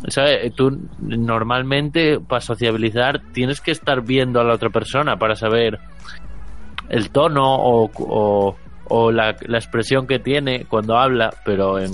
¿sabes? 0.10 0.54
Tú 0.56 0.78
normalmente 1.00 2.20
para 2.20 2.42
sociabilizar 2.42 3.22
tienes 3.32 3.62
que 3.62 3.72
estar 3.72 4.02
viendo 4.02 4.40
a 4.40 4.44
la 4.44 4.54
otra 4.56 4.70
persona 4.70 5.18
para 5.18 5.36
saber 5.36 5.80
el 6.90 7.10
tono 7.10 7.44
o, 7.56 7.90
o- 8.00 8.56
o 8.90 9.12
la, 9.12 9.36
la 9.48 9.58
expresión 9.58 10.06
que 10.08 10.20
tiene 10.20 10.66
cuando 10.66 10.98
habla, 10.98 11.34
pero 11.46 11.80
en 11.80 11.92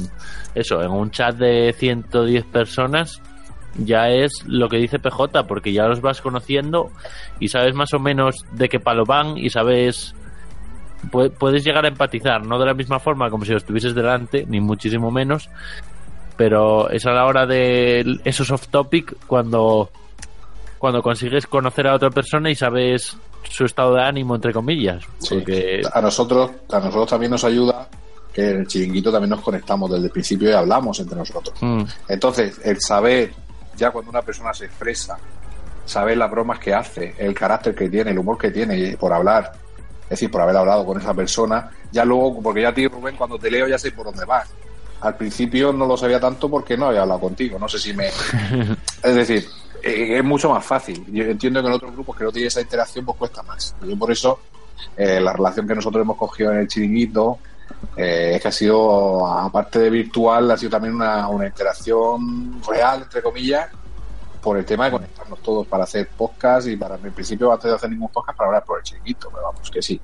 eso, 0.55 0.81
en 0.81 0.89
un 0.91 1.11
chat 1.11 1.35
de 1.35 1.71
110 1.77 2.45
personas 2.45 3.21
ya 3.77 4.09
es 4.09 4.31
lo 4.45 4.67
que 4.69 4.77
dice 4.77 4.99
PJ, 4.99 5.45
porque 5.47 5.71
ya 5.73 5.87
los 5.87 6.01
vas 6.01 6.21
conociendo 6.21 6.89
y 7.39 7.47
sabes 7.49 7.73
más 7.75 7.93
o 7.93 7.99
menos 7.99 8.45
de 8.51 8.67
qué 8.69 8.79
palo 8.79 9.05
van 9.05 9.37
y 9.37 9.49
sabes 9.49 10.13
pu- 11.11 11.31
puedes 11.31 11.63
llegar 11.63 11.85
a 11.85 11.89
empatizar, 11.89 12.45
no 12.45 12.59
de 12.59 12.65
la 12.65 12.73
misma 12.73 12.99
forma 12.99 13.29
como 13.29 13.45
si 13.45 13.51
lo 13.51 13.57
estuvieses 13.57 13.93
delante, 13.95 14.45
ni 14.47 14.59
muchísimo 14.59 15.11
menos, 15.11 15.49
pero 16.37 16.89
es 16.89 17.05
a 17.05 17.11
la 17.11 17.25
hora 17.25 17.45
de 17.45 18.19
esos 18.23 18.49
off 18.51 18.67
topic 18.67 19.15
cuando 19.27 19.89
cuando 20.77 21.01
consigues 21.01 21.45
conocer 21.45 21.87
a 21.87 21.95
otra 21.95 22.09
persona 22.09 22.49
y 22.49 22.55
sabes 22.55 23.17
su 23.49 23.65
estado 23.65 23.95
de 23.95 24.01
ánimo 24.03 24.35
entre 24.35 24.53
comillas 24.53 25.03
porque 25.29 25.81
A 25.93 25.99
nosotros, 26.01 26.51
a 26.71 26.79
nosotros 26.79 27.09
también 27.09 27.31
nos 27.31 27.43
ayuda 27.43 27.89
que 28.33 28.49
en 28.51 28.59
el 28.59 28.67
chiringuito 28.67 29.11
también 29.11 29.31
nos 29.31 29.41
conectamos 29.41 29.91
desde 29.91 30.05
el 30.05 30.11
principio 30.11 30.49
y 30.49 30.53
hablamos 30.53 30.97
entre 31.01 31.17
nosotros. 31.17 31.53
mm, 31.61 31.83
Entonces, 32.07 32.61
el 32.63 32.79
saber, 32.79 33.31
ya 33.79 33.91
cuando 33.91 34.11
una 34.11 34.21
persona 34.21 34.53
se 34.53 34.65
expresa, 34.65 35.17
saber 35.85 36.17
las 36.17 36.29
bromas 36.29 36.59
que 36.59 36.73
hace, 36.73 37.15
el 37.17 37.33
carácter 37.33 37.73
que 37.73 37.89
tiene, 37.89 38.11
el 38.11 38.19
humor 38.19 38.37
que 38.37 38.51
tiene 38.51 38.77
y 38.77 38.95
por 38.95 39.11
hablar, 39.11 39.51
es 40.03 40.09
decir, 40.09 40.29
por 40.29 40.41
haber 40.41 40.57
hablado 40.57 40.85
con 40.85 40.99
esa 40.99 41.13
persona, 41.13 41.69
ya 41.91 42.05
luego, 42.05 42.41
porque 42.41 42.61
ya 42.61 42.69
a 42.69 42.73
ti, 42.73 42.87
Rubén, 42.87 43.15
cuando 43.15 43.39
te 43.39 43.49
leo 43.49 43.67
ya 43.67 43.79
sé 43.79 43.91
por 43.91 44.05
dónde 44.05 44.25
vas. 44.25 44.49
Al 45.01 45.15
principio 45.15 45.71
no 45.71 45.85
lo 45.85 45.95
sabía 45.95 46.19
tanto 46.19 46.49
porque 46.49 46.77
no 46.77 46.87
había 46.87 47.01
hablado 47.01 47.21
contigo, 47.21 47.57
no 47.57 47.67
sé 47.67 47.79
si 47.79 47.93
me... 47.93 48.07
Es 49.03 49.15
decir, 49.15 49.47
eh, 49.81 50.17
es 50.17 50.23
mucho 50.23 50.49
más 50.49 50.65
fácil. 50.65 51.05
Yo 51.07 51.23
entiendo 51.23 51.61
que 51.61 51.67
en 51.67 51.73
otros 51.73 51.93
grupos 51.93 52.17
que 52.17 52.23
no 52.25 52.31
tiene 52.31 52.47
esa 52.47 52.61
interacción, 52.61 53.05
pues 53.05 53.17
cuesta 53.17 53.41
más. 53.43 53.75
Yo 53.81 53.97
por 53.97 54.11
eso, 54.11 54.39
eh, 54.97 55.19
la 55.21 55.33
relación 55.33 55.67
que 55.67 55.75
nosotros 55.75 56.03
hemos 56.03 56.17
cogido 56.17 56.51
en 56.51 56.59
el 56.59 56.67
chiringuito, 56.67 57.39
eh, 57.95 58.33
es 58.35 58.41
que 58.41 58.47
ha 58.47 58.51
sido, 58.51 59.27
aparte 59.27 59.79
de 59.79 59.89
virtual, 59.89 60.49
ha 60.51 60.57
sido 60.57 60.71
también 60.71 60.95
una, 60.95 61.27
una 61.27 61.47
interacción 61.47 62.61
real, 62.63 63.03
entre 63.03 63.21
comillas, 63.21 63.69
por 64.41 64.57
el 64.57 64.65
tema 64.65 64.85
de 64.85 64.91
conectarnos 64.91 65.39
todos 65.41 65.67
para 65.67 65.83
hacer 65.83 66.07
podcast 66.09 66.67
y 66.67 66.77
para, 66.77 66.95
en 66.95 67.11
principio, 67.11 67.51
antes 67.51 67.69
de 67.69 67.75
hacer 67.75 67.89
ningún 67.89 68.09
podcast, 68.09 68.37
para 68.37 68.47
hablar 68.47 68.63
por 68.63 68.77
el 68.79 68.83
chiringuito, 68.83 69.29
pero 69.29 69.43
vamos, 69.43 69.69
que 69.69 69.81
sí. 69.81 69.99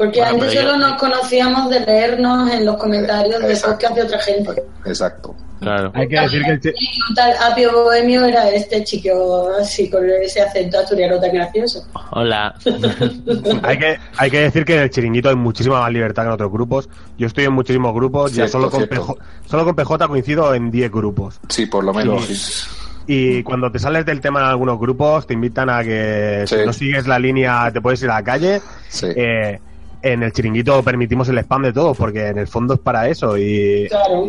Porque 0.00 0.18
Bueno, 0.20 0.34
antes 0.44 0.54
solo 0.54 0.70
yo- 0.72 0.78
nos 0.78 0.92
conocíamos 0.98 1.68
de 1.68 1.80
leernos 1.80 2.50
en 2.50 2.64
los 2.64 2.78
comentarios 2.78 3.38
de 3.42 3.50
Exacto. 3.50 3.72
podcast 3.72 3.94
de 3.96 4.02
otra 4.02 4.18
gente. 4.20 4.62
Exacto. 4.86 5.34
Claro. 5.60 5.92
Hay 5.94 6.08
que 6.08 6.18
decir 6.18 6.42
que 6.42 6.50
el 6.52 6.60
chi- 6.60 6.68
Y 6.70 6.88
un 7.10 7.14
tal 7.14 7.34
Apio 7.52 7.70
Bohemio 7.70 8.24
era 8.24 8.48
este 8.48 8.82
chico 8.82 9.50
así 9.60 9.90
con 9.90 10.08
ese 10.08 10.40
acento 10.40 10.78
asturiano 10.78 11.20
tan 11.20 11.32
gracioso. 11.34 11.86
hola 12.12 12.54
hay 13.62 13.78
que 13.78 13.98
hay 14.16 14.30
que 14.30 14.40
decir 14.40 14.64
que 14.64 14.76
en 14.76 14.82
el 14.84 14.90
chiringuito 14.90 15.28
hay 15.28 15.36
muchísima 15.36 15.80
más 15.80 15.92
libertad 15.92 16.22
que 16.22 16.28
en 16.28 16.32
otros 16.32 16.50
grupos. 16.50 16.88
Yo 17.18 17.26
estoy 17.26 17.44
en 17.44 17.52
muchísimos 17.52 17.92
grupos, 17.94 18.32
ya 18.34 18.48
solo 18.48 18.70
con. 18.70 18.86
PJ, 18.86 19.14
solo 19.44 19.64
con 19.66 19.74
PJ 19.76 20.08
coincido 20.08 20.54
en 20.54 20.70
10 20.70 20.90
grupos. 20.90 21.38
Sí, 21.50 21.66
por 21.66 21.84
lo 21.84 21.92
menos. 21.92 22.30
Y- 22.30 22.34
sí. 22.36 22.68
Y 23.06 23.42
cuando 23.42 23.70
te 23.70 23.78
sales 23.78 24.06
del 24.06 24.22
tema 24.22 24.40
en 24.40 24.46
algunos 24.46 24.78
grupos, 24.80 25.26
te 25.26 25.34
invitan 25.34 25.68
a 25.68 25.82
que 25.84 26.44
Sí. 26.46 26.56
si 26.56 26.64
no 26.64 26.72
sigues 26.72 27.06
la 27.06 27.18
línea, 27.18 27.70
te 27.70 27.82
puedes 27.82 28.00
ir 28.02 28.08
a 28.10 28.14
la 28.14 28.22
calle. 28.24 28.62
Sí. 28.88 29.06
Eh, 29.14 29.58
en 30.02 30.22
el 30.22 30.32
chiringuito 30.32 30.82
permitimos 30.82 31.28
el 31.28 31.38
spam 31.38 31.62
de 31.62 31.72
todos, 31.72 31.96
porque 31.96 32.28
en 32.28 32.38
el 32.38 32.46
fondo 32.48 32.74
es 32.74 32.80
para 32.80 33.08
eso. 33.08 33.36
Y, 33.38 33.86
Claro. 33.88 34.28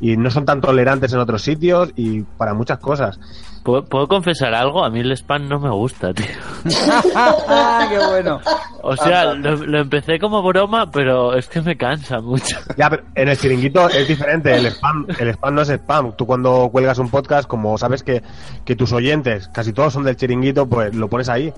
y 0.00 0.16
no 0.16 0.30
son 0.30 0.44
tan 0.44 0.60
tolerantes 0.60 1.12
en 1.12 1.18
otros 1.20 1.42
sitios 1.42 1.90
y 1.96 2.22
para 2.22 2.54
muchas 2.54 2.78
cosas. 2.78 3.18
¿Puedo, 3.62 3.84
puedo 3.84 4.08
confesar 4.08 4.52
algo? 4.54 4.84
A 4.84 4.90
mí 4.90 4.98
el 5.00 5.12
spam 5.12 5.48
no 5.48 5.60
me 5.60 5.70
gusta, 5.70 6.12
tío. 6.12 6.26
¡Qué 6.64 7.98
bueno! 8.08 8.40
O 8.82 8.96
sea, 8.96 9.34
lo, 9.34 9.54
lo 9.56 9.78
empecé 9.80 10.18
como 10.18 10.42
broma, 10.42 10.90
pero 10.90 11.34
es 11.36 11.48
que 11.48 11.60
me 11.62 11.76
cansa 11.76 12.20
mucho. 12.20 12.56
Ya, 12.76 12.90
pero 12.90 13.04
en 13.14 13.28
el 13.28 13.38
chiringuito 13.38 13.88
es 13.88 14.08
diferente. 14.08 14.52
El 14.56 14.66
spam, 14.66 15.06
el 15.16 15.28
spam 15.28 15.54
no 15.54 15.62
es 15.62 15.68
spam. 15.70 16.12
Tú 16.16 16.26
cuando 16.26 16.68
cuelgas 16.72 16.98
un 16.98 17.08
podcast, 17.08 17.46
como 17.48 17.78
sabes 17.78 18.02
que, 18.02 18.22
que 18.64 18.74
tus 18.74 18.92
oyentes, 18.92 19.46
casi 19.48 19.72
todos 19.72 19.92
son 19.92 20.02
del 20.02 20.16
chiringuito, 20.16 20.66
pues 20.66 20.92
lo 20.96 21.06
pones 21.08 21.28
ahí. 21.28 21.52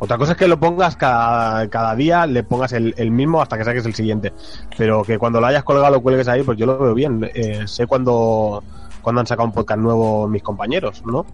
Otra 0.00 0.16
cosa 0.18 0.32
es 0.32 0.38
que 0.38 0.48
lo 0.48 0.58
pongas 0.58 0.96
cada, 0.96 1.68
cada 1.68 1.94
día, 1.94 2.26
le 2.26 2.42
pongas 2.42 2.72
el, 2.72 2.94
el 2.96 3.10
mismo 3.10 3.40
hasta 3.42 3.56
que 3.58 3.64
saques 3.64 3.84
el 3.86 3.94
siguiente. 3.94 4.32
Pero 4.76 5.02
que 5.04 5.18
cuando 5.18 5.40
lo 5.40 5.46
hayas 5.46 5.62
colgado 5.62 5.92
lo 5.94 6.00
cuelgues 6.00 6.26
ahí, 6.26 6.42
pues 6.42 6.58
yo 6.58 6.66
lo 6.66 6.78
veo 6.78 6.94
bien. 6.94 7.30
Eh, 7.34 7.66
sé 7.66 7.86
cuando, 7.86 8.62
cuando 9.02 9.20
han 9.20 9.26
sacado 9.26 9.46
un 9.46 9.52
podcast 9.52 9.78
nuevo 9.80 10.26
mis 10.26 10.42
compañeros, 10.42 11.02
¿no? 11.04 11.26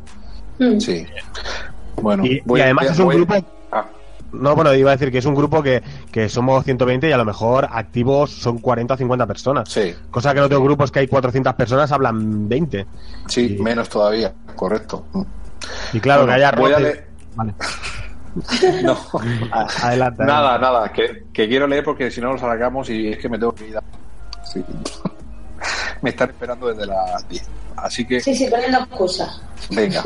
Mm. 0.59 0.79
Sí. 0.81 1.07
Bueno, 2.03 2.25
Y, 2.27 2.41
voy- 2.45 2.59
y 2.61 2.63
además 2.65 2.85
voy- 2.87 2.93
es 2.93 2.99
un 2.99 3.05
voy- 3.07 3.17
grupo... 3.17 3.35
Ah, 3.73 3.85
No, 4.33 4.55
bueno, 4.57 4.75
iba 4.75 4.91
a 4.91 4.97
decir 4.97 5.13
que 5.13 5.19
es 5.19 5.25
un 5.27 5.35
grupo 5.37 5.63
que, 5.63 5.83
que 6.11 6.29
somos 6.29 6.65
120 6.65 7.09
y 7.09 7.13
a 7.13 7.17
lo 7.17 7.25
mejor 7.25 7.69
activos 7.71 8.33
son 8.33 8.59
40 8.59 8.95
o 8.95 8.97
50 8.97 9.27
personas. 9.27 9.69
sí, 9.69 9.95
Cosa 10.11 10.33
que 10.33 10.39
en 10.41 10.45
otros 10.45 10.61
grupos 10.63 10.91
que 10.91 10.99
hay 10.99 11.07
400 11.07 11.55
personas 11.55 11.93
hablan 11.93 12.49
20. 12.49 12.85
sí, 13.29 13.57
Y- 13.59 13.63
menos 13.63 13.89
todavía, 13.89 14.33
correcto. 14.57 15.05
Y 15.93 16.01
claro, 16.01 16.23
Bueno, 16.23 16.37
que 16.37 16.45
haya 16.45 16.57
voy 16.59 16.73
a 16.73 16.79
leer- 16.81 17.07
Vale, 17.37 17.55
No, 18.83 18.97
adelante. 19.83 20.25
nada, 20.25 20.59
nada, 20.59 20.93
que, 20.93 21.25
que 21.33 21.49
quiero 21.49 21.67
leer 21.67 21.85
porque 21.85 22.11
si 22.11 22.21
no 22.21 22.33
los 22.33 22.43
alargamos 22.43 22.89
y 22.91 23.09
es 23.09 23.19
que 23.19 23.29
me 23.29 23.39
tengo 23.39 23.55
que 23.55 23.69
ir. 23.69 23.77
a- 23.77 23.83
Sí. 24.45 24.65
Me 26.03 26.11
están 26.11 26.31
esperando 26.31 26.69
desde 26.69 26.87
las 26.87 27.29
10. 27.29 27.43
Así 27.77 28.07
que, 28.07 28.21
Sí, 28.21 28.35
sí, 28.35 28.47
poniendo 28.49 28.79
excusas. 28.79 29.41
venga. 29.71 30.05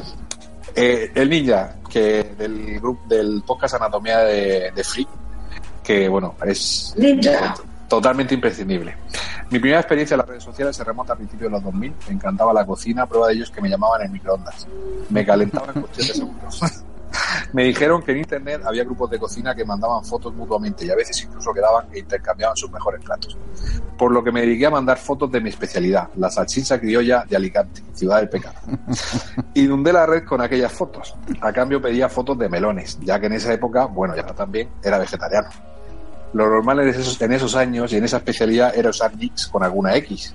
Eh, 0.74 1.10
el 1.14 1.28
ninja, 1.28 1.74
que 1.88 2.34
del 2.38 2.78
grupo 2.80 3.02
del 3.08 3.42
podcast 3.46 3.74
Anatomía 3.74 4.18
de, 4.20 4.70
de 4.74 4.84
Free, 4.84 5.06
que 5.82 6.08
bueno, 6.08 6.36
es 6.46 6.94
Ninja. 6.96 7.54
totalmente 7.88 8.34
imprescindible. 8.34 8.96
Mi 9.50 9.58
primera 9.58 9.80
experiencia 9.80 10.14
en 10.14 10.18
las 10.18 10.28
redes 10.28 10.44
sociales 10.44 10.76
se 10.76 10.84
remonta 10.84 11.12
a 11.14 11.16
principios 11.16 11.50
de 11.50 11.56
los 11.56 11.64
2000. 11.64 11.92
Me 12.06 12.14
encantaba 12.14 12.52
la 12.52 12.64
cocina, 12.64 13.04
prueba 13.06 13.26
de 13.26 13.34
ello 13.34 13.42
es 13.44 13.50
que 13.50 13.60
me 13.60 13.68
llamaban 13.68 14.02
en 14.02 14.12
microondas. 14.12 14.66
Me 15.08 15.26
calentaba 15.26 15.72
en 15.74 15.80
cuestión 15.82 16.06
de 16.06 16.14
segundos. 16.14 16.60
me 17.52 17.64
dijeron 17.64 18.02
que 18.02 18.12
en 18.12 18.18
internet 18.18 18.62
había 18.64 18.84
grupos 18.84 19.10
de 19.10 19.18
cocina 19.18 19.54
que 19.54 19.64
mandaban 19.64 20.04
fotos 20.04 20.34
mutuamente 20.34 20.84
y 20.84 20.90
a 20.90 20.94
veces 20.94 21.22
incluso 21.22 21.52
quedaban 21.52 21.86
e 21.92 21.98
intercambiaban 22.00 22.56
sus 22.56 22.70
mejores 22.70 23.02
platos. 23.04 23.36
Por 23.96 24.12
lo 24.12 24.24
que 24.24 24.32
me 24.32 24.40
dediqué 24.42 24.66
a 24.66 24.70
mandar 24.70 24.98
fotos 24.98 25.30
de 25.30 25.40
mi 25.40 25.50
especialidad, 25.50 26.08
la 26.16 26.30
salchicha 26.30 26.78
criolla 26.80 27.24
de 27.28 27.36
Alicante, 27.36 27.82
ciudad 27.92 28.18
del 28.18 28.28
pecado. 28.28 28.56
Inundé 29.54 29.92
la 29.92 30.06
red 30.06 30.24
con 30.24 30.40
aquellas 30.40 30.72
fotos. 30.72 31.14
A 31.40 31.52
cambio 31.52 31.80
pedía 31.82 32.08
fotos 32.08 32.38
de 32.38 32.48
melones, 32.48 32.98
ya 33.00 33.20
que 33.20 33.26
en 33.26 33.34
esa 33.34 33.52
época, 33.52 33.86
bueno, 33.86 34.16
ya 34.16 34.24
también, 34.26 34.68
era 34.82 34.98
vegetariano. 34.98 35.48
Lo 36.32 36.48
normal 36.48 36.80
en 36.80 36.88
esos, 36.88 37.20
en 37.20 37.32
esos 37.32 37.56
años 37.56 37.92
y 37.92 37.96
en 37.96 38.04
esa 38.04 38.18
especialidad 38.18 38.72
era 38.76 38.90
usar 38.90 39.16
nicks 39.16 39.48
con 39.48 39.64
alguna 39.64 39.96
X, 39.96 40.32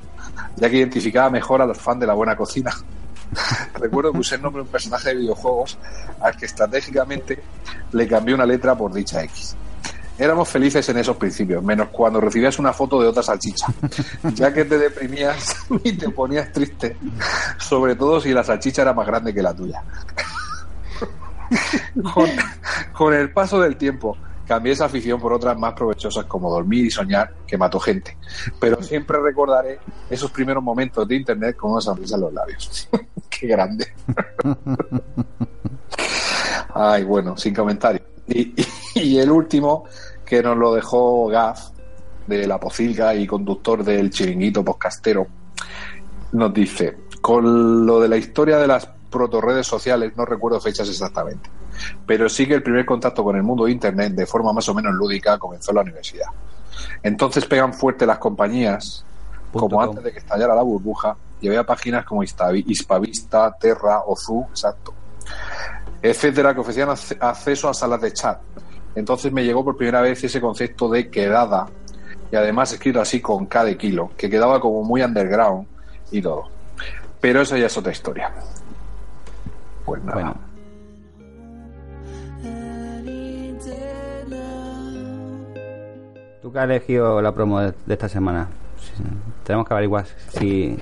ya 0.58 0.70
que 0.70 0.78
identificaba 0.78 1.30
mejor 1.30 1.62
a 1.62 1.66
los 1.66 1.78
fans 1.78 2.02
de 2.02 2.08
la 2.08 2.14
buena 2.14 2.36
cocina. 2.36 2.72
Recuerdo 3.76 4.12
que 4.12 4.20
usé 4.20 4.36
el 4.36 4.42
nombre 4.42 4.62
de 4.62 4.66
un 4.66 4.72
personaje 4.72 5.10
de 5.10 5.16
videojuegos 5.16 5.78
al 6.22 6.36
que 6.36 6.46
estratégicamente 6.46 7.42
le 7.92 8.08
cambié 8.08 8.36
una 8.36 8.46
letra 8.46 8.76
por 8.76 8.94
dicha 8.94 9.24
X. 9.24 9.56
Éramos 10.18 10.48
felices 10.48 10.88
en 10.88 10.98
esos 10.98 11.18
principios, 11.18 11.62
menos 11.62 11.90
cuando 11.90 12.22
recibías 12.22 12.58
una 12.58 12.72
foto 12.72 13.02
de 13.02 13.08
otra 13.10 13.22
salchicha, 13.22 13.68
ya 14.34 14.54
que 14.54 14.64
te 14.64 14.78
deprimías 14.78 15.58
y 15.84 15.94
te 15.94 16.10
ponías 16.10 16.52
triste, 16.54 16.96
sobre 17.58 17.96
todo 17.96 18.22
si 18.22 18.34
la 18.34 18.44
salchicha 18.44 18.84
era 18.84 18.94
más 18.94 19.06
grande 19.06 19.34
que 19.34 19.42
la 19.42 19.54
tuya. 19.54 19.84
Con, 22.14 22.30
Con 22.94 23.14
el 23.14 23.32
paso 23.32 23.60
del 23.60 23.76
tiempo, 23.76 24.18
cambié 24.48 24.74
esa 24.74 24.86
afición 24.86 25.20
por 25.20 25.34
otras 25.34 25.58
más 25.58 25.74
provechosas 25.74 26.26
como 26.26 26.50
dormir 26.50 26.86
y 26.86 26.92
soñar, 26.92 27.34
que 27.48 27.58
mató 27.58 27.80
gente. 27.80 28.18
Pero 28.60 28.82
siempre 28.82 29.20
recordaré 29.20 29.80
esos 30.10 30.32
primeros 30.32 30.64
momentos 30.64 31.08
de 31.08 31.16
internet 31.16 31.56
con 31.56 31.72
una 31.72 31.82
sonrisa 31.82 32.16
en 32.16 32.22
los 32.22 32.34
labios. 32.34 32.90
Qué 33.30 33.48
grande. 33.48 33.88
Ay, 36.74 37.04
bueno, 37.04 37.38
sin 37.38 37.54
comentario. 37.54 38.02
Y, 38.28 38.54
y 38.96 39.18
el 39.18 39.32
último, 39.32 39.86
que 40.26 40.42
nos 40.42 40.58
lo 40.58 40.74
dejó 40.74 41.28
Gaf, 41.28 41.70
de 42.28 42.48
la 42.48 42.60
pocilga 42.60 43.14
y 43.16 43.28
conductor 43.28 43.84
del 43.84 44.10
chiringuito 44.10 44.64
podcastero, 44.64 45.28
nos 46.32 46.54
dice, 46.54 46.98
con 47.22 47.86
lo 47.86 48.00
de 48.00 48.08
la 48.08 48.18
historia 48.18 48.58
de 48.58 48.68
las 48.68 48.88
protorredes 49.10 49.68
sociales, 49.68 50.14
no 50.18 50.26
recuerdo 50.26 50.60
fechas 50.60 50.90
exactamente, 50.90 51.50
pero 52.06 52.30
sí 52.30 52.48
que 52.48 52.56
el 52.56 52.64
primer 52.64 52.86
contacto 52.86 53.24
con 53.24 53.36
el 53.36 53.44
mundo 53.44 53.66
de 53.66 53.72
Internet 53.72 54.14
de 54.14 54.26
forma 54.26 54.54
más 54.54 54.68
o 54.70 54.74
menos 54.74 54.94
lúdica 54.94 55.38
comenzó 55.38 55.72
en 55.72 55.76
la 55.76 55.82
universidad. 55.82 56.28
Entonces 57.04 57.46
pegan 57.46 57.74
fuerte 57.74 58.06
las 58.06 58.18
compañías, 58.18 59.06
como 59.52 59.82
antes 59.82 60.04
de 60.04 60.12
que 60.12 60.20
estallara 60.20 60.54
la 60.56 60.62
burbuja, 60.62 61.16
y 61.42 61.48
había 61.48 61.64
páginas 61.64 62.06
como 62.06 62.24
Hispavista, 62.24 63.56
Terra, 63.60 64.02
Ozu, 64.06 64.46
exacto, 64.50 64.94
etcétera, 66.02 66.54
que 66.54 66.60
ofrecían 66.62 66.90
ac- 66.90 67.18
acceso 67.20 67.70
a 67.70 67.74
salas 67.74 68.02
de 68.02 68.14
chat. 68.14 68.40
Entonces 68.96 69.32
me 69.32 69.44
llegó 69.44 69.64
por 69.64 69.76
primera 69.78 70.02
vez 70.02 70.24
ese 70.24 70.40
concepto 70.42 70.90
de 70.90 71.10
quedada, 71.10 71.68
y 72.32 72.36
además 72.36 72.72
escrito 72.72 73.00
así 73.02 73.22
con 73.22 73.46
K 73.46 73.66
de 73.66 73.78
kilo, 73.78 74.12
que 74.18 74.30
quedaba 74.30 74.60
como 74.60 74.84
muy 74.84 75.02
underground 75.02 75.68
y 76.12 76.22
todo. 76.22 76.46
Pero 77.22 77.42
eso 77.42 77.56
ya 77.58 77.68
es 77.68 77.78
otra 77.78 77.92
historia. 77.92 78.32
Pues 79.86 80.04
nada. 80.04 80.36
¿Tú 86.46 86.52
qué 86.54 86.60
has 86.60 86.66
elegido 86.66 87.24
la 87.24 87.32
promo 87.34 87.60
de, 87.60 87.74
de 87.88 87.94
esta 87.96 88.08
semana? 88.08 88.48
Sí, 88.80 89.02
Tenemos 89.44 89.68
que 89.68 89.74
averiguar 89.74 90.06
si, 90.30 90.78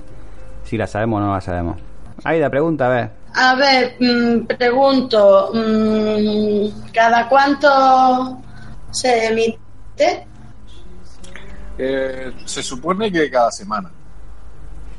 si 0.62 0.76
la 0.76 0.86
sabemos 0.86 1.22
o 1.22 1.24
no 1.24 1.32
la 1.32 1.40
sabemos. 1.40 1.80
Aida, 2.22 2.50
pregunta, 2.50 2.84
a 2.84 2.88
ver. 2.90 3.10
A 3.34 3.54
ver, 3.54 3.96
mm, 3.98 4.44
pregunto, 4.58 5.52
mm, 5.54 6.90
¿cada 6.92 7.26
cuánto 7.30 8.42
se 8.90 9.28
emite? 9.28 10.26
Eh, 11.78 12.30
se 12.44 12.62
supone 12.62 13.10
que 13.10 13.30
cada 13.30 13.50
semana. 13.50 13.90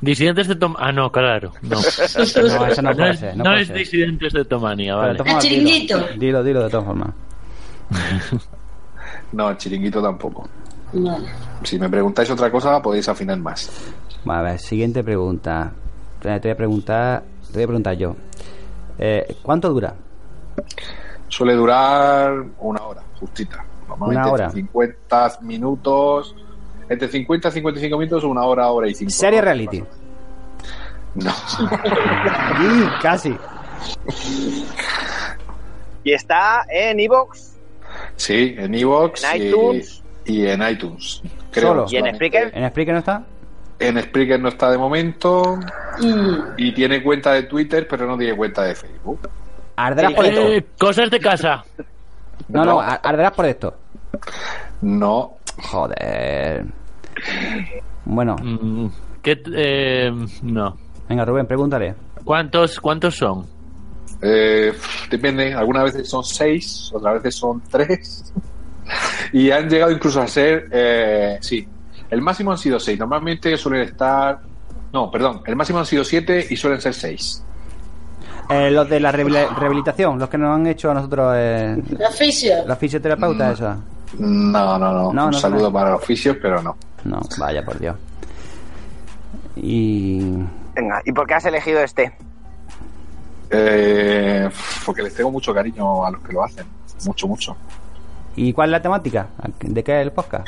Disidentes 0.02 0.48
de 0.48 0.56
Tom... 0.56 0.74
Ah, 0.80 0.92
no, 0.92 1.12
claro. 1.12 1.54
No, 1.62 1.76
No, 1.80 1.80
eso 2.66 2.82
no 2.82 2.92
puede 2.96 3.12
es, 3.12 3.20
ser, 3.20 3.38
no 3.38 3.44
no 3.44 3.50
puede 3.52 3.62
es 3.62 3.68
ser. 3.68 3.78
disidentes 3.78 4.34
de 4.34 4.46
Tomania, 4.46 4.96
vale. 4.96 5.12
El 5.20 5.24
dilo. 5.24 5.40
chiringuito. 5.40 6.00
Dilo, 6.18 6.44
dilo 6.44 6.64
de 6.64 6.70
todas 6.72 6.86
formas. 6.88 7.10
No, 9.36 9.50
el 9.50 9.58
chiringuito 9.58 10.02
tampoco. 10.02 10.48
Si 11.64 11.78
me 11.78 11.90
preguntáis 11.90 12.30
otra 12.32 12.50
cosa, 12.50 12.82
podéis 12.82 13.10
afinar 13.10 13.38
más. 13.38 13.70
Vale, 14.24 14.40
a 14.40 14.52
ver, 14.52 14.60
siguiente 14.60 15.04
pregunta. 15.04 15.74
Te 16.22 16.40
voy 16.40 16.50
a 16.52 16.56
preguntar, 16.56 17.24
te 17.48 17.54
voy 17.54 17.64
a 17.64 17.68
preguntar 17.68 17.98
yo. 17.98 18.16
Eh, 18.98 19.36
¿Cuánto 19.42 19.70
dura? 19.74 19.94
Suele 21.28 21.54
durar 21.54 22.46
una 22.60 22.82
hora, 22.84 23.02
justita. 23.20 23.66
Normalmente 23.90 24.22
Una 24.22 24.32
hora. 24.32 24.46
entre 24.46 24.62
50 24.62 25.38
minutos. 25.42 26.34
Entre 26.88 27.10
50 27.10 27.50
y 27.50 27.52
55 27.52 27.98
minutos, 27.98 28.24
una 28.24 28.44
hora, 28.44 28.70
hora 28.70 28.88
y 28.88 28.94
cinco. 28.94 29.12
Serie 29.12 29.42
reality. 29.42 29.84
No. 31.16 31.32
Casi. 33.02 33.36
Y 36.06 36.14
está 36.14 36.64
en 36.70 37.00
Evox 37.00 37.55
Sí, 38.18 38.56
en 38.58 38.74
Evox 38.76 39.24
En 39.24 39.42
y- 39.42 39.46
iTunes. 39.48 40.04
y, 40.26 40.46
en 40.48 40.62
iTunes. 40.68 41.22
Solo. 41.54 41.86
y 41.90 41.98
en 41.98 42.14
Spreaker. 42.16 42.52
¿En 42.54 42.70
Spreaker 42.70 42.94
no 42.94 43.00
está? 43.00 43.24
En 43.80 44.02
Spreaker 44.02 44.40
no 44.40 44.50
está 44.50 44.70
de 44.72 44.78
momento. 44.78 45.60
Y 46.58 46.72
tiene 46.74 47.02
cuenta 47.04 47.34
de 47.34 47.44
Twitter, 47.44 47.88
pero 47.90 48.06
no 48.08 48.18
tiene 48.18 48.36
cuenta 48.36 48.64
de 48.64 48.76
Facebook. 48.76 49.30
Arderás 49.78 50.14
por 50.14 50.26
esto. 50.26 50.42
Eh, 50.42 50.66
cosas 50.80 51.10
de 51.12 51.20
casa. 51.20 51.64
No, 52.48 52.64
no, 52.66 52.80
ar- 52.80 53.02
arderás 53.04 53.32
por 53.34 53.46
esto. 53.46 53.74
No. 54.82 55.38
Joder. 55.72 56.66
Bueno, 58.06 58.36
Mm, 58.42 58.88
¿Qué, 59.22 59.42
eh, 59.56 60.12
no. 60.44 60.78
venga, 61.10 61.26
Rubén, 61.26 61.46
pregúntale. 61.48 61.96
¿Cuántos, 62.24 62.80
¿Cuántos 62.80 63.16
son? 63.16 63.46
Eh, 64.22 64.74
depende, 65.10 65.54
algunas 65.54 65.84
veces 65.86 66.10
son 66.10 66.24
seis, 66.24 66.90
otras 66.94 67.16
veces 67.16 67.36
son 67.36 67.62
tres. 67.70 68.34
y 69.34 69.52
han 69.52 69.70
llegado 69.70 69.92
incluso 69.92 70.22
a 70.22 70.28
ser, 70.28 70.68
eh, 70.72 71.38
sí, 71.42 71.68
el 72.10 72.22
máximo 72.22 72.52
han 72.52 72.58
sido 72.58 72.80
seis. 72.80 72.98
Normalmente 73.00 73.56
suelen 73.58 73.82
estar, 73.82 74.40
no, 74.94 75.12
perdón, 75.12 75.42
el 75.46 75.56
máximo 75.56 75.80
han 75.80 75.86
sido 75.86 76.04
siete 76.04 76.46
y 76.50 76.56
suelen 76.56 76.80
ser 76.82 76.94
seis. 76.94 77.44
Eh, 78.50 78.70
los 78.70 78.88
de 78.88 79.00
la 79.00 79.12
rehabili- 79.12 79.56
rehabilitación, 79.56 80.20
los 80.20 80.30
que 80.30 80.38
nos 80.38 80.56
han 80.56 80.68
hecho 80.68 80.92
a 80.92 80.94
nosotros 80.94 81.34
eh, 81.36 81.78
La 81.98 82.12
fisio. 82.12 82.54
la 82.68 82.76
fisioterapeuta, 82.76 83.52
esa. 83.52 83.78
No, 84.20 84.78
no, 84.78 84.94
no. 84.94 85.12
No, 85.14 85.26
Un 85.26 85.32
no 85.32 85.34
saludo 85.34 85.74
para 85.74 85.92
los 85.92 86.02
oficios, 86.04 86.38
pero 86.42 86.62
no. 86.62 86.78
No, 87.06 87.20
vaya 87.40 87.66
por 87.66 87.80
Dios. 87.80 87.96
Y. 89.56 90.20
Venga, 90.76 91.02
¿y 91.06 91.12
por 91.12 91.26
qué 91.28 91.34
has 91.36 91.46
elegido 91.46 91.80
este? 91.82 92.14
Eh, 93.58 94.50
porque 94.86 95.02
les 95.04 95.14
tengo 95.16 95.32
mucho 95.32 95.54
cariño 95.54 96.06
a 96.06 96.12
los 96.12 96.22
que 96.22 96.34
lo 96.34 96.44
hacen. 96.44 96.66
Mucho, 97.06 97.28
mucho. 97.28 97.56
¿Y 98.36 98.52
cuál 98.54 98.70
es 98.70 98.72
la 98.74 98.82
temática? 98.82 99.28
¿De 99.62 99.84
qué 99.84 100.00
es 100.02 100.08
el 100.08 100.12
podcast? 100.12 100.48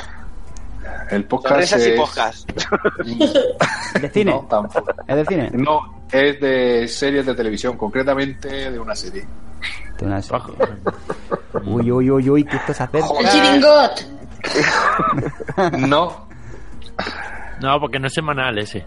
El 1.10 1.24
podcast 1.26 1.50
Sonrisas 1.70 1.88
y 1.88 1.90
es... 1.92 2.00
podcast. 2.00 2.50
¿De 4.02 4.10
cine? 4.10 4.32
No, 4.32 4.40
tampoco. 4.50 4.92
¿Es 5.08 5.16
de 5.16 5.26
cine? 5.26 5.50
No, 5.54 6.02
es 6.12 6.40
de 6.40 6.88
series 6.88 7.26
de 7.26 7.34
televisión, 7.36 7.78
concretamente 7.78 8.72
de 8.72 8.80
una 8.80 8.96
serie. 8.96 9.26
De 9.98 10.06
una 10.06 10.22
serie. 10.22 10.42
Uy, 11.66 11.92
uy, 11.92 12.12
uy, 12.12 12.30
uy, 12.30 12.44
que 12.44 12.58
esto 12.58 12.74
se 12.74 12.84
acerca. 12.84 13.08
El 13.20 13.28
chiringot. 13.30 14.08
No, 15.88 16.28
No, 17.62 17.80
porque 17.80 18.00
no 18.00 18.08
es 18.08 18.14
semanal 18.14 18.58
ese. 18.60 18.86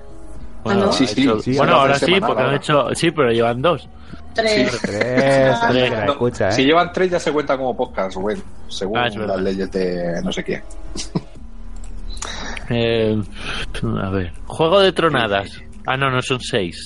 Bueno, 0.64 0.82
Ah, 0.82 0.86
¿no? 0.86 0.92
Sí, 0.92 1.04
ha 1.04 1.08
sí, 1.08 1.22
hecho- 1.22 1.40
sí, 1.40 1.56
bueno 1.56 1.74
ahora 1.74 1.94
es 1.94 1.98
sí, 2.00 2.04
semanal, 2.06 2.26
porque 2.28 2.40
han 2.42 2.46
ahora. 2.46 2.56
hecho. 2.58 2.94
Sí, 2.94 3.10
pero 3.10 3.32
llevan 3.32 3.60
dos. 3.62 3.88
Tres. 4.34 4.78
Tres, 4.82 5.56
Ah. 5.62 6.04
No, 6.06 6.12
escucha, 6.12 6.48
¿eh? 6.48 6.52
Si 6.52 6.64
llevan 6.64 6.92
tres 6.92 7.10
ya 7.10 7.18
se 7.20 7.32
cuenta 7.32 7.56
como 7.56 7.76
podcast, 7.76 8.14
Rubén, 8.16 8.42
según 8.68 8.98
Ah, 8.98 9.08
las 9.08 9.40
leyes 9.40 9.70
de 9.70 10.20
no 10.22 10.32
sé 10.32 10.44
qué. 10.44 10.62
Eh, 12.72 13.20
a 14.00 14.10
ver. 14.10 14.32
Juego 14.46 14.78
de 14.78 14.92
tronadas. 14.92 15.50
Ah, 15.86 15.96
no, 15.96 16.08
no 16.08 16.22
son 16.22 16.38
seis. 16.40 16.76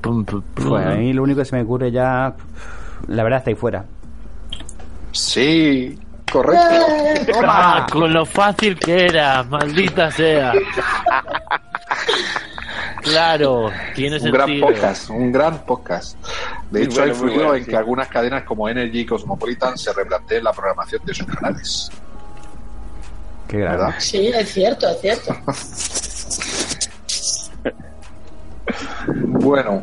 Pum. 0.00 0.24
Pues 0.54 0.86
a 0.86 0.90
mí 0.94 1.12
lo 1.12 1.22
único 1.24 1.40
que 1.40 1.44
se 1.44 1.54
me 1.56 1.62
ocurre 1.64 1.90
ya. 1.92 2.34
La 3.08 3.22
verdad 3.22 3.40
está 3.40 3.50
ahí 3.50 3.56
fuera. 3.56 3.84
Sí, 5.12 5.98
correcto. 6.32 6.62
Ah, 7.44 7.86
con 7.92 8.10
lo 8.10 8.24
fácil 8.24 8.78
que 8.78 9.04
era, 9.04 9.42
maldita 9.42 10.10
sea. 10.10 10.52
Claro, 13.02 13.70
tiene 13.94 14.16
Un 14.18 14.30
gran 14.30 14.60
podcast, 14.60 15.10
un 15.10 15.32
gran 15.32 15.64
podcast. 15.64 16.16
De 16.70 16.82
hecho, 16.82 16.96
bueno, 17.00 17.02
ha 17.02 17.06
muy 17.06 17.10
influido 17.14 17.34
bueno, 17.44 17.54
en 17.54 17.64
sí. 17.64 17.70
que 17.70 17.76
algunas 17.76 18.08
cadenas 18.08 18.44
como 18.44 18.68
Energy 18.68 19.00
y 19.00 19.06
Cosmopolitan 19.06 19.76
se 19.78 19.92
replanteen 19.92 20.44
la 20.44 20.52
programación 20.52 21.02
de 21.04 21.14
sus 21.14 21.26
canales. 21.26 21.90
Qué 23.46 23.58
grave. 23.58 23.76
¿Verdad? 23.78 23.94
Sí, 23.98 24.26
es 24.28 24.52
cierto, 24.52 24.88
es 24.90 25.00
cierto. 25.00 25.34
Bueno, 29.40 29.82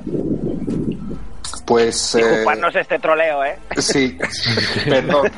pues. 1.65 2.15
eh, 2.15 2.19
Disculparnos 2.19 2.75
este 2.75 2.99
troleo, 2.99 3.43
¿eh? 3.43 3.57
Sí, 3.77 4.17
perdón. 4.89 5.31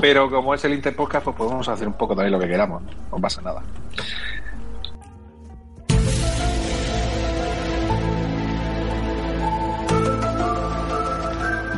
Pero 0.00 0.28
como 0.30 0.54
es 0.54 0.64
el 0.64 0.74
Interpodcast, 0.74 1.24
pues 1.24 1.36
podemos 1.36 1.68
hacer 1.68 1.86
un 1.86 1.94
poco 1.94 2.14
también 2.16 2.32
lo 2.32 2.40
que 2.40 2.48
queramos. 2.48 2.82
No, 2.82 2.90
No 3.12 3.18
pasa 3.20 3.40
nada. 3.42 3.62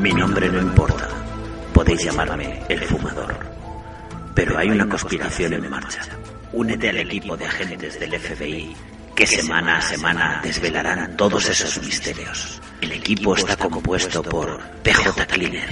Mi 0.00 0.14
nombre 0.14 0.48
no 0.48 0.62
importa. 0.62 1.08
Podéis 1.74 2.04
llamarme 2.04 2.62
el 2.70 2.80
fumador. 2.84 3.36
Pero 4.34 4.56
hay 4.56 4.70
una 4.70 4.88
conspiración 4.88 5.52
en 5.52 5.68
marcha. 5.68 6.00
Únete 6.54 6.88
al 6.88 6.96
equipo 6.96 7.36
de 7.36 7.44
agentes 7.44 8.00
del 8.00 8.18
FBI 8.18 8.74
que 9.14 9.26
semana 9.26 9.76
a 9.76 9.82
semana 9.82 10.40
desvelarán 10.42 11.18
todos 11.18 11.46
esos 11.50 11.84
misterios. 11.84 12.62
El 12.80 12.92
equipo 12.92 13.34
está 13.34 13.54
compuesto 13.56 14.22
por 14.22 14.58
PJ 14.82 15.26
Cleaner, 15.26 15.68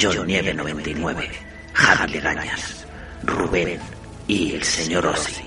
John 0.00 0.26
Nieve 0.26 0.52
99, 0.52 1.30
Javi 1.72 2.12
Legañas, 2.12 2.86
Rubén 3.22 3.78
y 4.26 4.54
el 4.54 4.64
señor 4.64 5.06
Ozzy. 5.06 5.44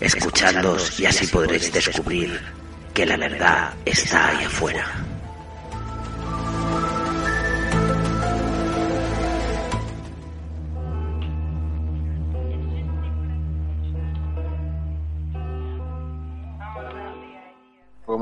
Escuchadlos 0.00 0.98
y 0.98 1.06
así 1.06 1.28
podréis 1.28 1.72
descubrir 1.72 2.40
que 2.92 3.06
la 3.06 3.16
verdad 3.16 3.74
está 3.84 4.30
ahí 4.30 4.44
afuera. 4.46 5.11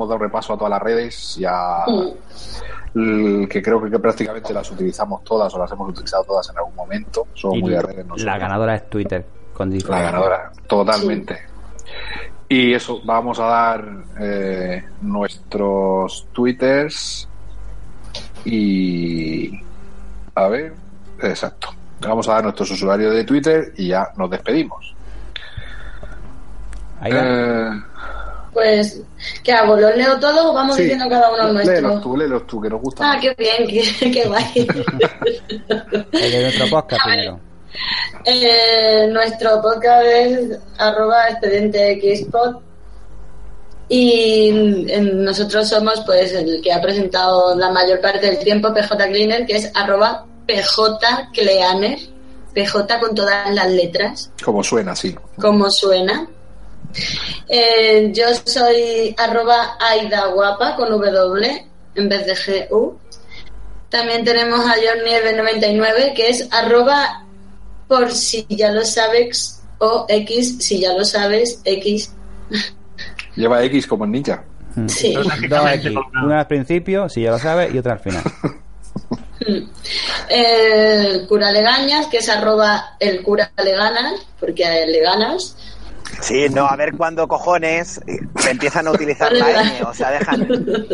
Dado 0.08 0.20
repaso 0.20 0.52
a 0.54 0.56
todas 0.56 0.70
las 0.70 0.82
redes 0.82 1.38
y 1.38 1.44
a, 1.44 1.84
que 2.94 3.62
creo 3.62 3.82
que, 3.82 3.90
que 3.90 3.98
prácticamente 3.98 4.52
las 4.52 4.70
utilizamos 4.70 5.22
todas 5.24 5.54
o 5.54 5.58
las 5.58 5.70
hemos 5.70 5.88
utilizado 5.90 6.24
todas 6.24 6.48
en 6.50 6.58
algún 6.58 6.74
momento. 6.74 7.26
Somos 7.34 7.58
Y 7.58 7.62
muy 7.62 7.70
de 7.72 7.82
redes 7.82 8.06
nosotros. 8.06 8.24
la 8.24 8.38
ganadora 8.38 8.74
es 8.74 8.90
Twitter. 8.90 9.24
Con 9.52 9.78
La 9.88 10.00
ganadora, 10.00 10.52
totalmente. 10.66 11.38
Y 12.48 12.72
eso, 12.72 13.00
vamos 13.04 13.38
a 13.38 13.44
dar 13.44 13.88
eh, 14.18 14.82
nuestros 15.02 16.28
twitters 16.32 17.28
y... 18.44 19.60
A 20.34 20.48
ver, 20.48 20.72
exacto. 21.22 21.68
Vamos 22.00 22.26
a 22.28 22.32
dar 22.32 22.44
nuestros 22.44 22.70
usuarios 22.70 23.14
de 23.14 23.24
Twitter 23.24 23.72
y 23.76 23.88
ya 23.88 24.08
nos 24.16 24.30
despedimos. 24.30 24.94
Eh, 27.04 27.70
Pues, 28.52 29.00
¿qué 29.44 29.52
hago? 29.52 29.76
¿Los 29.76 29.96
leo 29.96 30.18
todos 30.18 30.44
o 30.46 30.52
vamos 30.52 30.76
sí, 30.76 30.82
diciendo 30.82 31.08
cada 31.08 31.30
uno 31.32 31.48
el 31.48 31.66
léelos 31.66 31.82
nuestro? 31.82 32.00
tú, 32.00 32.16
léelos 32.16 32.46
tú, 32.46 32.60
que 32.60 32.68
nos 32.68 32.80
gusta. 32.80 33.12
Ah, 33.12 33.18
qué 33.20 33.34
bien, 33.38 33.66
qué, 33.68 34.10
qué 34.12 34.24
guay. 34.26 34.68
El 36.12 36.32
de 36.32 36.42
nuestro 36.42 36.66
podcast 36.70 37.02
primero. 37.04 37.40
Eh, 38.24 39.06
nuestro 39.10 39.62
podcast 39.62 40.04
es 40.04 40.58
arroba 40.78 41.28
expediente 41.28 42.00
xpod 42.16 42.56
y 43.88 44.50
nosotros 45.00 45.68
somos 45.68 46.00
pues 46.04 46.32
el 46.32 46.60
que 46.62 46.72
ha 46.72 46.80
presentado 46.80 47.56
la 47.56 47.70
mayor 47.70 48.00
parte 48.00 48.26
del 48.26 48.38
tiempo 48.38 48.72
PJ 48.74 48.96
Cleaner 49.08 49.46
que 49.46 49.56
es 49.56 49.70
arroba 49.74 50.26
PJ 50.46 51.30
Cleaner 51.32 51.98
PJ 52.52 53.00
con 53.00 53.14
todas 53.14 53.52
las 53.54 53.70
letras 53.70 54.30
Como 54.44 54.62
suena, 54.62 54.94
sí. 54.94 55.16
como 55.40 55.70
suena 55.70 56.28
Eh, 57.48 58.10
yo 58.12 58.26
soy 58.44 59.14
arroba 59.16 59.76
Aida 59.80 60.26
Guapa 60.26 60.76
con 60.76 60.90
W 60.90 61.66
en 61.94 62.08
vez 62.08 62.26
de 62.26 62.66
GU 62.68 62.98
también 63.88 64.24
tenemos 64.24 64.60
a 64.60 64.74
John 64.74 65.04
Nieve 65.04 65.32
99 65.34 66.12
que 66.14 66.30
es 66.30 66.48
arroba 66.52 67.24
por 67.88 68.10
si 68.12 68.46
ya 68.48 68.70
lo 68.70 68.84
sabes 68.84 69.62
o 69.78 70.06
X 70.08 70.58
si 70.60 70.80
ya 70.80 70.92
lo 70.92 71.04
sabes 71.04 71.60
X 71.64 72.12
Lleva 73.36 73.62
X 73.64 73.86
como 73.86 74.04
el 74.04 74.10
ninja. 74.10 74.44
Sí. 74.86 75.14
Dos 75.14 75.72
X. 75.72 75.92
Una 76.22 76.40
al 76.40 76.46
principio, 76.46 77.08
si 77.08 77.22
ya 77.22 77.30
lo 77.32 77.38
sabes, 77.38 77.74
y 77.74 77.78
otra 77.78 77.94
al 77.94 78.00
final. 78.00 78.22
el 80.28 81.26
cura 81.26 81.50
Legañas 81.50 82.06
que 82.06 82.18
es 82.18 82.28
arroba 82.28 82.96
el 83.00 83.22
cura 83.22 83.50
Leganas 83.62 84.20
porque 84.38 84.64
a 84.64 84.78
él 84.82 84.92
le 84.92 85.00
ganas 85.00 85.56
Sí, 86.20 86.48
no, 86.48 86.66
a 86.66 86.76
ver 86.76 86.94
cuándo 86.94 87.26
cojones 87.28 88.00
eh, 88.06 88.18
empiezan 88.48 88.88
a 88.88 88.92
utilizar 88.92 89.32
la 89.32 89.62
N, 89.62 89.82
o 89.84 89.94
sea, 89.94 90.10
dejan. 90.10 90.46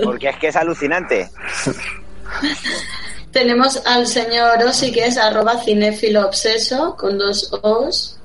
Porque 0.05 0.29
es 0.29 0.37
que 0.37 0.49
es 0.49 0.57
alucinante. 0.57 1.31
tenemos 3.37 3.83
al 3.85 4.07
señor 4.07 4.63
Osi 4.65 4.91
que 4.91 5.05
es 5.05 5.19
arroba 5.19 5.63
cinéfilo 5.63 6.27
obseso 6.27 6.97
con 6.97 7.19
dos 7.19 7.51
O's 7.61 8.17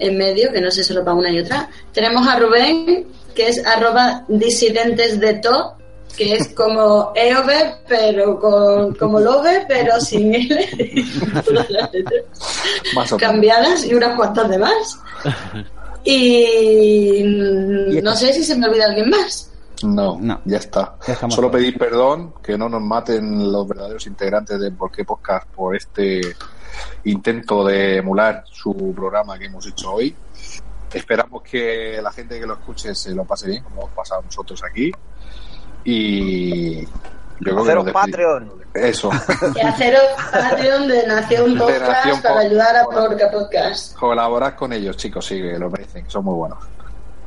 en 0.00 0.18
medio 0.18 0.52
que 0.52 0.60
no 0.60 0.72
sé 0.72 0.82
solo 0.82 1.04
para 1.04 1.16
una 1.16 1.30
y 1.30 1.38
otra 1.38 1.70
tenemos 1.92 2.26
a 2.26 2.36
Rubén 2.40 3.06
que 3.32 3.46
es 3.46 3.64
arroba 3.64 4.24
disidentes 4.26 5.20
de 5.20 5.34
to 5.34 5.76
que 6.16 6.34
es 6.34 6.48
como 6.50 7.12
EOB 7.14 7.50
pero 7.88 8.38
con, 8.38 8.94
como 8.94 9.20
Love 9.20 9.64
pero 9.68 10.00
sin 10.00 10.34
L 10.34 10.68
Más 12.94 13.12
o 13.12 13.16
menos. 13.16 13.20
cambiadas 13.20 13.84
y 13.84 13.94
unas 13.94 14.16
cuantas 14.16 14.48
de 14.48 14.58
más 14.58 14.98
y 16.04 17.22
no 18.02 18.14
sé 18.14 18.32
si 18.32 18.44
se 18.44 18.56
me 18.56 18.68
olvida 18.68 18.86
alguien 18.86 19.08
más 19.10 19.50
No, 19.82 20.40
ya 20.44 20.58
está. 20.58 20.96
Solo 21.28 21.50
pedir 21.50 21.76
perdón, 21.78 22.34
que 22.42 22.56
no 22.56 22.68
nos 22.68 22.80
maten 22.80 23.50
los 23.50 23.66
verdaderos 23.66 24.06
integrantes 24.06 24.58
de 24.60 24.70
Por 24.70 24.90
qué 24.90 25.04
Podcast 25.04 25.46
por 25.48 25.74
este 25.76 26.20
intento 27.04 27.64
de 27.64 27.98
emular 27.98 28.44
su 28.50 28.92
programa 28.94 29.38
que 29.38 29.46
hemos 29.46 29.66
hecho 29.66 29.92
hoy. 29.92 30.14
Esperamos 30.92 31.42
que 31.42 32.00
la 32.02 32.12
gente 32.12 32.38
que 32.38 32.46
lo 32.46 32.54
escuche 32.54 32.94
se 32.94 33.14
lo 33.14 33.24
pase 33.24 33.48
bien, 33.48 33.64
como 33.64 33.82
hemos 33.82 33.94
pasado 33.94 34.22
nosotros 34.22 34.62
aquí. 34.62 34.92
Y 35.84 36.80
yo 36.84 36.86
creo 37.40 37.56
que 37.64 37.70
Haceros. 37.70 37.92
Patreon. 37.92 38.52
Eso. 38.74 39.10
y 39.54 39.60
haceros 39.60 40.02
Patreon 40.32 40.88
de 40.88 41.06
Nación 41.06 41.54
De 41.54 41.60
Podcast 41.60 41.88
Nación 41.90 42.22
para 42.22 42.34
Pod- 42.34 42.46
ayudar 42.46 42.76
a 42.76 42.84
Porca 42.86 43.30
Podcast 43.30 43.96
Colaborad 43.96 44.54
con 44.54 44.72
ellos, 44.72 44.96
chicos, 44.96 45.24
sí, 45.26 45.40
que 45.40 45.56
lo 45.58 45.70
merecen, 45.70 46.04
que 46.04 46.10
son 46.10 46.24
muy 46.24 46.34
buenos. 46.34 46.58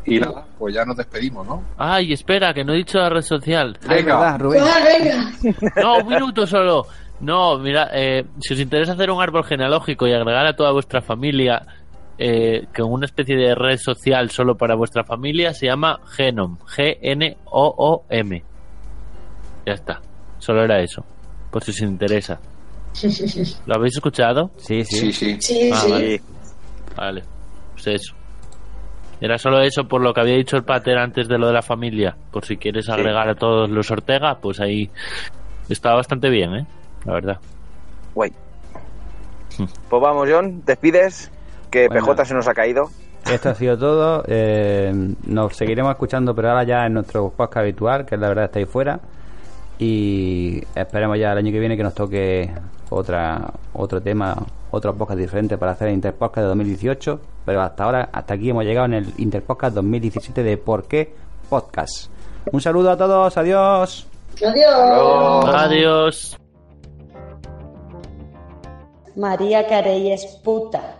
Y 0.05 0.19
nada, 0.19 0.45
pues 0.57 0.73
ya 0.75 0.84
nos 0.85 0.95
despedimos, 0.97 1.45
¿no? 1.47 1.63
Ay, 1.77 2.13
espera, 2.13 2.53
que 2.53 2.63
no 2.63 2.73
he 2.73 2.77
dicho 2.77 2.97
la 2.97 3.09
red 3.09 3.21
social. 3.21 3.77
Venga. 3.88 4.38
Pues, 4.38 4.61
venga 4.61 5.31
No, 5.81 5.97
un 5.99 6.07
minuto 6.07 6.45
solo. 6.47 6.85
No, 7.19 7.57
mira, 7.59 7.89
eh, 7.93 8.25
si 8.39 8.53
os 8.53 8.59
interesa 8.59 8.93
hacer 8.93 9.09
un 9.11 9.21
árbol 9.21 9.43
genealógico 9.43 10.07
y 10.07 10.13
agregar 10.13 10.45
a 10.47 10.55
toda 10.55 10.71
vuestra 10.71 11.01
familia 11.01 11.61
eh, 12.17 12.67
con 12.75 12.91
una 12.91 13.05
especie 13.05 13.35
de 13.35 13.53
red 13.55 13.77
social 13.77 14.29
solo 14.31 14.55
para 14.55 14.75
vuestra 14.75 15.03
familia, 15.03 15.53
se 15.53 15.65
llama 15.67 15.99
Genom. 16.15 16.57
G-N-O-O-M. 16.75 18.43
Ya 19.68 19.73
está. 19.73 19.99
Solo 20.39 20.64
era 20.64 20.80
eso. 20.81 21.03
Por 21.52 21.61
si 21.61 21.72
os 21.72 21.81
interesa. 21.81 22.39
¿Lo 23.65 23.76
habéis 23.76 23.95
escuchado? 23.98 24.49
Sí, 24.57 24.85
Sí, 24.85 25.11
sí. 25.11 25.38
Sí, 25.41 25.69
Ah, 25.73 25.77
sí. 25.77 25.89
Vale. 25.91 26.22
Vale. 26.95 27.23
Pues 27.73 27.88
eso. 27.88 28.15
Era 29.19 29.38
solo 29.38 29.61
eso 29.61 29.84
por 29.84 30.02
lo 30.02 30.14
que 30.14 30.22
había 30.22 30.35
dicho 30.38 30.56
el 30.56 30.64
pater 30.64 30.98
antes 30.98 31.27
de 31.27 31.38
lo 31.38 31.48
de 31.48 31.53
la 31.53 31.61
familia. 31.61 32.15
Por 32.31 32.45
si 32.45 32.56
quieres 32.56 32.88
agregar 32.88 33.27
a 33.27 33.35
todos 33.35 33.69
los 33.69 33.91
Ortega, 33.91 34.38
pues 34.41 34.61
ahí 34.61 34.89
está 35.68 35.94
bastante 35.94 36.30
bien, 36.30 36.53
¿eh? 36.56 36.65
La 37.03 37.14
verdad. 37.14 37.38
Guay. 38.15 38.31
Pues 39.57 40.02
vamos, 40.02 40.30
John, 40.31 40.64
despides, 40.65 41.30
que 41.69 41.88
Bueno. 41.89 42.06
PJ 42.06 42.23
se 42.26 42.34
nos 42.35 42.48
ha 42.48 42.53
caído. 42.53 42.85
Esto 43.30 43.49
ha 43.49 43.56
sido 43.56 43.77
todo. 43.77 44.23
Eh, 44.27 44.94
nos 45.26 45.57
seguiremos 45.57 45.91
escuchando, 45.91 46.34
pero 46.34 46.49
ahora 46.52 46.64
ya 46.64 46.85
en 46.85 46.94
nuestro 46.94 47.30
podcast 47.31 47.57
habitual, 47.57 48.06
que 48.06 48.15
es 48.15 48.22
la 48.22 48.30
verdad 48.30 48.45
está 48.45 48.60
ahí 48.60 48.65
fuera. 48.65 48.99
Y 49.80 50.64
esperemos 50.76 51.18
ya 51.20 51.34
el 51.34 51.40
año 51.40 51.52
que 51.52 51.60
viene 51.60 51.78
que 51.78 51.84
nos 51.84 51.94
toque 51.94 52.52
otra 52.90 53.54
otro 53.74 54.02
tema, 54.02 54.36
otro 54.72 54.95
podcast 54.95 55.20
diferente 55.20 55.58
para 55.58 55.74
hacer 55.74 55.90
el 55.90 55.95
Interpodcast 55.95 56.44
de 56.44 56.48
2018. 56.48 57.20
Pero 57.45 57.62
hasta 57.62 57.84
ahora, 57.84 58.10
hasta 58.12 58.34
aquí 58.34 58.49
hemos 58.49 58.66
llegado 58.66 58.86
en 58.88 58.94
el 58.94 59.14
Interpodcast 59.18 59.76
2017 59.76 60.44
de 60.44 60.58
¿Por 60.58 60.86
qué 60.86 61.14
Podcast? 61.49 62.10
Un 62.52 62.62
saludo 62.62 62.91
a 62.91 62.98
todos, 62.98 63.38
adiós. 63.38 64.08
Adiós. 64.45 65.56
Adiós. 65.56 66.38
María 69.16 69.68
Carey 69.68 70.12
es 70.12 70.26
puta. 70.44 70.99